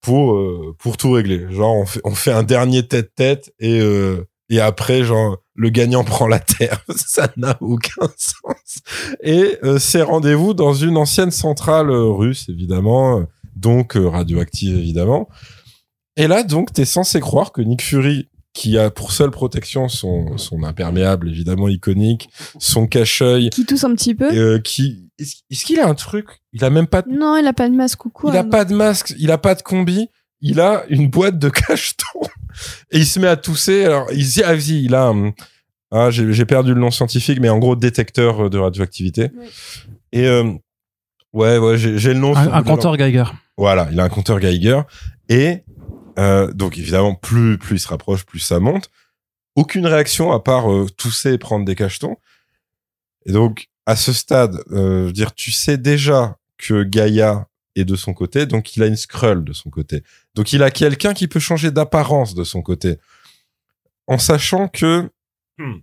pour 0.00 0.34
euh, 0.34 0.74
pour 0.78 0.96
tout 0.96 1.12
régler. 1.12 1.46
Genre, 1.50 1.74
on 1.74 1.86
fait 1.86 2.00
on 2.04 2.14
fait 2.14 2.32
un 2.32 2.42
dernier 2.42 2.86
tête-tête 2.86 3.52
et 3.58 3.80
euh, 3.80 4.28
et 4.50 4.60
après, 4.60 5.04
genre, 5.04 5.38
le 5.54 5.68
gagnant 5.70 6.04
prend 6.04 6.26
la 6.26 6.38
terre. 6.38 6.84
Ça 6.96 7.28
n'a 7.36 7.56
aucun 7.60 8.08
sens. 8.16 8.82
Et 9.22 9.58
euh, 9.62 9.78
c'est 9.78 10.02
rendez-vous 10.02 10.54
dans 10.54 10.74
une 10.74 10.96
ancienne 10.96 11.30
centrale 11.30 11.90
euh, 11.90 12.08
russe, 12.10 12.46
évidemment, 12.48 13.20
euh, 13.20 13.24
donc 13.56 13.96
euh, 13.96 14.08
radioactive, 14.08 14.76
évidemment. 14.76 15.28
Et 16.16 16.26
là, 16.26 16.42
donc, 16.42 16.72
t'es 16.72 16.84
censé 16.84 17.20
croire 17.20 17.52
que 17.52 17.62
Nick 17.62 17.82
Fury, 17.82 18.28
qui 18.58 18.76
a 18.76 18.90
pour 18.90 19.12
seule 19.12 19.30
protection 19.30 19.88
son, 19.88 20.36
son 20.36 20.64
imperméable, 20.64 21.28
évidemment 21.28 21.68
iconique, 21.68 22.28
son 22.58 22.88
cache-œil, 22.88 23.50
Qui 23.50 23.64
tousse 23.64 23.84
un 23.84 23.94
petit 23.94 24.16
peu. 24.16 24.28
euh, 24.32 24.58
qui... 24.58 25.08
Est-ce 25.20 25.64
qu'il 25.64 25.78
a 25.78 25.86
un 25.86 25.94
truc? 25.94 26.26
Il 26.52 26.64
a 26.64 26.70
même 26.70 26.88
pas 26.88 27.02
de 27.02 27.08
Non, 27.08 27.36
il 27.36 27.46
a 27.46 27.52
pas 27.52 27.68
de 27.68 27.74
masque 27.76 28.04
ou 28.06 28.10
quoi. 28.10 28.32
il 28.32 28.36
a 28.36 28.42
non. 28.42 28.50
pas 28.50 28.64
de 28.64 28.74
masque, 28.74 29.14
il 29.16 29.30
a 29.30 29.38
pas 29.38 29.54
de 29.54 29.62
combi, 29.62 30.08
il 30.40 30.58
a 30.58 30.82
une 30.88 31.08
boîte 31.08 31.38
de 31.38 31.48
cachetons 31.66 32.20
et 32.90 32.98
il 32.98 33.06
se 33.06 33.20
met 33.20 33.28
à 33.28 33.36
tousser. 33.36 33.84
Alors 33.84 34.08
il 34.12 34.26
se 34.26 34.34
dit 34.34 34.42
ah 34.44 34.54
il 34.54 34.94
a 34.96 35.06
un- 35.06 35.32
ah 35.92 36.10
j'ai 36.10 36.44
perdu 36.44 36.74
le 36.74 36.80
nom 36.80 36.90
scientifique 36.90 37.38
mais 37.40 37.48
en 37.48 37.58
gros 37.58 37.76
détecteur 37.76 38.50
de 38.50 38.58
radioactivité. 38.58 39.30
Oui. 39.38 39.46
Et 40.12 40.26
euh, 40.26 40.50
ouais 41.32 41.58
ouais 41.58 41.78
j'ai 41.78 42.12
le 42.12 42.18
nom. 42.18 42.34
Un, 42.34 42.62
compteur 42.64 42.96
Geiger. 42.96 43.24
Voilà, 43.56 43.88
il 43.92 44.00
a 44.00 44.04
un 44.04 44.08
compteur 44.08 44.40
Geiger 44.40 44.80
et 45.28 45.62
euh, 46.18 46.52
donc 46.52 46.78
évidemment 46.78 47.14
plus 47.14 47.58
plus 47.58 47.76
il 47.76 47.80
se 47.80 47.88
rapproche 47.88 48.24
plus 48.24 48.40
ça 48.40 48.60
monte. 48.60 48.90
Aucune 49.54 49.86
réaction 49.86 50.32
à 50.32 50.40
part 50.40 50.72
euh, 50.72 50.86
tousser 50.96 51.32
et 51.32 51.38
prendre 51.38 51.64
des 51.64 51.74
cachetons. 51.74 52.16
Et 53.26 53.32
donc 53.32 53.68
à 53.86 53.96
ce 53.96 54.12
stade, 54.12 54.62
euh, 54.72 55.10
dire 55.12 55.34
tu 55.34 55.52
sais 55.52 55.78
déjà 55.78 56.36
que 56.58 56.82
Gaïa 56.82 57.48
est 57.74 57.84
de 57.84 57.96
son 57.96 58.12
côté, 58.12 58.46
donc 58.46 58.76
il 58.76 58.82
a 58.82 58.86
une 58.86 58.96
Skrull 58.96 59.44
de 59.44 59.52
son 59.52 59.70
côté. 59.70 60.02
Donc 60.34 60.52
il 60.52 60.62
a 60.62 60.70
quelqu'un 60.70 61.14
qui 61.14 61.28
peut 61.28 61.40
changer 61.40 61.70
d'apparence 61.70 62.34
de 62.34 62.44
son 62.44 62.62
côté. 62.62 62.98
En 64.06 64.18
sachant 64.18 64.68
que 64.68 65.08
hmm, 65.58 65.76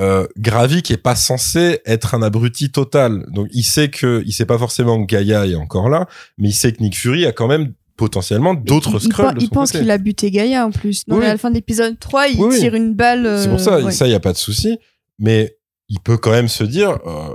euh, 0.00 0.26
Gravik 0.36 0.90
est 0.90 0.96
pas 0.96 1.16
censé 1.16 1.80
être 1.84 2.14
un 2.14 2.22
abruti 2.22 2.70
total. 2.70 3.26
Donc 3.30 3.48
il 3.52 3.64
sait 3.64 3.90
que 3.90 4.22
il 4.26 4.32
sait 4.32 4.46
pas 4.46 4.58
forcément 4.58 5.04
que 5.04 5.12
Gaïa 5.12 5.46
est 5.46 5.56
encore 5.56 5.88
là, 5.88 6.06
mais 6.38 6.50
il 6.50 6.54
sait 6.54 6.72
que 6.72 6.82
Nick 6.82 6.96
Fury 6.96 7.26
a 7.26 7.32
quand 7.32 7.48
même 7.48 7.74
potentiellement 7.98 8.54
d'autres 8.54 8.98
Il- 9.00 9.06
il, 9.08 9.12
Skrulls 9.12 9.36
il 9.40 9.50
pense 9.50 9.72
qu'il 9.72 9.90
a 9.90 9.98
buté 9.98 10.30
Gaïa 10.30 10.64
en 10.66 10.70
plus. 10.70 11.06
Non, 11.08 11.16
Oui. 11.16 11.20
mais 11.20 11.26
à 11.26 11.32
la 11.32 11.38
fin 11.38 11.50
de 11.50 11.54
l'épisode 11.56 11.98
3, 11.98 12.28
il 12.28 12.40
Oui, 12.40 12.48
oui. 12.52 12.58
tire 12.58 12.74
une 12.74 12.94
balle. 12.94 13.24
C'est 13.24 13.48
euh, 13.48 13.50
pour 13.50 13.60
ça, 13.60 13.80
ouais. 13.80 13.92
ça 13.92 14.08
y 14.08 14.14
a 14.14 14.20
pas 14.20 14.32
de 14.32 14.38
souci, 14.38 14.78
mais 15.18 15.56
il 15.90 16.00
peut 16.00 16.16
quand 16.16 16.30
même 16.30 16.48
se 16.48 16.64
dire 16.64 16.98
euh, 17.06 17.34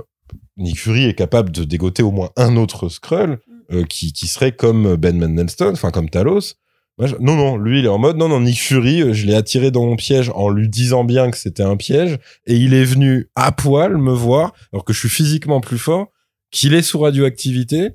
Nick 0.56 0.80
Fury 0.80 1.04
est 1.04 1.14
capable 1.14 1.50
de 1.52 1.62
dégoter 1.64 2.02
au 2.02 2.10
moins 2.10 2.30
un 2.36 2.56
autre 2.56 2.88
Skrull 2.88 3.38
euh, 3.72 3.84
qui, 3.84 4.12
qui 4.12 4.26
serait 4.26 4.52
comme 4.52 4.96
Ben 4.96 5.16
Mendelsohn, 5.18 5.72
enfin 5.72 5.90
comme 5.90 6.08
Talos. 6.10 6.54
Moi, 6.98 7.08
je- 7.08 7.16
Non, 7.18 7.34
non, 7.34 7.56
lui, 7.56 7.80
il 7.80 7.84
est 7.86 7.88
en 7.88 7.98
mode, 7.98 8.16
non, 8.16 8.28
non, 8.28 8.40
Nick 8.40 8.60
Fury, 8.60 9.12
je 9.14 9.26
l'ai 9.26 9.34
attiré 9.34 9.70
dans 9.72 9.84
mon 9.84 9.96
piège 9.96 10.30
en 10.34 10.48
lui 10.48 10.68
disant 10.68 11.02
bien 11.02 11.30
que 11.32 11.36
c'était 11.36 11.64
un 11.64 11.76
piège, 11.76 12.18
et 12.46 12.54
il 12.54 12.72
est 12.72 12.84
venu 12.84 13.28
à 13.34 13.50
poil 13.50 13.96
me 13.96 14.12
voir, 14.12 14.52
alors 14.72 14.84
que 14.84 14.92
je 14.92 15.00
suis 15.00 15.08
physiquement 15.08 15.60
plus 15.60 15.78
fort, 15.78 16.06
qu'il 16.52 16.72
est 16.72 16.82
sous 16.82 17.00
radioactivité, 17.00 17.90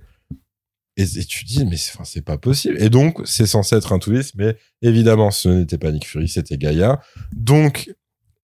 et, 1.00 1.20
et 1.20 1.26
tu 1.26 1.46
dis, 1.46 1.66
mais 1.66 1.78
c'est 1.78 1.94
enfin, 1.96 2.04
c'est 2.04 2.22
pas 2.22 2.38
possible. 2.38 2.76
Et 2.82 2.90
donc, 2.90 3.22
c'est 3.26 3.46
censé 3.46 3.76
être 3.76 3.94
un 3.94 4.00
twist, 4.00 4.36
mais 4.36 4.58
évidemment, 4.82 5.32
ce 5.32 5.50
n'était 5.50 5.78
pas 5.78 5.92
Nick 5.92 6.06
Fury, 6.06 6.28
c'était 6.28 6.58
Gaïa. 6.58 7.00
Donc, 7.34 7.90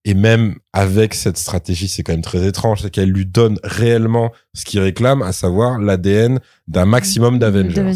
et 0.05 0.13
même 0.13 0.55
avec 0.71 1.13
cette 1.15 1.37
stratégie, 1.37 1.87
c'est 1.87 2.03
quand 2.03 2.13
même 2.13 2.21
très 2.21 2.47
étrange, 2.47 2.81
c'est 2.83 2.91
qu'elle 2.91 3.09
lui 3.09 3.25
donne 3.25 3.59
réellement 3.63 4.31
ce 4.53 4.63
qu'il 4.63 4.79
réclame, 4.79 5.21
à 5.21 5.31
savoir 5.31 5.79
l'ADN 5.79 6.39
d'un 6.67 6.85
maximum 6.85 7.39
d'Avengers. 7.39 7.91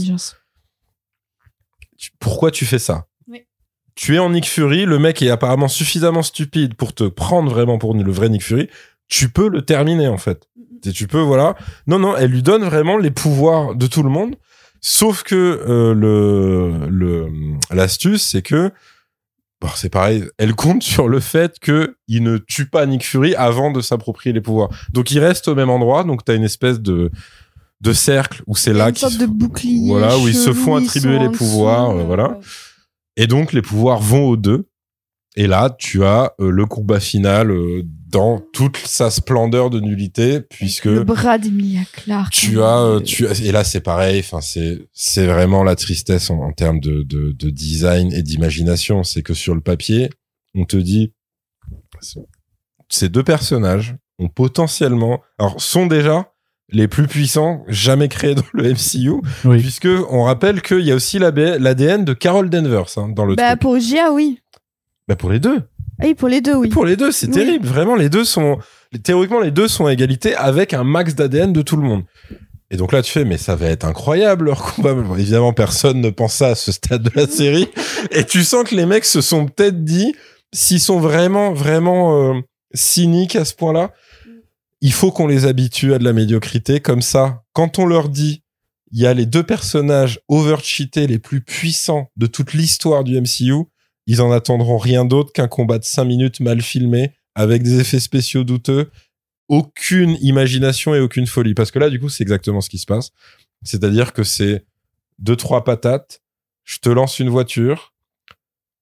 Pourquoi 2.20 2.50
tu 2.50 2.66
fais 2.66 2.80
ça? 2.80 3.08
Oui. 3.28 3.46
Tu 3.94 4.16
es 4.16 4.20
en 4.20 4.32
Nick 4.32 4.46
Fury, 4.46 4.86
le 4.86 4.98
mec 4.98 5.22
est 5.22 5.30
apparemment 5.30 5.68
suffisamment 5.68 6.24
stupide 6.24 6.74
pour 6.74 6.94
te 6.94 7.04
prendre 7.04 7.52
vraiment 7.52 7.78
pour 7.78 7.94
le 7.94 8.12
vrai 8.12 8.30
Nick 8.30 8.44
Fury. 8.44 8.70
Tu 9.08 9.30
peux 9.30 9.48
le 9.48 9.64
terminer 9.64 10.08
en 10.08 10.18
fait. 10.18 10.48
Et 10.86 10.92
tu 10.92 11.08
peux, 11.08 11.22
voilà. 11.22 11.56
Non, 11.88 12.00
non, 12.00 12.16
elle 12.18 12.32
lui 12.32 12.44
donne 12.44 12.64
vraiment 12.64 12.98
les 12.98 13.12
pouvoirs 13.12 13.76
de 13.76 13.88
tout 13.88 14.04
le 14.04 14.10
monde. 14.10 14.36
Sauf 14.82 15.24
que 15.24 15.36
euh, 15.36 15.94
le 15.94 16.88
le 16.90 17.28
l'astuce, 17.74 18.24
c'est 18.24 18.42
que 18.42 18.72
bon, 19.62 19.68
c'est 19.76 19.90
pareil. 19.90 20.24
Elle 20.38 20.54
compte 20.56 20.84
sur 20.84 21.10
le 21.10 21.20
fait 21.20 21.60
que 21.60 21.98
il 22.08 22.24
ne 22.24 22.38
tue 22.38 22.66
pas 22.70 22.86
Nick 22.86 23.06
Fury 23.06 23.36
avant 23.36 23.72
de 23.72 23.82
s'approprier 23.82 24.32
les 24.34 24.40
pouvoirs. 24.42 24.70
Donc 24.94 25.12
il 25.12 25.20
reste 25.20 25.48
au 25.50 25.56
même 25.56 25.70
endroit. 25.70 26.04
Donc 26.06 26.24
t'as 26.24 26.36
une 26.36 26.44
espèce 26.46 26.80
de 26.80 27.12
de 27.82 27.94
cercle 27.94 28.42
où 28.48 28.56
c'est 28.56 28.74
là 28.74 28.92
qu'ils 28.92 29.08
se- 29.10 29.18
de 29.20 29.26
bouclier. 29.26 29.90
voilà 29.90 30.18
où 30.18 30.28
ils 30.28 30.36
se 30.36 30.52
font 30.54 30.76
attribuer 30.76 31.18
les 31.20 31.30
pouvoirs, 31.30 31.90
euh, 31.92 32.04
voilà. 32.04 32.38
Et 33.18 33.28
donc 33.28 33.52
les 33.54 33.62
pouvoirs 33.62 34.00
vont 34.00 34.28
aux 34.28 34.38
deux. 34.38 34.66
Et 35.42 35.48
là, 35.48 35.74
tu 35.80 36.04
as 36.04 36.34
euh, 36.42 36.50
le 36.52 36.66
combat 36.66 37.00
final 37.00 37.50
euh, 37.52 37.84
dans 38.10 38.40
toute 38.52 38.76
sa 38.78 39.10
splendeur 39.10 39.70
de 39.70 39.80
nullité, 39.80 40.42
puisque 40.42 40.86
Le 40.86 41.04
bras 41.06 41.38
d'Emilia 41.38 41.82
Clarke. 41.94 42.34
tu 42.34 42.62
as, 42.62 42.80
euh, 42.80 43.00
tu 43.00 43.26
as- 43.26 43.40
et 43.42 43.52
là 43.54 43.64
c'est 43.64 43.80
pareil. 43.80 44.20
Enfin, 44.20 44.42
c'est 44.42 44.90
c'est 44.92 45.26
vraiment 45.28 45.64
la 45.64 45.76
tristesse 45.78 46.30
en, 46.30 46.40
en 46.40 46.52
termes 46.52 46.82
de, 46.82 47.04
de 47.04 47.32
de 47.32 47.50
design 47.50 48.12
et 48.12 48.22
d'imagination. 48.22 49.04
C'est 49.04 49.22
que 49.22 49.34
sur 49.34 49.56
le 49.56 49.62
papier, 49.62 50.10
on 50.56 50.66
te 50.66 50.76
dit 50.76 51.14
ces 52.90 53.10
deux 53.10 53.24
personnages 53.24 53.96
ont 54.18 54.28
potentiellement, 54.30 55.22
alors 55.38 55.62
sont 55.62 55.86
déjà 55.86 56.34
les 56.72 56.88
plus 56.88 57.08
puissants 57.08 57.64
jamais 57.68 58.10
créés 58.10 58.36
dans 58.36 58.44
le 58.54 58.74
MCU, 58.74 59.22
Oui. 59.46 59.60
puisque 59.60 59.88
on 60.10 60.24
rappelle 60.24 60.62
qu'il 60.62 60.82
y 60.82 60.92
a 60.92 60.96
aussi 60.96 61.18
l'ADN 61.18 62.06
de 62.06 62.14
Carol 62.14 62.50
Danvers 62.50 62.98
hein, 62.98 63.10
dans 63.10 63.26
le 63.26 63.36
Bah, 63.36 63.50
truc. 63.52 63.62
pour 63.62 63.80
Gia, 63.80 64.12
oui. 64.12 64.40
Bah, 65.10 65.16
pour 65.16 65.32
les 65.32 65.40
deux. 65.40 65.58
Ah 66.00 66.06
Oui, 66.06 66.14
pour 66.14 66.30
les 66.30 66.40
deux, 66.40 66.54
oui. 66.56 66.70
Pour 66.70 66.86
les 66.86 66.96
deux, 66.96 67.12
c'est 67.12 67.26
Oui. 67.28 67.34
terrible. 67.34 67.68
Vraiment, 67.68 67.96
les 67.96 68.10
deux 68.10 68.24
sont 68.24 68.60
théoriquement 69.04 69.40
les 69.40 69.52
deux 69.52 69.68
sont 69.68 69.88
à 69.88 69.94
égalité 69.94 70.36
avec 70.36 70.74
un 70.74 70.84
max 70.84 71.16
d'ADN 71.16 71.52
de 71.52 71.62
tout 71.64 71.76
le 71.76 71.82
monde. 71.84 72.04
Et 72.72 72.78
donc 72.78 72.92
là, 72.92 73.02
tu 73.02 73.12
fais, 73.12 73.26
mais 73.26 73.38
ça 73.38 73.56
va 73.56 73.66
être 73.68 73.86
incroyable 73.86 74.46
leur 74.46 74.62
combat. 74.76 74.94
Bon, 74.94 75.16
évidemment, 75.16 75.52
personne 75.52 76.00
ne 76.00 76.12
pense 76.12 76.36
ça 76.36 76.50
à 76.50 76.56
ce 76.56 76.72
stade 76.72 77.02
de 77.02 77.12
la 77.16 77.26
série. 77.28 77.68
Et 78.12 78.24
tu 78.24 78.44
sens 78.44 78.64
que 78.70 78.76
les 78.76 78.86
mecs 78.86 79.06
se 79.06 79.22
sont 79.22 79.48
peut-être 79.48 79.84
dit, 79.84 80.14
s'ils 80.54 80.80
sont 80.80 81.00
vraiment, 81.00 81.54
vraiment 81.54 82.34
euh, 82.36 82.40
cyniques 82.76 83.36
à 83.36 83.46
ce 83.46 83.56
point-là, 83.56 83.92
il 84.82 84.94
faut 84.94 85.12
qu'on 85.12 85.26
les 85.28 85.46
habitue 85.46 85.94
à 85.96 85.98
de 85.98 86.04
la 86.04 86.14
médiocrité. 86.14 86.80
Comme 86.82 87.02
ça, 87.02 87.42
quand 87.54 87.80
on 87.80 87.86
leur 87.88 88.10
dit, 88.10 88.44
il 88.92 89.00
y 89.02 89.08
a 89.08 89.14
les 89.16 89.26
deux 89.26 89.44
personnages 89.44 90.20
overcheatés 90.28 91.08
les 91.08 91.20
plus 91.20 91.42
puissants 91.42 92.10
de 92.16 92.28
toute 92.28 92.54
l'histoire 92.54 93.04
du 93.04 93.20
MCU, 93.20 93.66
ils 94.08 94.22
en 94.22 94.32
attendront 94.32 94.78
rien 94.78 95.06
d'autre 95.06 95.32
qu'un 95.32 95.48
combat 95.48 95.80
de 95.80 95.84
5 95.86 96.04
minutes 96.06 96.40
mal 96.40 96.62
filmé, 96.62 97.14
avec 97.36 97.64
des 97.64 97.80
effets 97.80 98.00
spéciaux 98.00 98.44
douteux, 98.44 98.90
aucune 99.48 100.18
imagination 100.22 100.96
et 100.96 101.00
aucune 101.00 101.28
folie. 101.28 101.54
Parce 101.54 101.72
que 101.72 101.80
là, 101.80 101.90
du 101.90 102.00
coup, 102.00 102.10
c'est 102.10 102.24
exactement 102.24 102.62
ce 102.62 102.70
qui 102.70 102.78
se 102.78 102.86
passe. 102.86 103.12
C'est-à-dire 103.64 104.14
que 104.14 104.24
c'est 104.24 104.66
deux, 105.20 105.36
trois 105.36 105.64
patates, 105.64 106.22
je 106.64 106.80
te 106.80 106.90
lance 106.90 107.20
une 107.20 107.30
voiture, 107.30 107.94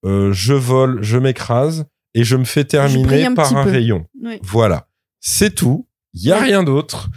euh, 0.04 0.32
je 0.32 0.54
vole, 0.54 1.02
je 1.02 1.18
m'écrase, 1.18 1.86
et 2.14 2.24
je 2.24 2.36
me 2.36 2.44
fais 2.44 2.64
terminer 2.64 3.26
un 3.26 3.34
par 3.34 3.56
un 3.56 3.64
peu. 3.64 3.70
rayon. 3.70 4.06
Oui. 4.22 4.38
Voilà. 4.42 4.88
C'est 5.20 5.54
tout. 5.54 5.86
Il 6.14 6.22
y 6.22 6.32
a 6.32 6.38
rien 6.38 6.62
d'autre. 6.62 7.10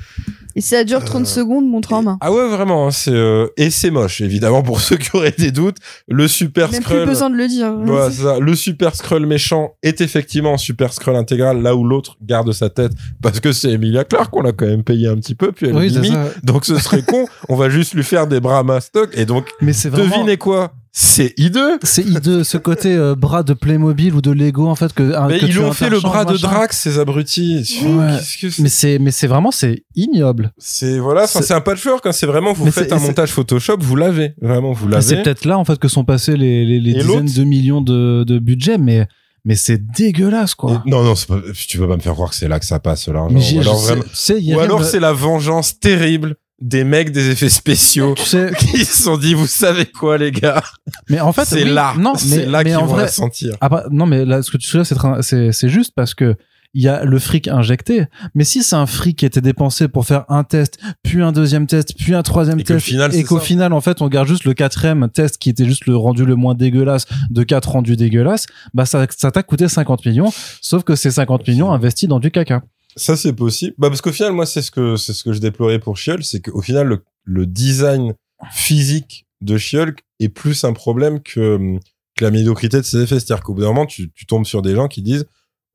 Et 0.55 0.61
ça 0.61 0.83
dure 0.83 1.03
30 1.03 1.21
Euh, 1.23 1.25
secondes, 1.25 1.67
montre 1.67 1.93
en 1.93 2.03
main. 2.03 2.17
Ah 2.21 2.31
ouais, 2.31 2.47
vraiment. 2.49 2.87
hein, 2.87 2.91
c'est 2.91 3.11
euh, 3.13 3.47
et 3.57 3.69
c'est 3.69 3.91
moche, 3.91 4.21
évidemment, 4.21 4.61
pour 4.63 4.81
ceux 4.81 4.97
qui 4.97 5.09
auraient 5.15 5.33
des 5.37 5.51
doutes. 5.51 5.77
Le 6.07 6.27
super 6.27 6.71
Même 6.71 6.81
plus 6.83 6.93
Skrull. 6.95 7.05
besoin 7.07 7.29
de 7.29 7.35
le 7.35 7.47
dire. 7.47 7.73
Voilà, 7.85 8.11
ça. 8.11 8.39
Le 8.39 8.55
super 8.55 8.95
Skrull 8.95 9.25
méchant 9.25 9.75
est 9.83 10.01
effectivement 10.01 10.53
un 10.53 10.57
super 10.57 10.93
Skrull 10.93 11.15
intégral, 11.15 11.61
là 11.61 11.75
où 11.75 11.83
l'autre 11.83 12.17
garde 12.21 12.51
sa 12.51 12.69
tête 12.69 12.91
parce 13.21 13.39
que 13.39 13.51
c'est 13.51 13.71
Emilia 13.71 14.03
Clarke 14.03 14.31
qu'on 14.31 14.41
l'a 14.41 14.51
quand 14.51 14.65
même 14.65 14.83
payé 14.83 15.07
un 15.07 15.15
petit 15.15 15.35
peu, 15.35 15.51
puis 15.51 15.67
elle 15.67 15.75
Oui, 15.75 15.87
est 15.87 15.99
Mimi. 15.99 16.09
ça. 16.13 16.25
Donc 16.43 16.65
ce 16.65 16.77
serait 16.77 17.01
con. 17.07 17.25
On 17.49 17.55
va 17.55 17.69
juste 17.69 17.93
lui 17.93 18.03
faire 18.03 18.27
des 18.27 18.39
bras 18.39 18.63
mastoc 18.63 19.09
et 19.13 19.25
donc 19.25 19.47
Mais 19.61 19.73
c'est 19.73 19.89
vraiment. 19.89 20.09
devinez 20.17 20.37
quoi? 20.37 20.73
C'est 20.93 21.33
hideux. 21.37 21.79
C'est 21.83 22.03
hideux, 22.05 22.43
ce 22.43 22.57
côté 22.57 22.93
euh, 22.93 23.15
bras 23.15 23.43
de 23.43 23.53
Playmobil 23.53 24.13
ou 24.13 24.21
de 24.21 24.31
Lego 24.31 24.67
en 24.67 24.75
fait 24.75 24.91
que. 24.91 25.15
un- 25.15 25.27
Mais 25.29 25.39
que 25.39 25.45
ils 25.45 25.57
ont 25.59 25.71
fait 25.71 25.89
le 25.89 26.01
bras 26.01 26.25
de. 26.25 26.35
Drax, 26.37 26.77
ces 26.77 26.99
abrutis. 26.99 27.79
Ouais. 27.85 28.17
que 28.41 28.61
Mais 28.61 28.67
c'est 28.69 28.99
mais 28.99 29.11
c'est 29.11 29.27
vraiment 29.27 29.51
c'est 29.51 29.85
ignoble. 29.95 30.51
C'est 30.57 30.99
voilà, 30.99 31.27
C'est- 31.27 31.51
un 31.53 31.61
patchwork. 31.61 32.05
Hein, 32.05 32.11
c'est 32.11 32.25
vraiment 32.25 32.51
vous 32.51 32.65
Mais 32.65 32.71
faites 32.71 32.91
un 32.91 32.99
montage 32.99 33.31
Photoshop, 33.31 33.77
vous 33.79 33.95
l'avez 33.95 34.33
vraiment, 34.41 34.73
vous 34.73 34.87
Mais 34.89 34.99
C'est 35.01 35.11
l'avez. 35.11 35.23
peut-être 35.23 35.45
là 35.45 35.57
en 35.57 35.63
fait 35.63 35.79
que 35.79 35.87
sont 35.87 36.03
passés 36.03 36.35
les, 36.35 36.65
les, 36.65 36.79
les 36.81 36.93
dizaines 36.95 37.25
de 37.25 37.43
millions 37.45 37.81
de, 37.81 38.25
de 38.25 38.39
budget, 38.39 38.77
mais 38.77 39.07
mais 39.45 39.55
c'est 39.55 39.79
dégueulasse 39.91 40.55
quoi. 40.55 40.83
Et- 40.85 40.89
Non, 40.89 41.03
non, 41.03 41.15
c'est 41.15 41.27
pas- 41.27 41.39
tu 41.67 41.77
peux 41.77 41.87
pas 41.87 41.95
me 41.95 42.01
faire 42.01 42.13
croire 42.13 42.29
que 42.31 42.35
c'est 42.35 42.47
là 42.49 42.59
que 42.59 42.65
ça 42.65 42.79
passe 42.79 43.07
l'argent. 43.07 43.33
Mais 43.33 43.39
j'y- 43.41 43.57
Ou 43.57 44.59
alors, 44.59 44.83
c'est 44.83 44.99
la 44.99 45.13
vengeance 45.13 45.79
terrible 45.79 46.35
des 46.61 46.83
mecs 46.83 47.11
des 47.11 47.29
effets 47.31 47.49
spéciaux 47.49 48.13
tu 48.15 48.23
sais, 48.23 48.51
qui 48.57 48.85
se 48.85 49.03
sont 49.03 49.17
dit, 49.17 49.33
vous 49.33 49.47
savez 49.47 49.85
quoi, 49.85 50.17
les 50.17 50.31
gars 50.31 50.63
mais 51.09 51.19
en 51.19 51.33
fait 51.33 51.45
C'est 51.45 51.63
oui, 51.63 51.73
là, 51.73 51.93
non, 51.97 52.15
c'est 52.15 52.45
là 52.45 52.63
qu'ils 52.63 52.75
vont 52.75 52.85
vrai, 52.85 53.03
la 53.03 53.07
sentir. 53.07 53.55
Ah 53.61 53.69
bah, 53.69 53.85
non, 53.91 54.05
mais 54.05 54.25
là, 54.25 54.41
ce 54.41 54.51
que 54.51 54.57
tu 54.57 54.67
souviens, 54.67 54.83
c'est 55.21 55.51
c'est 55.51 55.69
juste 55.69 55.93
parce 55.95 56.13
que 56.13 56.35
il 56.73 56.81
y 56.81 56.87
a 56.87 57.03
le 57.03 57.19
fric 57.19 57.47
injecté. 57.47 58.05
Mais 58.33 58.43
si 58.43 58.63
c'est 58.63 58.75
un 58.75 58.85
fric 58.85 59.17
qui 59.17 59.25
était 59.25 59.41
dépensé 59.41 59.87
pour 59.87 60.05
faire 60.05 60.25
un 60.29 60.43
test, 60.43 60.79
puis 61.03 61.21
un 61.21 61.31
deuxième 61.31 61.67
test, 61.67 61.95
puis 61.97 62.13
un 62.13 62.23
troisième 62.23 62.59
Et 62.59 62.63
test, 62.63 62.79
final, 62.79 63.13
et 63.13 63.23
qu'au 63.23 63.39
final, 63.39 63.73
en 63.73 63.81
fait, 63.81 64.01
on 64.01 64.07
garde 64.07 64.27
juste 64.27 64.45
le 64.45 64.53
quatrième 64.53 65.09
test 65.09 65.37
qui 65.37 65.49
était 65.49 65.65
juste 65.65 65.85
le 65.85 65.97
rendu 65.97 66.25
le 66.25 66.35
moins 66.35 66.55
dégueulasse 66.55 67.05
de 67.29 67.43
quatre 67.43 67.71
rendus 67.71 67.97
dégueulasses, 67.97 68.45
bah 68.73 68.85
ça, 68.85 69.05
ça 69.09 69.31
t'a 69.31 69.43
coûté 69.43 69.67
50 69.67 70.05
millions. 70.05 70.31
Sauf 70.61 70.83
que 70.83 70.95
c'est 70.95 71.11
50 71.11 71.47
millions 71.47 71.71
investis 71.71 72.07
dans 72.07 72.19
du 72.19 72.31
caca. 72.31 72.61
Ça, 72.95 73.15
c'est 73.15 73.33
possible. 73.33 73.73
Bah, 73.77 73.89
parce 73.89 74.01
qu'au 74.01 74.11
final, 74.11 74.33
moi, 74.33 74.45
c'est 74.45 74.61
ce 74.61 74.71
que, 74.71 74.95
c'est 74.95 75.13
ce 75.13 75.23
que 75.23 75.33
je 75.33 75.39
déplorais 75.39 75.79
pour 75.79 75.97
Shield, 75.97 76.23
c'est 76.23 76.41
qu'au 76.41 76.61
final, 76.61 76.87
le, 76.87 77.03
le 77.23 77.45
design 77.45 78.13
physique 78.51 79.25
de 79.41 79.57
Shield 79.57 79.95
est 80.19 80.29
plus 80.29 80.63
un 80.63 80.73
problème 80.73 81.21
que, 81.21 81.55
hum, 81.55 81.79
que 82.15 82.23
la 82.23 82.31
médiocrité 82.31 82.77
de 82.77 82.83
ses 82.83 83.01
effets. 83.01 83.19
C'est-à-dire 83.19 83.43
qu'au 83.43 83.53
bout 83.53 83.61
d'un 83.61 83.67
moment, 83.67 83.85
tu, 83.85 84.11
tu 84.11 84.25
tombes 84.25 84.45
sur 84.45 84.61
des 84.61 84.75
gens 84.75 84.87
qui 84.87 85.01
disent, 85.01 85.25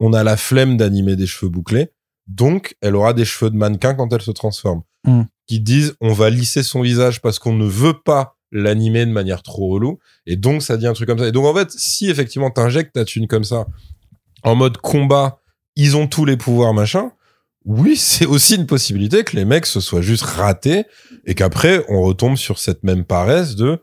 on 0.01 0.13
a 0.13 0.23
la 0.23 0.37
flemme 0.37 0.77
d'animer 0.77 1.17
des 1.17 1.27
cheveux 1.27 1.51
bouclés, 1.51 1.89
donc 2.27 2.77
elle 2.81 2.97
aura 2.97 3.13
des 3.13 3.25
cheveux 3.25 3.51
de 3.51 3.57
mannequin 3.57 3.95
quand 3.95 4.13
elle 4.13 4.23
se 4.23 4.31
transforme. 4.31 4.83
Hmm. 5.05 5.23
Qui 5.47 5.61
disent, 5.61 5.95
on 6.01 6.13
va 6.13 6.29
lisser 6.29 6.63
son 6.63 6.83
visage 6.83 7.23
parce 7.23 7.39
qu'on 7.39 7.55
ne 7.55 7.67
veut 7.67 8.01
pas 8.05 8.37
l'animer 8.53 9.07
de 9.07 9.13
manière 9.13 9.43
trop 9.43 9.69
relou, 9.69 9.99
et 10.27 10.37
donc 10.37 10.63
ça 10.63 10.77
dit 10.77 10.87
un 10.87 10.93
truc 10.93 11.09
comme 11.09 11.19
ça. 11.19 11.29
Et 11.29 11.33
donc, 11.33 11.47
en 11.47 11.55
fait, 11.55 11.71
si 11.71 12.09
effectivement 12.11 12.51
t'injectes 12.51 12.95
ta 12.95 13.05
thune 13.05 13.27
comme 13.27 13.45
ça, 13.45 13.67
en 14.43 14.55
mode 14.55 14.79
combat, 14.79 15.41
ils 15.77 15.97
ont 15.97 16.07
tous 16.07 16.25
les 16.25 16.37
pouvoirs, 16.37 16.75
machin, 16.75 17.13
oui, 17.67 17.97
c'est 17.99 18.27
aussi 18.27 18.55
une 18.55 18.67
possibilité 18.67 19.25
que 19.25 19.37
les 19.37 19.45
mecs 19.45 19.67
se 19.67 19.81
soient 19.81 20.01
juste 20.01 20.23
ratés 20.23 20.85
et 21.27 21.35
qu'après 21.35 21.85
on 21.89 22.01
retombe 22.03 22.37
sur 22.37 22.59
cette 22.59 22.83
même 22.85 23.05
paresse 23.05 23.57
de 23.57 23.79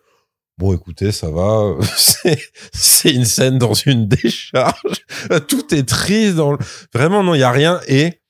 bon 0.58 0.74
écoutez 0.74 1.12
ça 1.12 1.32
va 1.32 1.76
c'est 2.72 3.12
une 3.12 3.26
scène 3.26 3.58
dans 3.58 3.74
une 3.74 4.08
décharge. 4.08 5.06
Tout 5.48 5.74
est 5.76 5.88
triste 5.88 6.36
dans 6.36 6.54
le... 6.54 6.58
vraiment 6.94 7.24
non 7.24 7.34
il 7.36 7.39
y 7.39 7.44
a 7.44 7.52
rien. 7.52 7.82
Et 7.88 8.22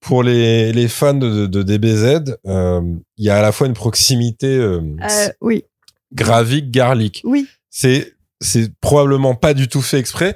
pour 0.00 0.22
les 0.22 0.72
les 0.72 0.88
fans 0.88 1.14
de, 1.14 1.46
de 1.46 1.62
DBZ 1.62 2.36
euh, 2.46 2.80
il 3.16 3.24
y 3.24 3.30
a 3.30 3.38
à 3.38 3.42
la 3.42 3.52
fois 3.52 3.66
une 3.66 3.74
proximité 3.74 4.46
euh, 4.46 4.80
Euh, 5.02 5.28
oui, 5.40 5.64
gravique 6.12 6.70
garlic. 6.70 7.20
Oui. 7.24 7.48
c'est 7.70 8.14
probablement 8.80 9.34
pas 9.34 9.52
du 9.52 9.68
tout 9.68 9.82
fait 9.82 9.98
exprès 9.98 10.34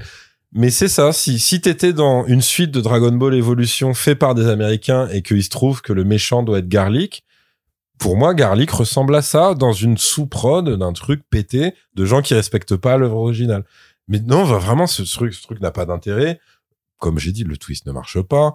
mais 0.58 0.70
c'est 0.70 0.88
ça 0.88 1.12
si 1.12 1.38
si 1.38 1.60
t'étais 1.60 1.92
dans 1.92 2.26
une 2.26 2.42
suite 2.42 2.72
de 2.72 2.80
Dragon 2.80 3.12
Ball 3.12 3.34
Evolution 3.34 3.94
fait 3.94 4.16
par 4.16 4.34
des 4.34 4.48
américains 4.48 5.06
et 5.08 5.22
qu'il 5.22 5.42
se 5.42 5.50
trouve 5.50 5.82
que 5.82 5.92
le 5.92 6.02
méchant 6.02 6.42
doit 6.42 6.58
être 6.58 6.68
Garlic 6.68 7.24
pour 7.96 8.16
moi 8.16 8.34
Garlic 8.34 8.68
ressemble 8.72 9.14
à 9.14 9.22
ça 9.22 9.54
dans 9.54 9.72
une 9.72 9.96
sous-prod 9.96 10.68
d'un 10.76 10.92
truc 10.92 11.22
pété 11.30 11.74
de 11.94 12.04
gens 12.04 12.22
qui 12.22 12.34
respectent 12.34 12.76
pas 12.76 12.96
l'œuvre 12.96 13.18
originale. 13.18 13.64
Mais 14.08 14.18
non 14.18 14.42
vraiment 14.42 14.88
ce 14.88 15.04
ce 15.04 15.42
truc 15.42 15.60
n'a 15.60 15.70
pas 15.70 15.86
d'intérêt. 15.86 16.40
Comme 16.98 17.20
j'ai 17.20 17.30
dit 17.30 17.44
le 17.44 17.56
twist 17.56 17.86
ne 17.86 17.92
marche 17.92 18.20
pas 18.20 18.54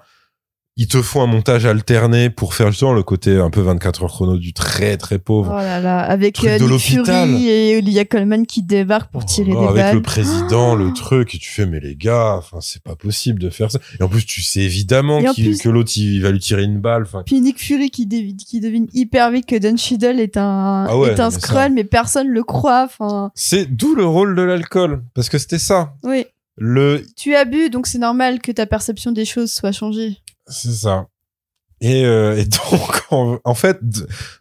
ils 0.75 0.87
te 0.87 1.01
font 1.03 1.21
un 1.21 1.27
montage 1.27 1.65
alterné 1.67 2.31
pour 2.31 2.55
faire 2.55 2.71
justement 2.71 2.93
le 2.93 3.03
côté 3.03 3.37
un 3.37 3.51
peu 3.51 3.61
24 3.61 4.03
heures 4.03 4.09
chrono 4.11 4.37
du 4.37 4.53
très 4.53 4.97
très 4.97 5.17
Oh 5.17 5.19
pauvre. 5.23 5.53
là 5.55 5.79
là, 5.79 5.99
avec 5.99 6.43
euh, 6.43 6.57
Nick. 6.57 6.79
Fury 6.79 7.47
et 7.47 7.77
Olivia 7.77 8.05
Colman 8.05 8.45
qui 8.47 8.63
débarquent 8.63 9.11
pour 9.11 9.23
tirer 9.23 9.51
Oh, 9.55 9.61
des 9.61 9.67
avec 9.67 9.75
balles. 9.83 9.95
le 9.95 10.01
président, 10.01 10.73
le 10.75 10.91
truc, 10.93 11.35
et 11.35 11.37
tu 11.37 11.49
fais, 11.51 11.67
mais 11.67 11.79
les 11.79 11.95
gars, 11.95 12.35
enfin, 12.37 12.57
c'est 12.61 12.81
pas 12.81 12.95
possible 12.95 13.39
de 13.39 13.51
faire 13.51 13.71
ça. 13.71 13.77
Et 13.99 14.03
en 14.03 14.09
plus, 14.09 14.25
tu 14.25 14.41
sais 14.41 14.61
évidemment 14.61 15.21
plus- 15.33 15.59
que 15.59 15.69
l'autre, 15.69 15.91
il 15.95 16.21
va 16.21 16.31
lui 16.31 16.39
tirer 16.39 16.63
une 16.63 16.79
balle. 16.79 17.03
Enfin, 17.03 17.21
Puis 17.23 17.39
Nick 17.39 17.59
Fury 17.59 17.91
qui, 17.91 18.07
dévi- 18.07 18.35
qui 18.35 18.59
devine 18.59 18.87
hyper 18.93 19.29
vite 19.29 19.45
que 19.45 19.55
Don 19.57 19.77
Cheadle 19.77 20.19
est 20.19 20.37
un, 20.37 20.85
Ah 20.89 20.97
ouais, 20.97 21.09
est 21.09 21.19
un 21.19 21.25
mais 21.29 21.31
ça- 21.35 21.39
scroll, 21.39 21.71
mais 21.73 21.83
personne 21.83 22.29
le 22.29 22.43
croit. 22.43 22.85
Enfin, 22.85 23.31
c'est 23.35 23.65
d'où 23.75 23.93
le 23.93 24.05
rôle 24.05 24.35
de 24.35 24.41
l'alcool. 24.41 25.03
Parce 25.13 25.29
que 25.29 25.37
c'était 25.37 25.59
ça. 25.59 25.93
oui. 26.03 26.25
Le, 26.55 27.03
Tu 27.17 27.33
as 27.35 27.45
bu, 27.45 27.71
donc 27.71 27.87
c'est 27.87 27.97
normal 27.97 28.39
que 28.39 28.51
ta 28.51 28.67
perception 28.67 29.11
des 29.11 29.25
choses 29.25 29.51
soit 29.51 29.71
changée. 29.71 30.17
C'est 30.47 30.71
ça. 30.71 31.07
Et, 31.81 32.05
euh, 32.05 32.37
et 32.37 32.45
donc, 32.71 33.01
en, 33.11 33.39
en 33.43 33.53
fait, 33.55 33.77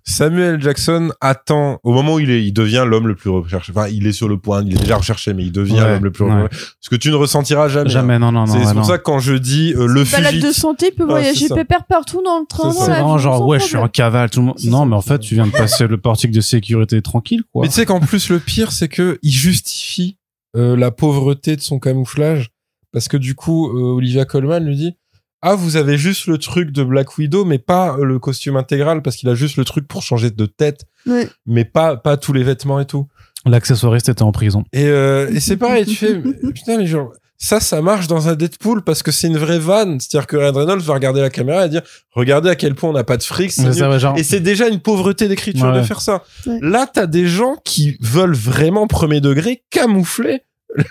Samuel 0.04 0.60
Jackson 0.62 1.10
attend 1.20 1.80
au 1.82 1.92
moment 1.92 2.14
où 2.14 2.20
il 2.20 2.30
est, 2.30 2.44
il 2.44 2.52
devient 2.52 2.84
l'homme 2.86 3.08
le 3.08 3.16
plus 3.16 3.30
recherché. 3.30 3.72
Enfin, 3.74 3.88
il 3.88 4.06
est 4.06 4.12
sur 4.12 4.28
le 4.28 4.38
point, 4.38 4.62
il 4.64 4.74
est 4.76 4.78
déjà 4.78 4.96
recherché, 4.96 5.34
mais 5.34 5.42
il 5.42 5.50
devient 5.50 5.72
Ouais, 5.80 5.94
l'homme 5.94 6.04
le 6.04 6.12
plus 6.12 6.24
ouais. 6.24 6.42
recherché. 6.44 6.66
Ce 6.80 6.88
que 6.88 6.94
tu 6.94 7.10
ne 7.10 7.16
ressentiras 7.16 7.66
jamais. 7.66 7.90
Jamais, 7.90 8.18
non, 8.20 8.30
non, 8.30 8.46
non. 8.46 8.46
C'est 8.46 8.58
ouais, 8.58 8.64
pour 8.66 8.74
non. 8.74 8.84
ça 8.84 8.98
que 8.98 9.02
quand 9.02 9.18
je 9.18 9.34
dis 9.34 9.74
euh, 9.74 9.86
le 9.88 10.04
Balade 10.04 10.34
de 10.34 10.40
fugitif, 10.40 10.56
santé, 10.62 10.86
il 10.92 10.94
peut 10.94 11.04
Ah, 11.08 11.10
voyager 11.10 11.48
pépère 11.48 11.84
partout 11.84 12.22
dans 12.24 12.38
le 12.38 12.46
train. 12.46 12.70
C'est 12.70 12.86
vraiment 12.90 13.18
genre, 13.18 13.44
ouais, 13.44 13.58
je 13.58 13.64
suis 13.64 13.76
en 13.76 13.88
cavale, 13.88 14.30
tout 14.30 14.38
le 14.38 14.46
monde. 14.46 14.58
Non, 14.66 14.80
ça. 14.80 14.86
mais 14.86 14.94
en 14.94 15.02
fait, 15.02 15.18
tu 15.18 15.34
viens 15.34 15.46
de 15.46 15.52
passer 15.52 15.88
le 15.88 15.98
portique 15.98 16.30
de 16.30 16.40
sécurité 16.40 17.02
tranquille, 17.02 17.42
quoi. 17.52 17.62
Mais 17.62 17.68
tu 17.68 17.74
sais 17.74 17.86
qu'en 17.86 17.98
plus, 17.98 18.28
le 18.30 18.38
pire, 18.38 18.70
c'est 18.70 18.88
que 18.88 19.18
il 19.22 19.32
justifie 19.32 20.16
euh, 20.56 20.76
la 20.76 20.92
pauvreté 20.92 21.56
de 21.56 21.60
son 21.60 21.80
camouflage. 21.80 22.50
Parce 22.92 23.08
que 23.08 23.16
du 23.16 23.34
coup, 23.34 23.68
euh, 23.76 23.94
Olivia 23.96 24.26
Colman 24.26 24.60
lui 24.64 24.76
dit 24.76 24.94
Ah, 25.42 25.54
vous 25.56 25.76
avez 25.76 25.98
juste 25.98 26.26
le 26.26 26.38
truc 26.38 26.70
de 26.70 26.84
Black 26.84 27.18
Widow, 27.18 27.44
mais 27.44 27.58
pas 27.58 27.96
euh, 27.98 28.04
le 28.04 28.18
costume 28.18 28.56
intégral, 28.56 29.02
parce 29.02 29.16
qu'il 29.16 29.28
a 29.28 29.34
juste 29.34 29.56
le 29.56 29.64
truc 29.64 29.88
pour 29.88 30.02
changer 30.02 30.30
de 30.30 30.46
tête, 30.46 30.84
Ouais. 31.06 31.28
mais 31.46 31.64
pas, 31.64 31.96
pas 31.96 32.16
tous 32.16 32.32
les 32.32 32.44
vêtements 32.44 32.78
et 32.80 32.86
tout. 32.86 33.08
L'accessoiriste 33.44 34.08
était 34.08 34.22
en 34.22 34.30
prison. 34.30 34.62
Et, 34.72 34.86
euh, 34.86 35.28
et 35.32 35.40
c'est 35.40 35.56
pareil, 35.56 35.84
tu 35.84 35.96
fais 35.96 36.14
Putain, 36.54 36.78
mais 36.78 36.86
genre. 36.86 37.12
Ça, 37.38 37.58
ça 37.58 37.82
marche 37.82 38.06
dans 38.06 38.28
un 38.28 38.36
Deadpool 38.36 38.82
parce 38.84 39.02
que 39.02 39.10
c'est 39.10 39.26
une 39.26 39.36
vraie 39.36 39.58
vanne. 39.58 39.98
C'est-à-dire 39.98 40.28
que 40.28 40.36
Ryan 40.36 40.52
Reynolds 40.52 40.82
va 40.82 40.94
regarder 40.94 41.20
la 41.20 41.28
caméra 41.28 41.66
et 41.66 41.68
dire 41.68 41.82
Regardez 42.12 42.48
à 42.48 42.54
quel 42.54 42.76
point 42.76 42.90
on 42.90 42.92
n'a 42.92 43.02
pas 43.02 43.16
de 43.16 43.24
fric. 43.24 43.50
c'est 43.50 43.72
ça 43.72 43.98
genre, 43.98 44.16
Et 44.16 44.22
c'est 44.22 44.38
déjà 44.38 44.68
une 44.68 44.78
pauvreté 44.78 45.26
d'écriture 45.26 45.66
Ouais. 45.66 45.78
de 45.78 45.82
faire 45.82 46.00
ça. 46.02 46.22
Ouais. 46.46 46.58
Là, 46.62 46.86
t'as 46.86 47.06
des 47.06 47.26
gens 47.26 47.56
qui 47.64 47.96
veulent 48.00 48.36
vraiment 48.36 48.86
premier 48.86 49.20
degré 49.20 49.64
camoufler 49.70 50.42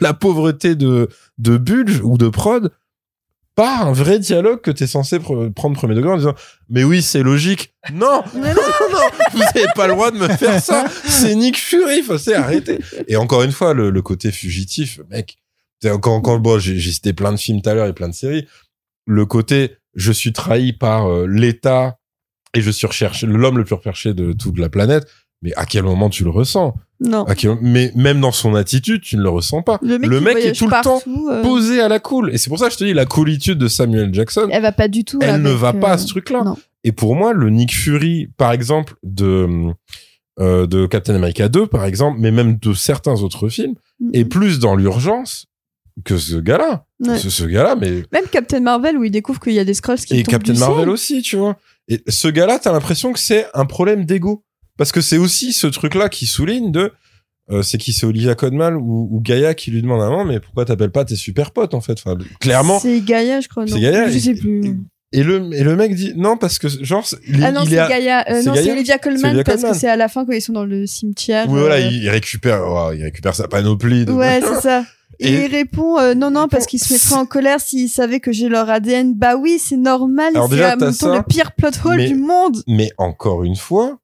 la 0.01 0.13
pauvreté 0.13 0.75
de, 0.75 1.07
de 1.37 1.55
Budge 1.57 2.01
ou 2.03 2.17
de 2.17 2.27
prod 2.27 2.69
par 3.55 3.87
un 3.87 3.91
vrai 3.91 4.17
dialogue 4.19 4.61
que 4.61 4.71
t'es 4.71 4.87
censé 4.87 5.19
pr- 5.19 5.51
prendre 5.53 5.75
premier 5.75 5.93
degré 5.95 6.11
en 6.11 6.17
disant 6.17 6.35
mais 6.69 6.83
oui 6.83 7.01
c'est 7.01 7.21
logique. 7.23 7.73
Non. 7.93 8.23
Mais 8.35 8.53
non. 8.53 8.61
Non. 8.91 8.97
Vous 9.33 9.41
avez 9.41 9.65
pas 9.75 9.87
le 9.87 9.93
droit 9.93 10.11
de 10.11 10.17
me 10.17 10.27
faire 10.27 10.61
ça. 10.61 10.85
C'est 11.05 11.35
Nick 11.35 11.57
Fury 11.57 12.01
faut 12.01 12.17
c'est 12.17 12.33
arrêter. 12.35 12.79
Et 13.07 13.15
encore 13.15 13.43
une 13.43 13.51
fois 13.51 13.73
le, 13.73 13.89
le 13.89 14.01
côté 14.01 14.31
fugitif 14.31 14.99
mec 15.09 15.37
quand 16.01 16.21
quand 16.21 16.37
bon 16.39 16.59
j'ai 16.59 16.77
j'ai 16.79 16.91
cité 16.91 17.13
plein 17.13 17.31
de 17.31 17.37
films 17.37 17.61
tout 17.61 17.69
à 17.69 17.73
l'heure 17.73 17.87
et 17.87 17.93
plein 17.93 18.09
de 18.09 18.13
séries. 18.13 18.47
Le 19.05 19.25
côté 19.25 19.77
je 19.95 20.11
suis 20.11 20.31
trahi 20.33 20.73
par 20.73 21.07
euh, 21.09 21.25
l'État 21.27 21.97
et 22.53 22.61
je 22.61 22.69
suis 22.71 22.87
recherché 22.87 23.27
l'homme 23.27 23.57
le 23.57 23.63
plus 23.65 23.75
recherché 23.75 24.13
de 24.13 24.33
toute 24.33 24.59
la 24.59 24.69
planète. 24.69 25.07
Mais 25.41 25.53
à 25.55 25.65
quel 25.65 25.83
moment 25.83 26.09
tu 26.09 26.23
le 26.23 26.29
ressens? 26.29 26.75
Non. 27.03 27.25
Quel- 27.35 27.57
mais 27.61 27.91
même 27.95 28.21
dans 28.21 28.31
son 28.31 28.53
attitude 28.53 29.01
tu 29.01 29.17
ne 29.17 29.23
le 29.23 29.29
ressens 29.29 29.63
pas 29.63 29.79
Le 29.81 29.97
mec, 29.97 30.09
le 30.09 30.17
il 30.17 30.23
mec 30.23 30.37
est 30.37 30.51
tout 30.53 30.67
le 30.67 30.83
temps 30.83 31.01
euh, 31.31 31.41
posé 31.41 31.81
à 31.81 31.87
la 31.87 31.99
cool 31.99 32.31
et 32.33 32.37
c'est 32.37 32.49
pour 32.49 32.59
ça 32.59 32.67
que 32.67 32.73
je 32.73 32.77
te 32.77 32.83
dis 32.83 32.93
la 32.93 33.05
coolitude 33.07 33.57
de 33.57 33.67
Samuel 33.67 34.13
Jackson 34.13 34.47
Elle 34.51 34.61
va 34.61 34.71
pas 34.71 34.87
du 34.87 35.03
tout. 35.03 35.17
elle 35.21 35.41
ne 35.41 35.49
va 35.49 35.73
pas 35.73 35.89
à 35.91 35.93
euh, 35.95 35.97
ce 35.97 36.05
truc-là. 36.07 36.43
Et 36.83 36.91
pour 36.91 37.15
moi, 37.15 37.33
le 37.33 37.49
Nick 37.49 37.73
Fury, 37.75 38.29
par 38.37 38.51
exemple, 38.51 38.93
de, 39.03 39.47
euh, 40.39 40.65
de 40.67 40.85
Captain 40.85 41.15
America 41.15 41.47
2, 41.49 41.67
par 41.67 41.85
exemple, 41.85 42.17
mais 42.19 42.31
même 42.31 42.57
de 42.57 42.73
certains 42.73 43.21
autres 43.21 43.49
films, 43.49 43.75
est 44.13 44.25
plus 44.25 44.59
dans 44.59 44.75
l'urgence 44.75 45.47
que 46.05 46.17
ce 46.17 46.35
gars-là. 46.37 46.85
Ouais. 47.05 47.17
Ce, 47.19 47.29
ce 47.29 47.43
gars-là, 47.43 47.75
mais. 47.75 48.03
Même 48.11 48.25
Captain 48.31 48.59
Marvel 48.61 48.97
où 48.97 49.03
il 49.03 49.11
découvre 49.11 49.39
qu'il 49.39 49.53
y 49.53 49.59
a 49.59 49.65
des 49.65 49.73
scrolls 49.73 49.97
qui 49.99 50.15
Et 50.19 50.23
tombent 50.23 50.31
Captain 50.31 50.53
du 50.53 50.59
Marvel 50.59 50.77
ciel. 50.79 50.89
aussi, 50.89 51.21
tu 51.21 51.35
vois. 51.35 51.57
Et 51.87 52.01
ce 52.07 52.27
gars-là, 52.27 52.57
t'as 52.59 52.71
l'impression 52.71 53.11
que 53.13 53.19
c'est 53.19 53.45
un 53.53 53.65
problème 53.65 54.05
d'ego. 54.05 54.43
Parce 54.81 54.91
que 54.91 55.01
c'est 55.01 55.17
aussi 55.19 55.53
ce 55.53 55.67
truc-là 55.67 56.09
qui 56.09 56.25
souligne 56.25 56.71
de. 56.71 56.91
euh, 57.51 57.61
c'est 57.61 57.77
qui 57.77 57.93
c'est 57.93 58.07
Olivia 58.07 58.33
Colman 58.33 58.73
ou, 58.75 59.07
ou 59.11 59.21
Gaïa 59.21 59.53
qui 59.53 59.69
lui 59.69 59.83
demande 59.83 60.01
à 60.01 60.09
moment 60.09 60.25
mais 60.25 60.39
pourquoi 60.39 60.65
t'appelles 60.65 60.91
pas 60.91 61.05
tes 61.05 61.15
super 61.15 61.51
potes 61.51 61.75
en 61.75 61.81
fait? 61.81 61.93
Enfin 62.03 62.17
clairement 62.39 62.79
C'est 62.79 62.99
Gaïa, 63.01 63.41
je 63.41 63.47
crois. 63.47 63.67
C'est 63.67 63.75
non 63.75 63.79
Gaïa, 63.81 64.09
Je 64.09 64.17
sais 64.17 64.33
plus. 64.33 64.79
et 65.11 65.23
le 65.23 65.53
et 65.53 65.63
le 65.63 65.75
mec 65.75 65.93
dit 65.93 66.13
non 66.15 66.35
parce 66.37 66.57
que 66.57 66.67
genre 66.67 67.05
il, 67.27 67.43
Ah 67.43 67.51
non, 67.51 67.61
il 67.63 67.69
c'est 67.69 67.75
Gaïa. 67.75 68.25
euh, 68.31 68.41
non, 68.43 68.55
c'est 68.55 68.71
Olivia 68.71 68.97
Colman 68.97 69.43
parce 69.43 69.61
que 69.63 69.73
c'est 69.75 69.87
à 69.89 69.95
la 69.97 70.07
fin 70.07 70.25
quand 70.25 70.31
ils 70.31 70.41
sont 70.41 70.53
dans 70.53 70.65
le 70.65 70.87
cimetière. 70.87 71.45
Oui, 71.49 71.59
voilà, 71.59 71.75
euh, 71.75 71.79
il, 71.91 72.03
il 72.03 72.09
récupère, 72.09 72.61
oh, 72.65 72.91
il 72.95 73.03
récupère 73.03 73.35
sa 73.35 73.47
panoplie. 73.47 74.05
De... 74.05 74.11
Ouais, 74.13 74.39
c'est 74.41 74.61
ça. 74.67 74.83
Et, 75.19 75.27
Et- 75.27 75.45
il 75.45 75.51
répond 75.51 75.99
euh, 75.99 76.15
non 76.15 76.31
non 76.31 76.47
parce 76.47 76.65
qu'il 76.65 76.79
se 76.79 76.91
mettrait 76.91 77.13
en 77.15 77.27
colère 77.27 77.59
s'il 77.59 77.87
savait 77.89 78.19
que 78.19 78.31
j'ai 78.31 78.49
leur 78.49 78.67
ADN. 78.69 79.13
Bah 79.13 79.35
oui, 79.35 79.59
c'est 79.59 79.77
normal. 79.77 80.33
C'est 80.49 81.05
le 81.05 81.21
pire 81.27 81.51
plot 81.51 81.69
hole 81.85 81.97
mais- 81.97 82.07
du 82.07 82.15
monde. 82.15 82.63
Mais 82.67 82.89
encore 82.97 83.43
une 83.43 83.55
fois, 83.55 83.99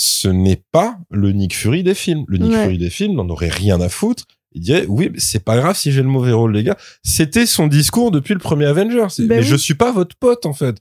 ce 0.00 0.28
n'est 0.28 0.62
pas 0.70 0.96
le 1.10 1.32
Nick 1.32 1.56
Fury 1.56 1.82
des 1.82 1.94
films. 1.94 2.24
Le 2.28 2.38
Nick 2.38 2.52
Ouais. 2.52 2.62
Fury 2.62 2.78
des 2.78 2.88
films 2.88 3.14
n'en 3.16 3.28
aurait 3.28 3.48
rien 3.48 3.80
à 3.80 3.88
foutre. 3.88 4.24
Il 4.52 4.62
dirait, 4.62 4.86
oui, 4.88 5.10
mais 5.12 5.18
c'est 5.18 5.42
pas 5.44 5.56
grave 5.56 5.76
si 5.76 5.90
j'ai 5.90 6.02
le 6.02 6.08
mauvais 6.08 6.30
rôle, 6.30 6.54
les 6.54 6.62
gars. 6.62 6.76
C'était 7.02 7.46
son 7.46 7.66
discours 7.66 8.12
depuis 8.12 8.32
le 8.32 8.38
premier 8.38 8.66
Avenger. 8.66 9.06
Ben 9.18 9.26
mais 9.28 9.38
oui. 9.38 9.42
je 9.42 9.56
suis 9.56 9.74
pas 9.74 9.90
votre 9.90 10.14
pote, 10.14 10.46
en 10.46 10.52
fait. 10.52 10.76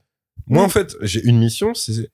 Moi, 0.46 0.60
Ouais. 0.62 0.66
en 0.68 0.70
fait, 0.70 0.96
j'ai 1.02 1.24
une 1.26 1.40
mission, 1.40 1.74
c'est 1.74 2.12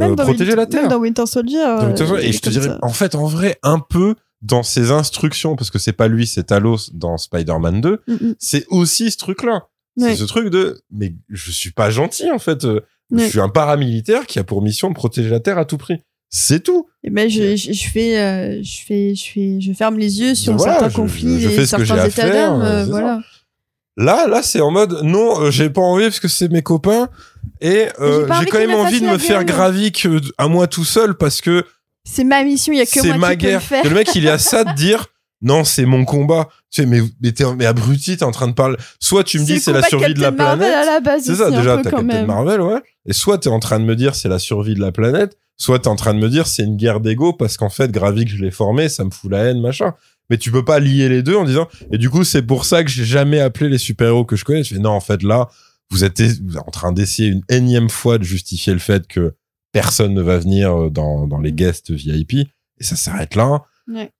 euh, 0.00 0.14
dans 0.14 0.14
protéger 0.14 0.44
Winter- 0.52 0.54
la 0.56 0.66
Terre. 0.66 0.82
Même 0.82 0.90
dans 0.90 0.98
Winter 1.00 1.26
Soldier. 1.26 1.58
Toute 1.88 1.98
façon, 1.98 2.14
euh, 2.14 2.18
et 2.18 2.30
je 2.32 2.38
te 2.40 2.50
dirais, 2.50 2.68
ça. 2.68 2.78
en 2.82 2.88
fait, 2.92 3.16
en 3.16 3.26
vrai, 3.26 3.58
un 3.64 3.80
peu 3.80 4.14
dans 4.40 4.62
ses 4.62 4.92
instructions, 4.92 5.56
parce 5.56 5.70
que 5.72 5.80
c'est 5.80 5.92
pas 5.92 6.06
lui, 6.06 6.24
c'est 6.28 6.44
Talos 6.44 6.90
dans 6.94 7.16
Spider-Man 7.18 7.80
2, 7.80 8.00
Mm, 8.06 8.12
mm. 8.12 8.34
c'est 8.38 8.64
aussi 8.68 9.10
ce 9.10 9.16
truc-là. 9.18 9.66
Ouais. 9.96 10.10
C'est 10.10 10.16
ce 10.16 10.24
truc 10.24 10.50
de, 10.50 10.80
mais 10.92 11.16
je 11.28 11.50
suis 11.50 11.72
pas 11.72 11.90
gentil, 11.90 12.30
en 12.30 12.38
fait. 12.38 12.64
Euh. 12.64 12.80
Je 13.10 13.24
suis 13.24 13.40
un 13.40 13.48
paramilitaire 13.48 14.26
qui 14.26 14.38
a 14.38 14.44
pour 14.44 14.60
mission 14.62 14.90
de 14.90 14.94
protéger 14.94 15.30
la 15.30 15.40
Terre 15.40 15.56
à 15.58 15.64
tout 15.64 15.78
prix. 15.78 16.02
C'est 16.30 16.62
tout. 16.62 16.86
Et 17.04 17.10
ben 17.10 17.28
je, 17.30 17.56
je, 17.56 17.72
je 17.72 17.88
fais 17.88 18.18
euh, 18.18 18.62
je 18.62 18.76
fais 18.86 19.14
je 19.14 19.24
fais 19.32 19.60
je 19.60 19.72
ferme 19.72 19.98
les 19.98 20.20
yeux 20.20 20.34
sur 20.34 20.54
Voilà, 20.56 20.74
certains 20.74 20.88
je- 20.90 20.96
conflits 20.96 21.44
et 21.44 21.66
certains 21.66 22.04
états 22.06 22.28
d'âme. 22.28 22.60
euh, 22.60 22.82
euh, 22.82 22.84
voilà. 22.86 23.20
Là, 24.00 24.28
là, 24.28 24.42
c'est 24.44 24.60
en 24.60 24.70
mode, 24.70 25.00
non, 25.02 25.40
euh, 25.40 25.50
j'ai 25.50 25.70
pas 25.70 25.80
envie 25.80 26.04
parce 26.04 26.20
que 26.20 26.28
c'est 26.28 26.48
mes 26.52 26.62
copains. 26.62 27.08
Et 27.60 27.86
J'ai 27.98 28.46
quand 28.46 28.58
même 28.58 28.70
me 28.70 28.76
envie 28.76 29.00
de 29.00 29.06
me 29.06 29.18
faire 29.18 29.40
euh, 29.40 30.20
à 30.38 30.46
moi 30.46 30.68
tout 30.68 30.84
seul 30.84 31.16
parce 31.16 31.40
que 31.40 31.64
C'est 32.04 32.22
ma 32.22 32.44
mission. 32.44 32.72
Il 32.72 32.76
y 32.78 32.80
a 32.80 32.84
que 32.84 32.90
c'est 32.92 33.08
moi 33.08 33.16
ma 33.16 33.30
qui 33.34 33.38
peux 33.38 33.44
le 33.46 33.50
guerre. 33.52 33.62
faire. 33.62 33.82
Le 33.84 33.90
mec, 33.90 34.14
il 34.14 34.24
est 34.26 34.30
à 34.30 34.38
ça 34.38 34.62
de 34.62 34.72
dire, 34.74 35.06
non, 35.42 35.64
c'est 35.64 35.84
mon 35.84 36.04
combat. 36.04 36.48
Tu 36.70 36.82
sais, 36.82 36.86
mais, 36.86 37.00
mais 37.20 37.32
t'es, 37.32 37.44
mais 37.56 37.66
abruti, 37.66 38.16
t'es 38.16 38.22
en 38.24 38.30
train 38.30 38.46
de 38.46 38.52
parler. 38.52 38.76
Soit 39.00 39.24
tu 39.24 39.40
me 39.40 39.44
dis 39.44 39.58
c'est 39.58 39.72
la 39.72 39.82
survie 39.82 40.14
de 40.14 40.20
la 40.20 40.30
Marvel 40.30 40.68
planète. 41.02 41.20
C'est 41.24 41.34
ça, 41.34 41.50
déjà, 41.50 41.78
t'as 41.78 41.90
Captain. 41.90 42.24
Marvel, 42.24 42.60
ouais. 42.60 42.80
Et 43.06 43.12
soit 43.12 43.38
t'es 43.38 43.48
en 43.48 43.58
train 43.58 43.80
de 43.80 43.84
me 43.84 43.96
dire 43.96 44.14
c'est 44.14 44.28
la 44.28 44.38
survie 44.38 44.74
de 44.74 44.80
la 44.80 44.92
planète, 44.92 45.36
soit 45.58 45.80
t'es 45.80 45.88
en 45.88 45.96
train 45.96 46.14
de 46.14 46.18
me 46.20 46.28
dire 46.30 46.46
c'est 46.46 46.62
une 46.62 46.76
guerre 46.76 47.00
d'ego 47.00 47.32
parce 47.34 47.56
qu'en 47.56 47.68
fait, 47.68 47.90
Gravik, 47.90 48.28
je 48.28 48.42
l'ai 48.42 48.50
formé, 48.50 48.88
ça 48.88 49.04
me 49.04 49.10
fout 49.10 49.30
la 49.30 49.44
haine, 49.44 49.60
machin. 49.60 49.92
Mais 50.30 50.38
tu 50.38 50.50
peux 50.50 50.64
pas 50.64 50.78
lier 50.78 51.08
les 51.08 51.22
deux 51.22 51.36
en 51.36 51.44
disant, 51.44 51.68
et 51.90 51.98
du 51.98 52.08
coup, 52.10 52.22
c'est 52.24 52.42
pour 52.42 52.64
ça 52.64 52.84
que 52.84 52.90
j'ai 52.90 53.04
jamais 53.04 53.40
appelé 53.40 53.68
les 53.68 53.78
super-héros 53.78 54.24
que 54.24 54.36
je 54.36 54.44
connais. 54.44 54.62
Je 54.62 54.74
fais, 54.74 54.80
non, 54.80 54.90
en 54.90 55.00
fait, 55.00 55.22
là, 55.22 55.48
vous 55.90 56.04
êtes, 56.04 56.20
vous 56.20 56.56
êtes 56.56 56.62
en 56.66 56.70
train 56.70 56.92
d'essayer 56.92 57.28
une 57.30 57.42
énième 57.48 57.88
fois 57.88 58.18
de 58.18 58.24
justifier 58.24 58.72
le 58.74 58.78
fait 58.78 59.06
que 59.06 59.34
personne 59.72 60.12
ne 60.14 60.20
va 60.22 60.38
venir 60.38 60.74
euh, 60.76 60.90
dans, 60.90 61.26
dans 61.26 61.40
les 61.40 61.50
Mm. 61.52 61.56
guests 61.56 61.90
VIP. 61.90 62.32
Et 62.34 62.84
ça 62.84 62.94
s'arrête 62.96 63.34
là. 63.34 63.62
Ouais. 63.88 64.10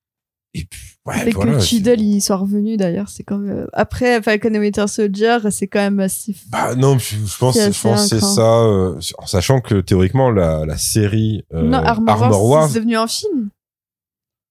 Et 0.54 0.64
puis, 0.64 0.80
ouais, 1.06 1.20
Avec 1.20 1.34
voilà. 1.34 1.52
que 1.54 1.60
c'est- 1.60 1.66
Cheadle 1.66 2.00
il 2.00 2.20
soit 2.22 2.36
revenu 2.36 2.76
d'ailleurs, 2.76 3.08
c'est 3.10 3.22
quand 3.22 3.38
même 3.38 3.66
après 3.74 4.22
Falcon 4.22 4.52
et 4.54 4.58
Winter 4.58 4.86
Soldier, 4.86 5.38
c'est 5.50 5.66
quand 5.66 5.78
même 5.80 6.00
assez. 6.00 6.34
Bah 6.50 6.74
non, 6.74 6.98
je 6.98 7.16
je 7.16 7.36
pense, 7.38 7.54
je 7.56 7.82
pense 7.82 8.02
que 8.08 8.08
c'est 8.18 8.20
ça, 8.20 8.62
euh, 8.64 8.98
en 9.18 9.26
sachant 9.26 9.60
que 9.60 9.80
théoriquement 9.80 10.30
la, 10.30 10.64
la 10.64 10.76
série 10.78 11.44
euh, 11.52 11.62
non, 11.62 11.78
Armor, 11.78 12.44
Wars, 12.48 12.68
c'est 12.68 12.76
devenu 12.78 12.96
un 12.96 13.06
film. 13.06 13.50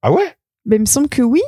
ah 0.03 0.11
ouais? 0.11 0.35
Mais 0.65 0.75
il 0.75 0.81
me 0.81 0.85
semble 0.85 1.09
que 1.09 1.21
oui. 1.23 1.41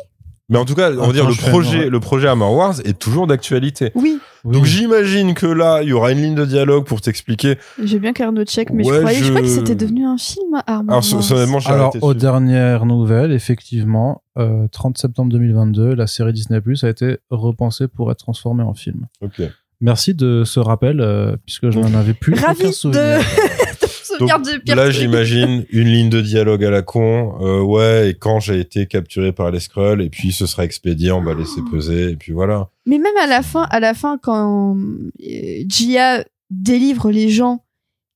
Mais 0.50 0.58
en 0.58 0.66
tout 0.66 0.74
cas, 0.74 0.92
on 0.92 1.08
va 1.08 1.14
dire 1.14 1.28
le 1.30 1.36
projet, 1.36 1.80
ouais. 1.86 1.90
le 1.90 2.00
projet 2.00 2.28
Armor 2.28 2.54
Wars 2.56 2.76
est 2.84 2.98
toujours 2.98 3.28
d'actualité. 3.28 3.92
Oui. 3.94 4.18
Donc 4.46 4.66
j'imagine 4.66 5.34
que 5.36 5.46
là, 5.46 5.82
il 5.84 5.90
y 5.90 5.94
aura 5.94 6.12
une 6.12 6.22
ligne 6.22 6.34
de 6.36 6.46
dialogue 6.46 6.86
pour 6.86 7.02
t'expliquer. 7.02 7.58
J'ai 7.84 8.00
bien 8.00 8.14
qu'Arnaud 8.14 8.46
check, 8.46 8.72
mais 8.72 8.84
Ouais, 8.88 8.96
je 8.96 9.00
croyais, 9.02 9.20
je... 9.20 9.24
je- 9.26 9.30
crois 9.30 9.42
que 9.42 9.48
c'était 9.48 9.76
devenu 9.76 10.06
un 10.06 10.18
film, 10.18 10.56
Armor 10.66 10.96
Alors, 10.98 11.14
Wars. 11.14 11.24
ça, 11.24 11.36
honnêtement, 11.36 11.60
j'ai 11.60 11.70
Alors, 11.70 11.96
aux 12.02 12.14
dessus. 12.14 12.22
dernières 12.22 12.86
nouvelles, 12.88 13.32
effectivement, 13.32 14.24
euh, 14.40 14.68
30 14.72 14.98
septembre 14.98 15.32
2022, 15.32 15.94
la 15.94 16.08
série 16.08 16.34
Disney 16.34 16.62
Plus 16.62 16.84
a 16.84 16.90
été 16.90 17.18
repensée 17.30 17.88
pour 17.88 18.12
être 18.12 18.18
transformée 18.20 18.64
en 18.64 18.74
film. 18.74 19.06
Ok. 19.22 19.42
Merci 19.82 20.14
de 20.14 20.44
ce 20.46 20.60
rappel, 20.60 21.00
euh, 21.00 21.38
puisque 21.46 21.70
je 21.70 21.80
n'en 21.80 21.94
avais 21.94 22.14
plus 22.14 22.34
Ravi 22.34 22.60
aucun 22.62 22.68
de 22.70 22.74
souvenir. 22.74 23.02
de 23.20 23.24
souvenir 24.18 24.36
Donc, 24.40 24.50
du 24.52 24.60
pire 24.60 24.76
là, 24.76 24.90
j'imagine 24.92 25.66
une 25.72 25.88
ligne 25.88 26.10
de 26.10 26.22
dialogue 26.22 26.64
à 26.64 26.70
la 26.70 26.82
con. 26.82 27.36
Euh, 27.42 27.62
ouais, 27.62 28.10
et 28.10 28.14
quand 28.14 28.40
j'ai 28.40 28.60
été 28.60 28.86
capturé 28.88 29.32
par 29.32 29.52
les 29.52 29.60
Skrulls, 29.60 30.02
et 30.02 30.10
puis 30.10 30.32
ce 30.32 30.46
sera 30.46 30.64
expédié, 30.66 31.12
on 31.12 31.22
va 31.24 31.34
laisser 31.34 31.62
peser, 31.72 32.12
et 32.12 32.16
puis 32.16 32.32
voilà. 32.34 32.70
Mais 32.86 32.98
même 32.98 33.16
à 33.22 33.28
la 33.28 33.42
fin, 33.42 33.64
à 33.70 33.80
la 33.80 33.94
fin, 33.94 34.18
quand 34.22 34.76
euh, 34.78 35.64
Gia 35.70 36.24
délivre 36.50 37.12
les 37.12 37.30
gens 37.30 37.64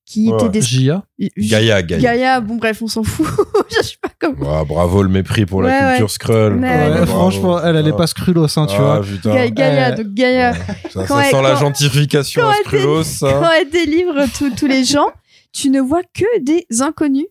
qui 0.06 0.28
Ouais. 0.28 0.36
étaient 0.36 0.50
des 0.50 0.60
Jia. 0.60 1.02
Gaïa, 1.38 1.82
Gaïa. 1.82 2.02
Gaïa, 2.02 2.40
bon 2.42 2.56
bref, 2.56 2.82
on 2.82 2.86
s'en 2.88 3.02
fout. 3.04 3.26
je 3.70 3.82
sais 3.86 3.94
pas 4.02 4.10
comment. 4.20 4.58
Ouais, 4.60 4.64
bravo 4.66 5.02
le 5.02 5.08
mépris 5.08 5.46
pour 5.46 5.62
la 5.62 5.96
culture 5.96 6.04
ouais. 6.04 6.08
Skrull. 6.10 7.06
Franchement, 7.06 7.62
elle, 7.62 7.76
elle 7.76 7.86
est 7.88 7.92
Ah. 7.92 7.96
pas 7.96 8.06
scrulos, 8.06 8.58
hein, 8.58 8.66
tu 8.66 8.74
Ah, 8.78 8.82
vois. 8.82 9.00
putain. 9.02 9.34
Ga- 9.34 9.48
Gaïa, 9.50 9.92
donc 9.92 10.08
Gaïa, 10.12 10.50
Ouais. 10.52 10.58
Ça, 10.90 11.04
Quand 11.08 11.16
ça 11.16 11.24
elle- 11.24 11.30
sent 11.30 11.42
la 11.42 11.50
quand- 11.54 11.60
gentrification 11.60 12.42
quand 12.42 12.48
à 12.50 12.52
elle 12.58 12.64
Skrulos, 12.66 12.96
quand 12.96 13.02
ça. 13.04 13.50
elle 13.58 13.70
délivre 13.70 14.14
tous 14.58 14.66
les 14.66 14.84
gens, 14.84 15.08
tu 15.54 15.70
ne 15.70 15.80
vois 15.80 16.02
que 16.02 16.40
des 16.40 16.66
inconnus, 16.80 17.26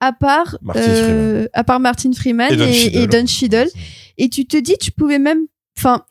à 0.00 0.12
part, 0.12 0.58
Martin 0.60 0.82
euh, 0.90 1.48
à 1.54 1.64
part 1.64 1.80
Martin 1.80 2.12
Freeman 2.12 2.52
Et 2.52 2.56
Don 2.56 2.66
et, 2.66 3.02
et 3.02 3.06
Don 3.06 3.26
Cheadle. 3.26 3.68
Et 4.18 4.28
tu 4.28 4.46
te 4.46 4.56
dis, 4.56 4.76
tu 4.78 4.90
pouvais 4.92 5.18
même, 5.18 5.40
enfin, 5.78 6.04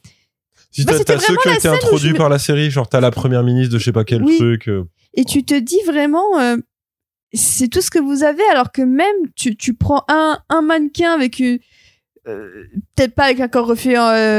Si 0.72 0.84
Bah, 0.86 0.94
t'as 1.06 1.20
ceux 1.20 1.26
vraiment 1.26 1.42
qui 1.42 1.48
ont 1.48 1.52
la 1.52 1.58
été 1.58 1.68
introduits 1.68 2.14
me- 2.14 2.18
par 2.18 2.30
la 2.30 2.40
série, 2.40 2.72
genre 2.72 2.88
t'as 2.90 3.00
la 3.02 3.12
première 3.12 3.44
ministre 3.44 3.74
de 3.74 3.80
je 3.80 3.84
sais 3.86 3.92
pas 3.92 4.04
quel 4.04 4.24
Oui. 4.24 4.38
truc. 4.38 4.68
euh, 4.70 4.86
et 5.14 5.24
tu 5.26 5.44
te 5.44 5.54
dis 5.58 5.80
vraiment, 5.86 6.40
euh, 6.40 6.58
c'est 7.34 7.68
tout 7.70 7.82
ce 7.82 7.90
que 7.90 8.00
vous 8.00 8.24
avez, 8.24 8.44
alors 8.52 8.72
que 8.72 8.82
même 8.82 9.16
tu, 9.36 9.56
tu 9.56 9.74
prends 9.74 10.04
un, 10.08 10.40
un 10.50 10.62
mannequin 10.62 11.12
avec 11.12 11.40
une, 11.40 11.60
peut-être 12.24 13.16
pas 13.16 13.24
avec 13.26 13.40
un 13.40 13.48
corps 13.48 13.68
refait 13.68 13.96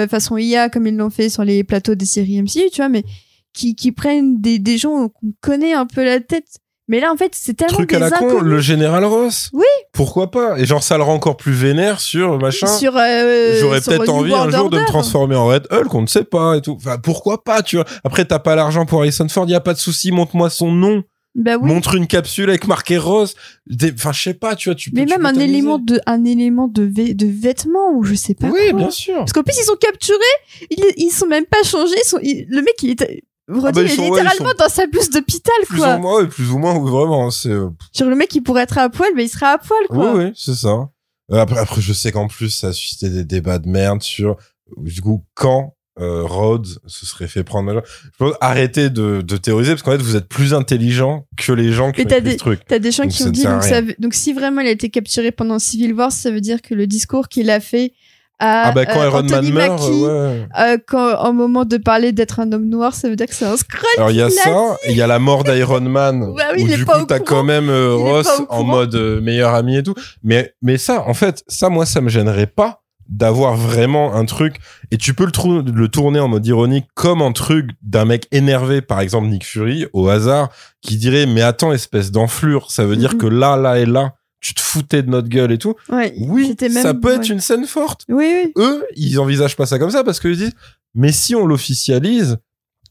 façon 0.09 0.37
IA 0.37 0.68
comme 0.68 0.87
ils 0.87 0.97
l'ont 0.97 1.11
fait 1.11 1.29
sur 1.29 1.45
les 1.45 1.64
plateaux 1.64 1.95
des 1.95 2.05
séries 2.05 2.41
MCU, 2.43 2.70
tu 2.70 2.76
vois, 2.76 2.89
mais 2.89 3.03
qui, 3.53 3.74
qui 3.74 3.93
prennent 3.93 4.41
des, 4.41 4.59
des 4.59 4.79
gens 4.79 5.09
qu'on 5.09 5.33
connaît 5.41 5.72
un 5.72 5.87
peu 5.87 6.05
la 6.05 6.20
tête. 6.20 6.59
Mais 6.89 7.01
là, 7.01 7.12
en 7.12 7.16
fait, 7.16 7.32
c'est 7.34 7.55
tellement 7.55 7.74
Truc 7.74 7.91
des 7.91 7.97
à 7.97 7.99
la 7.99 8.11
con, 8.11 8.41
le 8.41 8.61
général 8.61 9.05
Ross. 9.05 9.51
Oui. 9.53 9.64
Pourquoi 9.93 10.30
pas? 10.30 10.59
Et 10.59 10.64
genre 10.64 10.82
ça 10.82 10.97
le 10.97 11.03
rend 11.03 11.14
encore 11.14 11.36
plus 11.36 11.53
vénère 11.53 12.01
sur 12.01 12.39
machin. 12.41 12.66
sur 12.66 12.97
euh, 12.97 13.59
J'aurais 13.61 13.80
peut-être 13.82 14.09
envie 14.09 14.32
un 14.34 14.49
jour 14.51 14.70
de 14.70 14.78
me 14.78 14.86
transformer 14.86 15.36
en 15.36 15.47
Red 15.47 15.66
Hulk, 15.70 15.95
on 15.95 16.03
ne 16.03 16.07
sait 16.07 16.24
pas 16.24 16.57
et 16.57 16.62
tout. 16.62 16.72
Enfin, 16.76 16.97
pourquoi 16.99 17.45
pas, 17.45 17.62
tu 17.62 17.76
vois? 17.76 17.84
Après, 18.05 18.24
t'as 18.24 18.39
pas 18.39 18.55
l'argent 18.57 18.86
pour 18.86 19.01
Harrison 19.01 19.28
Ford, 19.28 19.47
y 19.49 19.55
a 19.55 19.61
pas 19.61 19.74
de 19.74 19.78
souci, 19.78 20.12
montre-moi 20.12 20.49
son 20.51 20.72
nom. 20.72 21.03
Bah 21.34 21.57
oui. 21.61 21.68
Montre 21.70 21.95
une 21.95 22.07
capsule 22.07 22.49
avec 22.49 22.66
marqué 22.66 22.97
Rose. 22.97 23.34
Des- 23.66 23.93
Enfin, 23.93 24.12
je 24.12 24.22
sais 24.22 24.34
pas, 24.34 24.57
tu 24.57 24.70
vois, 24.70 24.74
tu 24.74 24.91
peux. 24.91 24.97
mais 24.99 25.05
même 25.05 25.26
un 25.26 25.34
élément 25.34 25.78
de 25.78 26.01
un 26.07 26.24
élément 26.24 26.66
de, 26.68 26.82
vê- 26.84 27.14
de 27.14 27.26
vêtements 27.26 27.93
ou 27.95 28.03
je 28.03 28.14
sais 28.14 28.34
pas 28.34 28.49
Oui, 28.49 28.70
quoi. 28.70 28.78
bien 28.78 28.91
sûr. 28.91 29.18
Parce 29.18 29.32
qu'en 29.34 29.43
plus 29.43 29.57
ils 29.61 29.64
sont 29.64 29.76
capturés, 29.76 30.18
ils, 30.70 30.82
ils 30.97 31.11
sont 31.11 31.26
même 31.26 31.45
pas 31.45 31.62
changés, 31.64 31.95
ils 32.03 32.09
sont, 32.09 32.18
ils- 32.22 32.47
le 32.49 32.62
mec 32.62 32.74
il 32.82 32.91
est 32.91 33.22
Brody, 33.49 33.72
bah, 33.74 33.82
ils 33.82 33.86
il 33.86 33.92
est 33.92 33.96
sont- 33.96 34.03
ouais, 34.03 34.09
ils 34.09 34.12
littéralement 34.24 34.55
dans 34.59 34.68
sa 34.68 34.86
blouse 34.86 35.11
d'hôpital 35.11 35.55
Plus 35.66 35.78
quoi. 35.78 35.96
ou 35.96 36.01
moins, 36.01 36.24
plus 36.26 36.51
ou 36.51 36.59
moins, 36.59 36.76
oui, 36.76 36.90
vraiment. 36.90 37.30
C'est. 37.30 37.49
euh, 37.51 37.68
Genre 37.96 38.09
le 38.11 38.16
mec 38.16 38.34
il 38.34 38.42
pourrait 38.42 38.62
être 38.62 38.78
à 38.78 38.88
poil 38.90 39.11
mais 39.16 39.24
il 39.24 39.28
serait 39.28 39.46
à 39.46 39.59
poil 39.59 39.80
quoi. 39.88 40.14
Oui, 40.14 40.24
oui, 40.26 40.32
c'est 40.36 40.55
ça. 40.55 40.88
Euh, 41.32 41.36
Après, 41.38 41.59
après, 41.59 41.80
je 41.80 41.92
sais 41.92 42.11
qu'en 42.12 42.28
plus, 42.28 42.51
ça 42.51 42.68
a 42.68 42.72
suscité 42.72 43.11
des 43.11 43.24
débats 43.24 43.59
de 43.59 43.68
merde 43.68 44.03
sur, 44.03 44.36
du 44.78 45.01
coup, 45.03 45.24
quand 45.34 45.74
euh, 46.01 46.22
Rhodes 46.22 46.68
se 46.86 47.07
serait 47.07 47.26
fait 47.26 47.42
prendre. 47.42 47.82
Je 47.84 48.11
pense 48.18 48.32
arrêter 48.40 48.88
de, 48.88 49.20
de 49.20 49.36
théoriser 49.36 49.72
parce 49.72 49.82
qu'en 49.82 49.90
fait, 49.90 49.99
vous 50.03 50.14
êtes 50.14 50.28
plus 50.28 50.55
intelligent 50.55 51.26
que 51.36 51.51
les 51.53 51.72
gens 51.72 51.90
qui 51.90 52.05
Mais 52.05 52.14
ont 52.16 52.20
des- 52.22 52.30
ce 52.32 52.36
truc. 52.36 52.61
T'as 52.68 52.78
des 52.78 52.92
gens 52.92 53.03
Donc, 53.03 53.12
qui 53.12 53.24
ont 53.24 53.30
dit 53.30 53.42
donc, 53.42 53.64
ça 53.64 53.80
veut- 53.80 53.96
donc 53.99 54.14
si 54.14 54.32
vraiment 54.32 54.61
il 54.61 54.68
a 54.68 54.70
été 54.70 54.90
capturé 54.90 55.32
pendant 55.32 55.59
Civil 55.59 55.92
War, 55.94 56.12
ça 56.12 56.30
veut 56.30 56.40
dire 56.40 56.62
que 56.62 56.74
le 56.74 56.86
discours 56.86 57.28
qu'il 57.28 57.51
a 57.51 57.59
fait 57.59 57.92
Ah, 58.41 58.70
bah, 58.72 58.86
quand 58.86 59.01
euh, 59.01 59.07
Iron 59.07 59.24
Man 59.24 59.53
meurt, 59.53 59.82
ouais. 59.82 60.47
euh, 60.61 60.78
quand 60.86 61.28
au 61.28 61.32
moment 61.32 61.64
de 61.64 61.76
parler 61.76 62.12
d'être 62.12 62.39
un 62.39 62.53
homme 62.53 62.68
noir, 62.68 62.95
ça 62.95 63.09
veut 63.09 63.16
dire 63.16 63.26
que 63.26 63.34
c'est 63.34 63.45
un 63.45 63.57
scroll. 63.57 63.82
Alors, 63.97 64.11
il 64.12 64.16
y 64.16 64.22
a 64.22 64.30
ça, 64.30 64.76
il 64.89 64.97
y 64.97 65.03
a 65.03 65.09
la 65.09 65.18
mort 65.18 65.43
d'Iron 65.45 65.80
Man. 65.80 66.32
Bah 66.39 66.45
oui, 66.55 66.62
où 66.62 66.66
il 66.66 66.72
est 66.72 66.76
du 66.76 66.84
pas 66.84 67.01
coup, 67.01 67.07
t'as 67.07 67.18
quand 67.18 67.43
même 67.43 67.68
euh, 67.68 67.97
est 67.97 68.03
Ross 68.03 68.43
en 68.49 68.62
mode 68.62 68.95
euh, 68.95 69.20
meilleur 69.20 69.55
ami 69.55 69.78
et 69.78 69.82
tout. 69.82 69.95
Mais, 70.22 70.55
mais 70.62 70.78
ça, 70.78 71.03
en 71.09 71.14
fait, 71.14 71.43
ça, 71.49 71.68
moi, 71.68 71.84
ça 71.84 72.01
me 72.01 72.09
gênerait 72.09 72.47
pas 72.47 72.82
d'avoir 73.09 73.57
vraiment 73.57 74.14
un 74.14 74.24
truc 74.26 74.57
et 74.91 74.99
tu 74.99 75.14
peux 75.14 75.24
le, 75.24 75.89
tourner 75.89 76.20
en 76.20 76.28
mode 76.28 76.47
ironique 76.47 76.86
comme 76.95 77.22
un 77.22 77.32
truc 77.32 77.70
d'un 77.82 78.05
mec 78.05 78.28
énervé 78.32 78.82
par 78.82 79.01
exemple 79.01 79.28
Nick 79.28 79.47
Fury 79.47 79.86
au 79.95 80.09
hasard 80.09 80.51
qui 80.82 80.99
dirait 80.99 81.24
mais 81.24 81.41
attends 81.41 81.72
espèce 81.72 82.12
d'enflure 82.12 82.70
ça 82.70 82.84
veut 82.84 82.97
dire 82.97 83.16
que 83.16 83.26
là 83.26 83.57
là 83.57 83.78
et 83.78 83.86
là 83.86 84.12
tu 84.41 84.55
te 84.55 84.61
foutais 84.61 85.03
de 85.03 85.11
notre 85.11 85.28
gueule 85.28 85.53
et 85.53 85.59
tout 85.59 85.74
Ouais, 85.89 86.14
oui 86.18 86.47
c'était 86.49 86.68
même- 86.68 86.82
ça 86.82 86.95
peut 86.95 87.12
être 87.12 87.22
ouais. 87.22 87.28
une 87.34 87.41
scène 87.41 87.66
forte 87.66 88.05
Oui 88.09 88.26
oui. 88.45 88.53
eux, 88.57 88.84
ils 88.97 89.18
envisagent 89.18 89.57
pas 89.57 89.66
ça 89.66 89.78
comme 89.78 89.91
ça 89.91 90.05
parce 90.05 90.20
qu'ils 90.20 90.36
disent, 90.36 90.55
mais 90.95 91.12
si 91.12 91.34
on 91.34 91.47
l'officialise 91.47 92.39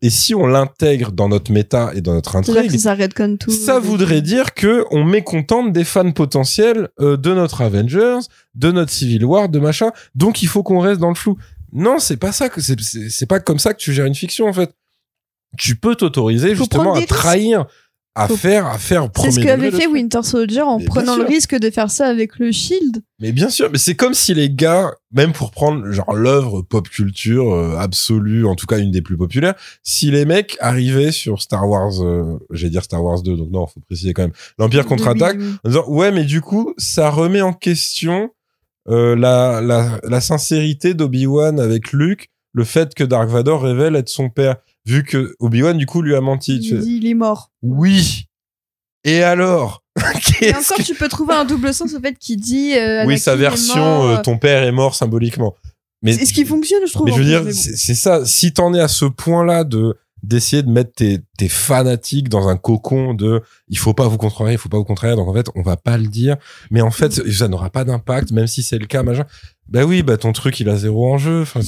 et 0.01 0.09
si 0.11 0.35
on 0.35 0.45
l'intègre 0.45 1.11
dans 1.11 1.27
notre 1.27 1.51
méta 1.51 1.91
et 1.95 2.01
dans 2.01 2.13
notre 2.13 2.35
intrigue, 2.35 2.77
ça 2.77 2.95
tout. 3.39 3.49
ça 3.51 3.79
voudrait 3.79 4.21
dire 4.21 4.53
que 4.53 4.85
on 4.91 5.03
mécontente 5.03 5.71
des 5.73 5.83
fans 5.83 6.11
potentiels 6.11 6.89
euh, 6.99 7.17
de 7.17 7.33
notre 7.33 7.61
Avengers, 7.61 8.19
de 8.53 8.71
notre 8.71 8.91
Civil 8.91 9.25
War, 9.25 9.49
de 9.49 9.57
machin. 9.57 9.91
Donc 10.13 10.43
il 10.43 10.47
faut 10.47 10.61
qu'on 10.61 10.79
reste 10.79 10.99
dans 10.99 11.09
le 11.09 11.15
flou. 11.15 11.37
Non, 11.73 11.97
c'est 11.97 12.17
pas 12.17 12.31
ça 12.31 12.49
que 12.49 12.61
c'est 12.61 13.25
pas 13.25 13.39
comme 13.39 13.57
ça 13.59 13.73
que 13.73 13.79
tu 13.79 13.91
gères 13.91 14.05
une 14.05 14.13
fiction 14.15 14.47
en 14.47 14.53
fait. 14.53 14.71
Tu 15.57 15.75
peux 15.75 15.95
t'autoriser 15.95 16.55
justement 16.55 16.93
à 16.93 16.99
risques. 16.99 17.09
À 18.17 18.27
Faut- 18.27 18.35
faire, 18.37 18.65
à 18.65 18.77
faire 18.77 19.09
C'est 19.19 19.31
ce 19.31 19.39
qu'avait 19.39 19.71
fait. 19.71 19.87
Winter 19.87 20.23
Soldier 20.23 20.61
en 20.61 20.79
Mais 20.79 20.85
prenant 20.85 21.15
le 21.17 21.23
risque 21.23 21.55
de 21.55 21.69
faire 21.69 21.91
ça 21.91 22.07
avec 22.07 22.39
le 22.39 22.51
Shield. 22.51 23.03
Mais 23.19 23.31
bien 23.31 23.49
sûr, 23.49 23.69
mais 23.71 23.77
c'est 23.77 23.95
comme 23.95 24.13
si 24.13 24.33
les 24.33 24.49
gars, 24.49 24.91
même 25.11 25.33
pour 25.33 25.51
prendre 25.51 25.89
genre 25.91 26.13
l'œuvre 26.15 26.61
pop 26.61 26.89
culture 26.89 27.53
euh, 27.53 27.77
absolue, 27.77 28.45
en 28.45 28.55
tout 28.55 28.65
cas 28.65 28.79
une 28.79 28.91
des 28.91 29.01
plus 29.01 29.17
populaires, 29.17 29.55
si 29.83 30.09
les 30.11 30.25
mecs 30.25 30.57
arrivaient 30.59 31.11
sur 31.11 31.41
Star 31.41 31.67
Wars, 31.69 32.03
euh, 32.03 32.37
j'allais 32.51 32.71
dire 32.71 32.83
Star 32.83 33.03
Wars 33.03 33.21
2, 33.21 33.37
donc 33.37 33.49
non, 33.51 33.67
faut 33.67 33.79
préciser 33.81 34.13
quand 34.13 34.23
même, 34.23 34.33
l'Empire 34.57 34.85
contre-attaque, 34.85 35.37
en 35.63 35.67
disant 35.69 35.85
ouais, 35.87 36.11
mais 36.11 36.23
du 36.23 36.41
coup, 36.41 36.73
ça 36.77 37.09
remet 37.09 37.41
en 37.41 37.53
question 37.53 38.29
euh, 38.89 39.15
la, 39.15 39.61
la, 39.61 39.99
la 40.03 40.21
sincérité 40.21 40.93
d'Obi-Wan 40.93 41.59
avec 41.59 41.91
Luke, 41.91 42.29
le 42.53 42.63
fait 42.63 42.95
que 42.95 43.03
Dark 43.03 43.29
Vador 43.29 43.61
révèle 43.61 43.95
être 43.95 44.09
son 44.09 44.29
père, 44.29 44.55
vu 44.87 45.03
que 45.03 45.35
Obi-Wan 45.39 45.77
du 45.77 45.85
coup 45.85 46.01
lui 46.01 46.15
a 46.15 46.21
menti. 46.21 46.59
Tu 46.59 46.69
Il 46.69 46.77
fais, 46.77 46.83
dit 46.83 46.97
il 47.03 47.07
est 47.07 47.13
mort. 47.13 47.51
oui. 47.61 48.23
Et 49.03 49.21
alors 49.23 49.83
Et 50.41 50.49
encore, 50.51 50.77
que- 50.77 50.83
tu 50.83 50.93
peux 50.95 51.07
trouver 51.07 51.33
un 51.33 51.45
double 51.45 51.73
sens 51.73 51.93
au 51.93 51.99
fait 51.99 52.17
qu'il 52.17 52.39
dit. 52.39 52.73
euh, 52.75 53.05
Oui, 53.05 53.17
sa 53.19 53.33
est 53.33 53.37
version, 53.37 53.75
mort, 53.75 54.03
euh, 54.05 54.21
ton 54.21 54.37
père 54.37 54.63
est 54.63 54.71
mort 54.71 54.95
symboliquement. 54.95 55.55
Mais 56.03 56.13
C'est 56.13 56.25
ce 56.25 56.33
qui 56.33 56.45
fonctionne, 56.45 56.81
je 56.87 56.93
trouve. 56.93 57.07
Mais 57.07 57.13
je 57.13 57.17
veux 57.19 57.25
dire, 57.25 57.43
bon. 57.43 57.51
c'est 57.53 57.95
ça. 57.95 58.25
Si 58.25 58.53
t'en 58.53 58.73
es 58.73 58.79
à 58.79 58.87
ce 58.87 59.05
point-là 59.05 59.63
de 59.63 59.95
d'essayer 60.23 60.63
de 60.63 60.69
mettre 60.69 60.91
tes, 60.93 61.19
tes 61.37 61.47
fanatiques 61.47 62.27
dans 62.27 62.47
un 62.49 62.57
cocon 62.57 63.13
de 63.13 63.41
il 63.67 63.77
faut 63.77 63.93
pas 63.93 64.07
vous 64.07 64.17
contrarier, 64.17 64.55
il 64.55 64.57
faut 64.57 64.67
pas 64.67 64.77
vous 64.79 64.83
contrarier, 64.83 65.15
donc 65.15 65.27
en 65.29 65.33
fait 65.33 65.45
on 65.55 65.61
va 65.61 65.77
pas 65.77 65.95
le 65.97 66.07
dire, 66.07 66.37
mais 66.71 66.81
en 66.81 66.89
fait 66.91 67.13
ça 67.31 67.47
n'aura 67.47 67.69
pas 67.69 67.83
d'impact, 67.85 68.31
même 68.31 68.47
si 68.47 68.63
c'est 68.63 68.79
le 68.79 68.87
cas, 68.87 69.03
machin. 69.03 69.25
Bah 69.69 69.85
oui, 69.85 70.01
bah 70.01 70.17
ton 70.17 70.33
truc 70.33 70.59
il 70.59 70.69
a 70.69 70.75
zéro 70.75 71.11
enjeu. 71.13 71.43
Enfin, 71.43 71.59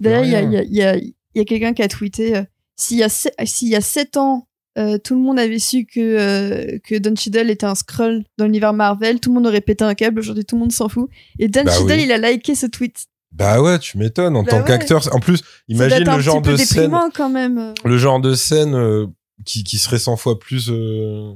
D'ailleurs, 0.00 0.24
il 0.24 0.30
y 0.30 0.36
a, 0.36 0.42
y 0.42 0.56
a- 0.56 0.62
il 0.64 0.74
y 0.74 0.82
a, 0.82 0.96
il 1.34 1.38
y 1.38 1.42
a 1.42 1.44
quelqu'un 1.44 1.72
qui 1.74 1.82
a 1.82 1.88
tweeté 1.88 2.36
euh, 2.36 2.42
s'il 2.76 2.98
y 2.98 3.02
a 3.02 3.08
s'il 3.08 3.68
y 3.68 3.76
a 3.76 3.80
sept 3.80 4.16
ans, 4.16 4.48
euh, 4.78 4.98
tout 4.98 5.14
le 5.14 5.20
monde 5.20 5.38
avait 5.38 5.58
su 5.58 5.84
que 5.86 5.98
euh, 6.00 6.78
que 6.84 6.96
Don 6.98 7.14
Cheadle 7.16 7.50
était 7.50 7.66
un 7.66 7.74
Skrull 7.74 8.24
dans 8.38 8.44
l'univers 8.44 8.72
Marvel, 8.72 9.18
tout 9.20 9.30
le 9.30 9.34
monde 9.34 9.46
aurait 9.46 9.60
pété 9.60 9.84
un 9.84 9.94
câble. 9.94 10.20
Aujourd'hui, 10.20 10.44
tout 10.44 10.54
le 10.56 10.60
monde 10.60 10.72
s'en 10.72 10.88
fout. 10.88 11.10
Et 11.38 11.48
Don 11.48 11.64
Bah 11.64 11.72
Cheadle, 11.76 11.92
oui. 11.94 12.02
il 12.04 12.12
a 12.12 12.18
liké 12.30 12.54
ce 12.54 12.66
tweet. 12.66 13.06
Bah 13.32 13.60
ouais, 13.60 13.78
tu 13.78 13.98
m'étonnes. 13.98 14.36
En 14.36 14.42
Bah 14.42 14.52
tant 14.52 14.58
ouais. 14.60 14.64
qu'acteur, 14.66 15.14
en 15.14 15.20
plus, 15.20 15.42
imagine 15.68 16.04
le 16.08 16.20
genre 16.20 16.40
de 16.40 16.50
peu 16.52 16.56
scène, 16.56 16.66
déprimant 16.82 17.10
quand 17.14 17.28
même. 17.28 17.74
le 17.84 17.98
genre 17.98 18.20
de 18.20 18.34
scène 18.34 19.12
qui 19.44 19.64
qui 19.64 19.78
serait 19.78 19.98
100 19.98 20.16
fois 20.16 20.38
plus. 20.38 20.68
euh, 20.70 21.34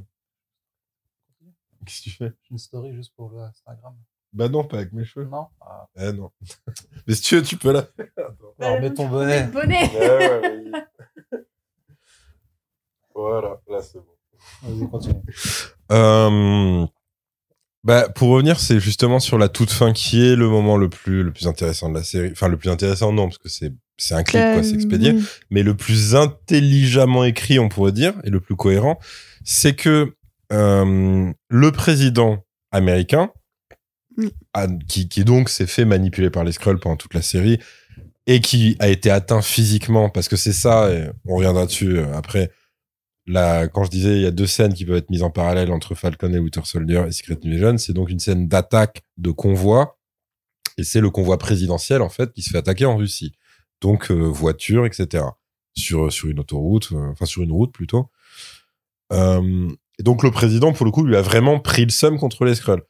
Qu'est-ce 1.84 1.99
que 1.99 2.05
tu 2.05 2.11
fais? 2.11 2.32
Une 2.51 2.59
story 2.59 2.95
juste 2.95 3.12
pour 3.16 3.30
le 3.30 3.40
Instagram. 3.40 3.95
Bah 4.32 4.49
non, 4.49 4.64
pas 4.64 4.78
avec 4.78 4.93
mes 4.93 5.05
cheveux. 5.05 5.26
Non 5.26 5.47
Eh 5.97 6.12
non. 6.12 6.30
Mais 7.07 7.14
si 7.14 7.22
tu 7.22 7.34
veux, 7.36 7.43
tu 7.43 7.57
peux 7.57 7.72
la 7.72 7.82
faire. 7.82 8.07
Alors, 8.62 8.80
mets 8.80 8.94
ton 8.94 9.08
bonnet. 9.08 9.44
Bonnet. 9.52 9.90
Ouais, 9.94 10.08
ouais, 10.18 10.64
oui. 11.32 11.38
voilà, 13.14 13.60
là 13.68 13.80
c'est 13.82 13.98
bon. 13.98 14.04
Vas-y, 14.62 14.88
continue. 14.90 15.14
Euh, 15.92 16.86
bah, 17.84 18.08
pour 18.08 18.30
revenir, 18.30 18.58
c'est 18.60 18.80
justement 18.80 19.20
sur 19.20 19.38
la 19.38 19.48
toute 19.48 19.70
fin 19.70 19.92
qui 19.92 20.24
est 20.24 20.36
le 20.36 20.48
moment 20.48 20.76
le 20.76 20.88
plus, 20.88 21.22
le 21.22 21.32
plus 21.32 21.46
intéressant 21.46 21.88
de 21.90 21.94
la 21.94 22.04
série. 22.04 22.30
Enfin, 22.32 22.48
le 22.48 22.56
plus 22.56 22.70
intéressant, 22.70 23.12
non, 23.12 23.24
parce 23.26 23.38
que 23.38 23.48
c'est, 23.48 23.72
c'est 23.96 24.14
un 24.14 24.22
clip, 24.22 24.40
quoi, 24.54 24.62
c'est 24.62 24.74
expédié. 24.74 25.10
Euh, 25.12 25.16
oui. 25.16 25.24
Mais 25.50 25.62
le 25.62 25.76
plus 25.76 26.14
intelligemment 26.14 27.24
écrit, 27.24 27.58
on 27.58 27.68
pourrait 27.68 27.92
dire, 27.92 28.14
et 28.24 28.30
le 28.30 28.40
plus 28.40 28.56
cohérent, 28.56 28.98
c'est 29.44 29.74
que 29.74 30.14
euh, 30.52 31.32
le 31.48 31.72
président 31.72 32.44
américain, 32.70 33.30
a- 34.54 34.66
qui, 34.88 35.08
qui 35.08 35.24
donc 35.24 35.48
s'est 35.48 35.66
fait 35.66 35.84
manipuler 35.84 36.30
par 36.30 36.44
les 36.44 36.52
Skrulls 36.52 36.78
pendant 36.78 36.96
toute 36.96 37.14
la 37.14 37.22
série, 37.22 37.58
et 38.27 38.41
qui 38.41 38.77
a 38.79 38.89
été 38.89 39.11
atteint 39.11 39.43
physiquement, 39.43 40.09
parce 40.09 40.29
que 40.29 40.37
c'est 40.37 40.53
ça, 40.53 40.93
et 40.93 41.11
on 41.27 41.37
reviendra 41.37 41.66
dessus 41.66 41.99
euh, 41.99 42.14
après. 42.16 42.51
Là, 43.27 43.68
quand 43.68 43.85
je 43.85 43.91
disais, 43.91 44.16
il 44.16 44.23
y 44.23 44.27
a 44.27 44.33
deux 44.33 44.49
scènes 44.49 44.75
qui 44.75 44.85
peuvent 44.85 44.97
être 44.97 45.11
mises 45.11 45.23
en 45.23 45.31
parallèle 45.31 45.70
entre 45.70 45.95
Falcon 45.95 46.33
et 46.33 46.41
Winter 46.41 46.62
Soldier 46.64 47.05
et 47.07 47.12
Secret 47.12 47.39
Invasion. 47.45 47.79
C'est 47.79 47.93
donc 47.93 48.11
une 48.11 48.18
scène 48.18 48.49
d'attaque 48.49 49.03
de 49.16 49.31
convoi. 49.31 49.97
Et 50.77 50.83
c'est 50.83 51.01
le 51.01 51.11
convoi 51.11 51.39
présidentiel, 51.39 52.03
en 52.03 52.09
fait, 52.09 52.33
qui 52.33 52.43
se 52.43 52.51
fait 52.51 52.59
attaquer 52.59 52.85
en 52.85 52.97
Russie. 52.97 53.33
Donc, 53.81 54.11
euh, 54.11 54.14
voiture, 54.14 54.87
etc. 54.87 55.25
Sur, 55.75 56.12
sur 56.12 56.31
une 56.31 56.41
autoroute, 56.41 56.91
euh, 56.93 57.11
enfin, 57.12 57.27
sur 57.27 57.43
une 57.43 57.53
route 57.53 57.73
plutôt. 57.73 58.11
Euh, 59.12 59.70
et 60.01 60.03
donc, 60.03 60.25
le 60.25 60.33
président, 60.33 60.73
pour 60.73 60.85
le 60.85 60.91
coup, 60.91 61.05
lui 61.05 61.16
a 61.16 61.23
vraiment 61.23 61.61
pris 61.61 61.85
le 61.85 61.91
seum 61.91 62.18
contre 62.18 62.45
les 62.45 62.57
Skrulls. 62.57 62.83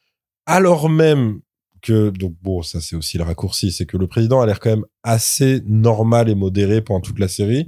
Alors 0.47 0.89
même 0.89 1.41
que 1.83 2.11
donc 2.11 2.35
bon, 2.43 2.63
ça 2.63 2.81
c'est 2.81 2.97
aussi 2.97 3.19
le 3.19 3.25
raccourci, 3.25 3.73
c'est 3.73 3.85
que 3.87 3.97
le 3.97 4.07
président 4.07 4.41
a 4.41 4.47
l'air 4.47 4.61
quand 4.61 4.71
même 4.71 4.87
assez 5.03 5.63
normal 5.67 6.29
et 6.29 6.35
modéré 6.35 6.81
pendant 6.81 7.01
toute 7.01 7.19
la 7.19 7.29
série, 7.29 7.67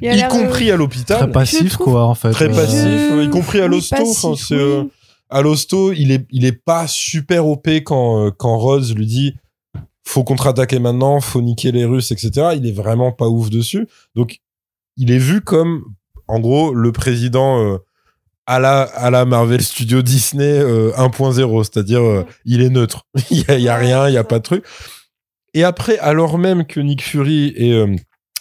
y 0.00 0.08
euh, 0.08 0.28
compris 0.28 0.70
à 0.70 0.76
l'hôpital. 0.76 1.18
Très 1.18 1.30
passif, 1.32 1.76
quoi, 1.76 2.06
en 2.06 2.14
fait. 2.14 2.30
Très 2.30 2.48
Euh, 2.48 2.54
passif, 2.54 3.26
y 3.26 3.30
compris 3.30 3.60
à 3.60 3.66
l'hosto. 3.66 3.96
enfin, 4.00 4.32
oui. 4.32 4.56
euh, 4.56 4.84
à 5.28 5.42
l'hosto, 5.42 5.92
il 5.92 6.12
est, 6.12 6.26
il 6.30 6.44
est 6.44 6.52
pas 6.64 6.86
super 6.86 7.46
OP 7.46 7.68
quand, 7.84 8.26
euh, 8.26 8.30
quand 8.30 8.56
Rhodes 8.56 8.96
lui 8.96 9.06
dit 9.06 9.34
faut 10.04 10.22
contre-attaquer 10.22 10.78
maintenant, 10.78 11.20
faut 11.20 11.42
niquer 11.42 11.72
les 11.72 11.84
Russes, 11.84 12.12
etc. 12.12 12.50
Il 12.56 12.66
est 12.66 12.72
vraiment 12.72 13.10
pas 13.10 13.28
ouf 13.28 13.50
dessus. 13.50 13.88
Donc, 14.14 14.38
il 14.96 15.10
est 15.10 15.18
vu 15.18 15.40
comme, 15.40 15.82
en 16.28 16.38
gros, 16.38 16.72
le 16.72 16.92
président 16.92 17.60
euh, 17.60 17.78
à 18.46 18.58
la 18.58 18.82
à 18.82 19.10
la 19.10 19.24
Marvel 19.24 19.62
Studio 19.62 20.02
Disney 20.02 20.58
euh, 20.58 20.92
1.0, 20.92 21.64
c'est-à-dire 21.64 22.02
euh, 22.02 22.24
il 22.44 22.62
est 22.62 22.70
neutre. 22.70 23.06
il 23.30 23.44
y 23.60 23.68
a, 23.68 23.76
rien, 23.76 24.08
il 24.08 24.14
y 24.14 24.18
a 24.18 24.24
pas 24.24 24.38
de 24.38 24.44
truc. 24.44 24.64
Et 25.54 25.64
après, 25.64 25.98
alors 25.98 26.38
même 26.38 26.66
que 26.66 26.80
Nick 26.80 27.02
Fury 27.02 27.52
et 27.56 27.72
euh, 27.72 27.96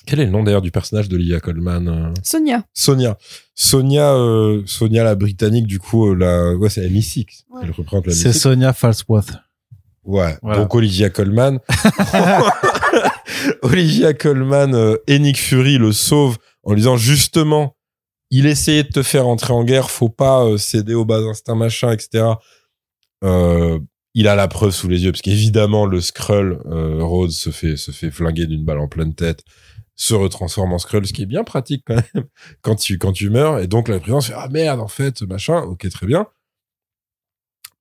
quel 0.05 0.19
est 0.19 0.25
le 0.25 0.31
nom 0.31 0.43
d'ailleurs 0.43 0.61
du 0.61 0.71
personnage 0.71 1.09
d'Olivia 1.09 1.39
Colman 1.39 1.87
euh? 1.87 2.13
Sonia. 2.23 2.63
Sonia. 2.73 3.17
Sonia, 3.55 4.13
euh, 4.13 4.61
Sonia 4.65 5.03
la 5.03 5.15
britannique, 5.15 5.65
du 5.65 5.79
coup, 5.79 6.11
euh, 6.11 6.15
la, 6.15 6.55
ouais, 6.55 6.69
c'est 6.69 6.81
la 6.81 6.89
MI6. 6.89 7.25
Ouais. 7.49 7.61
Elle 7.63 7.71
représente 7.71 8.07
la 8.07 8.13
C'est 8.13 8.29
MI6. 8.29 8.33
Sonia 8.33 8.73
Falsworth. 8.73 9.33
Ouais. 10.03 10.37
Voilà. 10.43 10.59
Donc 10.59 10.75
Olivia 10.75 11.09
Colman. 11.09 11.59
Olivia 13.63 14.13
Colman 14.13 14.75
euh, 14.75 14.97
et 15.07 15.17
Nick 15.17 15.39
Fury 15.39 15.77
le 15.77 15.91
sauvent 15.91 16.37
en 16.63 16.73
lui 16.73 16.81
disant 16.81 16.97
justement, 16.97 17.75
il 18.31 18.45
essayait 18.45 18.83
de 18.83 18.89
te 18.89 19.03
faire 19.03 19.27
entrer 19.27 19.53
en 19.53 19.63
guerre, 19.63 19.89
faut 19.89 20.09
pas 20.09 20.45
euh, 20.45 20.57
céder 20.57 20.93
aux 20.93 21.05
bas 21.05 21.19
instincts, 21.19 21.55
machin, 21.55 21.91
etc. 21.91 22.25
Euh, 23.23 23.79
il 24.13 24.27
a 24.27 24.35
la 24.35 24.47
preuve 24.47 24.71
sous 24.71 24.87
les 24.87 25.03
yeux 25.03 25.11
parce 25.11 25.21
qu'évidemment 25.21 25.85
le 25.85 26.01
Skrull 26.01 26.61
euh, 26.65 27.03
Rhodes 27.03 27.31
se 27.31 27.51
fait 27.51 28.11
flinguer 28.11 28.45
d'une 28.45 28.63
balle 28.63 28.79
en 28.79 28.87
pleine 28.87 29.13
tête, 29.13 29.43
se 29.95 30.13
retransforme 30.13 30.73
en 30.73 30.79
Skrull, 30.79 31.05
ce 31.05 31.13
qui 31.13 31.23
est 31.23 31.27
bien 31.27 31.43
pratique 31.43 31.83
quand 31.85 31.95
même 31.95 32.25
quand 32.61 32.75
tu 33.11 33.29
meurs 33.29 33.59
et 33.59 33.67
donc 33.67 33.87
la 33.87 33.99
présidence 33.99 34.27
fait 34.27 34.33
ah 34.35 34.47
merde 34.49 34.79
en 34.79 34.87
fait 34.87 35.21
machin, 35.23 35.61
ok 35.61 35.89
très 35.89 36.07
bien. 36.07 36.27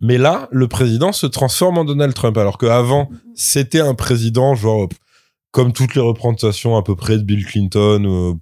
Mais 0.01 0.19
là, 0.19 0.49
le 0.51 0.69
président 0.69 1.13
se 1.13 1.27
transforme 1.27 1.79
en 1.79 1.85
Donald 1.85 2.13
Trump, 2.15 2.37
alors 2.37 2.59
qu'avant, 2.59 3.09
c'était 3.35 3.81
un 3.81 3.95
président, 3.95 4.55
genre, 4.55 4.89
comme 5.51 5.73
toutes 5.73 5.95
les 5.95 6.01
représentations 6.01 6.77
à 6.77 6.83
peu 6.83 6.97
près 6.97 7.17
de 7.17 7.23
Bill 7.23 7.47
Clinton, 7.47 8.37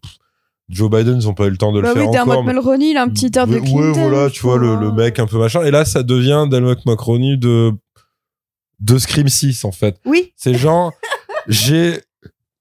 Joe 0.69 0.91
Biden, 0.91 1.19
ils 1.21 1.27
n'ont 1.27 1.35
pas 1.35 1.47
eu 1.47 1.51
le 1.51 1.57
temps 1.57 1.73
de 1.73 1.81
le 1.81 1.89
Bah 1.89 1.95
faire 1.95 2.07
oui, 2.07 2.13
Dermot 2.13 2.33
encore. 2.33 2.45
Mulroney, 2.45 2.91
il 2.91 2.97
a 2.97 3.03
un 3.03 3.09
petit 3.09 3.31
air 3.37 3.47
de 3.47 3.59
Clinton. 3.59 3.79
Ouais, 3.79 3.93
voilà, 3.93 4.31
tu 4.31 4.41
vois, 4.43 4.59
le, 4.59 4.77
le 4.77 4.91
mec 4.93 5.19
un 5.19 5.27
peu 5.27 5.39
machin. 5.39 5.63
Et 5.65 5.71
là, 5.71 5.85
ça 5.85 6.03
devient 6.03 6.47
Dermot 6.51 6.77
Mulroney 6.87 7.37
de, 7.37 7.73
de 8.81 8.99
Scream 8.99 9.29
6, 9.29 9.65
en 9.65 9.73
fait. 9.73 9.97
Oui, 10.07 10.33
C'est 10.37 10.55
genre, 10.55 10.93
j'ai, 11.49 12.01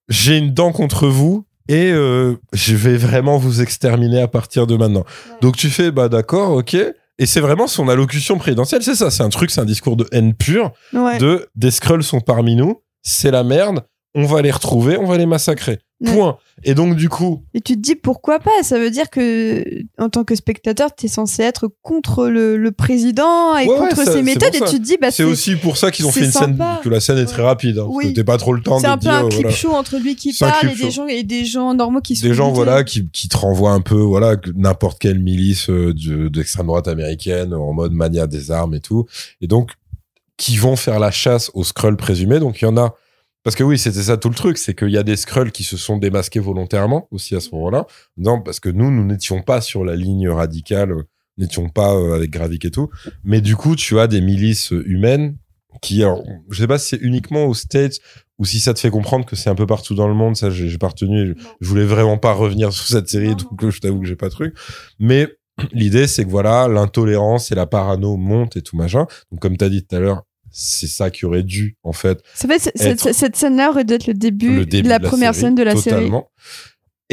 j'ai 0.09 0.37
une 0.37 0.53
dent 0.53 0.71
contre 0.71 1.07
vous 1.07 1.45
et 1.67 1.91
euh, 1.91 2.35
je 2.53 2.75
vais 2.75 2.97
vraiment 2.97 3.37
vous 3.37 3.61
exterminer 3.61 4.19
à 4.21 4.27
partir 4.27 4.67
de 4.67 4.75
maintenant. 4.75 5.01
Ouais. 5.01 5.35
Donc 5.41 5.55
tu 5.55 5.69
fais, 5.69 5.91
bah 5.91 6.09
d'accord, 6.09 6.51
ok. 6.51 6.75
Et 7.19 7.25
c'est 7.25 7.39
vraiment 7.39 7.67
son 7.67 7.87
allocution 7.87 8.37
présidentielle, 8.37 8.81
c'est 8.81 8.95
ça, 8.95 9.11
c'est 9.11 9.21
un 9.23 9.29
truc, 9.29 9.51
c'est 9.51 9.61
un 9.61 9.65
discours 9.65 9.95
de 9.95 10.07
haine 10.11 10.33
pure, 10.33 10.71
ouais. 10.93 11.19
de 11.19 11.47
des 11.55 11.69
Skrulls 11.69 12.03
sont 12.03 12.19
parmi 12.19 12.55
nous, 12.55 12.81
c'est 13.03 13.29
la 13.31 13.43
merde, 13.43 13.83
on 14.15 14.25
va 14.25 14.41
les 14.41 14.49
retrouver, 14.51 14.97
on 14.97 15.05
va 15.05 15.17
les 15.17 15.27
massacrer. 15.27 15.79
Point. 16.03 16.37
Et 16.63 16.73
donc 16.73 16.95
du 16.95 17.09
coup, 17.09 17.43
Et 17.53 17.61
tu 17.61 17.75
te 17.75 17.79
dis 17.79 17.95
pourquoi 17.95 18.39
pas? 18.39 18.49
Ça 18.63 18.79
veut 18.79 18.89
dire 18.89 19.09
que 19.09 19.63
en 19.99 20.09
tant 20.09 20.23
que 20.23 20.33
spectateur, 20.35 20.95
tu 20.95 21.05
es 21.05 21.09
censé 21.09 21.43
être 21.43 21.69
contre 21.83 22.27
le, 22.27 22.57
le 22.57 22.71
président 22.71 23.55
et 23.57 23.67
Ouais, 23.67 23.73
ouais, 23.73 23.77
contre 23.79 23.95
ça- 23.97 24.05
ses 24.05 24.11
c'est 24.13 24.21
méthodes 24.23 24.55
et 24.55 24.59
tu 24.61 24.79
te 24.79 24.83
dis 24.83 24.97
bah 24.99 25.11
c'est 25.11 25.23
aussi 25.23 25.55
pour 25.55 25.77
ça 25.77 25.91
qu'ils 25.91 26.05
ont 26.05 26.11
c'est 26.11 26.21
fait 26.21 26.25
une 26.25 26.31
scène, 26.31 26.63
que 26.83 26.89
la 26.89 26.99
scène 26.99 27.17
est 27.19 27.25
très 27.25 27.43
rapide. 27.43 27.77
Hein, 27.77 27.83
parce 27.85 27.95
Oui. 27.95 28.13
t'es 28.13 28.23
pas 28.23 28.37
trop 28.37 28.53
le 28.53 28.61
temps 28.61 28.79
c'est 28.79 28.87
de 28.87 28.91
un 28.91 28.97
peu 28.97 29.09
un 29.09 29.27
clip 29.29 29.41
voilà. 29.41 29.55
show 29.55 29.71
entre 29.71 29.97
lui 29.97 30.15
qui 30.15 30.33
C'est 30.33 30.45
parle 30.45 30.69
et 30.71 30.75
des 30.75 30.89
gens 30.91 31.07
et 31.07 31.23
des 31.23 31.45
gens 31.45 31.73
normaux 31.73 32.01
qui 32.01 32.15
sont 32.15 32.27
des 32.27 32.33
gens 32.33 32.51
voilà 32.51 32.83
qui, 32.83 33.07
qui 33.11 33.29
te 33.29 33.37
renvoient 33.37 33.73
un 33.73 33.81
peu 33.81 33.95
voilà 33.99 34.35
n'importe 34.55 34.97
quelle 34.99 35.19
milice 35.19 35.69
euh, 35.69 35.93
de- 35.93 36.27
d'extrême 36.29 36.65
droite 36.67 36.87
américaine 36.87 37.53
en 37.53 37.73
mode 37.73 37.93
mania 37.93 38.25
des 38.27 38.49
armes 38.51 38.73
et 38.73 38.79
tout 38.79 39.05
et 39.41 39.47
donc 39.47 39.71
qui 40.37 40.57
vont 40.57 40.75
faire 40.75 40.99
la 40.99 41.11
chasse 41.11 41.51
aux 41.53 41.63
Skrulls 41.63 41.97
présumés 41.97 42.39
donc 42.39 42.61
il 42.61 42.65
y 42.65 42.67
en 42.67 42.77
a 42.77 42.95
parce 43.43 43.55
que 43.55 43.63
oui 43.63 43.77
c'était 43.77 44.03
ça 44.03 44.17
tout 44.17 44.29
le 44.29 44.35
truc 44.35 44.57
c'est 44.57 44.75
qu'il 44.75 44.89
y 44.89 44.97
a 44.97 45.03
des 45.03 45.15
Skrulls 45.15 45.51
qui 45.51 45.63
se 45.63 45.77
sont 45.77 45.97
démasqués 45.97 46.39
volontairement 46.39 47.07
aussi 47.11 47.35
à 47.35 47.39
ce 47.39 47.53
moment-là. 47.55 47.85
Non 48.17 48.41
parce 48.41 48.59
que 48.59 48.69
nous 48.69 48.91
nous 48.91 49.03
n'étions 49.03 49.41
pas 49.41 49.61
sur 49.61 49.83
la 49.83 49.95
ligne 49.95 50.29
radicale 50.29 50.91
euh, 50.91 51.03
n'étions 51.37 51.69
pas 51.69 51.95
euh, 51.95 52.13
avec 52.13 52.29
Gravik 52.29 52.65
et 52.65 52.71
tout. 52.71 52.89
Mais 53.23 53.41
du 53.41 53.55
coup 53.55 53.75
tu 53.75 53.99
as 53.99 54.07
des 54.07 54.21
milices 54.21 54.73
euh, 54.73 54.83
humaines 54.87 55.37
qui 55.81 56.03
alors, 56.03 56.23
je 56.49 56.59
sais 56.59 56.67
pas 56.67 56.77
si 56.77 56.89
c'est 56.89 57.01
uniquement 57.01 57.45
aux 57.45 57.53
States 57.53 57.99
ou 58.37 58.45
si 58.45 58.59
ça 58.59 58.73
te 58.73 58.79
fait 58.79 58.89
comprendre 58.89 59.25
que 59.25 59.35
c'est 59.35 59.49
un 59.49 59.55
peu 59.55 59.65
partout 59.65 59.95
dans 59.95 60.07
le 60.07 60.13
monde 60.13 60.35
ça 60.35 60.49
j'ai 60.49 60.77
pas 60.77 60.89
retenu 60.89 61.27
je, 61.27 61.43
je 61.61 61.67
voulais 61.67 61.85
vraiment 61.85 62.17
pas 62.17 62.33
revenir 62.33 62.73
sur 62.73 62.85
cette 62.85 63.07
série 63.07 63.35
donc 63.35 63.69
je 63.69 63.79
t'avoue 63.79 64.01
que 64.01 64.07
j'ai 64.07 64.15
pas 64.15 64.27
de 64.27 64.33
truc. 64.33 64.55
Mais 64.99 65.27
l'idée 65.71 66.07
c'est 66.07 66.25
que 66.25 66.29
voilà 66.29 66.67
l'intolérance 66.67 67.51
et 67.51 67.55
la 67.55 67.65
parano 67.65 68.17
montent 68.17 68.57
et 68.57 68.61
tout 68.61 68.77
machin. 68.77 69.07
Donc 69.31 69.39
comme 69.39 69.57
t'as 69.57 69.69
dit 69.69 69.83
tout 69.83 69.95
à 69.95 69.99
l'heure 69.99 70.23
c'est 70.51 70.87
ça 70.87 71.09
qui 71.09 71.25
aurait 71.25 71.43
dû 71.43 71.77
en 71.83 71.93
fait 71.93 72.21
cette, 72.75 72.81
être- 72.81 73.13
cette 73.13 73.35
scène-là 73.35 73.69
aurait 73.69 73.83
dû 73.85 73.93
être 73.93 74.07
le 74.07 74.13
début, 74.13 74.55
le 74.57 74.65
début 74.65 74.83
de 74.83 74.89
la 74.89 74.99
première 74.99 75.33
scène 75.33 75.55
de 75.55 75.63
la 75.63 75.75
série. 75.75 76.11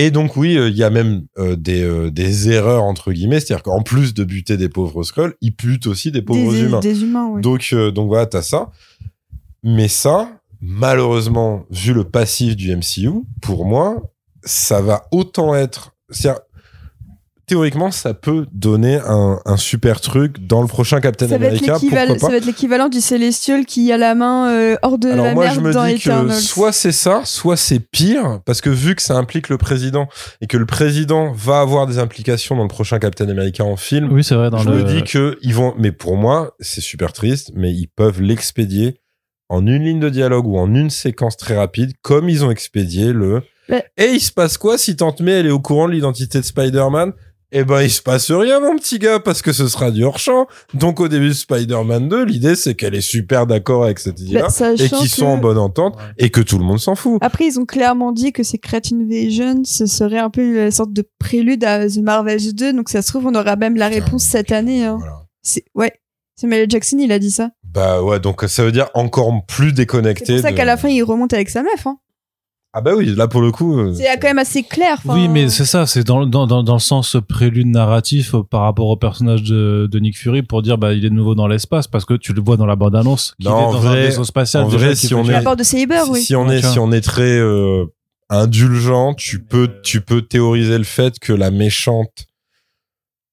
Et 0.00 0.10
donc 0.12 0.36
oui, 0.36 0.56
euh, 0.56 0.68
il 0.68 0.76
y 0.76 0.84
a 0.84 0.90
même 0.90 1.24
euh, 1.38 1.56
des, 1.56 1.82
euh, 1.82 2.10
des 2.12 2.50
erreurs 2.50 2.84
entre 2.84 3.12
guillemets, 3.12 3.40
c'est-à-dire 3.40 3.64
qu'en 3.64 3.82
plus 3.82 4.14
de 4.14 4.22
buter 4.22 4.56
des 4.56 4.68
pauvres 4.68 5.02
Skrulls, 5.02 5.34
ils 5.40 5.50
butent 5.54 5.88
aussi 5.88 6.12
des 6.12 6.22
pauvres 6.22 6.52
Des, 6.52 6.60
humains. 6.62 6.78
des 6.80 7.02
humains, 7.02 7.26
oui. 7.32 7.42
Donc, 7.42 7.74
donc 7.74 8.06
voilà, 8.08 8.26
t'as 8.26 8.42
ça. 8.42 8.70
Mais 9.64 9.88
ça, 9.88 10.30
malheureusement, 10.60 11.64
vu 11.70 11.92
le 11.92 12.04
passif 12.04 12.54
du 12.56 12.74
MCU, 12.76 13.10
pour 13.42 13.64
moi, 13.64 14.02
ça 14.44 14.80
va 14.80 15.06
autant 15.10 15.54
être. 15.56 15.96
Théoriquement, 17.48 17.90
ça 17.90 18.14
peut 18.14 18.46
donner 18.52 19.00
un, 19.04 19.40
un 19.44 19.56
super 19.56 20.00
truc 20.00 20.46
dans 20.46 20.60
le 20.60 20.68
prochain 20.68 21.00
Captain 21.00 21.26
ça 21.26 21.38
va, 21.38 21.46
être 21.46 21.52
America. 21.54 21.78
Pourquoi 21.80 22.18
ça 22.18 22.28
va 22.28 22.36
être 22.36 22.44
l'équivalent 22.46 22.88
du 22.88 23.00
Celestial 23.00 23.64
qui 23.64 23.90
a 23.90 23.96
la 23.96 24.14
main 24.14 24.50
euh, 24.50 24.76
hors 24.82 24.98
de 24.98 25.08
alors 25.08 25.24
la 25.24 25.34
moi 25.34 25.48
je 25.48 25.60
me 25.60 25.72
dans 25.72 25.86
dis 25.86 25.98
que 25.98 26.30
soit 26.34 26.72
c'est 26.72 26.92
ça, 26.92 27.22
soit 27.24 27.56
c'est 27.56 27.80
pire 27.80 28.40
parce 28.44 28.60
que 28.60 28.70
vu 28.70 28.94
que 28.94 29.02
ça 29.02 29.16
implique 29.16 29.48
le 29.48 29.58
président 29.58 30.08
et 30.40 30.46
que 30.46 30.56
le 30.56 30.66
président 30.66 31.32
va 31.32 31.60
avoir 31.60 31.86
des 31.86 31.98
implications 31.98 32.54
dans 32.54 32.62
le 32.62 32.68
prochain 32.68 32.98
Captain 32.98 33.28
America 33.28 33.64
en 33.64 33.76
film, 33.76 34.12
Oui, 34.12 34.22
c'est 34.22 34.34
vrai. 34.34 34.50
Dans 34.50 34.58
je 34.58 34.68
le... 34.68 34.76
me 34.76 34.84
dis 34.84 35.02
que 35.02 35.38
ils 35.42 35.54
vont. 35.54 35.74
Mais 35.78 35.92
pour 35.92 36.16
moi, 36.16 36.54
c'est 36.60 36.80
super 36.82 37.12
triste, 37.12 37.52
mais 37.54 37.72
ils 37.72 37.88
peuvent 37.88 38.20
l'expédier 38.20 39.00
en 39.48 39.66
une 39.66 39.82
ligne 39.84 40.00
de 40.00 40.10
dialogue 40.10 40.46
ou 40.46 40.58
en 40.58 40.74
une 40.74 40.90
séquence 40.90 41.36
très 41.38 41.56
rapide, 41.56 41.92
comme 42.02 42.28
ils 42.28 42.44
ont 42.44 42.50
expédié 42.50 43.12
le. 43.14 43.40
Mais- 43.70 43.84
Et 43.96 44.10
il 44.12 44.20
se 44.20 44.32
passe 44.32 44.58
quoi 44.58 44.78
si 44.78 44.96
Tante 44.96 45.20
May 45.20 45.32
elle 45.32 45.46
est 45.46 45.50
au 45.50 45.60
courant 45.60 45.88
de 45.88 45.92
l'identité 45.92 46.38
de 46.40 46.44
Spider-Man? 46.44 47.12
Eh 47.50 47.64
ben, 47.64 47.80
il 47.80 47.90
se 47.90 48.02
passe 48.02 48.30
rien, 48.30 48.60
mon 48.60 48.76
petit 48.76 48.98
gars, 48.98 49.20
parce 49.20 49.40
que 49.40 49.52
ce 49.52 49.68
sera 49.68 49.90
du 49.90 50.04
hors-champ. 50.04 50.46
Donc, 50.74 51.00
au 51.00 51.08
début 51.08 51.28
de 51.28 51.32
Spider-Man 51.32 52.08
2, 52.08 52.24
l'idée, 52.26 52.54
c'est 52.54 52.74
qu'elle 52.74 52.94
est 52.94 53.00
super 53.00 53.46
d'accord 53.46 53.84
avec 53.84 53.98
cette 53.98 54.20
idée-là 54.20 54.42
Bah, 54.42 54.50
sachant 54.50 54.84
et 54.84 54.88
qu'ils 54.88 55.08
sont 55.08 55.24
en 55.26 55.38
bonne 55.38 55.56
entente 55.56 55.96
Ouais. 55.96 56.02
et 56.18 56.30
que 56.30 56.42
tout 56.42 56.58
le 56.58 56.64
monde 56.64 56.78
s'en 56.78 56.94
fout. 56.94 57.18
Après, 57.22 57.46
ils 57.46 57.58
ont 57.58 57.64
clairement 57.64 58.12
dit 58.12 58.32
que 58.32 58.42
Secret 58.42 58.82
Invasion, 58.92 59.62
ce 59.64 59.86
serait 59.86 60.18
un 60.18 60.28
peu 60.28 60.64
une 60.66 60.70
sorte 60.70 60.92
de 60.92 61.08
prélude 61.18 61.64
à 61.64 61.88
The 61.88 61.98
Marvels 62.02 62.54
2, 62.54 62.74
donc 62.74 62.90
ça 62.90 63.00
se 63.00 63.08
trouve, 63.08 63.26
on 63.26 63.34
aura 63.34 63.56
même 63.56 63.76
la 63.76 63.88
Putain. 63.88 64.04
réponse 64.04 64.24
cette 64.24 64.52
année. 64.52 64.84
Hein. 64.84 64.96
Voilà. 64.98 65.22
C'est 65.42 65.64
Ouais. 65.74 65.92
Samuel. 66.36 66.66
Jackson, 66.70 66.98
il 67.00 67.10
a 67.12 67.18
dit 67.18 67.30
ça. 67.30 67.50
Bah 67.64 68.02
ouais, 68.02 68.20
donc 68.20 68.42
ça 68.46 68.62
veut 68.62 68.72
dire 68.72 68.90
encore 68.94 69.32
plus 69.46 69.72
déconnecté. 69.72 70.24
C'est 70.26 70.32
pour 70.34 70.42
ça 70.42 70.50
de- 70.52 70.56
qu'à 70.56 70.64
la 70.64 70.76
fin, 70.76 70.88
il 70.88 71.02
remonte 71.02 71.32
avec 71.32 71.48
sa 71.48 71.62
meuf. 71.62 71.86
Hein. 71.86 71.96
Ah 72.74 72.80
bah 72.82 72.92
oui, 72.96 73.06
là 73.16 73.26
pour 73.28 73.40
le 73.40 73.50
coup. 73.50 73.78
euh, 73.78 73.92
C'est 73.94 74.04
quand 74.20 74.28
même 74.28 74.38
assez 74.38 74.62
clair. 74.62 74.98
Oui, 75.06 75.26
mais 75.28 75.48
c'est 75.48 75.64
ça, 75.64 75.86
c'est 75.86 76.04
dans, 76.04 76.26
dans, 76.26 76.46
dans, 76.46 76.62
dans 76.62 76.74
le 76.74 76.78
sens 76.80 77.16
prélude 77.28 77.66
narratif 77.66 78.34
euh, 78.34 78.42
par 78.42 78.60
rapport 78.62 78.88
au 78.88 78.96
personnage 78.96 79.42
de, 79.42 79.88
de 79.90 79.98
Nick 79.98 80.18
Fury 80.18 80.42
pour 80.42 80.60
dire 80.62 80.76
bah 80.76 80.92
il 80.92 81.04
est 81.04 81.08
de 81.10 81.14
nouveau 81.14 81.34
dans 81.34 81.46
l'espace 81.48 81.86
parce 81.86 82.04
que 82.04 82.14
tu 82.14 82.32
le 82.34 82.42
vois 82.42 82.56
dans 82.58 82.66
la 82.66 82.76
bande-annonce 82.76 83.34
qu'il 83.40 83.46
est 83.48 83.50
Non, 83.50 83.56
en 83.56 83.72
dans 83.72 83.78
vrai- 83.80 83.88
un 84.02 84.04
vaisseau 84.06 84.24
spatial. 84.24 84.64
en 84.64 84.68
déjà 84.68 84.86
vrai, 84.86 84.94
si 84.94 85.14
on 85.14 85.24
est- 85.24 85.56
de 85.56 85.62
Saber, 85.62 86.00
si, 86.04 86.10
oui. 86.10 86.20
si 86.22 86.36
on 86.36 86.48
est 86.50 86.62
si 86.62 86.78
on 86.78 86.92
est 86.92 87.00
très 87.00 87.38
euh, 87.38 87.86
indulgent, 88.28 89.14
tu 89.14 89.42
peux 89.42 89.70
tu 89.82 90.00
peux 90.02 90.22
théoriser 90.22 90.76
le 90.78 90.84
fait 90.84 91.18
que 91.18 91.32
la 91.32 91.50
méchante 91.50 92.26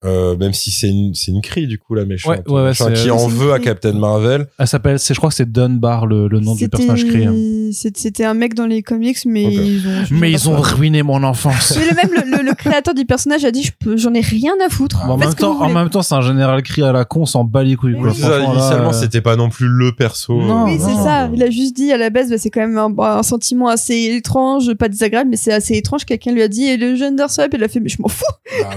euh, 0.06 0.36
même 0.38 0.54
si 0.54 0.72
c'est 0.72 0.90
une 0.90 1.14
c'est 1.14 1.32
une 1.32 1.42
cri 1.42 1.68
du 1.68 1.78
coup 1.80 1.96
la 1.96 2.06
méchante 2.06 2.38
Ouais, 2.48 2.54
ouais, 2.54 2.62
ouais, 2.64 2.70
Enfin, 2.70 2.92
qui 2.92 3.10
en 3.12 3.18
c'est 3.20 3.26
une 3.26 3.32
veut 3.32 3.54
à. 3.54 3.60
Captain 3.60 3.94
Marvel 3.94 4.48
Elle 4.60 4.68
s'appelle, 4.68 5.00
c'est, 5.00 5.14
je 5.14 5.20
crois 5.20 5.30
que 5.30 5.36
c'est 5.36 5.52
Dunbar 5.52 6.06
le, 6.06 6.28
le 6.28 6.40
nom 6.40 6.54
du 6.56 6.70
personnage 6.70 7.06
créé. 7.06 7.26
hein. 7.26 7.34
C'était 7.72 8.24
un 8.26 8.34
mec 8.36 8.54
dans 8.54 8.68
les 8.68 8.84
comics, 8.84 9.18
mais 9.26 9.44
ils 9.54 9.88
ont. 9.88 9.92
Mais 10.12 10.32
ils 10.32 10.50
ont 10.50 10.58
ruiné 10.62 11.02
mon 11.04 11.24
enfance. 11.24 11.74
Mais 11.78 11.86
le 11.90 11.96
même 11.96 12.10
le, 12.32 12.38
le- 12.38 12.44
le 12.44 12.54
créateur 12.54 12.94
du 12.94 13.06
personnage 13.06 13.44
a 13.44 13.52
dit 13.52 13.64
je 13.64 13.72
peux- 13.80 13.98
j'en 13.98 14.14
ai 14.14 14.22
rien 14.22 14.54
à 14.66 14.70
foutre. 14.70 15.04
En, 15.10 15.18
même 15.18 15.34
temps, 15.34 15.60
en 15.62 15.70
même 15.70 15.90
temps, 15.90 16.02
c'est 16.04 16.16
un 16.16 16.22
général 16.22 16.62
cri 16.64 16.84
à 16.84 16.92
la 16.92 17.06
con, 17.06 17.22
on 17.22 17.26
s'en 17.26 17.44
bat 17.44 17.64
les 17.64 17.76
couilles. 17.76 17.96
Oui, 17.98 18.14
ça, 18.14 18.30
là, 18.30 18.40
initialement 18.46 18.90
euh, 18.90 18.94
c'était 18.94 19.22
pas 19.22 19.36
non 19.36 19.50
plus 19.50 19.68
le 19.68 19.92
perso 19.96 20.40
Non, 20.42 20.62
euh, 20.64 20.66
Oui, 20.72 20.78
c'est 20.80 20.92
non. 20.94 21.04
ça. 21.04 21.30
Il 21.34 21.42
a 21.44 21.50
juste 21.50 21.76
dit 21.76 21.92
à 21.92 21.98
la 21.98 22.10
base, 22.12 22.30
bah, 22.30 22.38
c'est 22.38 22.50
quand 22.52 22.62
même 22.62 22.78
un, 22.78 22.94
un 23.00 23.24
sentiment 23.24 23.68
assez 23.68 23.96
étrange, 24.16 24.74
pas 24.76 24.88
désagréable, 24.90 25.30
mais 25.32 25.38
c'est 25.38 25.54
assez 25.54 25.76
étrange. 25.76 26.06
Quelqu'un 26.06 26.32
lui 26.34 26.42
a 26.44 26.48
dit, 26.48 26.66
et 26.66 26.78
le 26.78 26.96
jeune 26.96 27.18
Ursop, 27.20 27.48
il 27.54 27.64
a 27.64 27.68
fait, 27.68 27.80
mais 27.80 27.90
je 27.90 27.98
m'en 28.00 28.08
fous. 28.10 28.24
Ah 28.64 28.70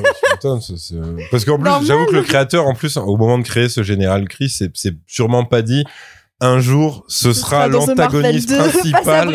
c'est- 0.60 0.94
parce 1.30 1.44
qu'en 1.44 1.58
plus 1.58 1.70
j'avoue 1.86 2.06
que 2.06 2.14
le 2.14 2.22
créateur 2.22 2.66
en 2.66 2.74
plus 2.74 2.96
au 2.96 3.16
moment 3.16 3.38
de 3.38 3.44
créer 3.44 3.68
ce 3.68 3.82
général 3.82 4.28
Chris 4.28 4.48
c'est 4.74 4.94
sûrement 5.06 5.44
pas 5.44 5.62
dit 5.62 5.84
un 6.40 6.60
jour, 6.60 7.04
ce 7.08 7.32
sera 7.32 7.66
l'antagoniste 7.66 8.50
2, 8.50 8.56
face 8.56 8.76
à 8.76 9.02
principal 9.02 9.32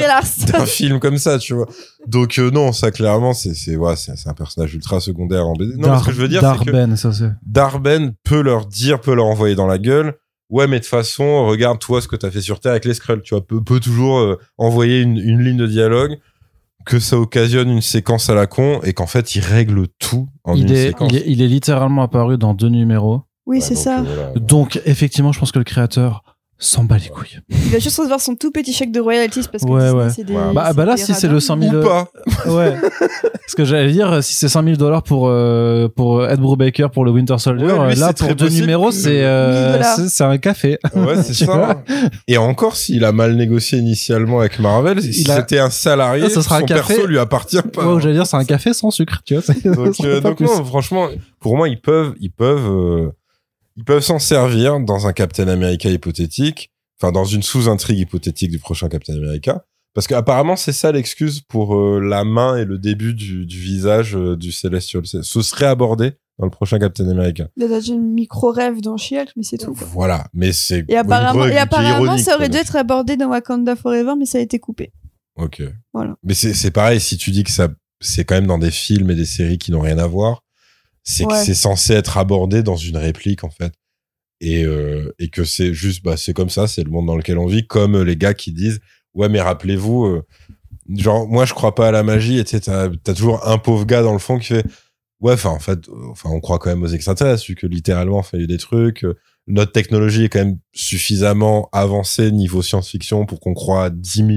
d'un 0.48 0.66
film 0.66 1.00
comme 1.00 1.18
ça, 1.18 1.38
tu 1.38 1.54
vois. 1.54 1.68
Donc 2.08 2.40
euh, 2.40 2.50
non, 2.50 2.72
ça 2.72 2.92
clairement, 2.92 3.34
c'est 3.34 3.54
c'est 3.54 3.76
ouais, 3.76 3.96
c'est 3.96 4.28
un 4.28 4.34
personnage 4.34 4.74
ultra 4.74 5.00
secondaire 5.02 5.46
en 5.46 5.54
BD. 5.54 5.76
Non, 5.76 5.92
mais 5.92 6.00
ce 6.00 6.06
que 6.06 6.12
je 6.14 6.22
veux 6.22 6.30
dire, 6.30 6.40
c'est 6.42 6.66
que 6.66 6.72
Darben, 6.72 6.96
ça 6.96 7.12
c'est. 7.12 7.32
Darben 7.46 8.14
peut 8.24 8.42
leur 8.42 8.66
dire, 8.68 9.02
peut 9.02 9.14
leur 9.14 9.26
envoyer 9.26 9.56
dans 9.56 9.68
la 9.68 9.80
gueule. 9.80 10.14
Ouais, 10.50 10.68
mais 10.68 10.78
de 10.78 10.84
toute 10.84 10.90
façon, 10.92 11.48
regarde 11.48 11.80
toi 11.80 12.00
ce 12.00 12.08
que 12.08 12.16
t'as 12.16 12.30
fait 12.30 12.42
sur 12.42 12.60
Terre 12.60 12.72
avec 12.72 12.86
les 12.86 12.94
Skrulls, 12.94 13.22
tu 13.22 13.34
vois, 13.34 13.46
peut, 13.46 13.62
peut 13.62 13.80
toujours 13.80 14.20
euh, 14.20 14.40
envoyer 14.58 15.02
une, 15.02 15.18
une 15.18 15.42
ligne 15.42 15.58
de 15.58 15.66
dialogue, 15.66 16.20
que 16.86 17.00
ça 17.00 17.18
occasionne 17.18 17.70
une 17.70 17.82
séquence 17.82 18.30
à 18.30 18.36
la 18.36 18.48
con 18.48 18.80
et 18.84 18.94
qu'en 18.94 19.08
fait 19.08 19.36
il 19.36 19.42
règle 19.42 19.88
tout 20.00 20.28
en 20.44 20.56
Il 20.56 20.64
une 20.64 20.72
est, 20.72 20.88
séquence. 20.88 21.12
il, 21.12 21.18
est, 21.18 21.24
il 21.28 21.42
est 21.42 21.48
littéralement 21.48 22.04
apparu 22.04 22.38
dans 22.38 22.54
deux 22.54 22.70
numéros. 22.70 23.22
Oui, 23.46 23.58
Ouais, 23.58 23.62
c'est 23.62 23.74
donc, 23.76 23.84
ça. 23.84 24.00
euh, 24.00 24.04
voilà. 24.04 24.32
Donc, 24.40 24.82
effectivement, 24.86 25.32
je 25.34 25.40
pense 25.40 25.52
que 25.52 25.60
le 25.60 25.66
créateur 25.66 26.24
s'en 26.64 26.84
bat 26.84 26.98
les 26.98 27.10
couilles. 27.10 27.40
Il 27.50 27.72
va 27.72 27.80
juste 27.80 27.98
recevoir 27.98 28.20
son 28.22 28.36
tout 28.36 28.52
petit 28.52 28.74
chèque 28.74 28.92
de 28.92 29.00
royalties 29.00 29.42
parce 29.52 29.64
que 29.64 29.70
Ouais, 29.70 29.82
Disney, 29.84 30.04
ouais. 30.04 30.10
c'est 30.16 30.24
des. 30.24 30.34
Ouais. 30.34 30.54
Bah, 30.54 30.74
bah 30.74 30.86
là, 30.86 30.96
des 30.96 31.02
si 31.02 31.14
c'est 31.14 31.28
le 31.28 31.40
100 31.40 31.60
000 31.62 31.76
Ou 31.76 31.84
pas. 31.84 32.08
Ouais. 32.48 32.76
Ce 33.48 33.56
que 33.56 33.66
j'allais 33.66 33.92
dire, 33.92 34.24
si 34.24 34.34
c'est 34.34 34.48
100 34.50 34.64
000 34.64 34.76
dollars 34.78 35.04
pour, 35.04 35.28
euh, 35.28 35.88
pour 35.90 36.26
Ed 36.26 36.40
Brubaker 36.40 36.90
pour 36.92 37.06
le 37.06 37.12
Winter 37.12 37.38
Soldier, 37.38 37.66
Ouais, 37.68 37.92
euh, 37.94 37.96
là, 37.96 38.14
pour 38.14 38.30
deux 38.30 38.46
possible 38.46 38.62
numéros, 38.62 38.92
c'est, 38.92 39.24
euh, 39.24 39.72
1000 39.72 39.78
dollars. 39.80 39.96
c'est, 39.98 40.10
c'est 40.10 40.24
un 40.24 40.38
café. 40.38 40.80
Ouais, 40.96 41.16
c'est 41.24 41.34
ça. 41.34 41.46
vois 41.46 41.84
Et 42.28 42.38
encore, 42.38 42.76
s'il 42.76 43.04
a 43.06 43.12
mal 43.12 43.36
négocié 43.36 43.78
initialement 43.80 44.40
avec 44.40 44.60
Marvel, 44.60 45.02
si 45.02 45.30
a- 45.30 45.36
c'était 45.38 45.60
un 45.60 45.70
salarié, 45.70 46.24
Ah, 46.28 46.30
ça 46.30 46.42
sera 46.42 46.58
son 46.60 46.64
un 46.64 46.68
café. 46.68 46.94
perso 46.96 47.08
lui 47.08 47.20
appartient 47.20 47.62
pas. 47.74 47.86
Ouais, 47.94 48.02
j'allais 48.02 48.16
dire, 48.16 48.26
c'est 48.26 48.38
un 48.38 48.46
café 48.46 48.74
sans 48.74 48.90
sucre, 48.92 49.20
tu 49.26 49.36
vois. 49.36 49.44
Donc, 49.76 49.96
euh, 50.04 50.22
non, 50.22 50.64
franchement, 50.66 51.08
pour 51.40 51.58
moi, 51.58 51.68
ils 51.68 51.80
peuvent, 51.82 52.14
ils 52.20 52.32
peuvent, 52.32 52.70
euh, 52.72 53.12
ils 53.76 53.84
peuvent 53.84 54.04
s'en 54.04 54.20
servir 54.20 54.80
dans 54.80 55.08
un 55.08 55.14
Captain 55.14 55.48
America 55.48 55.90
hypothétique, 55.90 56.72
enfin 57.00 57.12
dans 57.12 57.26
une 57.26 57.44
sous-intrigue 57.44 58.00
hypothétique 58.00 58.52
du 58.52 58.60
prochain 58.60 58.90
Captain 58.90 59.16
America, 59.16 59.66
parce 59.94 60.08
qu'apparemment 60.08 60.56
c'est 60.56 60.74
ça 60.74 60.92
l'excuse 60.92 61.42
pour 61.42 61.76
euh, 61.76 62.00
la 62.00 62.24
main 62.24 62.58
et 62.58 62.66
le 62.66 62.78
début 62.78 63.14
du, 63.14 63.46
du 63.46 63.60
visage 63.60 64.16
euh, 64.16 64.36
du 64.36 64.52
Celestial. 64.52 65.04
Ce 65.06 65.42
serait 65.42 65.66
abordé 65.66 66.14
dans 66.40 66.46
le 66.46 66.52
prochain 66.52 66.80
Captain 66.80 67.08
America. 67.10 67.48
Il 67.58 67.64
a 67.64 67.68
déjà 67.68 67.94
une 67.94 68.12
micro-rêve 68.14 68.82
dans 68.82 68.98
She-Hulk, 68.98 69.34
mais 69.36 69.44
c'est 69.44 69.58
tout. 69.58 69.74
quoi. 69.74 69.88
Voilà, 69.92 70.28
mais 70.34 70.52
c'est 70.52 70.84
Et 70.88 70.98
apparemment, 70.98 71.46
et 71.46 71.54
ironique, 71.54 72.24
ça 72.24 72.36
aurait 72.36 72.50
dû 72.50 72.58
être 72.58 72.76
abordé 72.76 73.18
dans 73.18 73.30
Wakanda 73.30 73.76
Forever, 73.76 74.14
mais 74.18 74.26
ça 74.26 74.40
a 74.40 74.42
été 74.42 74.60
coupé. 74.60 74.92
Ok. 75.36 75.62
Voilà. 75.94 76.16
Mais 76.24 76.34
c'est 76.34 76.54
c'est 76.54 76.72
pareil, 76.72 77.00
si 77.00 77.18
tu 77.18 77.32
dis 77.32 77.44
que 77.44 77.52
ça, 77.52 77.70
c'est 78.02 78.26
quand 78.26 78.36
même 78.36 78.48
dans 78.48 78.58
des 78.58 78.72
films 78.72 79.10
et 79.12 79.16
des 79.16 79.26
séries 79.26 79.58
qui 79.58 79.72
n'ont 79.72 79.82
rien 79.82 79.98
à 79.98 80.08
voir, 80.08 80.43
c'est 81.04 81.26
que 81.26 81.36
c'est 81.36 81.54
censé 81.54 81.94
être 81.94 82.18
abordé 82.18 82.64
dans 82.64 82.76
une 82.76 82.98
réplique, 82.98 83.44
en 83.44 83.50
fait. 83.50 83.74
Et, 84.40 84.64
euh, 84.64 85.14
et 85.20 85.30
que 85.30 85.44
c'est 85.44 85.74
juste, 85.74 86.04
bah, 86.04 86.18
c'est 86.18 86.34
comme 86.34 86.50
ça, 86.50 86.68
c'est 86.68 86.84
le 86.84 86.92
monde 86.92 87.06
dans 87.06 87.16
lequel 87.16 87.38
on 87.38 87.46
vit, 87.46 87.66
comme 87.66 87.96
euh, 87.96 88.04
les 88.04 88.18
gars 88.18 88.34
qui 88.34 88.52
disent, 88.52 88.80
ouais, 89.14 89.30
mais 89.30 89.40
rappelez-vous, 89.40 90.06
euh, 90.06 90.26
genre, 90.90 91.28
moi, 91.28 91.46
je 91.46 91.54
crois 91.54 91.76
pas 91.76 91.90
à 91.90 91.92
la 91.92 92.04
magie, 92.04 92.40
et 92.40 92.44
tu 92.44 92.60
t'as 92.60 92.90
toujours 92.90 93.48
un 93.48 93.58
pauvre 93.58 93.86
gars 93.86 94.02
dans 94.02 94.14
le 94.14 94.20
fond 94.20 94.40
qui 94.40 94.48
fait, 94.48 94.66
ouais, 95.22 95.34
enfin, 95.34 95.50
en 95.50 95.60
fait, 95.60 95.80
enfin, 96.12 96.30
on 96.30 96.40
croit 96.40 96.60
quand 96.60 96.70
même 96.70 96.84
aux 96.84 96.88
extraterrestres, 96.88 97.46
vu 97.48 97.56
que 97.56 97.68
littéralement, 97.68 98.24
y 98.34 98.36
a 98.36 98.40
eu 98.40 98.48
des 98.48 98.58
trucs, 98.58 99.06
euh, 99.06 99.18
notre 99.48 99.72
technologie 99.72 100.26
est 100.26 100.30
quand 100.30 100.44
même 100.44 100.60
suffisamment 100.74 101.70
avancée 101.72 102.32
niveau 102.32 102.62
science-fiction 102.62 103.26
pour 103.26 103.40
qu'on 103.40 103.54
croit 103.54 103.86
à 103.86 103.90
10 103.90 104.26
000 104.26 104.30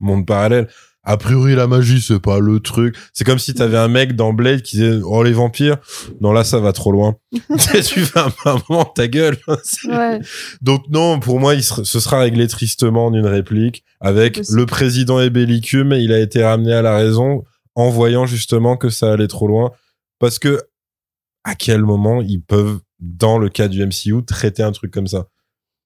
mondes 0.00 0.26
parallèles. 0.26 0.68
A 1.04 1.16
priori, 1.16 1.56
la 1.56 1.66
magie, 1.66 2.00
c'est 2.00 2.20
pas 2.20 2.38
le 2.38 2.60
truc. 2.60 2.96
C'est 3.12 3.24
comme 3.24 3.40
si 3.40 3.54
t'avais 3.54 3.76
un 3.78 3.88
mec 3.88 4.14
dans 4.14 4.32
Blade 4.32 4.62
qui 4.62 4.76
disait, 4.76 5.00
oh, 5.04 5.24
les 5.24 5.32
vampires. 5.32 5.78
Non, 6.20 6.32
là, 6.32 6.44
ça 6.44 6.60
va 6.60 6.72
trop 6.72 6.92
loin. 6.92 7.16
tu 7.32 8.00
fais 8.04 8.20
un 8.20 8.32
moment, 8.68 8.84
ta 8.84 9.08
gueule. 9.08 9.36
Ouais. 9.88 10.20
Donc, 10.60 10.84
non, 10.90 11.18
pour 11.18 11.40
moi, 11.40 11.54
il 11.54 11.64
sera- 11.64 11.84
ce 11.84 11.98
sera 11.98 12.20
réglé 12.20 12.46
tristement 12.46 13.06
en 13.06 13.14
une 13.14 13.26
réplique 13.26 13.84
avec 14.00 14.40
le 14.50 14.64
président 14.66 15.20
est 15.20 15.30
bellicum 15.30 15.92
et 15.92 15.98
il 15.98 16.12
a 16.12 16.20
été 16.20 16.44
ramené 16.44 16.72
à 16.72 16.82
la 16.82 16.96
raison 16.96 17.44
en 17.74 17.88
voyant 17.90 18.26
justement 18.26 18.76
que 18.76 18.88
ça 18.90 19.12
allait 19.12 19.28
trop 19.28 19.48
loin. 19.48 19.72
Parce 20.20 20.38
que, 20.38 20.60
à 21.44 21.56
quel 21.56 21.82
moment 21.82 22.20
ils 22.22 22.40
peuvent, 22.42 22.78
dans 23.00 23.38
le 23.38 23.48
cas 23.48 23.66
du 23.66 23.84
MCU, 23.84 24.24
traiter 24.24 24.62
un 24.62 24.70
truc 24.72 24.92
comme 24.92 25.08
ça? 25.08 25.26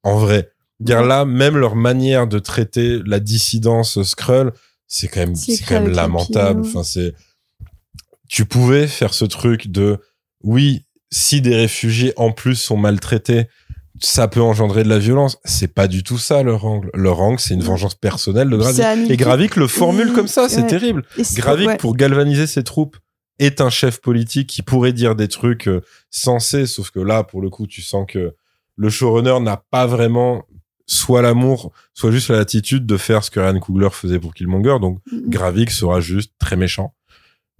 En 0.03 0.19
vrai. 0.19 0.51
Dire 0.79 1.03
là, 1.03 1.25
même 1.25 1.57
leur 1.57 1.75
manière 1.75 2.27
de 2.27 2.39
traiter 2.39 3.01
la 3.07 3.19
dissidence 3.19 4.03
Skrull, 4.03 4.53
c'est 4.87 5.09
quand 5.09 5.21
même, 5.21 5.35
C'est 5.35 5.65
quand 5.65 5.81
même 5.81 5.93
lamentable. 5.93 6.61
ouais. 6.61 6.69
Enfin, 6.69 6.83
c'est, 6.83 7.15
tu 8.29 8.45
pouvais 8.45 8.87
faire 8.87 9.15
ce 9.15 9.25
truc 9.25 9.69
de, 9.69 9.99
oui, 10.43 10.85
si 11.11 11.41
des 11.41 11.55
réfugiés 11.55 12.13
en 12.17 12.33
plus 12.33 12.57
sont 12.57 12.77
maltraités, 12.77 13.47
ça 14.01 14.29
peut 14.29 14.43
engendrer 14.43 14.85
de 14.85 14.89
la 14.89 14.99
violence. 14.99 15.39
C'est 15.45 15.73
pas 15.73 15.89
du 15.89 16.03
tout 16.03 16.19
ça 16.19 16.43
leur 16.43 16.65
angle. 16.65 16.91
Leur 16.95 17.21
angle, 17.21 17.41
c'est 17.41 17.55
une 17.55 17.63
vengeance 17.63 17.95
personnelle 17.95 18.51
de 18.51 18.57
Gravik. 18.57 19.11
Et 19.11 19.17
Gravik 19.17 19.57
le 19.57 19.67
formule 19.67 20.13
comme 20.13 20.29
ça, 20.29 20.49
c'est 20.49 20.63
ouais. 20.63 20.67
terrible. 20.67 21.05
Gravik, 21.35 21.69
ouais. 21.69 21.77
pour 21.79 21.97
galvaniser 21.97 22.47
ses 22.47 22.63
troupes, 22.63 22.97
est 23.39 23.61
un 23.61 23.71
chef 23.71 24.01
politique 24.01 24.49
qui 24.49 24.63
pourrait 24.63 24.93
dire 24.93 25.15
des 25.15 25.29
trucs 25.29 25.69
euh, 25.69 25.83
sensés, 26.11 26.67
sauf 26.67 26.91
que 26.91 27.01
là, 27.01 27.23
pour 27.23 27.43
le 27.43 27.51
coup, 27.51 27.67
tu 27.67 27.83
sens 27.83 28.07
que 28.09 28.35
le 28.77 28.91
showrunner 28.91 29.41
n'a 29.41 29.63
pas 29.71 29.87
vraiment 29.87 30.45
soit 30.87 31.21
l'amour, 31.23 31.73
soit 31.95 32.11
juste 32.13 32.29
la 32.31 32.37
latitude 32.39 32.87
de 32.87 32.97
faire 32.97 33.25
ce 33.25 33.31
que 33.31 33.41
Ryan 33.41 33.59
Coogler 33.59 33.91
faisait 33.91 34.19
pour 34.19 34.35
Killmonger. 34.35 34.79
Donc. 34.81 35.01
Gravik 35.13 35.71
sera 35.71 36.01
juste 36.01 36.33
très 36.39 36.57
méchant. 36.57 36.95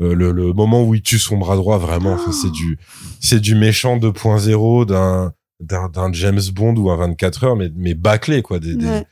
Euh, 0.03 0.15
le, 0.15 0.31
le 0.33 0.53
moment 0.53 0.85
où 0.85 0.95
il 0.95 1.03
tue 1.03 1.19
son 1.19 1.39
bras 1.39 1.57
droit, 1.57 1.79
vraiment, 1.79 2.13
enfin, 2.13 2.31
c'est 2.33 2.51
du, 2.53 2.79
c'est 3.21 3.41
du 3.41 3.55
méchant 3.55 3.97
2.0 3.97 4.85
d'un, 4.87 5.33
d'un, 5.61 6.13
James 6.13 6.41
Bond 6.53 6.77
ou 6.77 6.91
un 6.91 6.97
24 6.97 7.45
heures, 7.45 7.57
mais, 7.57 7.71
mais 7.75 7.95
bâclé, 7.95 8.43
quoi. 8.43 8.59
Des, 8.59 8.75
des, 8.77 8.87
Ouais. 8.87 9.07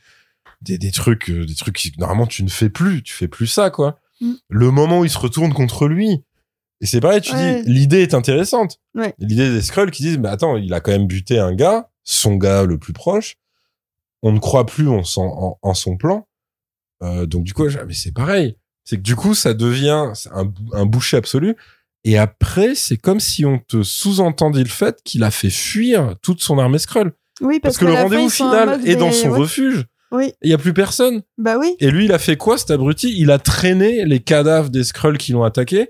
des, 0.61 0.77
des 0.77 0.91
trucs, 0.91 1.29
euh, 1.31 1.45
des 1.45 1.55
trucs 1.55 1.75
qui, 1.75 1.91
normalement, 1.97 2.27
tu 2.27 2.43
ne 2.43 2.49
fais 2.49 2.69
plus. 2.69 3.01
Tu 3.03 3.13
fais 3.13 3.27
plus 3.27 3.47
ça, 3.47 3.69
quoi. 3.71 3.99
Mm. 4.21 4.33
Le 4.49 4.71
moment 4.71 4.99
où 4.99 5.05
il 5.05 5.09
se 5.09 5.17
retourne 5.17 5.53
contre 5.53 5.87
lui. 5.87 6.23
Et 6.81 6.85
c'est 6.85 6.99
pareil, 7.01 7.21
tu 7.21 7.33
Ouais. 7.33 7.63
dis, 7.63 7.71
l'idée 7.71 8.01
est 8.03 8.13
intéressante. 8.13 8.79
Ouais. 8.93 9.15
L'idée 9.17 9.49
des 9.49 9.61
Skrulls 9.61 9.91
qui 9.91 10.03
disent, 10.03 10.19
mais 10.19 10.29
attends, 10.29 10.55
il 10.57 10.71
a 10.73 10.81
quand 10.81 10.91
même 10.91 11.07
buté 11.07 11.39
un 11.39 11.55
gars, 11.55 11.89
son 12.03 12.35
gars 12.35 12.63
le 12.63 12.77
plus 12.77 12.93
proche. 12.93 13.37
On 14.27 14.31
ne 14.31 14.39
croit 14.39 14.65
plus 14.65 14.87
en 14.89 15.03
son, 15.03 15.21
en, 15.21 15.59
en 15.61 15.73
son 15.75 15.97
plan. 15.97 16.27
Euh, 17.03 17.25
donc, 17.27 17.43
du 17.43 17.53
coup, 17.53 17.69
j'ai- 17.69 17.83
mais 17.85 17.93
c'est 17.93 18.11
pareil. 18.13 18.57
C'est 18.83 18.97
que 18.97 19.01
du 19.03 19.15
coup, 19.15 19.35
ça 19.35 19.53
devient 19.53 20.11
un, 20.31 20.45
bou- 20.45 20.71
un 20.73 20.85
boucher 20.87 21.17
absolu. 21.17 21.55
Et 22.03 22.17
après, 22.17 22.73
c'est 22.75 22.97
comme 22.97 23.19
si 23.19 23.45
on 23.45 23.59
te 23.59 23.83
sous-entendait 23.83 24.63
le 24.63 24.69
fait 24.69 24.99
qu'il 25.03 25.23
a 25.23 25.29
fait 25.31 25.49
fuir 25.49 26.15
toute 26.21 26.41
son 26.41 26.57
armée 26.59 26.79
Skrull. 26.79 27.11
Oui, 27.41 27.59
Parce, 27.59 27.75
parce, 27.75 27.77
que 27.77 27.85
le 27.85 27.93
rendez-vous 28.01 28.29
final 28.29 28.81
est 28.87 28.95
dans 28.95 29.11
son 29.11 29.29
ouais. 29.29 29.39
refuge. 29.39 29.85
Oui, 30.11 30.31
Il 30.41 30.49
y 30.49 30.53
a 30.53 30.57
plus 30.57 30.73
personne. 30.73 31.21
bah 31.37 31.57
oui. 31.59 31.75
Et 31.79 31.91
lui, 31.91 32.05
il 32.05 32.11
a 32.13 32.19
fait 32.19 32.37
quoi, 32.37 32.57
cet 32.57 32.71
abruti? 32.71 33.13
Il 33.17 33.29
a 33.31 33.37
traîné 33.39 34.05
les 34.05 34.19
cadavres 34.21 34.69
des 34.69 34.83
Skrulls 34.83 35.17
qui 35.17 35.33
l'ont 35.33 35.43
attaqué 35.43 35.89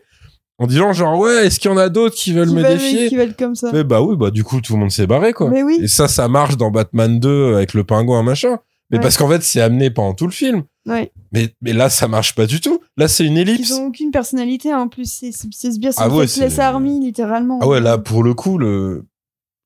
en 0.58 0.68
disant 0.68 0.94
genre 0.94 1.20
ouais, 1.20 1.46
est-ce 1.48 1.60
qu'il 1.60 1.70
y 1.70 1.74
en 1.74 1.78
a 1.78 1.90
d'autres 1.90 2.16
qui 2.16 2.32
veulent 2.34 2.48
Qui 2.50 2.56
me 2.56 2.62
veulent- 2.62 2.72
défier 2.78 3.10
Qui 3.10 3.16
veulent 3.18 3.36
comme 3.36 3.56
ça. 3.56 3.72
Mais 3.74 3.84
bah 3.84 4.02
oui, 4.02 4.16
bah 4.16 4.32
du 4.32 4.44
coup 4.44 4.62
tout 4.62 4.74
le 4.74 4.80
monde 4.80 4.92
s'est 4.92 5.08
barré 5.08 5.34
quoi. 5.34 5.50
Mais 5.50 5.64
oui. 5.64 5.80
Et 5.82 5.88
ça, 5.88 6.08
ça 6.08 6.28
marche 6.28 6.58
dans 6.58 6.72
Batman 6.72 7.20
2 7.20 7.56
avec 7.56 7.74
le 7.74 7.84
pingouin 7.84 8.24
machin. 8.24 8.60
Mais 8.92 8.98
Ouais. 8.98 9.02
parce 9.04 9.18
qu'en 9.18 9.28
fait, 9.28 9.42
c'est 9.42 9.62
amené 9.62 9.90
pendant 9.90 10.14
tout 10.14 10.28
le 10.28 10.32
film. 10.32 10.62
Ouais. 10.86 11.12
Mais, 11.32 11.50
mais 11.64 11.74
là, 11.74 11.90
ça 11.90 12.08
marche 12.08 12.36
pas 12.36 12.46
du 12.46 12.62
tout. 12.62 12.80
Là, 12.98 13.08
c'est 13.08 13.26
une 13.26 13.36
ellipse. 13.36 13.70
Ils 13.70 13.74
ont 13.74 13.88
aucune 13.88 14.12
personnalité 14.12 14.72
en 14.76 14.88
plus. 14.88 15.12
C'est 15.12 15.32
c'est- 15.32 15.80
bien. 15.80 15.92
C'est 15.92 16.02
Ah 16.04 16.08
ouais, 16.10 16.28
Faceless 16.28 16.60
Army 16.60 17.00
littéralement. 17.00 17.58
Ah 17.64 17.68
ouais, 17.68 17.82
là, 17.82 17.98
pour 17.98 18.22
le 18.24 18.36
coup, 18.36 18.60
le... 18.60 19.04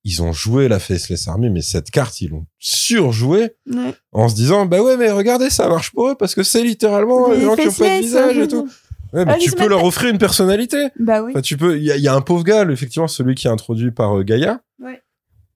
ils 0.06 0.22
ont 0.24 0.32
joué 0.32 0.70
la 0.70 0.80
Faceless 0.80 1.28
Army, 1.28 1.49
mais 1.49 1.61
cette 1.61 1.91
carte, 1.91 2.22
ils 2.22 2.30
l'ont 2.30 2.45
surjoué 2.60 3.52
Ouais. 3.70 3.94
en 4.14 4.30
se 4.30 4.36
disant, 4.36 4.66
bah 4.66 4.82
ouais, 4.82 4.95
mais 4.95 5.11
regardez, 5.11 5.49
ça 5.49 5.68
marche 5.68 5.91
pas 5.94 6.11
eux 6.11 6.16
parce 6.18 6.34
que 6.34 6.44
c'est 6.44 6.64
littéralement 6.64 7.30
les 7.30 7.40
Les 7.40 7.44
gens 7.44 7.56
qui 7.57 7.68
ont 7.68 7.72
pas 7.74 7.98
de 7.98 8.02
visage 8.02 8.38
euh, 8.38 8.44
et 8.44 8.48
tout. 8.48 8.70
Ouais, 9.14 9.26
mais 9.26 9.34
Ah, 9.36 9.38
tu 9.40 9.52
peux 9.52 9.68
leur 9.68 9.84
offrir 9.84 10.10
une 10.10 10.18
personnalité. 10.19 10.90
Bah 10.99 11.22
oui. 11.23 11.31
Enfin, 11.31 11.41
tu 11.41 11.57
peux, 11.57 11.77
il 11.77 11.84
y 11.84 11.91
a, 11.91 11.98
il 11.98 12.03
y 12.03 12.07
a 12.07 12.14
un 12.14 12.22
pauvre 12.22 12.44
gars, 12.44 12.64
effectivement, 12.69 13.07
celui 13.07 13.36
qui 13.36 13.48
est 13.48 13.52
introduit 13.52 13.91
par 13.91 14.18
euh, 14.19 14.23
Gaïa. 14.23 14.61
Ouais. 14.80 15.02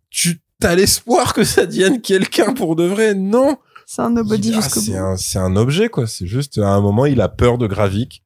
Tu 0.09 0.39
as 0.63 0.75
l'espoir 0.75 1.33
que 1.33 1.43
ça 1.43 1.65
devienne 1.65 2.01
quelqu'un 2.01 2.53
pour 2.53 2.75
de 2.75 2.83
vrai? 2.85 3.13
Non. 3.13 3.57
C'est 3.85 4.01
un 4.01 4.11
nobody 4.11 4.51
ah, 4.55 4.61
jusqu'au 4.61 4.79
c'est 4.79 4.91
bout. 4.93 5.17
c'est 5.17 5.39
un 5.39 5.55
objet, 5.55 5.89
quoi. 5.89 6.07
C'est 6.07 6.25
juste, 6.25 6.57
à 6.57 6.69
un 6.69 6.81
moment, 6.81 7.05
il 7.05 7.19
a 7.21 7.29
peur 7.29 7.57
de 7.57 7.67
Gravik. 7.67 8.23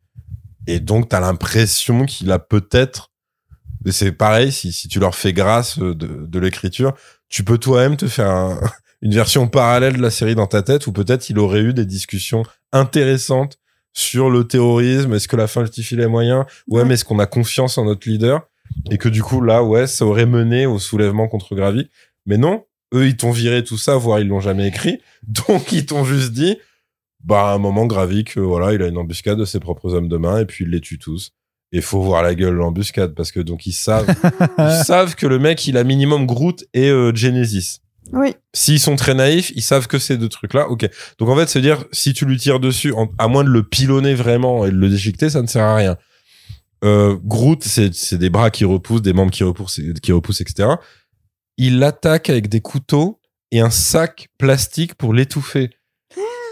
Et 0.68 0.80
donc, 0.80 1.10
t'as 1.10 1.20
l'impression 1.20 2.06
qu'il 2.06 2.32
a 2.32 2.40
peut-être, 2.40 3.12
mais 3.86 3.92
c'est 3.92 4.12
pareil, 4.12 4.52
si, 4.52 4.72
si 4.72 4.88
tu 4.88 5.00
leur 5.00 5.16
fais 5.16 5.34
grâce 5.34 5.80
euh, 5.80 5.96
de, 5.96 6.26
de 6.28 6.40
l'écriture, 6.40 6.94
tu 7.30 7.44
peux 7.44 7.58
toi-même 7.58 7.98
te 7.98 8.08
faire 8.08 8.30
un- 8.30 8.60
une 9.02 9.14
version 9.14 9.48
parallèle 9.48 9.98
de 9.98 10.02
la 10.02 10.10
série 10.12 10.36
dans 10.36 10.48
ta 10.48 10.62
tête 10.62 10.88
où 10.88 10.92
peut-être 10.92 11.30
il 11.30 11.40
aurait 11.40 11.62
eu 11.62 11.74
des 11.74 11.86
discussions 11.86 12.44
intéressantes 12.72 13.58
sur 13.98 14.30
le 14.30 14.44
terrorisme. 14.46 15.14
Est-ce 15.16 15.28
que 15.28 15.36
la 15.36 15.48
fin 15.48 15.62
justifie 15.62 15.96
les 15.96 16.06
moyens? 16.08 16.46
Ouais, 16.68 16.82
Ouais. 16.82 16.86
mais 16.88 16.94
est-ce 16.94 17.04
qu'on 17.06 17.18
a 17.20 17.26
confiance 17.26 17.78
en 17.80 17.86
notre 17.86 18.08
leader? 18.08 18.48
Et 18.92 18.98
que 19.00 19.10
du 19.10 19.24
coup, 19.24 19.42
là, 19.42 19.64
ouais, 19.64 19.88
ça 19.88 20.06
aurait 20.06 20.28
mené 20.28 20.68
au 20.68 20.78
soulèvement 20.78 21.28
contre 21.28 21.56
Gravik. 21.56 21.90
Mais 22.28 22.38
non, 22.38 22.64
eux, 22.94 23.08
ils 23.08 23.18
t'ont 23.18 23.32
viré 23.32 23.64
tout 23.64 23.78
ça, 23.78 23.96
voire 23.96 24.20
ils 24.20 24.28
l'ont 24.28 24.40
jamais 24.40 24.68
écrit. 24.68 25.00
Donc, 25.28 25.72
ils 25.72 25.86
t'ont 25.86 26.04
juste 26.04 26.32
dit, 26.34 26.58
bah, 27.24 27.50
à 27.50 27.54
un 27.56 27.58
moment, 27.58 27.88
Gravik, 27.88 28.38
euh, 28.38 28.42
voilà, 28.42 28.74
il 28.74 28.82
a 28.84 28.88
une 28.88 28.98
embuscade 28.98 29.40
de 29.40 29.46
ses 29.46 29.60
propres 29.60 29.94
hommes 29.96 30.10
de 30.10 30.18
main 30.18 30.40
et 30.42 30.46
puis 30.46 30.66
il 30.66 30.70
les 30.70 30.82
tue 30.82 31.00
tous. 31.00 31.32
Et 31.72 31.82
faut 31.82 32.02
voir 32.02 32.22
la 32.22 32.36
gueule 32.36 32.52
de 32.54 32.58
l'embuscade 32.60 33.14
parce 33.16 33.32
que 33.32 33.40
donc 33.42 33.66
ils 33.66 33.74
savent, 33.74 34.08
ils 34.60 34.84
savent 34.86 35.16
que 35.16 35.26
le 35.28 35.40
mec, 35.40 35.66
il 35.68 35.76
a 35.78 35.84
minimum 35.84 36.26
Groot 36.28 36.64
et 36.74 36.90
euh, 36.90 37.14
Genesis. 37.16 37.80
Oui. 38.14 38.34
S'ils 38.54 38.80
sont 38.80 38.96
très 38.96 39.14
naïfs, 39.14 39.52
ils 39.56 39.62
savent 39.62 39.88
que 39.88 40.00
ces 40.00 40.18
deux 40.18 40.30
trucs-là, 40.30 40.70
ok. 40.70 40.90
Donc 41.20 41.30
en 41.30 41.36
fait, 41.36 41.48
c'est 41.50 41.62
dire 41.62 41.86
si 41.92 42.14
tu 42.14 42.26
lui 42.26 42.38
tires 42.38 42.60
dessus, 42.60 42.94
en- 42.94 43.10
à 43.18 43.28
moins 43.28 43.44
de 43.44 43.50
le 43.50 43.64
pilonner 43.64 44.14
vraiment 44.16 44.66
et 44.66 44.72
de 44.72 44.76
le 44.78 44.90
déchiqueter, 44.90 45.30
ça 45.30 45.42
ne 45.42 45.48
sert 45.48 45.64
à 45.64 45.76
rien. 45.76 45.98
Euh, 46.84 47.18
Groot, 47.24 47.64
c'est 47.64 48.14
des 48.16 48.30
bras 48.30 48.50
qui 48.52 48.64
repoussent, 48.66 49.02
des 49.02 49.14
membres 49.14 49.32
qui 49.32 49.44
repoussent, 49.44 49.82
qui 50.02 50.12
repoussent, 50.12 50.42
etc. 50.42 50.70
Il 51.58 51.80
l'attaque 51.80 52.30
avec 52.30 52.50
des 52.50 52.62
couteaux 52.62 53.20
et 53.52 53.60
un 53.62 53.70
sac 53.72 54.28
plastique 54.38 54.94
pour 54.96 55.14
l'étouffer. 55.14 55.72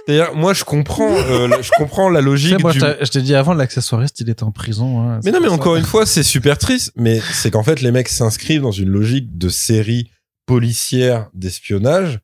C'est-à-dire, 0.07 0.35
moi, 0.35 0.53
je 0.53 0.63
comprends, 0.63 1.11
euh, 1.15 1.47
la- 1.47 1.61
je 1.61 1.71
comprends 1.77 2.09
la 2.09 2.19
Tu 2.19 2.25
logique. 2.25 2.51
sais, 2.55 2.57
moi, 2.61 2.71
du- 2.73 2.79
je 2.79 3.09
t'ai- 3.09 3.21
dit 3.21 3.33
avant, 3.35 3.53
l'accessoiriste, 3.53 4.19
il 4.19 4.29
est 4.29 4.43
en 4.43 4.51
prison. 4.51 5.01
hein. 5.01 5.19
mais 5.23 5.31
non, 5.31 5.39
mais 5.41 5.47
encore 5.47 5.73
ça. 5.73 5.79
une 5.79 5.85
fois, 5.85 6.05
c'est 6.05 6.23
super 6.23 6.57
triste. 6.57 6.91
Mais 6.95 7.19
c'est 7.33 7.49
qu'en 7.51 7.63
fait, 7.63 7.81
les 7.81 7.91
mecs 7.91 8.09
s'inscrivent 8.09 8.61
dans 8.61 8.71
une 8.71 8.89
logique 8.89 9.37
de 9.37 9.49
série 9.49 10.11
policière 10.45 11.29
d'espionnage 11.33 12.19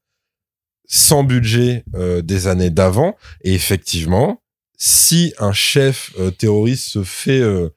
sans 0.88 1.24
budget 1.24 1.86
euh, 1.96 2.22
des 2.22 2.48
années 2.48 2.70
d'avant. 2.70 3.16
Et 3.44 3.54
effectivement, 3.54 4.42
si 4.78 5.34
un 5.40 5.54
chef 5.54 6.12
euh, 6.20 6.32
terroriste 6.32 6.88
se 6.88 7.04
fait 7.04 7.40
euh, 7.40 7.70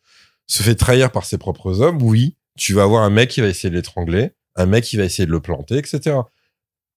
se 0.47 0.63
fait 0.63 0.75
trahir 0.75 1.13
par 1.13 1.25
ses 1.25 1.39
propres 1.39 1.81
hommes, 1.81 2.03
oui, 2.03 2.37
tu 2.57 2.75
vas 2.75 2.83
avoir 2.83 3.05
un 3.05 3.11
mec 3.11 3.31
qui 3.31 3.41
va 3.41 3.49
essayer 3.49 3.71
de 3.71 3.77
l'étrangler, 3.77 4.33
un 4.57 4.67
mec 4.67 4.85
qui 4.85 4.97
va 4.97 5.05
essayer 5.05 5.27
de 5.27 5.31
le 5.31 5.41
planter, 5.41 5.79
etc. 5.79 6.17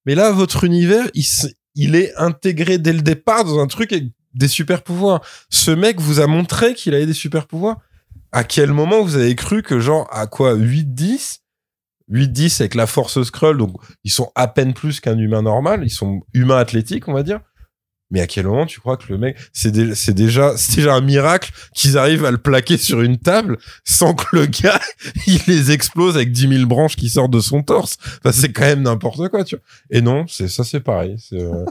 Mais 0.06 0.16
là, 0.16 0.32
votre 0.32 0.64
univers, 0.64 1.06
il, 1.14 1.26
il 1.76 1.96
est 1.96 2.16
intégré 2.16 2.78
dès 2.78 2.94
le 2.94 3.02
départ 3.02 3.46
dans 3.46 3.60
un 3.60 3.68
truc 3.68 3.94
avec 3.94 4.06
des 4.34 4.48
super 4.48 4.84
pouvoirs. 4.84 5.22
Ce 5.50 5.72
mec 5.72 6.00
vous 6.00 6.20
a 6.20 6.28
montré 6.28 6.74
qu'il 6.74 6.94
avait 6.94 7.06
des 7.06 7.14
super 7.14 7.48
pouvoirs. 7.48 7.78
À 8.32 8.44
quel 8.44 8.72
moment 8.72 9.02
vous 9.02 9.16
avez 9.16 9.36
cru 9.36 9.64
que 9.64 9.80
genre 9.80 10.08
à 10.12 10.28
quoi 10.28 10.56
8-10 10.56 11.40
8-10 12.12 12.62
avec 12.62 12.76
la 12.76 12.88
force 12.88 13.22
Skrull, 13.24 13.58
donc 13.58 13.74
ils 14.04 14.12
sont 14.12 14.32
à 14.36 14.48
peine 14.48 14.74
plus 14.74 15.00
qu'un 15.00 15.18
humain 15.18 15.42
normal, 15.42 15.82
ils 15.84 15.90
sont 15.90 16.22
humains 16.34 16.58
athlétiques, 16.58 17.08
on 17.08 17.14
va 17.14 17.24
dire. 17.24 17.40
Mais 18.10 18.22
à 18.22 18.28
quel 18.28 18.46
moment 18.48 18.66
tu 18.66 18.80
crois 18.80 18.96
que 18.96 19.04
le 19.10 19.18
mec, 19.18 19.36
c'est 19.52 19.70
dé- 19.72 19.94
c'est 19.94 20.14
déjà, 20.14 20.54
c'est 20.58 20.78
déjà 20.78 20.94
un 20.96 21.02
miracle 21.02 21.52
qu'ils 21.76 21.98
arrivent 21.98 22.24
à 22.24 22.32
le 22.32 22.38
plaquer 22.38 22.78
sur 22.78 23.02
une 23.02 23.18
table 23.18 23.58
sans 23.84 24.14
que 24.14 24.24
le 24.34 24.46
gars, 24.46 24.80
il 25.28 25.42
les 25.48 25.72
explose 25.72 26.16
avec 26.16 26.32
10 26.32 26.48
000 26.48 26.66
branches 26.68 26.96
qui 26.96 27.10
sortent 27.10 27.32
de 27.32 27.42
son 27.42 27.64
torse? 27.64 27.98
Enfin, 28.20 28.32
c'est 28.32 28.54
quand 28.54 28.64
même 28.64 28.84
n'importe 28.84 29.28
quoi, 29.28 29.44
tu 29.44 29.56
vois. 29.58 29.64
Et 29.90 30.02
non, 30.02 30.26
c'est 30.30 30.48
ça, 30.48 30.64
c'est 30.64 30.80
pareil. 30.80 31.18
euh, 31.34 31.66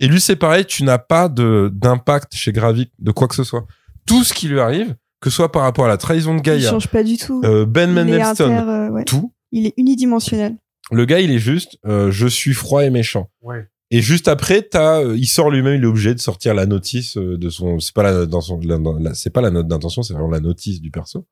Et 0.00 0.06
lui, 0.08 0.18
c'est 0.18 0.36
pareil, 0.36 0.64
tu 0.64 0.82
n'as 0.82 0.96
pas 0.96 1.28
de, 1.28 1.70
d'impact 1.74 2.34
chez 2.34 2.52
Gravik 2.52 2.90
de 2.98 3.10
quoi 3.12 3.28
que 3.28 3.34
ce 3.34 3.44
soit. 3.44 3.66
Tout 4.06 4.24
ce 4.24 4.32
qui 4.32 4.48
lui 4.48 4.60
arrive, 4.60 4.94
que 5.20 5.28
ce 5.28 5.36
soit 5.36 5.52
par 5.52 5.62
rapport 5.62 5.84
à 5.84 5.88
la 5.88 5.98
trahison 5.98 6.32
de 6.32 6.38
Il 6.40 6.42
Gaïa, 6.42 6.70
change 6.70 6.88
pas 6.88 7.02
du 7.04 7.18
tout. 7.18 7.42
euh, 7.44 7.66
Ben 7.66 7.92
Mendelsohn, 7.92 8.50
euh, 8.50 8.88
ouais. 8.88 9.04
tout, 9.04 9.32
il 9.52 9.66
est 9.66 9.74
unidimensionnel. 9.76 10.56
le 10.90 11.04
gars, 11.04 11.20
il 11.20 11.30
est 11.30 11.38
juste, 11.38 11.78
euh, 11.86 12.10
je 12.10 12.26
suis 12.26 12.54
froid 12.54 12.84
et 12.84 12.90
méchant. 12.90 13.30
Ouais. 13.42 13.66
Et 13.90 14.00
juste 14.00 14.26
après, 14.28 14.62
t'as, 14.62 15.02
euh, 15.02 15.16
il 15.16 15.26
sort 15.26 15.50
lui-même, 15.50 15.76
il 15.76 15.82
est 15.84 15.86
obligé 15.86 16.14
de 16.14 16.20
sortir 16.20 16.54
la 16.54 16.64
notice 16.66 17.16
euh, 17.18 17.36
de 17.36 17.50
son, 17.50 17.78
c'est 17.78 17.94
pas 17.94 18.02
la, 18.02 18.24
dans 18.26 18.40
son, 18.40 18.58
la- 18.60 18.78
dans 18.78 18.98
la- 18.98 19.14
c'est 19.14 19.28
pas 19.30 19.42
la 19.42 19.50
note 19.50 19.68
d'intention, 19.68 20.02
c'est 20.02 20.14
vraiment 20.14 20.30
la 20.30 20.40
notice 20.40 20.80
du 20.80 20.90
perso. 20.90 21.26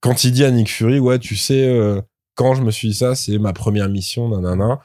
Quand 0.00 0.24
il 0.24 0.32
dit 0.32 0.44
à 0.44 0.50
Nick 0.50 0.68
Fury, 0.70 0.98
ouais, 0.98 1.18
tu 1.18 1.36
sais, 1.36 1.66
euh, 1.68 2.00
quand 2.34 2.54
je 2.54 2.62
me 2.62 2.70
suis 2.70 2.88
dit 2.88 2.94
ça, 2.94 3.14
c'est 3.14 3.38
ma 3.38 3.52
première 3.52 3.88
mission, 3.88 4.28
nanana. 4.28 4.80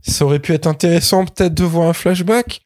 Ça 0.00 0.24
aurait 0.24 0.38
pu 0.38 0.52
être 0.52 0.66
intéressant 0.66 1.24
peut-être 1.26 1.54
de 1.54 1.64
voir 1.64 1.88
un 1.88 1.92
flashback. 1.92 2.62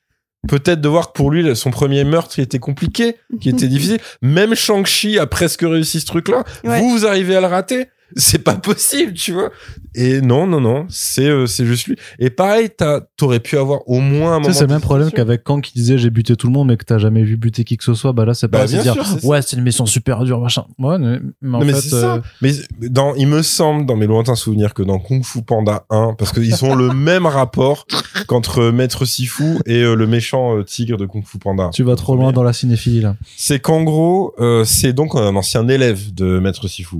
Peut-être 0.48 0.80
de 0.80 0.88
voir 0.88 1.08
que 1.08 1.12
pour 1.16 1.30
lui, 1.30 1.54
son 1.56 1.70
premier 1.70 2.04
meurtre, 2.04 2.38
il 2.38 2.42
était 2.42 2.58
compliqué, 2.58 3.16
qui 3.40 3.48
était 3.48 3.68
difficile. 3.68 3.98
Même 4.22 4.54
Shang-Chi 4.54 5.18
a 5.18 5.26
presque 5.26 5.62
réussi 5.62 6.00
ce 6.00 6.06
truc-là. 6.06 6.44
Ouais. 6.64 6.80
Vous, 6.80 6.90
vous 6.90 7.06
arrivez 7.06 7.36
à 7.36 7.40
le 7.40 7.46
rater. 7.46 7.86
C'est 8.16 8.42
pas 8.44 8.54
possible, 8.54 9.12
tu 9.14 9.32
vois. 9.32 9.50
Et 9.94 10.20
non, 10.20 10.46
non, 10.46 10.60
non, 10.60 10.86
c'est 10.88 11.28
euh, 11.28 11.46
c'est 11.46 11.66
juste 11.66 11.86
lui. 11.86 11.96
Et 12.18 12.30
pareil, 12.30 12.70
t'as- 12.74 13.02
t'aurais 13.16 13.40
pu 13.40 13.58
avoir 13.58 13.80
au 13.88 14.00
moins 14.00 14.36
un 14.36 14.40
moment. 14.40 14.52
c'est 14.54 14.62
le 14.62 14.68
même 14.68 14.80
problème 14.80 15.10
qu'avec 15.10 15.44
Kang 15.44 15.60
qui 15.60 15.74
disait 15.74 15.98
j'ai 15.98 16.08
buté 16.08 16.34
tout 16.34 16.46
le 16.46 16.52
monde 16.54 16.68
mais 16.68 16.76
que 16.78 16.84
t'as 16.84 16.96
jamais 16.98 17.22
vu 17.22 17.36
buter 17.36 17.64
qui 17.64 17.76
que 17.76 17.84
ce 17.84 17.92
soit. 17.94 18.12
Bah 18.12 18.24
là, 18.24 18.32
c'est 18.34 18.48
Bah, 18.48 18.60
pas 18.60 18.66
c'est 18.68 18.80
bien 18.82 18.94
dire 18.94 19.04
sûr, 19.06 19.24
ouais, 19.28 19.42
c'est 19.42 19.56
une 19.56 19.62
mission 19.62 19.84
super 19.84 20.24
dure, 20.24 20.40
machin. 20.40 20.64
Ouais, 20.78 20.98
mais, 20.98 21.18
mais 21.42 21.56
en 21.56 21.60
Non, 21.60 21.66
mais 21.66 21.72
fait, 21.74 21.80
c'est 21.82 21.88
ça. 21.90 22.14
euh, 22.16 22.20
Mais 22.40 22.52
dans, 22.88 23.14
il 23.14 23.26
me 23.26 23.42
semble, 23.42 23.84
dans 23.86 23.96
mes 23.96 24.06
lointains 24.06 24.34
souvenirs, 24.34 24.72
que 24.72 24.82
dans 24.82 24.98
Kung 24.98 25.22
Fu 25.24 25.42
Panda 25.42 25.84
1, 25.90 26.14
parce 26.18 26.32
qu'ils 26.32 26.64
ont 26.64 26.74
le 26.74 26.88
même 26.94 27.26
rapport 27.26 27.86
qu'entre 28.28 28.70
Maître 28.70 29.04
Sifu 29.04 29.58
et 29.66 29.82
euh, 29.82 29.94
le 29.94 30.06
méchant 30.06 30.56
euh, 30.56 30.64
tigre 30.64 30.96
de 30.96 31.04
Kung 31.06 31.24
Fu 31.26 31.38
Panda. 31.38 31.70
tu 31.72 31.82
vas 31.82 31.96
trop 31.96 32.16
loin 32.16 32.32
dans 32.32 32.42
la 32.42 32.52
cinéphilie 32.54 33.00
là. 33.02 33.16
C'est 33.36 33.60
qu'en 33.60 33.82
gros, 33.82 34.34
euh, 34.38 34.64
c'est 34.64 34.92
donc 34.94 35.14
un 35.16 35.36
ancien 35.36 35.68
élève 35.68 36.14
de 36.14 36.38
Maître 36.38 36.66
Sifu. 36.68 36.98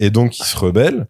Et 0.00 0.10
donc, 0.10 0.38
il 0.38 0.44
se 0.44 0.56
rebelle. 0.56 1.06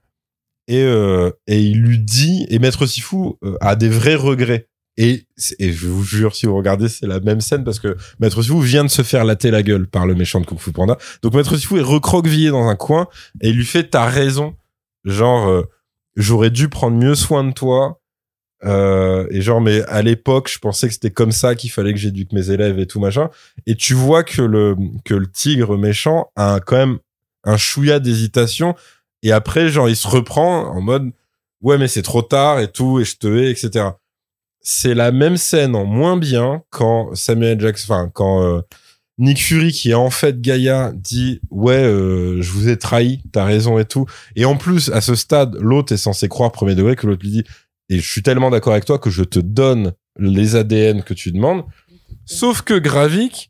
Et, 0.68 0.84
euh, 0.84 1.30
et 1.46 1.60
il 1.60 1.80
lui 1.80 1.98
dit, 1.98 2.46
et 2.50 2.58
Maître 2.58 2.86
Sifu 2.86 3.16
euh, 3.42 3.56
a 3.60 3.76
des 3.76 3.88
vrais 3.88 4.14
regrets. 4.16 4.68
Et, 4.96 5.26
et 5.58 5.72
je 5.72 5.88
vous 5.88 6.04
jure, 6.04 6.36
si 6.36 6.46
vous 6.46 6.56
regardez, 6.56 6.88
c'est 6.88 7.06
la 7.06 7.20
même 7.20 7.40
scène 7.40 7.64
parce 7.64 7.80
que 7.80 7.96
Maître 8.18 8.42
Sifu 8.42 8.62
vient 8.62 8.84
de 8.84 8.90
se 8.90 9.02
faire 9.02 9.24
latter 9.24 9.50
la 9.50 9.62
gueule 9.62 9.86
par 9.86 10.06
le 10.06 10.14
méchant 10.14 10.40
de 10.40 10.46
Kung 10.46 10.58
Fu 10.58 10.72
Panda. 10.72 10.98
Donc 11.22 11.34
Maître 11.34 11.56
Sifu 11.56 11.78
est 11.78 11.82
recroquevillé 11.82 12.50
dans 12.50 12.68
un 12.68 12.76
coin 12.76 13.08
et 13.40 13.48
il 13.48 13.56
lui 13.56 13.64
fait 13.64 13.84
T'as 13.90 14.06
raison. 14.06 14.54
Genre, 15.04 15.48
euh, 15.48 15.62
j'aurais 16.16 16.50
dû 16.50 16.68
prendre 16.68 16.96
mieux 16.96 17.14
soin 17.14 17.42
de 17.44 17.52
toi. 17.52 18.00
Et 18.62 19.40
genre, 19.40 19.62
mais 19.62 19.82
à 19.84 20.02
l'époque, 20.02 20.50
je 20.52 20.58
pensais 20.58 20.86
que 20.86 20.92
c'était 20.92 21.10
comme 21.10 21.32
ça 21.32 21.54
qu'il 21.54 21.70
fallait 21.70 21.94
que 21.94 21.98
j'éduque 21.98 22.32
mes 22.32 22.50
élèves 22.50 22.78
et 22.78 22.86
tout 22.86 23.00
machin. 23.00 23.30
Et 23.66 23.74
tu 23.74 23.94
vois 23.94 24.22
que 24.22 24.42
le, 24.42 24.76
que 25.04 25.14
le 25.14 25.26
tigre 25.26 25.78
méchant 25.78 26.30
a 26.36 26.60
quand 26.60 26.76
même 26.76 26.98
un 27.44 27.56
chouïa 27.56 28.00
d'hésitation. 28.00 28.74
Et 29.22 29.32
après, 29.32 29.68
genre, 29.68 29.88
il 29.88 29.96
se 29.96 30.08
reprend 30.08 30.66
en 30.68 30.80
mode, 30.80 31.10
ouais, 31.62 31.78
mais 31.78 31.88
c'est 31.88 32.02
trop 32.02 32.22
tard 32.22 32.60
et 32.60 32.70
tout, 32.70 33.00
et 33.00 33.04
je 33.04 33.16
te 33.16 33.26
hais, 33.26 33.50
etc. 33.50 33.90
C'est 34.62 34.94
la 34.94 35.12
même 35.12 35.36
scène 35.36 35.74
en 35.74 35.84
moins 35.84 36.16
bien 36.16 36.62
quand 36.70 37.14
Samuel 37.14 37.60
Jackson, 37.60 37.92
enfin, 37.92 38.10
quand 38.12 38.42
euh, 38.42 38.60
Nick 39.18 39.40
Fury, 39.42 39.72
qui 39.72 39.90
est 39.90 39.94
en 39.94 40.10
fait 40.10 40.40
Gaïa, 40.40 40.92
dit, 40.94 41.40
ouais, 41.50 41.82
euh, 41.82 42.40
je 42.40 42.50
vous 42.52 42.68
ai 42.68 42.78
trahi, 42.78 43.22
t'as 43.32 43.44
raison 43.44 43.78
et 43.78 43.84
tout. 43.84 44.06
Et 44.36 44.44
en 44.44 44.56
plus, 44.56 44.90
à 44.90 45.00
ce 45.00 45.14
stade, 45.14 45.56
l'autre 45.60 45.92
est 45.92 45.98
censé 45.98 46.28
croire 46.28 46.52
premier 46.52 46.74
degré 46.74 46.96
que 46.96 47.06
l'autre 47.06 47.22
lui 47.22 47.30
dit, 47.30 47.44
et 47.90 47.98
je 47.98 48.10
suis 48.10 48.22
tellement 48.22 48.50
d'accord 48.50 48.72
avec 48.72 48.84
toi 48.84 48.98
que 48.98 49.10
je 49.10 49.24
te 49.24 49.38
donne 49.38 49.92
les 50.18 50.56
ADN 50.56 51.02
que 51.02 51.12
tu 51.12 51.32
demandes. 51.32 51.64
Sauf 52.24 52.62
que 52.62 52.78
Gravik 52.78 53.49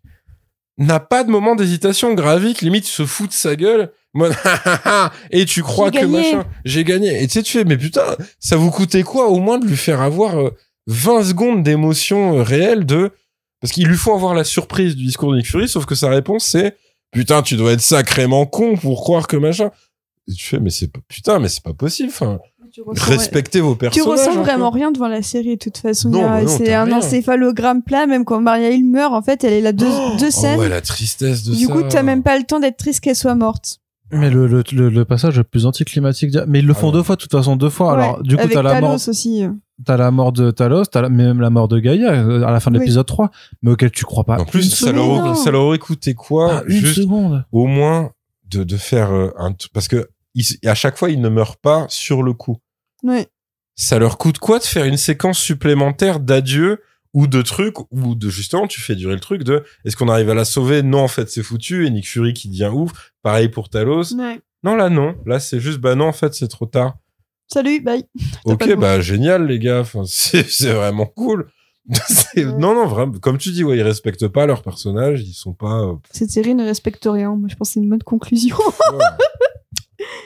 n'a 0.87 1.01
pas 1.01 1.25
de 1.25 1.31
moment 1.31 1.55
d'hésitation. 1.55 2.15
Gravik, 2.15 2.63
limite, 2.63 2.87
se 2.87 3.07
fout 3.07 3.29
de 3.29 3.35
sa 3.35 3.57
gueule. 3.57 3.93
Et 5.31 5.45
tu 5.45 5.63
crois 5.63 5.91
que 5.91 6.05
machin, 6.05 6.45
j'ai 6.65 6.85
gagné. 6.85 7.23
Et 7.23 7.27
tu 7.29 7.35
sais, 7.35 7.43
tu 7.43 7.59
fais, 7.59 7.65
mais 7.65 7.77
putain, 7.77 8.17
ça 8.41 8.57
vous 8.57 8.71
coûtait 8.71 9.03
quoi 9.03 9.29
au 9.29 9.39
moins 9.39 9.59
de 9.59 9.67
lui 9.67 9.77
faire 9.77 10.01
avoir 10.01 10.41
euh, 10.41 10.51
20 10.89 11.25
secondes 11.25 11.63
d'émotion 11.63 12.39
euh, 12.39 12.43
réelle 12.43 12.85
de, 12.85 13.13
parce 13.61 13.73
qu'il 13.73 13.87
lui 13.87 13.97
faut 13.97 14.13
avoir 14.13 14.35
la 14.35 14.45
surprise 14.45 14.97
du 14.97 15.05
discours 15.05 15.31
de 15.31 15.37
Nick 15.37 15.47
Fury, 15.47 15.69
sauf 15.69 15.87
que 15.87 15.95
sa 15.95 16.09
réponse 16.09 16.45
c'est, 16.45 16.77
putain, 17.13 17.43
tu 17.43 17.57
dois 17.57 17.73
être 17.73 17.81
sacrément 17.81 18.47
con 18.47 18.77
pour 18.77 19.01
croire 19.01 19.29
que 19.29 19.37
machin. 19.37 19.71
Et 20.29 20.33
tu 20.33 20.45
fais, 20.45 20.59
mais 20.59 20.71
c'est 20.71 20.89
pas, 20.89 21.01
putain, 21.07 21.39
mais 21.39 21.49
c'est 21.49 21.63
pas 21.63 21.75
possible. 21.75 22.09
Enfin, 22.09 22.41
Tu 22.73 22.83
ressens, 22.83 23.05
respectez 23.11 23.61
vos 23.61 23.73
tu 23.73 23.79
personnages. 23.79 24.09
ressens 24.11 24.31
un 24.31 24.35
peu. 24.35 24.41
vraiment 24.41 24.71
rien 24.71 24.91
devant 24.93 25.09
la 25.09 25.23
série 25.23 25.57
de 25.57 25.61
toute 25.63 25.79
façon. 25.79 26.11
C'est 26.47 26.73
un 26.75 26.85
rien. 26.85 26.99
encéphalogramme 26.99 27.83
plat, 27.83 28.07
même 28.07 28.25
quand 28.25 28.41
Maria 28.41 28.71
Hill 28.71 28.85
meurt, 28.87 29.13
en 29.13 29.23
fait, 29.23 29.45
elle 29.45 29.53
est 29.55 29.61
là 29.61 29.73
deux, 29.73 29.87
Oh, 29.89 30.17
deux 30.19 30.27
oh 30.29 30.31
scènes. 30.31 30.59
ouais, 30.61 30.69
la 30.69 30.81
tristesse 30.81 31.43
de 31.45 31.55
du 31.55 31.65
ça. 31.67 31.73
coup, 31.73 31.83
t'as 31.89 32.03
même 32.03 32.23
pas 32.23 32.39
le 32.39 32.45
temps 32.45 32.61
d'être 32.61 32.77
triste 32.77 33.01
qu'elle 33.01 33.17
soit 33.17 33.35
morte. 33.35 33.79
Mais 34.13 34.29
le, 34.29 34.49
le, 34.49 34.65
le, 34.73 34.89
le 34.89 35.05
passage 35.05 35.37
le 35.39 35.45
plus 35.45 35.67
anticlimatique, 35.67 36.37
mais 36.49 36.59
ils 36.59 36.67
le 36.67 36.75
font 36.75 36.87
Ah 36.89 36.91
ouais. 36.91 36.93
deux 36.95 37.03
fois, 37.05 37.15
de 37.17 37.21
toute 37.21 37.31
façon, 37.31 37.55
deux 37.55 37.69
fois. 37.71 37.93
Alors, 37.93 38.23
du 38.25 38.37
coup, 38.37 38.49
t'as 38.53 38.61
la 38.63 38.73
Talos 38.73 38.87
mort, 38.89 38.95
aussi. 39.09 39.45
t'as 39.87 39.97
la 39.97 40.11
mort 40.11 40.33
de 40.33 40.51
Talos, 40.51 40.87
t'as 40.87 41.03
la- 41.03 41.09
même 41.09 41.41
la 41.41 41.49
mort 41.51 41.69
de 41.69 41.79
Gaïa 41.79 42.11
euh, 42.13 42.43
à 42.45 42.51
la 42.51 42.59
fin 42.59 42.73
de 42.73 42.77
Oui. 42.79 42.85
l'épisode 42.85 43.07
3, 43.07 43.31
mais 43.63 43.71
auquel 43.71 43.93
tu 43.93 44.05
crois 44.05 44.25
pas. 44.25 44.41
En 44.41 44.45
plus, 44.47 44.69
ça 44.75 44.91
leur, 44.91 45.37
ça 45.37 45.53
leur 45.53 45.63
aurait 45.63 45.79
coûté 45.79 46.15
quoi? 46.15 46.49
Pas 46.49 46.63
une 46.67 46.81
Juste 46.81 47.03
seconde. 47.03 47.45
au 47.53 47.67
moins 47.69 48.11
de, 48.51 48.65
de 48.65 48.77
faire 48.77 49.13
euh, 49.13 49.29
un 49.39 49.53
t- 49.53 49.67
parce 49.73 49.87
que 49.87 50.09
ils- 50.35 50.59
à 50.69 50.75
chaque 50.75 50.97
fois 50.97 51.11
ils 51.11 51.21
ne 51.21 51.29
meurent 51.29 51.57
pas 51.59 51.87
sur 51.89 52.23
le 52.23 52.33
coup. 52.33 52.59
Ouais. 53.03 53.29
Ça 53.77 53.99
leur 53.99 54.19
coûte 54.19 54.39
quoi 54.39 54.59
de 54.59 54.65
faire 54.65 54.85
une 54.85 54.97
séquence 54.99 55.39
supplémentaire 55.39 56.21
d'adieu 56.21 56.83
ou 57.15 57.27
de 57.27 57.43
trucs 57.43 57.77
ou 57.91 58.15
de 58.15 58.29
justement 58.29 58.67
tu 58.67 58.81
fais 58.81 58.95
durer 58.95 59.15
le 59.15 59.21
truc 59.21 59.43
de 59.43 59.65
est-ce 59.85 59.97
qu'on 59.97 60.09
arrive 60.09 60.31
à 60.31 60.35
la 60.35 60.45
sauver? 60.45 60.83
Non 60.83 61.01
en 61.01 61.09
fait 61.09 61.31
c'est 61.31 61.43
foutu 61.43 61.87
et 61.87 61.91
Nick 61.91 62.07
Fury 62.09 62.35
qui 62.35 62.49
devient 62.49 62.71
ouf. 62.73 63.13
Pareil 63.23 63.49
pour 63.49 63.69
Talos. 63.69 64.15
Ouais. 64.15 64.41
Non 64.63 64.77
là 64.77 64.91
non 64.91 65.17
là 65.27 65.41
c'est 65.41 65.59
juste 65.61 65.79
bah 65.79 65.95
non 65.95 66.07
en 66.09 66.13
fait 66.13 66.35
c'est 66.35 66.49
trop 66.49 66.67
tard. 66.67 66.97
Salut, 67.53 67.81
bye. 67.81 68.05
Ok 68.45 68.75
bah 68.77 69.01
génial 69.01 69.47
les 69.47 69.59
gars 69.59 69.81
enfin, 69.81 70.03
c'est 70.07 70.73
vraiment 70.73 71.07
cool. 71.07 71.51
Ouais. 72.37 72.45
Non 72.45 72.75
non 72.75 72.87
vraiment 72.87 73.19
comme 73.19 73.39
tu 73.39 73.51
dis 73.51 73.65
ouais 73.65 73.77
ils 73.79 73.83
respectent 73.83 74.29
pas 74.29 74.47
leurs 74.47 74.63
personnages 74.63 75.23
ils 75.23 75.33
sont 75.33 75.55
pas 75.55 75.81
euh, 75.81 75.95
Cette 76.13 76.31
série 76.31 76.55
ne 76.55 76.65
respecte 76.65 77.05
rien. 77.11 77.35
Moi, 77.35 77.49
je 77.51 77.57
pense 77.57 77.71
que 77.71 77.75
c'est 77.75 77.81
une 77.81 77.89
bonne 77.89 78.03
conclusion. 78.03 78.57
ouais. 78.93 79.05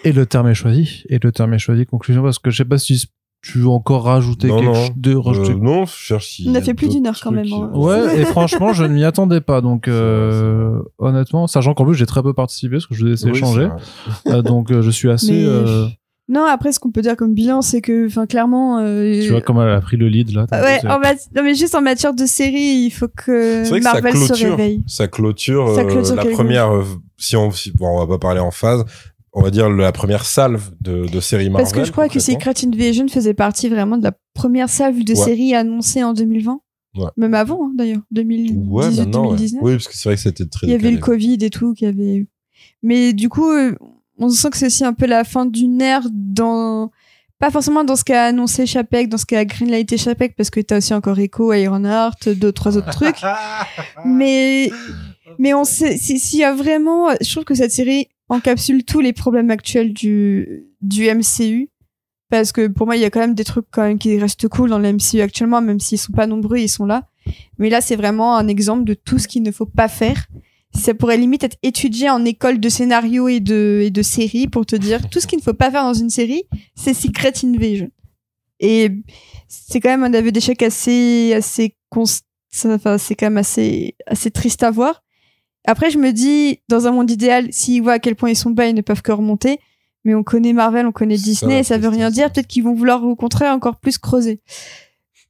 Et 0.05 0.13
le 0.13 0.27
terme 0.27 0.49
est 0.49 0.55
choisi. 0.55 1.03
Et 1.09 1.19
le 1.23 1.33
terme 1.33 1.55
est 1.55 1.59
choisi. 1.59 1.87
Conclusion, 1.87 2.23
parce 2.23 2.39
que 2.39 2.51
je 2.51 2.57
sais 2.59 2.65
pas 2.65 2.79
si 2.79 3.07
tu 3.43 3.59
veux 3.59 3.69
encore 3.69 4.05
rajouter 4.05 4.49
Non, 4.49 4.57
quelque 4.57 4.67
non. 4.69 4.75
chose 4.75 4.93
de 4.97 5.15
rajouter. 5.15 5.53
Euh, 5.53 5.57
non, 5.61 5.85
je 5.85 5.93
cherche 5.93 6.29
si 6.29 6.47
On 6.49 6.55
a 6.55 6.63
fait 6.63 6.73
plus 6.75 6.89
d'une 6.89 7.07
heure 7.07 7.19
quand 7.23 7.31
même, 7.31 7.45
qui- 7.45 7.53
hein. 7.55 7.71
Ouais, 7.75 8.21
et 8.21 8.25
franchement, 8.25 8.73
je 8.73 8.85
ne 8.85 8.89
m'y 8.95 9.05
attendais 9.05 9.43
pas. 9.43 9.61
Donc, 9.61 9.87
euh, 9.87 10.81
honnêtement, 10.99 11.47
sachant 11.47 11.75
qu'en 11.75 11.85
plus, 11.85 11.95
j'ai 11.95 12.07
très 12.07 12.23
peu 12.23 12.33
participé 12.33 12.77
parce 12.77 12.87
que 12.87 12.95
je 12.95 13.01
vous 13.03 13.07
ai 13.07 13.11
laissé 13.11 13.27
Oui, 13.31 13.37
échanger. 13.37 13.69
Euh, 14.29 14.41
donc, 14.43 14.71
euh, 14.71 14.81
je 14.81 14.91
suis 14.91 15.11
assez. 15.11 15.33
Mais- 15.33 15.45
euh, 15.47 15.87
Non, 16.27 16.47
après, 16.47 16.73
ce 16.73 16.81
qu'on 16.81 16.91
peut 16.91 17.03
dire 17.03 17.17
comme 17.17 17.35
bilan, 17.35 17.61
c'est 17.61 17.83
que, 17.83 18.07
enfin, 18.07 18.25
clairement. 18.27 18.79
euh, 18.79 19.21
Tu 19.23 19.29
vois 19.29 19.43
comment 19.43 19.63
elle 19.63 19.75
a 19.75 19.81
pris 19.83 19.99
le 19.99 20.09
lead 20.09 20.31
là. 20.31 20.47
Ouais, 20.51 20.81
en 20.89 20.99
mat- 20.99 21.29
non, 21.37 21.43
mais 21.43 21.55
juste 21.55 21.75
en 21.75 21.83
matière 21.83 22.15
de 22.15 22.25
série, 22.25 22.87
il 22.87 22.91
faut 22.91 23.09
que 23.15 23.63
ça 23.65 23.79
Marvel 23.81 24.17
se 24.17 24.33
réveille. 24.43 24.83
ça 24.87 25.07
clôture, 25.07 25.75
Ça 25.75 25.83
euh, 25.83 25.85
clôture 25.85 26.15
la 26.17 26.25
première. 26.25 26.75
euh, 26.75 26.83
si 27.19 27.37
on, 27.37 27.51
si- 27.51 27.73
bon, 27.73 27.89
on 27.89 27.99
va 27.99 28.07
pas 28.07 28.19
parler 28.19 28.41
en 28.41 28.51
phase. 28.51 28.87
On 29.37 29.43
va 29.43 29.51
dire 29.51 29.69
la 29.69 29.91
première 29.93 30.25
salve 30.25 30.71
de, 30.81 31.07
de 31.07 31.21
série 31.21 31.51
Marvel. 31.51 31.65
Parce 31.65 31.73
que 31.73 31.85
je 31.85 31.91
crois 31.93 32.09
que. 32.09 32.21
Secret 32.21 32.55
Invasion 32.65 33.09
faisait 33.09 33.35
partie 33.35 33.69
vraiment 33.69 33.97
de 33.99 34.05
la 34.05 34.13
première 34.33 34.69
salve 34.69 35.03
de 35.05 35.13
Ouais. 35.15 35.19
série 35.25 35.55
annoncée 35.55 36.03
en 36.05 36.13
2020. 36.13 36.61
Ouais. 36.97 37.07
Même 37.17 37.35
avant, 37.35 37.65
hein, 37.67 37.73
d'ailleurs. 37.77 37.99
Ouais, 37.99 38.23
2018, 38.25 38.99
maintenant, 39.01 39.23
ouais. 39.25 39.29
2019. 39.37 39.63
Oui, 39.65 39.73
parce 39.73 39.89
que 39.89 39.97
c'est 39.97 40.09
vrai 40.09 40.15
que 40.17 40.23
c'était 40.23 40.47
très. 40.47 40.67
Il 40.69 40.71
y 40.71 40.75
avait 40.75 40.93
le 40.93 40.99
Covid 40.99 41.39
et 41.41 41.51
tout 41.51 41.75
qui 41.75 41.85
avait. 41.87 42.27
Mais 42.83 43.13
du 43.13 43.29
coup, 43.29 43.51
euh, 43.51 43.75
on 44.19 44.29
sent 44.31 44.51
que 44.51 44.57
c'est 44.57 44.67
aussi 44.67 44.85
un 44.85 44.93
peu 44.93 45.07
la 45.07 45.25
fin 45.25 45.47
d'une 45.47 45.83
ère 45.83 46.03
dans. 46.13 46.91
Pas 47.41 47.51
forcément 47.51 47.83
dans 47.83 47.97
ce 47.97 48.05
qu'a 48.05 48.27
annoncé 48.27 48.65
Chapek, 48.65 49.09
dans 49.09 49.19
ce 49.19 49.27
qu'a 49.27 49.45
greenlighté 49.45 49.97
Chapek, 49.99 50.37
parce 50.37 50.51
que 50.51 50.61
t'as 50.61 50.79
aussi 50.79 50.95
encore 50.95 51.19
Echo, 51.19 51.53
Ironheart, 51.53 52.29
deux, 52.29 52.53
trois 52.53 52.77
autres 52.77 52.91
trucs. 52.91 53.21
mais, 54.07 54.71
mais 55.39 55.53
on 55.53 55.65
sait, 55.65 55.97
si- 55.97 56.19
s'il 56.21 56.39
y 56.39 56.45
a 56.45 56.55
vraiment, 56.55 57.09
je 57.21 57.31
trouve 57.33 57.45
que 57.45 57.55
cette 57.57 57.73
série 57.73 58.07
encapsule 58.29 58.85
tous 58.85 59.01
les 59.01 59.13
problèmes 59.13 59.51
actuels 59.51 59.93
du, 59.93 60.67
du 60.81 61.09
MCU. 61.09 61.71
Parce 62.31 62.53
que 62.53 62.67
pour 62.67 62.87
moi, 62.87 62.97
il 62.97 63.03
y 63.03 63.05
a 63.05 63.11
quand 63.11 63.21
même 63.21 63.35
des 63.35 63.45
trucs 63.45 63.67
quand 63.71 63.83
même 63.83 63.99
qui 63.99 64.19
restent 64.19 64.49
cool 64.49 64.71
dans 64.71 64.79
le 64.79 64.93
MCU 64.93 65.21
actuellement, 65.21 65.61
même 65.61 65.79
s'ils 65.79 65.99
sont 65.99 66.13
pas 66.13 66.27
nombreux, 66.27 66.59
ils 66.59 66.69
sont 66.69 66.87
là. 66.87 67.09
Mais 67.59 67.71
là, 67.71 67.81
c'est 67.81 67.97
vraiment 67.97 68.37
un 68.37 68.49
exemple 68.49 68.85
de 68.85 68.95
tout 68.95 69.19
ce 69.19 69.29
qu'il 69.29 69.43
ne 69.43 69.51
faut 69.51 69.67
pas 69.67 69.89
faire. 69.89 70.27
Ça 70.75 70.95
pourrait 70.95 71.17
limite 71.17 71.45
être 71.45 71.59
étudié 71.63 72.11
en 72.11 72.25
école 72.25 72.59
de 72.59 72.69
scénario 72.69 73.29
et 73.29 73.41
de, 73.41 73.83
et 73.85 73.91
de 73.91 74.03
série 74.03 74.49
pour 74.49 74.67
te 74.67 74.75
dire 74.75 75.09
tout 75.09 75.21
ce 75.21 75.27
qu'il 75.27 75.39
ne 75.39 75.45
faut 75.45 75.55
pas 75.55 75.71
faire 75.71 75.85
dans 75.85 75.95
une 75.95 76.11
série, 76.11 76.45
c'est 76.75 76.95
Secret 76.95 77.33
Invasion. 77.45 77.91
Et 78.59 78.91
c'est 79.47 79.81
quand 79.81 79.91
même 79.91 80.03
un 80.03 80.15
aveu 80.15 80.33
d'échec 80.33 80.63
assez, 80.63 81.33
assez 81.35 81.77
const... 81.91 82.27
enfin, 82.65 82.99
c'est 82.99 83.15
quand 83.15 83.27
même 83.27 83.37
assez, 83.37 83.95
assez 84.07 84.31
triste 84.31 84.63
à 84.63 84.71
voir. 84.71 85.04
Après, 85.67 85.91
je 85.91 85.99
me 85.99 86.13
dis, 86.13 86.61
dans 86.69 86.87
un 86.87 86.91
monde 86.93 87.11
idéal, 87.11 87.49
s'ils 87.53 87.83
voient 87.83 87.95
à 87.95 87.99
quel 87.99 88.17
point 88.17 88.31
ils 88.31 88.37
sont 88.37 88.51
bas, 88.51 88.67
ils 88.67 88.75
ne 88.75 88.81
peuvent 88.83 89.03
que 89.03 89.13
remonter. 89.13 89.59
Mais 90.05 90.15
on 90.15 90.23
connaît 90.23 90.53
Marvel, 90.53 90.87
on 90.87 90.93
connaît 90.93 91.17
Ça, 91.17 91.25
Disney, 91.25 91.59
et 91.61 91.63
ça 91.63 91.79
veut 91.79 91.89
rien 91.89 92.11
dire. 92.11 92.31
Peut-être 92.31 92.47
qu'ils 92.47 92.63
vont 92.65 92.75
vouloir, 92.75 93.03
au 93.05 93.17
contraire, 93.17 93.55
encore 93.55 93.77
plus 93.77 93.97
creuser. 93.97 94.41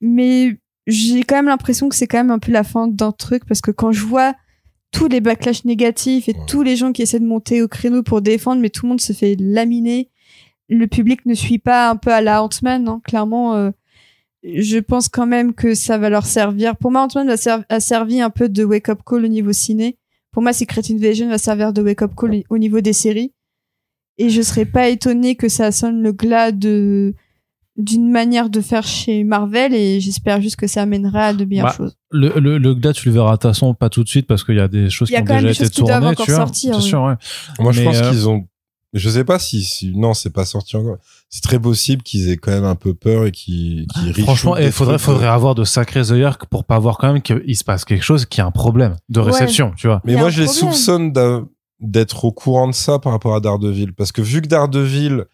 Mais 0.01 0.57
j'ai 0.87 1.23
quand 1.23 1.37
même 1.37 1.47
l'impression 1.47 1.89
que 1.89 1.95
c'est 1.95 2.07
quand 2.09 2.19
même 2.19 2.31
un 2.33 2.39
peu 2.41 2.51
la 2.53 2.65
fin 2.65 2.89
d'un 2.89 3.13
truc, 3.13 3.45
parce 3.47 3.61
que 3.61 3.71
quand 3.71 3.93
je 3.93 4.05
vois 4.05 4.35
tous 4.91 5.09
les 5.09 5.21
backlash 5.21 5.65
négatifs 5.65 6.29
et 6.29 6.33
Ouais. 6.35 6.47
tous 6.47 6.63
les 6.63 6.77
gens 6.77 6.93
qui 6.93 7.03
essaient 7.03 7.21
de 7.21 7.25
monter 7.27 7.63
au 7.63 7.69
créneau 7.69 8.03
pour 8.03 8.21
défendre, 8.21 8.61
mais 8.61 8.71
tout 8.71 8.87
le 8.87 8.91
monde 8.91 9.01
se 9.01 9.13
fait 9.13 9.37
laminer. 9.39 10.11
Le 10.69 10.87
public 10.87 11.25
ne 11.27 11.35
suit 11.35 11.59
pas 11.59 11.91
un 11.91 11.97
peu 11.97 12.13
à 12.13 12.21
la 12.21 12.43
Ant-Man, 12.43 12.89
hein. 12.89 13.01
clairement. 13.05 13.55
euh, 13.55 13.71
je 14.43 14.79
pense 14.79 15.09
quand 15.09 15.27
même 15.27 15.55
que 15.55 15.75
ça 15.75 15.97
va 15.99 16.11
leur 16.11 16.27
servir. 16.27 16.77
Pour 16.77 16.91
moi, 16.91 17.03
Ant-Man 17.03 17.35
a 17.69 17.81
servi 17.81 18.21
un 18.21 18.31
peu 18.31 18.49
de 18.49 18.63
wake-up 18.65 19.01
call 19.07 19.25
au 19.25 19.29
niveau 19.29 19.53
ciné. 19.53 19.97
Pour 20.35 20.43
moi, 20.43 20.53
Secret 20.53 20.83
Invasion 20.91 21.29
va 21.31 21.39
servir 21.39 21.73
de 21.73 21.81
wake-up 21.81 22.13
call 22.17 22.43
au 22.51 22.59
niveau 22.59 22.81
des 22.83 22.93
séries. 22.93 23.33
Et 24.19 24.29
je 24.31 24.43
serais 24.43 24.65
pas 24.67 24.89
étonnée 24.89 25.35
que 25.37 25.49
ça 25.49 25.73
sonne 25.73 26.03
le 26.03 26.13
glas 26.13 26.53
de 26.53 27.15
d'une 27.77 28.09
manière 28.09 28.51
de 28.51 28.61
faire 28.61 28.87
chez 28.87 29.25
Marvel 29.25 29.75
et 29.75 29.99
j'espère 29.99 30.41
juste 30.41 30.55
que 30.55 30.69
ça 30.69 30.83
amènera 30.83 31.27
à 31.27 31.33
de 31.35 31.45
meilleures 31.45 31.67
Bah, 31.67 31.75
choses. 31.77 31.97
Le, 32.13 32.39
le, 32.39 32.59
le 32.59 32.75
glas, 32.77 32.93
tu 32.93 33.09
le 33.09 33.15
verras 33.15 33.33
de 33.33 33.37
toute 33.39 33.43
façon 33.51 33.75
pas 33.75 33.89
tout 33.91 34.05
de 34.05 34.09
suite 34.09 34.29
parce 34.29 34.45
qu'il 34.45 34.55
y 34.55 34.61
a 34.61 34.69
des 34.69 34.91
choses 34.91 35.09
Il 35.11 35.13
y 35.13 35.15
qui 35.15 35.19
a 35.19 35.23
ont 35.23 35.25
quand 35.25 35.35
même 35.35 35.45
déjà 35.47 35.49
des 35.49 35.57
été 35.57 35.65
choses 35.65 35.71
qui 35.71 35.81
doivent 35.81 35.99
tournées, 36.01 36.13
encore 36.13 36.25
tu 36.27 36.31
vois. 36.31 36.41
sortir, 36.43 36.75
C'est 36.77 36.83
oui. 36.83 36.89
sûr, 36.89 37.03
ouais. 37.03 37.15
Moi, 37.59 37.73
je 37.73 37.83
pense 37.83 37.97
euh, 37.97 38.11
qu'ils 38.11 38.29
ont. 38.29 38.47
Je 38.95 39.11
sais 39.11 39.25
pas 39.25 39.39
si, 39.41 39.63
si- 39.65 39.93
non, 39.97 40.15
c'est 40.15 40.31
pas 40.31 40.45
sorti 40.45 40.77
encore. 40.77 40.97
C'est 41.29 41.43
très 41.43 41.59
possible 41.59 42.03
qu'ils 42.03 42.31
aient 42.31 42.37
quand 42.37 42.53
même 42.53 42.65
un 42.65 42.77
peu 42.77 42.95
peur 42.95 43.27
et 43.27 43.33
qu'ils 43.33 43.87
qu'ils 43.89 44.11
reshootent 44.13 44.25
Franchement, 44.25 44.57
il 44.57 44.71
faudrait, 44.71 44.97
trucs, 44.99 45.09
euh, 45.09 45.13
faudrait 45.13 45.27
avoir 45.29 45.55
de 45.57 45.65
sacrés 45.65 46.13
œillères 46.13 46.39
pour 46.51 46.65
pas 46.65 46.79
voir 46.79 46.97
quand 46.99 47.13
même 47.13 47.21
qu'il 47.21 47.57
se 47.57 47.65
passe 47.65 47.85
quelque 47.85 48.05
chose 48.05 48.25
qui 48.25 48.41
a 48.41 48.47
un 48.47 48.51
problème 48.53 48.97
de 49.09 49.21
Ouais. 49.21 49.27
réception, 49.33 49.73
tu 49.77 49.89
vois. 49.89 50.01
Mais 50.05 50.15
moi, 50.17 50.31
je 50.31 50.41
les 50.43 50.47
soupçonne 50.49 51.13
d'être 51.81 52.25
au 52.25 52.33
courant 52.33 52.69
de 52.69 52.73
ça 52.75 52.99
par 53.01 53.13
rapport 53.13 53.35
à 53.35 53.41
Daredevil. 53.41 53.93
Parce 53.95 54.13
que 54.13 54.23
vu 54.23 54.41
que 54.41 54.47
Daredevil, 54.47 55.25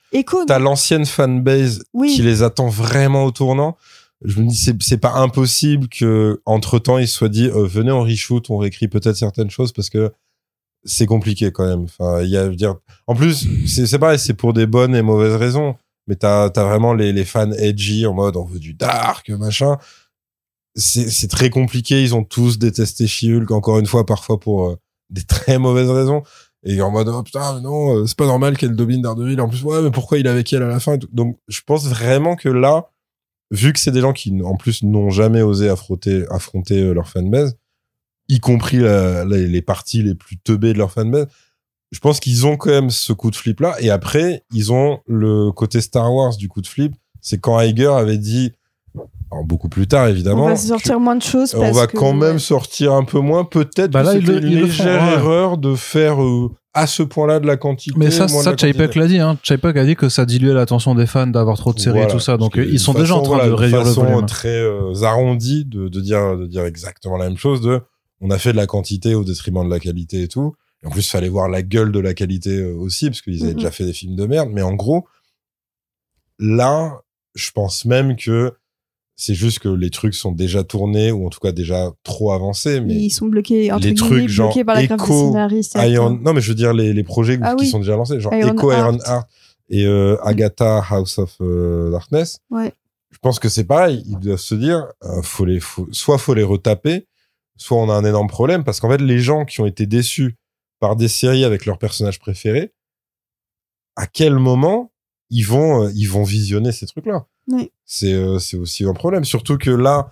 t'as 0.47 0.59
l'ancienne 0.59 1.05
fanbase 1.05 1.83
oui. 1.93 2.15
qui 2.15 2.23
les 2.23 2.43
attend 2.43 2.69
vraiment 2.69 3.25
au 3.25 3.31
tournant, 3.31 3.77
je 4.25 4.41
me 4.41 4.49
dis, 4.49 4.57
c'est, 4.57 4.81
c'est 4.83 4.99
pas 4.99 5.13
impossible 5.15 5.89
que, 5.89 6.41
entre 6.47 6.79
temps, 6.79 6.99
ils 6.99 7.09
se 7.09 7.15
soient 7.17 7.29
dit, 7.29 7.47
euh, 7.47 7.67
venez, 7.67 7.91
on 7.93 8.03
reshoot, 8.03 8.51
on 8.51 8.57
réécrit 8.59 8.89
peut-être 8.89 9.17
certaines 9.17 9.51
choses 9.51 9.73
parce 9.73 9.91
que 9.91 10.13
c'est 10.85 11.07
compliqué 11.07 11.53
quand 11.53 11.67
même. 11.67 11.85
Enfin, 11.85 12.23
il 12.23 12.31
y 12.31 12.37
a, 12.37 12.49
dire, 12.49 12.77
en 13.07 13.15
plus, 13.15 13.47
c'est, 13.67 13.99
pareil, 13.99 14.19
c'est 14.19 14.35
pour 14.35 14.53
des 14.53 14.67
bonnes 14.67 14.95
et 14.95 15.03
mauvaises 15.03 15.37
raisons. 15.37 15.77
Mais 16.07 16.17
t'as, 16.17 16.49
vraiment 16.49 16.95
les, 16.95 17.13
les 17.13 17.25
fans 17.25 17.53
edgy 17.53 18.07
en 18.07 18.15
mode, 18.15 18.37
on 18.37 18.45
veut 18.45 18.59
du 18.59 18.75
dark, 18.75 19.29
machin. 19.31 19.79
C'est, 20.75 21.29
très 21.29 21.51
compliqué. 21.51 22.03
Ils 22.03 22.15
ont 22.15 22.25
tous 22.25 22.59
détesté 22.59 23.07
She-Hulk, 23.07 23.51
encore 23.51 23.79
une 23.79 23.87
fois, 23.87 24.07
parfois 24.07 24.41
pour 24.41 24.69
euh, 24.69 24.77
des 25.11 25.23
très 25.23 25.59
mauvaises 25.59 25.91
raisons. 25.91 26.23
Et 26.63 26.81
en 26.83 26.91
mode, 26.91 27.09
oh 27.09 27.23
putain, 27.23 27.55
mais 27.55 27.61
non, 27.63 27.97
euh, 27.97 28.07
c'est 28.07 28.17
pas 28.17 28.27
normal 28.27 28.57
qu'elle 28.57 28.77
domine 28.77 29.03
Daredevil. 29.03 29.41
En 29.41 29.49
plus, 29.49 29.63
ouais, 29.63 29.83
mais 29.83 29.91
pourquoi 29.91 30.19
il 30.19 30.27
est 30.27 30.31
avec 30.31 30.53
elle 30.53 30.63
à 30.63 30.69
la 30.69 30.81
fin. 30.81 30.97
Donc, 31.13 31.39
je 31.49 31.61
pense 31.65 31.87
vraiment 31.87 32.37
que 32.37 32.49
là, 32.49 32.91
vu 33.51 33.73
que 33.73 33.79
c'est 33.79 33.93
des 33.93 34.01
gens 34.01 34.13
qui, 34.13 34.43
en 34.43 34.57
plus, 34.57 34.83
n'ont 34.83 35.11
jamais 35.11 35.43
osé 35.43 35.69
affronter, 35.69 36.25
affronter 36.31 36.83
euh, 36.83 36.93
leur 36.93 37.09
fanbase, 37.09 37.57
y 38.31 38.41
compris 38.41 38.79
la- 38.79 39.25
la- 39.25 39.37
les 39.39 39.63
parties 39.63 40.03
les 40.03 40.15
plus 40.15 40.39
teubées 40.39 40.73
de 40.73 40.79
leur 40.79 40.91
fanbase, 40.93 41.27
je 41.93 41.99
pense 41.99 42.21
qu'ils 42.21 42.47
ont 42.47 42.57
quand 42.57 42.71
même 42.71 42.91
ce 42.91 43.13
coup 43.13 43.31
de 43.31 43.37
flip 43.37 43.61
là. 43.61 43.75
Et 43.81 43.91
après, 43.91 44.45
ils 44.55 44.73
ont 44.73 45.01
le 45.07 45.51
côté 45.51 45.81
Star 45.81 46.13
Wars 46.15 46.37
du 46.37 46.49
coup 46.49 46.61
de 46.63 46.67
flip. 46.69 46.95
C'est 47.21 47.39
quand 47.41 47.61
Iger 47.61 47.87
avait 47.99 48.17
dit, 48.19 48.53
alors 49.31 49.45
beaucoup 49.45 49.69
plus 49.69 49.87
tard 49.87 50.09
évidemment, 50.09 50.45
on 50.47 50.49
va 50.49 50.57
sortir 50.57 50.99
moins 51.01 51.17
de 51.17 51.23
choses 51.23 51.55
on 51.55 51.61
parce 51.61 51.77
va 51.77 51.87
que, 51.87 51.97
quand 51.97 52.13
même 52.15 52.39
sortir 52.39 52.93
un 52.95 53.05
peu 53.05 53.19
moins. 53.21 53.45
Peut-être 53.45 53.91
Bah 53.91 54.05
c'était 54.05 54.19
une 54.19 54.25
font, 54.27 54.65
légère 54.67 55.03
ouais. 55.03 55.13
erreur 55.15 55.59
de 55.59 55.75
faire 55.75 56.23
euh, 56.23 56.51
à 56.75 56.87
ce 56.87 57.03
point-là 57.03 57.41
de 57.41 57.47
la 57.49 57.57
quantité. 57.57 57.97
Mais 57.99 58.11
ça, 58.13 58.27
de 58.27 58.31
ça 58.31 58.53
la 58.53 58.57
Chapek 58.57 58.95
l'a 58.95 59.07
dit. 59.09 59.19
Hein. 59.19 59.37
Chapek 59.43 59.77
a 59.77 59.85
dit 59.85 59.97
que 59.97 60.09
ça 60.09 60.25
diluait 60.25 60.55
l'attention 60.55 60.95
des 60.95 61.07
fans 61.07 61.27
d'avoir 61.27 61.57
trop 61.59 61.73
de 61.75 61.81
séries 61.81 61.99
Voilà. 61.99 62.09
et 62.09 62.13
tout 62.13 62.21
ça. 62.21 62.37
Donc 62.37 62.55
ils 62.57 62.79
sont 62.79 62.93
de 62.95 63.01
déjà 63.01 63.15
en 63.15 63.19
façon, 63.19 63.31
train 63.31 63.35
voilà, 63.39 63.49
de 63.51 63.55
réduire 63.55 63.81
le 63.81 63.85
façon 63.87 64.05
volume. 64.05 64.27
très 64.27 64.49
euh, 64.61 65.03
arrondie 65.03 65.65
de, 65.65 65.89
de 65.89 66.01
dire 66.01 66.37
de 66.37 66.47
dire 66.47 66.65
exactement 66.65 67.17
la 67.17 67.27
même 67.29 67.37
chose. 67.39 67.61
De 67.61 67.81
on 68.21 68.31
a 68.31 68.39
fait 68.39 68.53
de 68.53 68.57
la 68.57 68.67
quantité 68.67 69.15
au 69.15 69.25
détriment 69.25 69.65
de 69.65 69.71
la 69.71 69.81
qualité 69.81 70.23
et 70.23 70.29
tout. 70.29 70.55
Et 70.83 70.87
en 70.87 70.91
plus, 70.91 71.07
il 71.07 71.11
fallait 71.11 71.29
voir 71.29 71.49
la 71.49 71.63
gueule 71.63 71.93
de 71.93 71.99
la 72.01 72.15
qualité 72.15 72.57
euh, 72.59 72.75
aussi 72.75 73.07
parce 73.11 73.21
qu'ils 73.23 73.43
avaient 73.43 73.53
Mhm. 73.53 73.59
déjà 73.59 73.71
fait 73.71 73.85
des 73.85 73.93
films 73.93 74.17
de 74.17 74.27
merde. 74.27 74.51
Mais 74.53 74.63
en 74.63 74.75
gros, 74.75 75.07
là, 76.39 77.03
je 77.35 77.51
pense 77.51 77.85
même 77.85 78.17
que 78.17 78.53
c'est 79.17 79.35
juste 79.35 79.59
que 79.59 79.69
les 79.69 79.91
trucs 79.91 80.15
sont 80.15 80.33
déjà 80.33 80.65
tournés 80.65 81.13
ou 81.13 81.27
en 81.27 81.31
tout 81.31 81.41
cas 81.41 81.53
déjà 81.53 81.93
trop 82.03 82.33
avancés. 82.33 82.81
Mais 82.81 82.95
ils 82.95 83.11
sont 83.11 83.27
bloqués 83.27 83.71
entre 83.71 83.87
les 83.87 83.95
trucs 83.95 84.29
genre 84.29 84.49
bloqués 84.49 84.65
par 84.65 84.75
la 84.77 84.83
Echo, 84.85 85.35
Iron, 85.77 86.19
non 86.23 86.33
mais 86.33 86.41
je 86.41 86.49
veux 86.49 86.55
dire 86.55 86.73
les, 86.73 86.95
les 86.95 87.05
projets 87.05 87.39
Ah 87.43 87.55
qui 87.55 87.65
oui. 87.65 87.69
sont 87.71 87.81
déjà 87.81 87.97
lancés, 87.97 88.19
genre 88.19 88.33
Iron 88.35 88.53
Echo, 88.55 88.73
Iron 88.73 88.93
Heart. 88.95 89.07
Heart 89.07 89.29
et 89.69 89.85
euh, 89.87 90.17
Agatha 90.25 90.83
House 90.89 91.19
of 91.19 91.37
euh, 91.43 91.91
Darkness. 91.91 92.41
Ouais. 92.51 92.73
Je 93.11 93.19
pense 93.19 93.39
que 93.39 93.49
c'est 93.51 93.65
pareil. 93.65 94.03
Ils 94.07 94.19
doivent 94.19 94.39
se 94.39 94.55
dire, 94.55 94.87
euh, 95.05 95.21
faut 95.23 95.45
les, 95.45 95.61
faut, 95.61 95.87
soit 95.93 96.17
faut 96.17 96.33
les 96.35 96.43
retaper, 96.43 97.07
soit 97.61 97.77
on 97.77 97.91
a 97.91 97.95
un 97.95 98.05
énorme 98.05 98.29
problème 98.29 98.65
parce 98.65 98.81
qu'en 98.81 98.89
fait 98.89 99.01
les 99.01 99.21
gens 99.21 99.45
qui 99.45 99.61
ont 99.61 99.67
été 99.67 99.87
déçus 99.87 100.37
par 100.81 100.97
des 100.97 101.09
séries 101.09 101.45
avec 101.45 101.67
leurs 101.67 101.79
personnages 101.79 102.19
préférés, 102.19 102.73
à 103.97 104.07
quel 104.07 104.39
moment 104.39 104.93
ils 105.29 105.43
vont, 105.43 105.85
euh, 105.85 105.93
ils 105.95 106.07
vont 106.07 106.25
visionner 106.25 106.73
ces 106.73 106.87
trucs-là? 106.87 107.27
Oui. 107.49 107.71
C'est, 107.85 108.15
euh, 108.15 108.39
c'est 108.39 108.57
aussi 108.57 108.85
un 108.85 108.95
problème. 108.95 109.25
Surtout 109.25 109.59
que 109.59 109.71
là, 109.71 110.11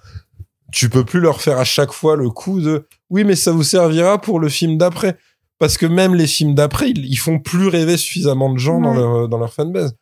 tu 0.73 0.91
peux 0.91 1.05
plus 1.05 1.21
leur 1.21 1.41
faire 1.41 1.59
à 1.59 1.65
chaque 1.65 1.93
fois 1.93 2.17
le 2.17 2.29
coup 2.29 2.61
de, 2.61 2.87
oui 3.09 3.25
mais 3.25 3.35
ça 3.35 3.51
vous 3.51 3.63
servira 3.63 4.21
pour 4.21 4.41
le 4.41 4.51
film 4.51 4.77
d'après. 4.77 5.17
Parce 5.59 5.79
que 5.79 5.87
même 5.87 6.15
les 6.15 6.27
films 6.27 6.55
d'après, 6.55 6.91
ils, 6.91 7.07
ils 7.07 7.17
font 7.17 7.41
plus 7.41 7.69
rêver 7.69 7.97
suffisamment 7.97 8.53
de 8.53 8.59
gens 8.59 8.81
dans 8.81 8.95
leur 8.95 9.29
dans 9.29 9.39
leur 9.39 9.53
fanbase. 9.53 9.97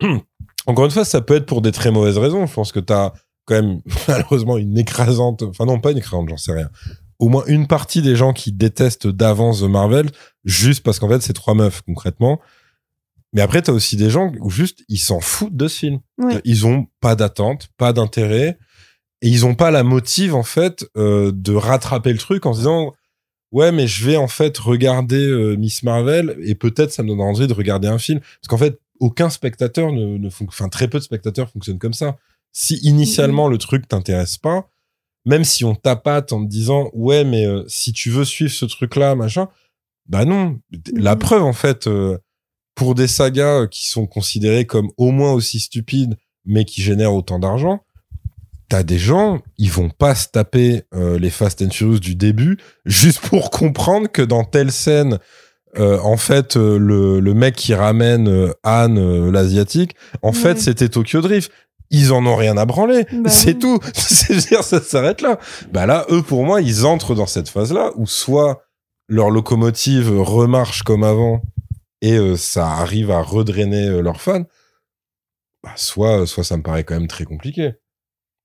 Encore 0.66 0.84
une 0.84 0.90
fois, 0.90 1.04
ça 1.04 1.20
peut 1.20 1.34
être 1.34 1.44
pour 1.44 1.60
des 1.60 1.72
très 1.72 1.90
mauvaises 1.90 2.18
raisons. 2.18 2.46
Je 2.46 2.54
pense 2.54 2.72
que 2.72 2.80
t'as 2.80 3.12
quand 3.48 3.54
même 3.54 3.80
malheureusement 4.08 4.58
une 4.58 4.78
écrasante, 4.78 5.42
enfin 5.42 5.64
non 5.64 5.80
pas 5.80 5.90
une 5.90 5.98
écrasante, 5.98 6.28
j'en 6.28 6.36
sais 6.36 6.52
rien. 6.52 6.70
Au 7.18 7.28
moins 7.28 7.42
une 7.46 7.66
partie 7.66 8.02
des 8.02 8.14
gens 8.14 8.32
qui 8.32 8.52
détestent 8.52 9.08
d'avance 9.08 9.60
The 9.60 9.64
Marvel 9.64 10.10
juste 10.44 10.84
parce 10.84 11.00
qu'en 11.00 11.08
fait 11.08 11.20
c'est 11.20 11.32
trois 11.32 11.54
meufs 11.54 11.82
concrètement. 11.82 12.40
Mais 13.32 13.40
après 13.40 13.62
t'as 13.62 13.72
aussi 13.72 13.96
des 13.96 14.10
gens 14.10 14.32
où 14.40 14.50
juste 14.50 14.84
ils 14.88 14.98
s'en 14.98 15.20
foutent 15.20 15.56
de 15.56 15.66
ce 15.66 15.78
film. 15.78 16.00
Ouais. 16.18 16.40
Ils 16.44 16.66
ont 16.66 16.86
pas 17.00 17.16
d'attente, 17.16 17.68
pas 17.76 17.92
d'intérêt 17.92 18.58
et 19.22 19.28
ils 19.28 19.44
ont 19.46 19.54
pas 19.54 19.70
la 19.70 19.82
motive 19.82 20.34
en 20.34 20.44
fait 20.44 20.86
euh, 20.96 21.32
de 21.34 21.54
rattraper 21.54 22.12
le 22.12 22.18
truc 22.18 22.46
en 22.46 22.52
se 22.52 22.58
disant 22.58 22.94
ouais 23.50 23.72
mais 23.72 23.86
je 23.86 24.06
vais 24.06 24.16
en 24.16 24.28
fait 24.28 24.56
regarder 24.58 25.26
euh, 25.26 25.56
Miss 25.56 25.82
Marvel 25.82 26.36
et 26.42 26.54
peut-être 26.54 26.92
ça 26.92 27.02
me 27.02 27.08
donnera 27.08 27.26
envie 27.26 27.46
de 27.46 27.54
regarder 27.54 27.88
un 27.88 27.98
film 27.98 28.20
parce 28.20 28.48
qu'en 28.48 28.58
fait 28.58 28.78
aucun 29.00 29.30
spectateur 29.30 29.92
ne, 29.92 30.18
ne 30.18 30.28
enfin 30.46 30.68
très 30.68 30.88
peu 30.88 30.98
de 30.98 31.04
spectateurs 31.04 31.50
fonctionnent 31.50 31.78
comme 31.78 31.94
ça 31.94 32.16
si 32.52 32.76
initialement 32.82 33.48
le 33.48 33.58
truc 33.58 33.86
t'intéresse 33.88 34.36
pas 34.38 34.68
même 35.24 35.44
si 35.44 35.64
on 35.64 35.74
tapate 35.74 36.32
en 36.32 36.44
te 36.44 36.48
disant 36.50 36.90
ouais 36.94 37.24
mais 37.24 37.46
euh, 37.46 37.62
si 37.68 37.92
tu 37.92 38.10
veux 38.10 38.24
suivre 38.24 38.52
ce 38.52 38.64
truc 38.64 38.96
là 38.96 39.14
machin 39.14 39.48
bah 40.06 40.24
non 40.24 40.58
la 40.94 41.14
Mhm. 41.14 41.18
preuve 41.18 41.42
en 41.42 41.52
fait 41.52 41.86
euh, 41.86 42.18
pour 42.74 42.94
des 42.94 43.08
sagas 43.08 43.66
qui 43.66 43.88
sont 43.88 44.06
considérées 44.06 44.64
comme 44.64 44.88
au 44.96 45.10
moins 45.10 45.32
aussi 45.32 45.58
stupides, 45.58 46.16
mais 46.44 46.64
qui 46.64 46.80
génèrent 46.80 47.12
autant 47.12 47.40
d'argent, 47.40 47.80
t'as 48.68 48.84
des 48.84 48.98
gens, 48.98 49.40
ils 49.56 49.70
vont 49.72 49.90
pas 49.90 50.14
se 50.14 50.28
taper 50.28 50.84
euh, 50.94 51.18
les 51.18 51.30
Fast 51.30 51.60
and 51.60 51.70
Furious 51.70 51.98
du 51.98 52.14
début 52.14 52.56
juste 52.84 53.18
pour 53.20 53.50
comprendre 53.50 54.06
que 54.08 54.22
dans 54.22 54.44
telle 54.44 54.70
scène, 54.70 55.18
euh, 55.76 55.98
en 56.00 56.16
fait, 56.16 56.56
euh, 56.56 56.78
le, 56.78 57.18
le 57.18 57.34
mec 57.34 57.56
qui 57.56 57.74
ramène 57.74 58.28
euh, 58.28 58.52
Anne, 58.62 58.98
euh, 58.98 59.30
l'asiatique, 59.32 59.96
en 60.22 60.28
Ouais. 60.28 60.34
fait, 60.34 60.58
c'était 60.60 60.88
Tokyo 60.88 61.20
Drift. 61.20 61.50
Ils 61.90 62.12
en 62.12 62.24
ont 62.26 62.36
rien 62.36 62.56
à 62.58 62.66
branler. 62.66 63.06
Bah 63.12 63.30
c'est 63.30 63.54
oui. 63.54 63.58
tout. 63.58 63.78
C'est-à-dire, 63.94 64.62
ça 64.62 64.80
s'arrête 64.82 65.20
là. 65.22 65.38
Bah 65.72 65.86
là, 65.86 66.04
eux, 66.10 66.22
pour 66.22 66.44
moi, 66.44 66.60
ils 66.60 66.84
entrent 66.86 67.14
dans 67.14 67.26
cette 67.26 67.48
phase-là 67.48 67.92
où 67.96 68.06
soit 68.06 68.62
leur 69.08 69.30
locomotive 69.30 70.20
remarche 70.20 70.82
comme 70.82 71.02
avant 71.04 71.40
et 72.02 72.16
euh, 72.16 72.36
ça 72.36 72.66
arrive 72.68 73.10
à 73.10 73.22
redrainer 73.22 73.88
euh, 73.88 74.02
leurs 74.02 74.20
fans, 74.20 74.44
bah, 75.64 75.72
soit, 75.76 76.26
soit 76.26 76.44
ça 76.44 76.56
me 76.56 76.62
paraît 76.62 76.84
quand 76.84 76.94
même 76.94 77.08
très 77.08 77.24
compliqué. 77.24 77.72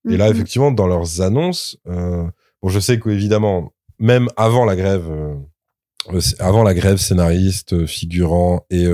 Et 0.10 0.18
là, 0.18 0.28
Mhm. 0.30 0.36
effectivement, 0.36 0.72
dans 0.72 0.88
leurs 0.88 1.22
annonces, 1.22 1.78
euh, 1.88 2.24
bon, 2.62 2.70
je 2.70 2.80
sais 2.80 3.00
qu'évidemment, 3.00 3.74
même 4.00 4.28
avant 4.38 4.66
la 4.66 4.76
grève, 4.76 5.06
euh, 5.10 5.36
avant 6.40 6.64
la 6.64 6.74
grève, 6.74 6.98
scénaristes, 6.98 7.74
euh, 7.74 7.86
figurants 7.86 8.66
et 8.70 8.86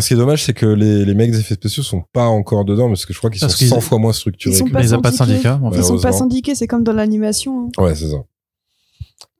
ce 0.00 0.08
qui 0.08 0.14
est 0.14 0.16
dommage, 0.16 0.44
c'est 0.44 0.54
que 0.54 0.66
les, 0.66 1.04
les 1.04 1.14
mecs 1.14 1.30
des 1.32 1.40
effets 1.40 1.54
spéciaux 1.54 1.82
sont 1.82 2.02
pas 2.12 2.26
encore 2.26 2.64
dedans 2.64 2.88
parce 2.88 3.04
que 3.04 3.12
je 3.12 3.18
crois 3.18 3.30
qu'ils 3.30 3.40
sont 3.40 3.48
qu'ils- 3.48 3.68
100 3.68 3.80
fois 3.80 3.98
moins 3.98 4.12
structurés. 4.12 4.54
Ils 4.54 4.58
sont 4.58 4.64
que 4.64 4.70
pas 4.72 4.82
ils 4.84 4.90
n'ont 4.92 5.00
pas 5.02 5.10
de 5.10 5.16
syndicat. 5.16 5.60
en 5.62 5.70
fait. 5.70 5.78
Ils 5.78 5.84
sont 5.84 5.98
pas 6.00 6.12
syndiqués, 6.12 6.54
c'est 6.54 6.66
comme 6.66 6.82
dans 6.84 6.92
l'animation. 6.94 7.68
hein. 7.78 7.82
Ouais, 7.82 7.94
c'est 7.94 8.08
ça. 8.08 8.16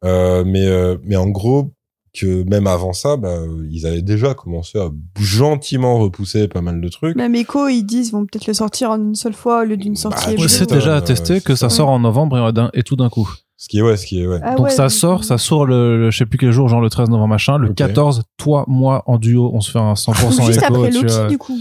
Euh, 0.05 0.45
mais, 0.45 0.67
euh, 0.67 0.97
mais 1.05 1.17
en 1.17 1.29
gros, 1.29 1.73
que 2.15 2.43
même 2.45 2.67
avant 2.67 2.93
ça, 2.93 3.17
bah, 3.17 3.39
ils 3.71 3.87
avaient 3.87 4.03
déjà 4.03 4.35
commencé 4.35 4.79
à 4.79 4.91
gentiment 5.19 5.99
repousser 5.99 6.47
pas 6.49 6.61
mal 6.61 6.81
de 6.81 6.89
trucs. 6.89 7.17
Même 7.17 7.35
Echo, 7.35 7.69
ils 7.69 7.85
disent 7.85 8.09
ils 8.09 8.13
vont 8.13 8.27
peut-être 8.27 8.47
le 8.47 8.53
sortir 8.53 8.91
en 8.91 8.99
une 8.99 9.15
seule 9.15 9.33
fois 9.33 9.63
au 9.63 9.65
lieu 9.65 9.77
d'une 9.79 9.95
Bah, 9.95 10.01
sortie 10.01 10.31
hebdo. 10.33 10.49
c'est 10.49 10.69
déjà 10.69 10.97
attesté 10.97 11.41
que 11.41 11.55
ça 11.55 11.71
ça. 11.71 11.77
sort 11.77 11.89
en 11.89 12.01
novembre 12.01 12.53
et 12.75 12.83
tout 12.83 12.97
d'un 12.97 13.09
coup. 13.09 13.31
Ce 13.63 13.69
qui 13.69 13.79
est, 13.79 13.83
ouais, 13.83 13.97
ce 13.97 14.07
qui 14.07 14.21
est, 14.21 14.27
ouais. 14.27 14.41
Ah 14.43 14.57
donc 14.57 14.65
ouais, 14.67 14.71
ça 14.73 14.89
sort, 14.89 15.23
ça 15.23 15.39
sort 15.39 15.67
le, 15.67 15.97
le- 15.97 16.11
je 16.11 16.19
sais 16.19 16.27
plus 16.27 16.37
quel 16.37 16.51
jour, 16.51 16.69
genre 16.69 16.81
le 16.81 16.91
13 16.91 17.09
novembre 17.11 17.29
machin. 17.29 17.59
Le 17.59 17.69
Ok. 17.69 17.77
14, 17.77 18.25
toi, 18.37 18.65
moi, 18.67 19.05
en 19.07 19.19
duo, 19.19 19.53
on 19.55 19.61
se 19.61 19.71
fait 19.71 19.79
un 19.79 19.93
100% 19.95 20.47
Juste 20.47 20.63
écho. 20.65 20.75
après 20.75 20.91
Loki, 20.91 21.07
vois. 21.07 21.27
du 21.29 21.39
coup. 21.39 21.61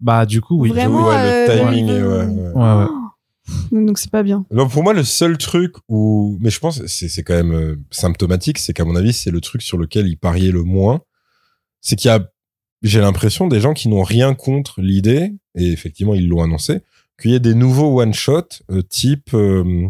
Bah 0.00 0.26
du 0.26 0.40
coup, 0.40 0.58
oui. 0.60 0.70
Vraiment, 0.70 1.06
ouais, 1.06 1.14
le 1.46 1.52
euh, 1.52 1.64
timing, 1.70 1.88
est- 1.88 2.02
ouais, 2.02 2.24
ouais. 2.24 2.52
Ouais, 2.52 2.84
ouais. 2.84 2.86
Donc 3.86 3.96
c'est 3.98 4.10
pas 4.10 4.24
bien. 4.24 4.44
Non, 4.50 4.66
pour 4.68 4.82
moi, 4.82 4.92
le 4.92 5.04
seul 5.04 5.38
truc 5.38 5.76
où, 5.88 6.36
mais 6.40 6.50
je 6.50 6.58
pense, 6.58 6.80
que 6.80 6.88
c'est 6.88 7.08
c'est 7.08 7.22
quand 7.22 7.34
même 7.36 7.52
euh, 7.54 7.76
symptomatique, 7.92 8.58
c'est 8.58 8.72
qu'à 8.72 8.84
mon 8.84 8.96
avis, 8.96 9.12
c'est 9.12 9.30
le 9.30 9.40
truc 9.40 9.62
sur 9.62 9.78
lequel 9.78 10.08
ils 10.08 10.18
pariaient 10.18 10.50
le 10.50 10.64
moins. 10.64 11.02
C'est 11.80 11.94
qu'il 11.94 12.08
y 12.08 12.12
a, 12.12 12.28
j'ai 12.82 13.00
l'impression, 13.00 13.46
des 13.46 13.60
gens 13.60 13.72
qui 13.72 13.88
n'ont 13.88 14.02
rien 14.02 14.34
contre 14.34 14.80
l'idée, 14.80 15.32
et 15.54 15.70
effectivement, 15.70 16.14
ils 16.16 16.26
l'ont 16.26 16.42
annoncé, 16.42 16.80
qu'il 17.22 17.30
y 17.30 17.34
ait 17.36 17.40
des 17.40 17.54
nouveaux 17.54 18.00
one-shot 18.02 18.48
euh, 18.72 18.82
type 18.82 19.30
euh, 19.32 19.86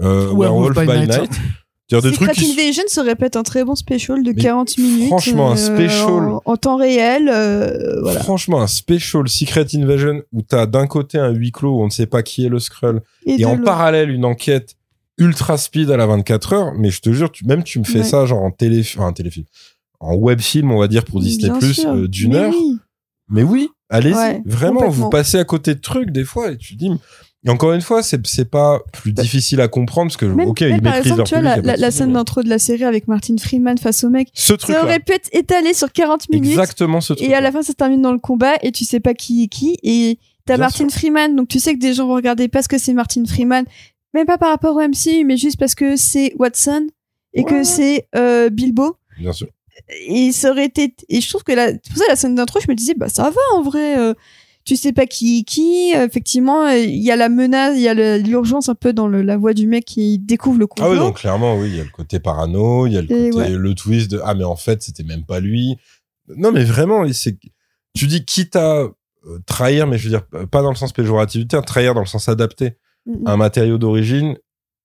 euh, 0.00 0.32
Werewolf 0.34 0.76
by 0.78 0.86
by 0.86 0.92
Night. 0.92 1.08
Night. 1.20 1.30
C'est-à-dire 1.88 2.10
des 2.10 2.16
Secret 2.16 2.32
trucs 2.34 2.44
qui 2.44 2.60
Invasion 2.60 2.82
se 2.88 2.98
répète 3.00 3.36
un 3.36 3.44
très 3.44 3.64
bon 3.64 3.76
special 3.76 4.24
de 4.24 4.32
Mais 4.32 4.42
40 4.42 4.76
minutes. 4.78 5.06
franchement, 5.06 5.52
un 5.52 5.56
euh, 5.56 5.56
special. 5.56 6.10
en, 6.10 6.42
en 6.44 6.56
temps 6.56 6.76
réel. 6.76 7.28
euh, 7.32 8.00
voilà. 8.02 8.18
Franchement, 8.24 8.60
un 8.60 8.66
special 8.66 9.28
Secret 9.28 9.66
Invasion 9.74 10.20
où 10.32 10.42
t'as 10.42 10.66
d'un 10.66 10.88
côté 10.88 11.16
un 11.18 11.30
huis 11.30 11.52
clos 11.52 11.76
où 11.78 11.82
on 11.82 11.86
ne 11.86 11.90
sait 11.90 12.06
pas 12.06 12.24
qui 12.24 12.44
est 12.44 12.48
le 12.48 12.58
Skrull 12.58 13.02
et 13.24 13.44
en 13.44 13.56
parallèle 13.58 14.10
une 14.10 14.24
enquête 14.24 14.74
ultra 15.16 15.56
speed 15.58 15.88
à 15.92 15.96
la 15.96 16.06
24 16.06 16.52
heures. 16.54 16.72
Mais 16.76 16.90
je 16.90 17.00
te 17.00 17.12
jure, 17.12 17.30
tu, 17.30 17.44
même 17.46 17.62
tu 17.62 17.78
me 17.78 17.84
fais 17.84 17.98
Ouais. 18.00 18.04
ça 18.04 18.26
genre 18.26 18.42
en 18.42 18.50
télé, 18.50 18.80
enfin, 18.80 19.12
téléfilm, 19.12 19.46
en 20.00 20.16
web 20.16 20.40
film, 20.40 20.72
on 20.72 20.80
va 20.80 20.88
dire 20.88 21.04
pour 21.04 21.20
Disney 21.20 21.50
Bien 21.50 21.58
Plus 21.60 21.86
euh, 21.86 22.08
d'une 22.08 22.34
heure. 22.34 22.52
oui. 22.52 22.78
Mais 23.28 23.44
oui, 23.44 23.68
allez-y, 23.90 24.14
Ouais, 24.14 24.42
vraiment, 24.44 24.88
vous 24.88 25.08
passez 25.08 25.38
à 25.38 25.44
côté 25.44 25.74
de 25.76 25.80
trucs 25.80 26.10
des 26.10 26.24
fois 26.24 26.50
et 26.50 26.56
tu 26.56 26.74
dis. 26.74 26.90
Et 27.46 27.50
encore 27.50 27.72
une 27.72 27.80
fois, 27.80 28.02
c'est 28.02 28.26
c'est 28.26 28.50
pas 28.50 28.80
plus 28.92 29.12
difficile 29.12 29.60
à 29.60 29.68
comprendre 29.68 30.08
parce 30.10 30.16
que 30.16 30.26
Même, 30.26 30.48
ok, 30.48 30.62
même 30.62 30.76
ils 30.78 30.82
par 30.82 30.96
exemple, 30.96 31.18
leur 31.18 31.26
tu 31.28 31.34
vois, 31.40 31.54
public, 31.54 31.76
la, 31.78 31.90
scène 31.92 32.12
d'intro 32.12 32.42
de 32.42 32.48
la 32.48 32.58
série 32.58 32.82
avec 32.82 33.06
Martin 33.06 33.36
Freeman 33.38 33.78
face 33.78 34.02
au 34.02 34.10
mec, 34.10 34.28
Ce 34.34 34.52
truc 34.52 34.74
ça 34.74 34.82
aurait 34.82 34.98
pu 34.98 35.12
être 35.12 35.28
étalé 35.32 35.72
sur 35.72 35.92
40 35.92 36.28
minutes. 36.30 36.50
exactement 36.50 37.00
ce 37.00 37.12
truc. 37.12 37.28
Et 37.28 37.34
à 37.34 37.40
la 37.40 37.52
fin, 37.52 37.62
ça 37.62 37.68
se 37.68 37.76
termine 37.76 38.02
dans 38.02 38.12
le 38.12 38.18
combat 38.18 38.54
et 38.62 38.72
tu 38.72 38.84
sais 38.84 38.98
pas 39.00 39.14
qui 39.14 39.44
est 39.44 39.48
qui. 39.48 39.78
Et 39.84 40.18
t'as 40.44 40.56
Martin 40.56 40.88
Freeman, 40.88 41.36
donc 41.36 41.46
tu 41.48 41.60
sais 41.60 41.74
que 41.74 41.78
des 41.78 41.94
gens 41.94 42.08
vont 42.08 42.14
regarder 42.16 42.48
parce 42.48 42.66
que 42.66 42.78
c'est 42.78 42.92
Martin 42.92 43.24
Freeman, 43.24 43.64
même 44.12 44.26
pas 44.26 44.38
par 44.38 44.48
rapport 44.50 44.74
au 44.74 44.80
MCU, 44.80 45.24
mais 45.24 45.36
juste 45.36 45.56
parce 45.58 45.74
que 45.76 45.94
c'est 45.96 46.34
Watson 46.38 46.88
et 47.32 47.44
Ouais. 47.44 47.50
que 47.50 47.62
c'est 47.64 48.08
euh, 48.16 48.50
Bilbo. 48.50 48.96
Bien 49.20 49.32
sûr. 49.32 49.46
Et 50.08 50.32
ça 50.32 50.50
aurait 50.50 50.64
été. 50.64 50.94
Et 51.08 51.20
je 51.20 51.28
trouve 51.28 51.44
que 51.44 51.52
la... 51.52 51.70
pour 51.72 51.96
ça 51.96 52.04
la 52.08 52.16
scène 52.16 52.34
d'intro, 52.34 52.58
je 52.60 52.66
me 52.68 52.74
disais, 52.74 52.94
bah 52.94 53.08
ça 53.08 53.30
va 53.30 53.40
en 53.54 53.62
vrai. 53.62 53.98
euh, 53.98 54.14
tu 54.66 54.76
sais 54.76 54.92
pas 54.92 55.06
qui 55.06 55.38
est 55.38 55.42
qui. 55.44 55.92
effectivement, 55.92 56.68
il 56.68 56.96
y 57.02 57.10
a 57.10 57.16
la 57.16 57.28
menace, 57.30 57.74
il 57.76 57.82
y 57.82 57.88
a 57.88 58.18
l'urgence 58.18 58.68
un 58.68 58.74
peu 58.74 58.92
dans 58.92 59.08
le- 59.08 59.22
la 59.22 59.36
voix 59.38 59.54
du 59.54 59.66
mec 59.66 59.84
qui 59.86 60.18
découvre 60.18 60.58
le 60.58 60.66
complot. 60.66 60.86
Ah 60.86 60.90
oui, 60.90 60.98
donc 60.98 61.18
clairement, 61.20 61.56
oui, 61.56 61.68
il 61.70 61.76
y 61.76 61.80
a 61.80 61.84
le 61.84 61.90
côté 61.90 62.18
parano, 62.20 62.86
il 62.86 62.92
y 62.92 62.96
a 62.98 63.02
le 63.02 63.06
côté, 63.08 63.30
ouais. 63.32 63.48
le 63.50 63.74
twist 63.74 64.10
de 64.10 64.20
ah 64.24 64.34
mais 64.34 64.44
en 64.44 64.56
fait 64.56 64.82
c'était 64.82 65.04
même 65.04 65.24
pas 65.24 65.40
lui. 65.40 65.76
Non 66.36 66.52
mais 66.52 66.64
vraiment, 66.64 67.04
c'est, 67.12 67.38
tu 67.94 68.06
dis 68.08 68.24
quitte 68.24 68.56
à 68.56 68.80
euh, 68.80 68.90
trahir, 69.46 69.86
mais 69.86 69.96
je 69.98 70.04
veux 70.08 70.10
dire 70.10 70.26
pas 70.50 70.60
dans 70.62 70.70
le 70.70 70.76
sens 70.76 70.92
péjoratif 70.92 71.40
du 71.40 71.46
terme, 71.48 71.64
trahir 71.64 71.94
dans 71.94 72.00
le 72.00 72.06
sens 72.06 72.28
adapté 72.28 72.76
Mm, 73.06 73.12
mm. 73.22 73.28
un 73.28 73.36
matériau 73.36 73.78
d'origine 73.78 74.36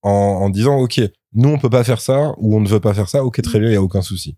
en, 0.03 0.11
en 0.11 0.49
disant 0.51 0.77
ok, 0.77 1.01
nous 1.33 1.49
on 1.49 1.57
peut 1.57 1.71
pas 1.71 1.83
faire 1.83 1.99
ça 2.01 2.35
ou 2.37 2.55
on 2.55 2.59
ne 2.61 2.67
veut 2.67 2.79
pas 2.79 2.93
faire 2.93 3.09
ça, 3.09 3.25
ok 3.25 3.41
très 3.41 3.59
bien, 3.59 3.69
il 3.69 3.73
y 3.73 3.77
a 3.77 3.81
aucun 3.81 4.03
souci. 4.03 4.37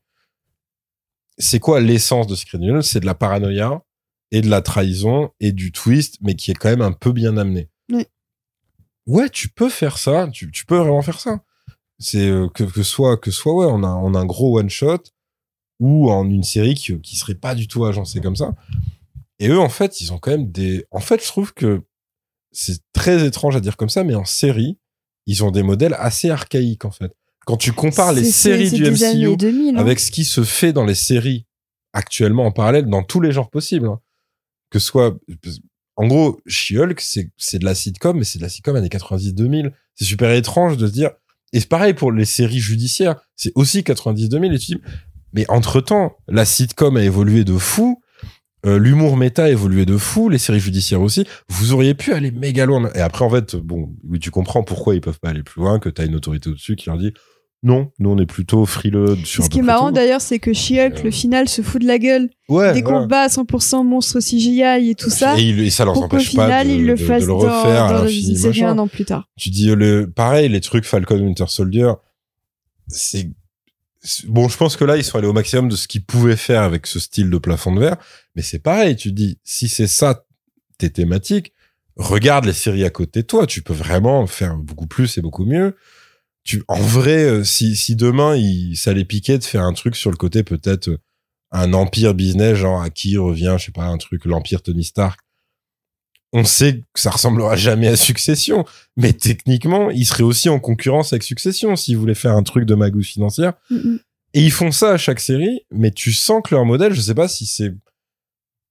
C'est 1.38 1.60
quoi 1.60 1.82
l'essence 1.82 2.28
de 2.28 2.36
Secret 2.36 2.60
Invasion 2.60 2.82
C'est 2.82 3.00
de 3.02 3.06
la 3.06 3.16
paranoïa 3.16 3.82
et 4.34 4.42
de 4.42 4.50
la 4.50 4.62
trahison 4.62 5.30
et 5.40 5.52
du 5.54 5.72
twist, 5.72 6.18
mais 6.22 6.34
qui 6.34 6.50
est 6.52 6.56
quand 6.56 6.70
même 6.70 6.82
un 6.82 6.92
peu 6.92 7.12
bien 7.14 7.38
amené. 7.38 7.70
Oui. 7.92 8.08
Ouais, 9.06 9.30
tu 9.30 9.48
peux 9.48 9.70
faire 9.70 9.98
ça, 10.00 10.28
tu, 10.34 10.52
tu 10.52 10.66
peux 10.66 10.76
vraiment 10.78 11.04
faire 11.04 11.20
ça. 11.20 11.42
C'est 12.00 12.28
euh, 12.28 12.48
que, 12.50 12.64
que 12.64 12.82
soit 12.82 13.16
que 13.18 13.30
soit 13.30 13.54
ouais, 13.54 13.68
on 13.70 13.84
a 13.84 13.90
on 13.90 14.16
a 14.16 14.20
un 14.20 14.26
gros 14.26 14.58
one 14.60 14.70
shot 14.72 15.04
ou 15.80 16.10
en 16.12 16.28
une 16.28 16.44
série 16.44 16.74
qui 16.74 17.00
qui 17.00 17.16
serait 17.16 17.36
pas 17.36 17.54
du 17.54 17.68
tout 17.68 17.86
agencée 17.86 18.22
comme 18.22 18.36
ça. 18.36 18.56
Et 19.40 19.50
eux 19.50 19.60
en 19.60 19.70
fait, 19.70 20.02
ils 20.02 20.12
ont 20.12 20.18
quand 20.18 20.32
même 20.32 20.52
des 20.52 20.86
en 20.90 21.00
fait, 21.00 21.22
je 21.22 21.28
trouve 21.28 21.54
que 21.54 21.84
c'est 22.52 22.80
très 22.92 23.26
étrange 23.26 23.56
à 23.56 23.60
dire 23.60 23.78
comme 23.78 23.90
ça 23.90 24.04
mais 24.04 24.16
en 24.16 24.26
série, 24.26 24.80
ils 25.28 25.44
ont 25.44 25.52
des 25.52 25.64
modèles 25.64 25.96
assez 26.00 26.32
archaïques 26.32 26.86
en 26.86 26.92
fait. 26.92 27.14
Quand 27.46 27.58
tu 27.58 27.72
compares 27.72 28.14
les 28.14 28.24
séries 28.24 28.72
du 28.72 28.84
MCU 28.90 29.38
2000, 29.38 29.76
hein. 29.76 29.80
avec 29.80 30.00
ce 30.00 30.10
qui 30.10 30.26
se 30.26 30.44
fait 30.44 30.74
dans 30.74 30.86
les 30.86 30.96
séries 30.96 31.46
actuellement 31.94 32.46
en 32.46 32.52
parallèle 32.52 32.88
dans 32.88 33.04
tous 33.04 33.22
les 33.22 33.32
genres 33.32 33.52
possibles. 33.52 33.88
hein. 33.88 34.00
Que 34.74 34.80
soit, 34.80 35.16
en 35.98 36.08
gros, 36.08 36.42
She-Hulk, 36.48 37.00
c'est, 37.00 37.60
de 37.60 37.66
la 37.66 37.76
sitcom, 37.76 38.18
mais 38.18 38.24
c'est 38.24 38.40
de 38.40 38.44
la 38.44 38.50
sitcom 38.50 38.76
années 38.76 38.88
90-2000. 38.88 39.72
C'est 39.94 40.06
super 40.06 40.32
étrange 40.32 40.78
de 40.78 40.88
se 40.88 40.92
dire, 40.92 41.12
et 41.52 41.60
c'est 41.60 41.70
pareil 41.70 41.94
pour 41.94 42.12
les 42.12 42.26
séries 42.26 42.60
judiciaires, 42.60 43.18
c'est 43.36 43.52
aussi 43.54 43.82
90-2000 43.82 44.56
et 44.56 44.58
tu 44.58 44.66
dis, 44.76 44.82
mais 45.34 45.46
entre 45.48 45.80
temps, 45.80 46.18
la 46.28 46.46
sitcom 46.46 46.98
a 46.98 47.04
évolué 47.04 47.44
de 47.44 47.56
fou, 47.56 48.02
euh, 48.66 48.80
l'humour 48.80 49.16
méta 49.16 49.44
a 49.44 49.50
évolué 49.50 49.86
de 49.86 49.96
fou, 49.96 50.30
les 50.30 50.40
séries 50.40 50.60
judiciaires 50.60 51.02
aussi. 51.02 51.28
Vous 51.50 51.74
auriez 51.74 51.94
pu 51.94 52.14
aller 52.14 52.32
méga 52.32 52.66
loin. 52.66 52.90
Et 52.96 53.02
après, 53.02 53.24
en 53.24 53.30
fait, 53.30 53.56
bon, 53.56 53.96
oui, 54.10 54.18
tu 54.18 54.32
comprends 54.32 54.64
pourquoi 54.64 54.96
ils 54.96 55.02
peuvent 55.02 55.20
pas 55.20 55.30
aller 55.30 55.44
plus 55.44 55.62
loin, 55.62 55.78
que 55.78 55.90
t'as 55.90 56.08
une 56.08 56.16
autorité 56.16 56.50
au-dessus 56.50 56.76
qui 56.76 56.90
leur 56.90 56.98
dit, 56.98 57.14
non, 57.64 57.92
nous 57.98 58.10
on 58.10 58.18
est 58.18 58.26
plutôt 58.26 58.66
frileux 58.66 59.18
sur 59.24 59.44
Ce 59.46 59.50
qui 59.50 59.60
est 59.60 59.62
marrant 59.62 59.92
d'ailleurs, 59.92 60.20
c'est 60.22 60.38
que 60.40 60.52
She-Hulk, 60.54 61.00
Euh, 61.00 61.04
le 61.06 61.12
final, 61.12 61.48
se 61.48 61.62
fout 61.62 61.82
de 61.82 61.88
la 61.88 61.98
gueule 61.98 62.30
ouais, 62.50 62.74
des 62.74 62.82
voilà. 62.82 63.00
combats 63.00 63.22
à 63.22 63.28
100% 63.30 63.84
monstres 63.86 64.20
CGI 64.20 64.90
et 64.90 64.96
tout 64.96 65.10
ça. 65.10 65.40
Et, 65.40 65.44
il- 65.44 65.60
et 65.62 65.70
ça 65.70 65.86
leur 65.86 65.98
empêche 65.98 66.26
pas 66.36 66.44
final, 66.48 66.68
de, 66.68 66.74
ils 66.74 66.86
le 66.86 66.96
de- 66.96 67.26
le 67.26 67.32
refaire 67.34 67.88
dans, 67.88 67.96
à 67.96 68.02
dans 68.04 68.08
série 68.36 68.64
un 68.64 68.78
an 68.78 68.88
plus 68.88 69.06
tard. 69.06 69.30
Tu 69.38 69.50
dis 69.50 69.70
euh, 69.70 69.76
le 69.76 70.12
pareil, 70.12 70.50
les 70.50 70.60
trucs 70.62 70.84
Falcon 70.86 71.20
Winter 71.20 71.46
Soldier, 71.48 71.92
c'est 72.88 73.30
c'est- 74.02 74.28
bon. 74.28 74.50
Je 74.50 74.58
pense 74.58 74.76
que 74.76 74.84
là, 74.84 74.98
ils 74.98 75.04
sont 75.04 75.18
allés 75.18 75.28
au 75.28 75.34
maximum 75.34 75.70
de 75.70 75.76
ce 75.78 75.88
qu'ils 75.88 76.04
pouvaient 76.04 76.36
faire 76.36 76.64
avec 76.64 76.86
ce 76.88 77.00
style 77.00 77.30
de 77.30 77.38
plafond 77.38 77.74
de 77.74 77.80
verre. 77.80 77.96
Mais 78.36 78.42
c'est 78.42 78.60
pareil. 78.60 78.96
Tu 78.98 79.12
dis 79.14 79.38
si 79.44 79.70
c'est 79.70 79.88
ça 79.88 80.26
tes 80.78 80.90
thématiques, 80.90 81.54
regarde 81.96 82.44
les 82.46 82.52
séries 82.54 82.84
à 82.84 82.90
côté 82.90 83.22
de 83.22 83.28
toi. 83.28 83.48
Tu 83.48 83.62
peux 83.62 83.74
vraiment 83.74 84.28
faire 84.28 84.58
beaucoup 84.58 84.88
plus 84.88 85.18
et 85.18 85.22
beaucoup 85.22 85.46
mieux. 85.46 85.78
Tu, 86.44 86.64
en 86.68 86.82
vrai, 86.82 87.24
euh, 87.24 87.44
si, 87.44 87.76
si 87.76 87.96
demain, 87.96 88.36
il, 88.36 88.76
ça 88.76 88.94
les 88.94 89.06
piquait 89.06 89.38
de 89.38 89.44
faire 89.44 89.64
un 89.64 89.74
truc 89.74 89.96
sur 89.96 90.12
le 90.12 90.18
côté, 90.18 90.44
peut-être 90.44 90.90
euh, 90.90 90.98
un 91.52 91.74
empire 91.74 92.14
business, 92.14 92.58
genre 92.58 92.82
à 92.82 92.90
qui 92.90 93.18
revient, 93.18 93.56
je 93.58 93.66
sais 93.66 93.72
pas, 93.72 93.86
un 93.86 93.98
truc, 93.98 94.26
l'empire 94.26 94.62
Tony 94.62 94.84
Stark. 94.84 95.20
On 96.34 96.44
sait 96.44 96.82
que 96.94 97.00
ça 97.00 97.12
ressemblera 97.12 97.56
jamais 97.56 97.88
à 97.88 97.96
Succession, 97.96 98.66
mais 98.98 99.14
techniquement, 99.14 99.92
ils 99.92 100.06
seraient 100.06 100.24
aussi 100.24 100.50
en 100.50 100.60
concurrence 100.60 101.14
avec 101.14 101.24
Succession 101.24 101.76
s'ils 101.76 101.96
voulaient 101.96 102.16
faire 102.16 102.36
un 102.36 102.44
truc 102.44 102.66
de 102.66 102.74
magouille 102.74 103.04
financière. 103.04 103.54
Mm. 103.70 103.98
Et 104.34 104.44
ils 104.44 104.52
font 104.52 104.72
ça 104.72 104.94
à 104.94 104.98
chaque 104.98 105.20
série, 105.20 105.62
mais 105.72 105.92
tu 105.92 106.12
sens 106.12 106.42
que 106.44 106.56
leur 106.56 106.66
modèle, 106.66 106.94
je 106.94 107.02
sais 107.02 107.14
pas 107.14 107.28
si 107.28 107.46
c'est 107.46 107.72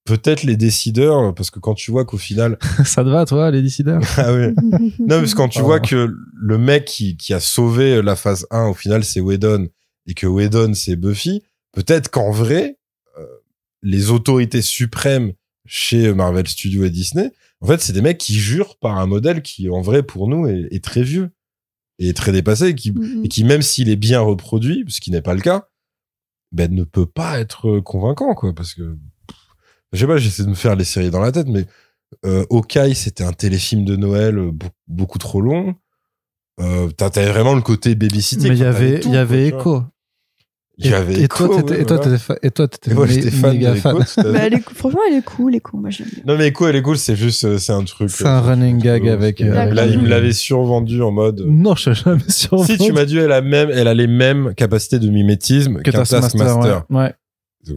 peut-être 0.05 0.43
les 0.43 0.57
décideurs, 0.57 1.33
parce 1.33 1.49
que 1.51 1.59
quand 1.59 1.73
tu 1.75 1.91
vois 1.91 2.05
qu'au 2.05 2.17
final, 2.17 2.57
Ça 2.85 3.03
te 3.03 3.09
va, 3.09 3.25
toi, 3.25 3.51
les 3.51 3.61
décideurs? 3.61 4.01
Ah 4.17 4.33
ouais. 4.33 4.53
Non, 4.99 5.19
parce 5.19 5.31
que 5.33 5.37
quand 5.37 5.49
tu 5.49 5.61
Oh. 5.61 5.65
vois 5.65 5.79
que 5.79 6.13
le 6.33 6.57
mec 6.57 6.85
qui, 6.85 7.15
qui 7.17 7.33
a 7.33 7.39
sauvé 7.39 8.01
la 8.01 8.15
phase 8.15 8.45
1, 8.51 8.65
au 8.67 8.73
final, 8.73 9.03
c'est 9.03 9.19
Whedon, 9.21 9.67
et 10.07 10.13
que 10.13 10.27
Whedon, 10.27 10.73
c'est 10.73 10.95
Buffy, 10.97 11.43
peut-être 11.71 12.09
qu'en 12.11 12.31
vrai, 12.31 12.77
euh, 13.17 13.25
les 13.81 14.11
autorités 14.11 14.61
suprêmes 14.61 15.33
chez 15.65 16.13
Marvel 16.13 16.47
Studios 16.47 16.83
et 16.83 16.89
Disney, 16.89 17.31
en 17.61 17.67
fait, 17.67 17.79
c'est 17.79 17.93
des 17.93 18.01
mecs 18.01 18.17
qui 18.17 18.33
jurent 18.35 18.77
par 18.77 18.97
un 18.99 19.05
modèle 19.07 19.41
qui, 19.41 19.69
en 19.69 19.79
vrai, 19.81 20.03
pour 20.03 20.27
nous, 20.27 20.47
est, 20.47 20.67
est 20.71 20.83
très 20.83 21.03
vieux 21.03 21.31
et 21.99 22.13
très 22.13 22.33
dépassé 22.33 22.67
et 22.69 22.75
qui, 22.75 22.91
Mhm. 22.91 23.23
et 23.23 23.29
qui 23.29 23.45
même 23.45 23.61
s'il 23.61 23.87
est 23.87 23.95
bien 23.95 24.19
reproduit, 24.19 24.83
ce 24.89 24.99
qui 24.99 25.11
n'est 25.11 25.21
pas 25.21 25.33
le 25.33 25.39
cas, 25.39 25.69
ben, 26.51 26.73
ne 26.75 26.83
peut 26.83 27.05
pas 27.05 27.39
être 27.39 27.79
convaincant, 27.79 28.33
quoi, 28.35 28.53
parce 28.53 28.73
que, 28.73 28.97
je 29.93 29.99
sais 29.99 30.07
pas, 30.07 30.17
j'essaie 30.17 30.43
de 30.43 30.49
me 30.49 30.55
faire 30.55 30.75
les 30.75 30.83
séries 30.83 31.09
dans 31.11 31.21
la 31.21 31.31
tête, 31.31 31.47
mais 31.47 31.65
euh, 32.25 32.45
Hawkeye, 32.51 32.93
c'était 32.95 33.23
un 33.23 33.31
téléfilm 33.33 33.85
de 33.85 33.95
Noël 33.95 34.37
euh, 34.37 34.51
be- 34.51 34.69
beaucoup 34.87 35.17
trop 35.19 35.41
long. 35.41 35.75
Euh, 36.59 36.87
t'as- 36.95 37.09
T'avais 37.09 37.31
vraiment 37.31 37.55
le 37.55 37.61
côté 37.61 37.95
babysitting. 37.95 38.49
Mais 38.49 38.55
il 38.55 38.61
y 38.61 38.63
avait, 38.65 38.99
il 39.03 39.11
y 39.11 39.17
avait. 39.17 39.47
Echo. 39.47 39.83
Il 40.79 40.87
y 40.89 40.93
avait 40.95 41.21
et 41.21 41.27
toi, 41.27 41.45
Echo, 41.45 41.55
t'étais, 41.61 41.73
ouais, 41.75 41.81
et 41.81 41.85
toi, 41.85 41.97
t'étais 41.99 42.17
fa- 42.17 42.35
toi, 42.95 43.05
j'étais 43.05 43.29
fan 43.29 43.53
méga 43.53 43.73
de 43.73 43.79
fan. 43.79 43.95
Echo, 44.01 44.21
Bah, 44.23 44.39
elle 44.41 44.53
est 44.55 44.69
franchement, 44.73 44.99
elle 45.07 45.17
est 45.17 45.23
cool, 45.23 45.51
elle 45.51 45.57
est 45.57 45.61
cool. 45.61 45.81
Moi, 45.81 45.89
j'aime 45.91 46.07
bien. 46.11 46.23
Non, 46.25 46.35
mais 46.35 46.47
Echo, 46.47 46.67
elle 46.67 46.75
est 46.75 46.81
cool, 46.81 46.97
c'est 46.97 47.15
juste, 47.15 47.43
euh, 47.45 47.57
c'est 47.59 47.73
un 47.73 47.83
truc. 47.83 48.09
C'est 48.09 48.25
un 48.25 48.41
running 48.41 48.79
gag 48.79 49.07
avec, 49.07 49.39
euh, 49.41 49.55
avec 49.55 49.73
Là, 49.75 49.85
il 49.85 49.99
me 49.99 50.07
l'avait 50.07 50.33
survendu 50.33 51.03
en 51.03 51.11
mode. 51.11 51.43
Non, 51.47 51.75
je 51.75 51.91
suis 51.91 52.03
jamais 52.03 52.27
sûr. 52.27 52.65
Si 52.65 52.77
tu 52.79 52.91
m'as 52.91 53.05
dit, 53.05 53.17
elle 53.19 53.31
a 53.31 53.41
même, 53.41 53.69
elle 53.71 53.87
a 53.87 53.93
les 53.93 54.07
mêmes 54.07 54.55
capacités 54.55 54.97
de 54.97 55.09
mimétisme 55.09 55.77
que 55.83 55.91
qu'un 55.91 55.99
Taskmaster. 56.03 56.39
Taskmaster. 56.39 56.83
Ouais. 56.89 56.97
ouais. 56.97 57.13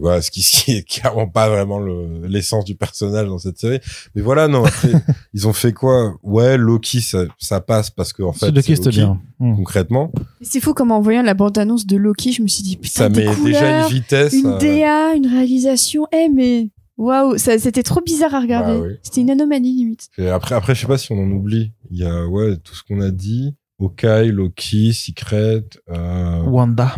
Voilà, 0.01 0.21
ce 0.21 0.31
qui, 0.31 0.41
ce 0.43 0.63
qui 0.63 0.71
est 0.73 0.83
clairement 0.87 1.27
pas 1.27 1.49
vraiment 1.49 1.79
le- 1.79 2.25
l'essence 2.27 2.65
du 2.65 2.75
personnage 2.75 3.27
dans 3.27 3.37
cette 3.37 3.57
série. 3.57 3.79
Mais 4.15 4.21
voilà, 4.21 4.47
non, 4.47 4.65
après, 4.65 4.91
ils 5.33 5.47
ont 5.47 5.53
fait 5.53 5.71
quoi? 5.73 6.15
Ouais, 6.23 6.57
Loki, 6.57 7.01
ça, 7.01 7.23
ça 7.39 7.61
passe 7.61 7.89
parce 7.89 8.11
que, 8.13 8.23
en 8.23 8.33
fait, 8.33 8.47
c'était 8.47 8.73
Loki, 8.73 8.89
bien. 8.89 9.19
Hmm. 9.39 9.55
concrètement. 9.55 10.11
C'est 10.41 10.59
fou 10.59 10.73
comme 10.73 10.91
en 10.91 10.99
voyant 11.01 11.21
la 11.23 11.33
bande-annonce 11.33 11.85
de 11.85 11.95
Loki, 11.97 12.31
je 12.33 12.41
me 12.41 12.47
suis 12.47 12.63
dit, 12.63 12.75
putain, 12.77 13.03
ça 13.03 13.09
des 13.09 13.25
met 13.25 13.35
déjà 13.43 13.59
couleurs, 13.59 13.87
une 13.89 13.93
vitesse. 13.95 14.33
une 14.33 14.45
euh, 14.47 14.57
DA, 14.57 15.13
une 15.15 15.27
réalisation. 15.27 16.05
Eh, 16.11 16.27
mais 16.29 16.69
waouh, 16.97 17.37
ça- 17.37 17.57
c'était 17.59 17.83
trop 17.83 18.01
bizarre 18.01 18.33
à 18.35 18.41
regarder. 18.41 18.79
Bah 18.79 18.85
oui. 18.87 18.93
C'était 19.03 19.21
une 19.21 19.29
anomalie 19.29 19.73
limite. 19.73 20.09
Et 20.17 20.27
après, 20.29 20.55
après, 20.55 20.75
je 20.75 20.81
sais 20.81 20.87
pas 20.87 20.97
si 20.97 21.11
on 21.11 21.17
en 21.23 21.31
oublie. 21.31 21.71
Il 21.91 21.97
y 21.99 22.03
a, 22.05 22.25
ouais, 22.27 22.57
tout 22.57 22.75
ce 22.75 22.83
qu'on 22.83 22.99
a 23.01 23.11
dit. 23.11 23.55
Hawkeye, 23.79 24.31
Loki, 24.31 24.91
Secret, 24.91 25.63
euh... 25.91 26.41
Wanda. 26.43 26.95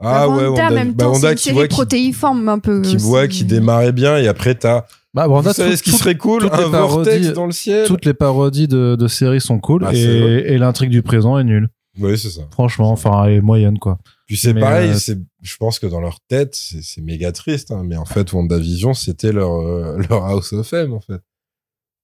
Ah 0.00 0.26
Bah, 0.26 0.28
ouais, 0.28 0.46
Wanda, 0.46 0.48
en 0.48 0.50
Wanda, 0.66 0.70
même 0.70 0.92
bah, 0.94 1.04
temps, 1.04 1.12
Wanda 1.12 1.34
qui 1.34 1.42
série 1.44 1.54
voit 1.56 1.68
qui, 1.68 1.74
protéiforme 1.74 2.48
un 2.48 2.58
peu. 2.58 2.80
qui 2.82 2.96
aussi. 2.96 3.04
voit 3.06 3.28
qui 3.28 3.44
démarrait 3.44 3.92
bien 3.92 4.16
et 4.18 4.26
après 4.28 4.54
t'as 4.54 4.86
Bah, 5.14 5.28
Wanda, 5.28 5.50
vous 5.50 5.54
savez 5.54 5.70
tout- 5.72 5.76
ce 5.76 5.82
qui 5.82 5.90
tout- 5.90 5.96
serait 5.98 6.16
cool 6.16 6.42
toutes 6.42 6.56
les 6.56 6.64
un 6.64 6.68
vortex 6.68 7.16
parodies- 7.26 7.32
dans 7.32 7.46
le 7.46 7.52
ciel 7.52 7.86
toutes 7.86 8.04
les 8.04 8.14
parodies 8.14 8.68
de, 8.68 8.96
de 8.96 9.08
séries 9.08 9.40
sont 9.40 9.58
cool 9.58 9.84
Ah, 9.86 9.90
c'est 9.92 9.98
et, 9.98 10.56
l'intrigue 10.58 10.90
du 10.90 11.02
présent 11.02 11.38
est 11.38 11.44
nulle. 11.44 11.68
oui 11.98 12.16
c'est 12.18 12.30
ça 12.30 12.42
Franchement, 12.52 12.90
enfin, 12.92 13.24
elle 13.26 13.34
est 13.34 13.40
moyenne, 13.40 13.78
quoi. 13.78 13.98
puis 14.26 14.36
c'est 14.36 14.54
pareil 14.54 14.90
euh, 14.90 14.94
c'est 14.94 15.18
je 15.42 15.56
pense 15.56 15.78
que 15.78 15.86
dans 15.86 16.00
leur 16.00 16.18
tête 16.28 16.54
c'est 16.54 16.82
c'est 16.82 17.00
méga 17.02 17.32
triste 17.32 17.70
hein, 17.70 17.82
mais 17.84 17.96
en 17.96 18.04
fait 18.04 18.32
WandaVision 18.32 18.94
c'était 18.94 19.32
leur 19.32 19.52
euh, 19.60 19.98
leur 20.08 20.24
House 20.24 20.52
of 20.52 20.72
M 20.72 20.92
en 20.92 21.00
fait 21.00 21.20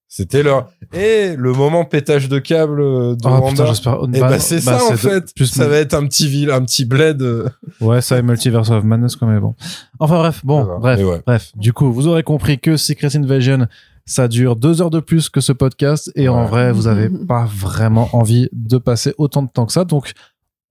c'était 0.09 0.43
leur 0.43 0.69
et 0.93 1.35
le 1.37 1.53
moment 1.53 1.85
pétage 1.85 2.28
de 2.28 2.39
câble 2.39 2.81
euh, 2.81 3.15
de 3.16 3.20
Ah, 3.24 3.41
Wanda 3.41 3.73
putain, 3.73 3.99
et 4.15 4.20
bah, 4.20 4.39
c'est 4.39 4.61
ça 4.61 4.83
en 4.85 4.97
fait 4.97 5.35
plus- 5.35 5.47
ça 5.47 5.66
va 5.69 5.77
être 5.78 5.95
un 5.95 6.07
petit 6.07 6.28
ville 6.28 6.51
un 6.51 6.62
petit 6.65 6.85
bled 6.85 7.23
euh. 7.23 7.49
Ouais, 7.81 8.01
ça 8.01 8.16
est 8.19 8.23
Multiverse 8.23 8.70
of 8.70 8.85
Madness, 8.85 9.16
quand 9.16 9.27
même. 9.27 9.41
Bon. 9.41 9.55
Enfin, 9.99 10.19
bref, 10.19 10.41
bon, 10.45 10.78
bref. 10.81 11.01
Ouais. 11.03 11.23
Bref, 11.27 11.53
du 11.57 11.73
coup, 11.73 11.93
vous 11.93 12.07
aurez 12.07 12.23
compris 12.23 12.59
que 12.59 12.77
Secret 12.77 13.16
Invasion, 13.16 13.66
ça 14.05 14.28
dure 14.28 14.55
deux 14.57 14.81
heures 14.81 14.91
de 14.91 15.01
plus 15.01 15.28
que 15.28 15.41
ce 15.41 15.53
podcast 15.53 16.11
et 16.15 16.28
en 16.28 16.47
vrai, 16.47 16.73
vous 16.73 16.87
avez 16.87 17.09
pas 17.11 17.45
vraiment 17.53 18.09
envie 18.12 18.49
de 18.53 18.78
passer 18.78 19.12
autant 19.19 19.43
de 19.43 19.49
temps 19.49 19.66
que 19.66 19.73
ça. 19.73 19.85
Donc, 19.85 20.12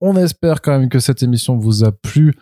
on 0.00 0.16
espère 0.16 0.62
quand 0.62 0.78
même 0.78 0.88
que 0.88 0.98
cette 0.98 1.22
émission 1.22 1.56
vous 1.58 1.84
a 1.84 1.92
plu 1.92 2.34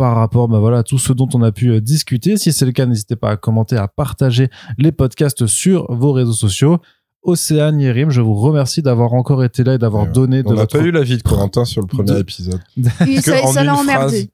par 0.00 0.16
rapport 0.16 0.48
bah 0.48 0.60
voilà, 0.60 0.78
à 0.78 0.82
tout 0.82 0.96
ce 0.98 1.12
dont 1.12 1.28
on 1.34 1.42
a 1.42 1.52
pu 1.52 1.68
euh, 1.72 1.78
discuter. 1.82 2.38
Si 2.38 2.52
c'est 2.54 2.64
le 2.64 2.72
cas, 2.72 2.86
n'hésitez 2.86 3.16
pas 3.16 3.32
à 3.32 3.36
commenter, 3.36 3.76
à 3.76 3.86
partager 3.86 4.48
les 4.78 4.92
podcasts 4.92 5.46
sur 5.46 5.92
vos 5.94 6.12
réseaux 6.12 6.32
sociaux. 6.32 6.78
Océane 7.22 7.78
Yerim, 7.78 8.08
je 8.08 8.22
vous 8.22 8.32
remercie 8.34 8.80
d'avoir 8.80 9.12
encore 9.12 9.44
été 9.44 9.62
là 9.62 9.74
et 9.74 9.78
d'avoir 9.78 10.04
Ouais. 10.04 10.10
donné 10.12 10.42
de 10.42 10.48
on 10.48 10.52
n'a 10.54 10.62
votre... 10.62 10.78
pas 10.78 10.82
eu 10.86 10.90
l'avis 10.90 11.18
de 11.18 11.22
Corentin 11.22 11.66
sur 11.66 11.82
le 11.82 11.86
premier 11.86 12.14
De- 12.14 12.18
épisode 12.18 12.60
ça 13.52 13.62
l'a 13.62 13.74
emmerdé. 13.76 14.30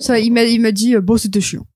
Ça, 0.00 0.18
il 0.18 0.32
m'a 0.32 0.44
il 0.44 0.62
m'a 0.62 0.72
dit, 0.72 0.94
euh, 0.94 1.02
bon, 1.02 1.18
c'était 1.18 1.42
chiant. 1.42 1.66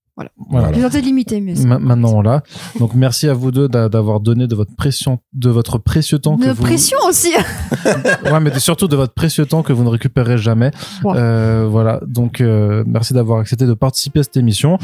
Voilà. 0.50 0.68
Voilà. 0.72 0.88
De 0.90 0.98
limiter, 0.98 1.40
mais. 1.40 1.54
Ma- 1.64 1.78
maintenant 1.78 2.12
on 2.14 2.20
l'a. 2.22 2.42
Donc 2.78 2.94
merci 2.94 3.28
à 3.28 3.32
vous 3.34 3.50
deux 3.50 3.68
d'a- 3.68 3.88
d'avoir 3.88 4.20
donné 4.20 4.46
de 4.46 4.54
votre 4.54 4.74
pression, 4.76 5.18
de 5.32 5.48
votre 5.50 5.78
précieux 5.78 6.18
temps 6.18 6.36
que 6.36 6.46
De 6.46 6.50
vous. 6.52 6.62
pression 6.62 6.98
aussi. 7.08 7.32
Ouais, 8.30 8.40
mais 8.40 8.58
surtout 8.58 8.86
de 8.88 8.96
votre 8.96 9.12
précieux 9.14 9.46
temps 9.46 9.62
que 9.62 9.72
vous 9.72 9.84
ne 9.84 9.88
récupérez 9.88 10.36
jamais. 10.38 10.70
Ouais. 11.04 11.14
Euh, 11.16 11.66
voilà. 11.70 12.00
Donc 12.06 12.40
euh, 12.40 12.84
merci 12.86 13.14
d'avoir 13.14 13.40
accepté 13.40 13.66
de 13.66 13.74
participer 13.74 14.20
à 14.20 14.22
cette 14.24 14.36
émission. 14.36 14.78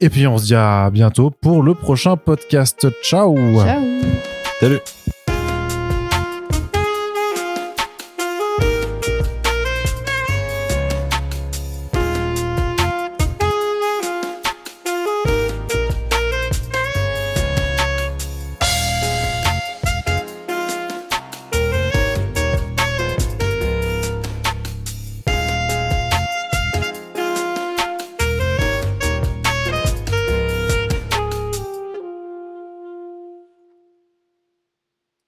Et 0.00 0.08
puis 0.08 0.26
on 0.26 0.38
se 0.38 0.46
dit 0.46 0.54
à 0.54 0.88
bientôt 0.90 1.30
pour 1.30 1.62
le 1.62 1.74
prochain 1.74 2.16
podcast. 2.16 2.86
Ciao. 3.02 3.36
Ciao. 3.36 3.80
salut 4.60 4.80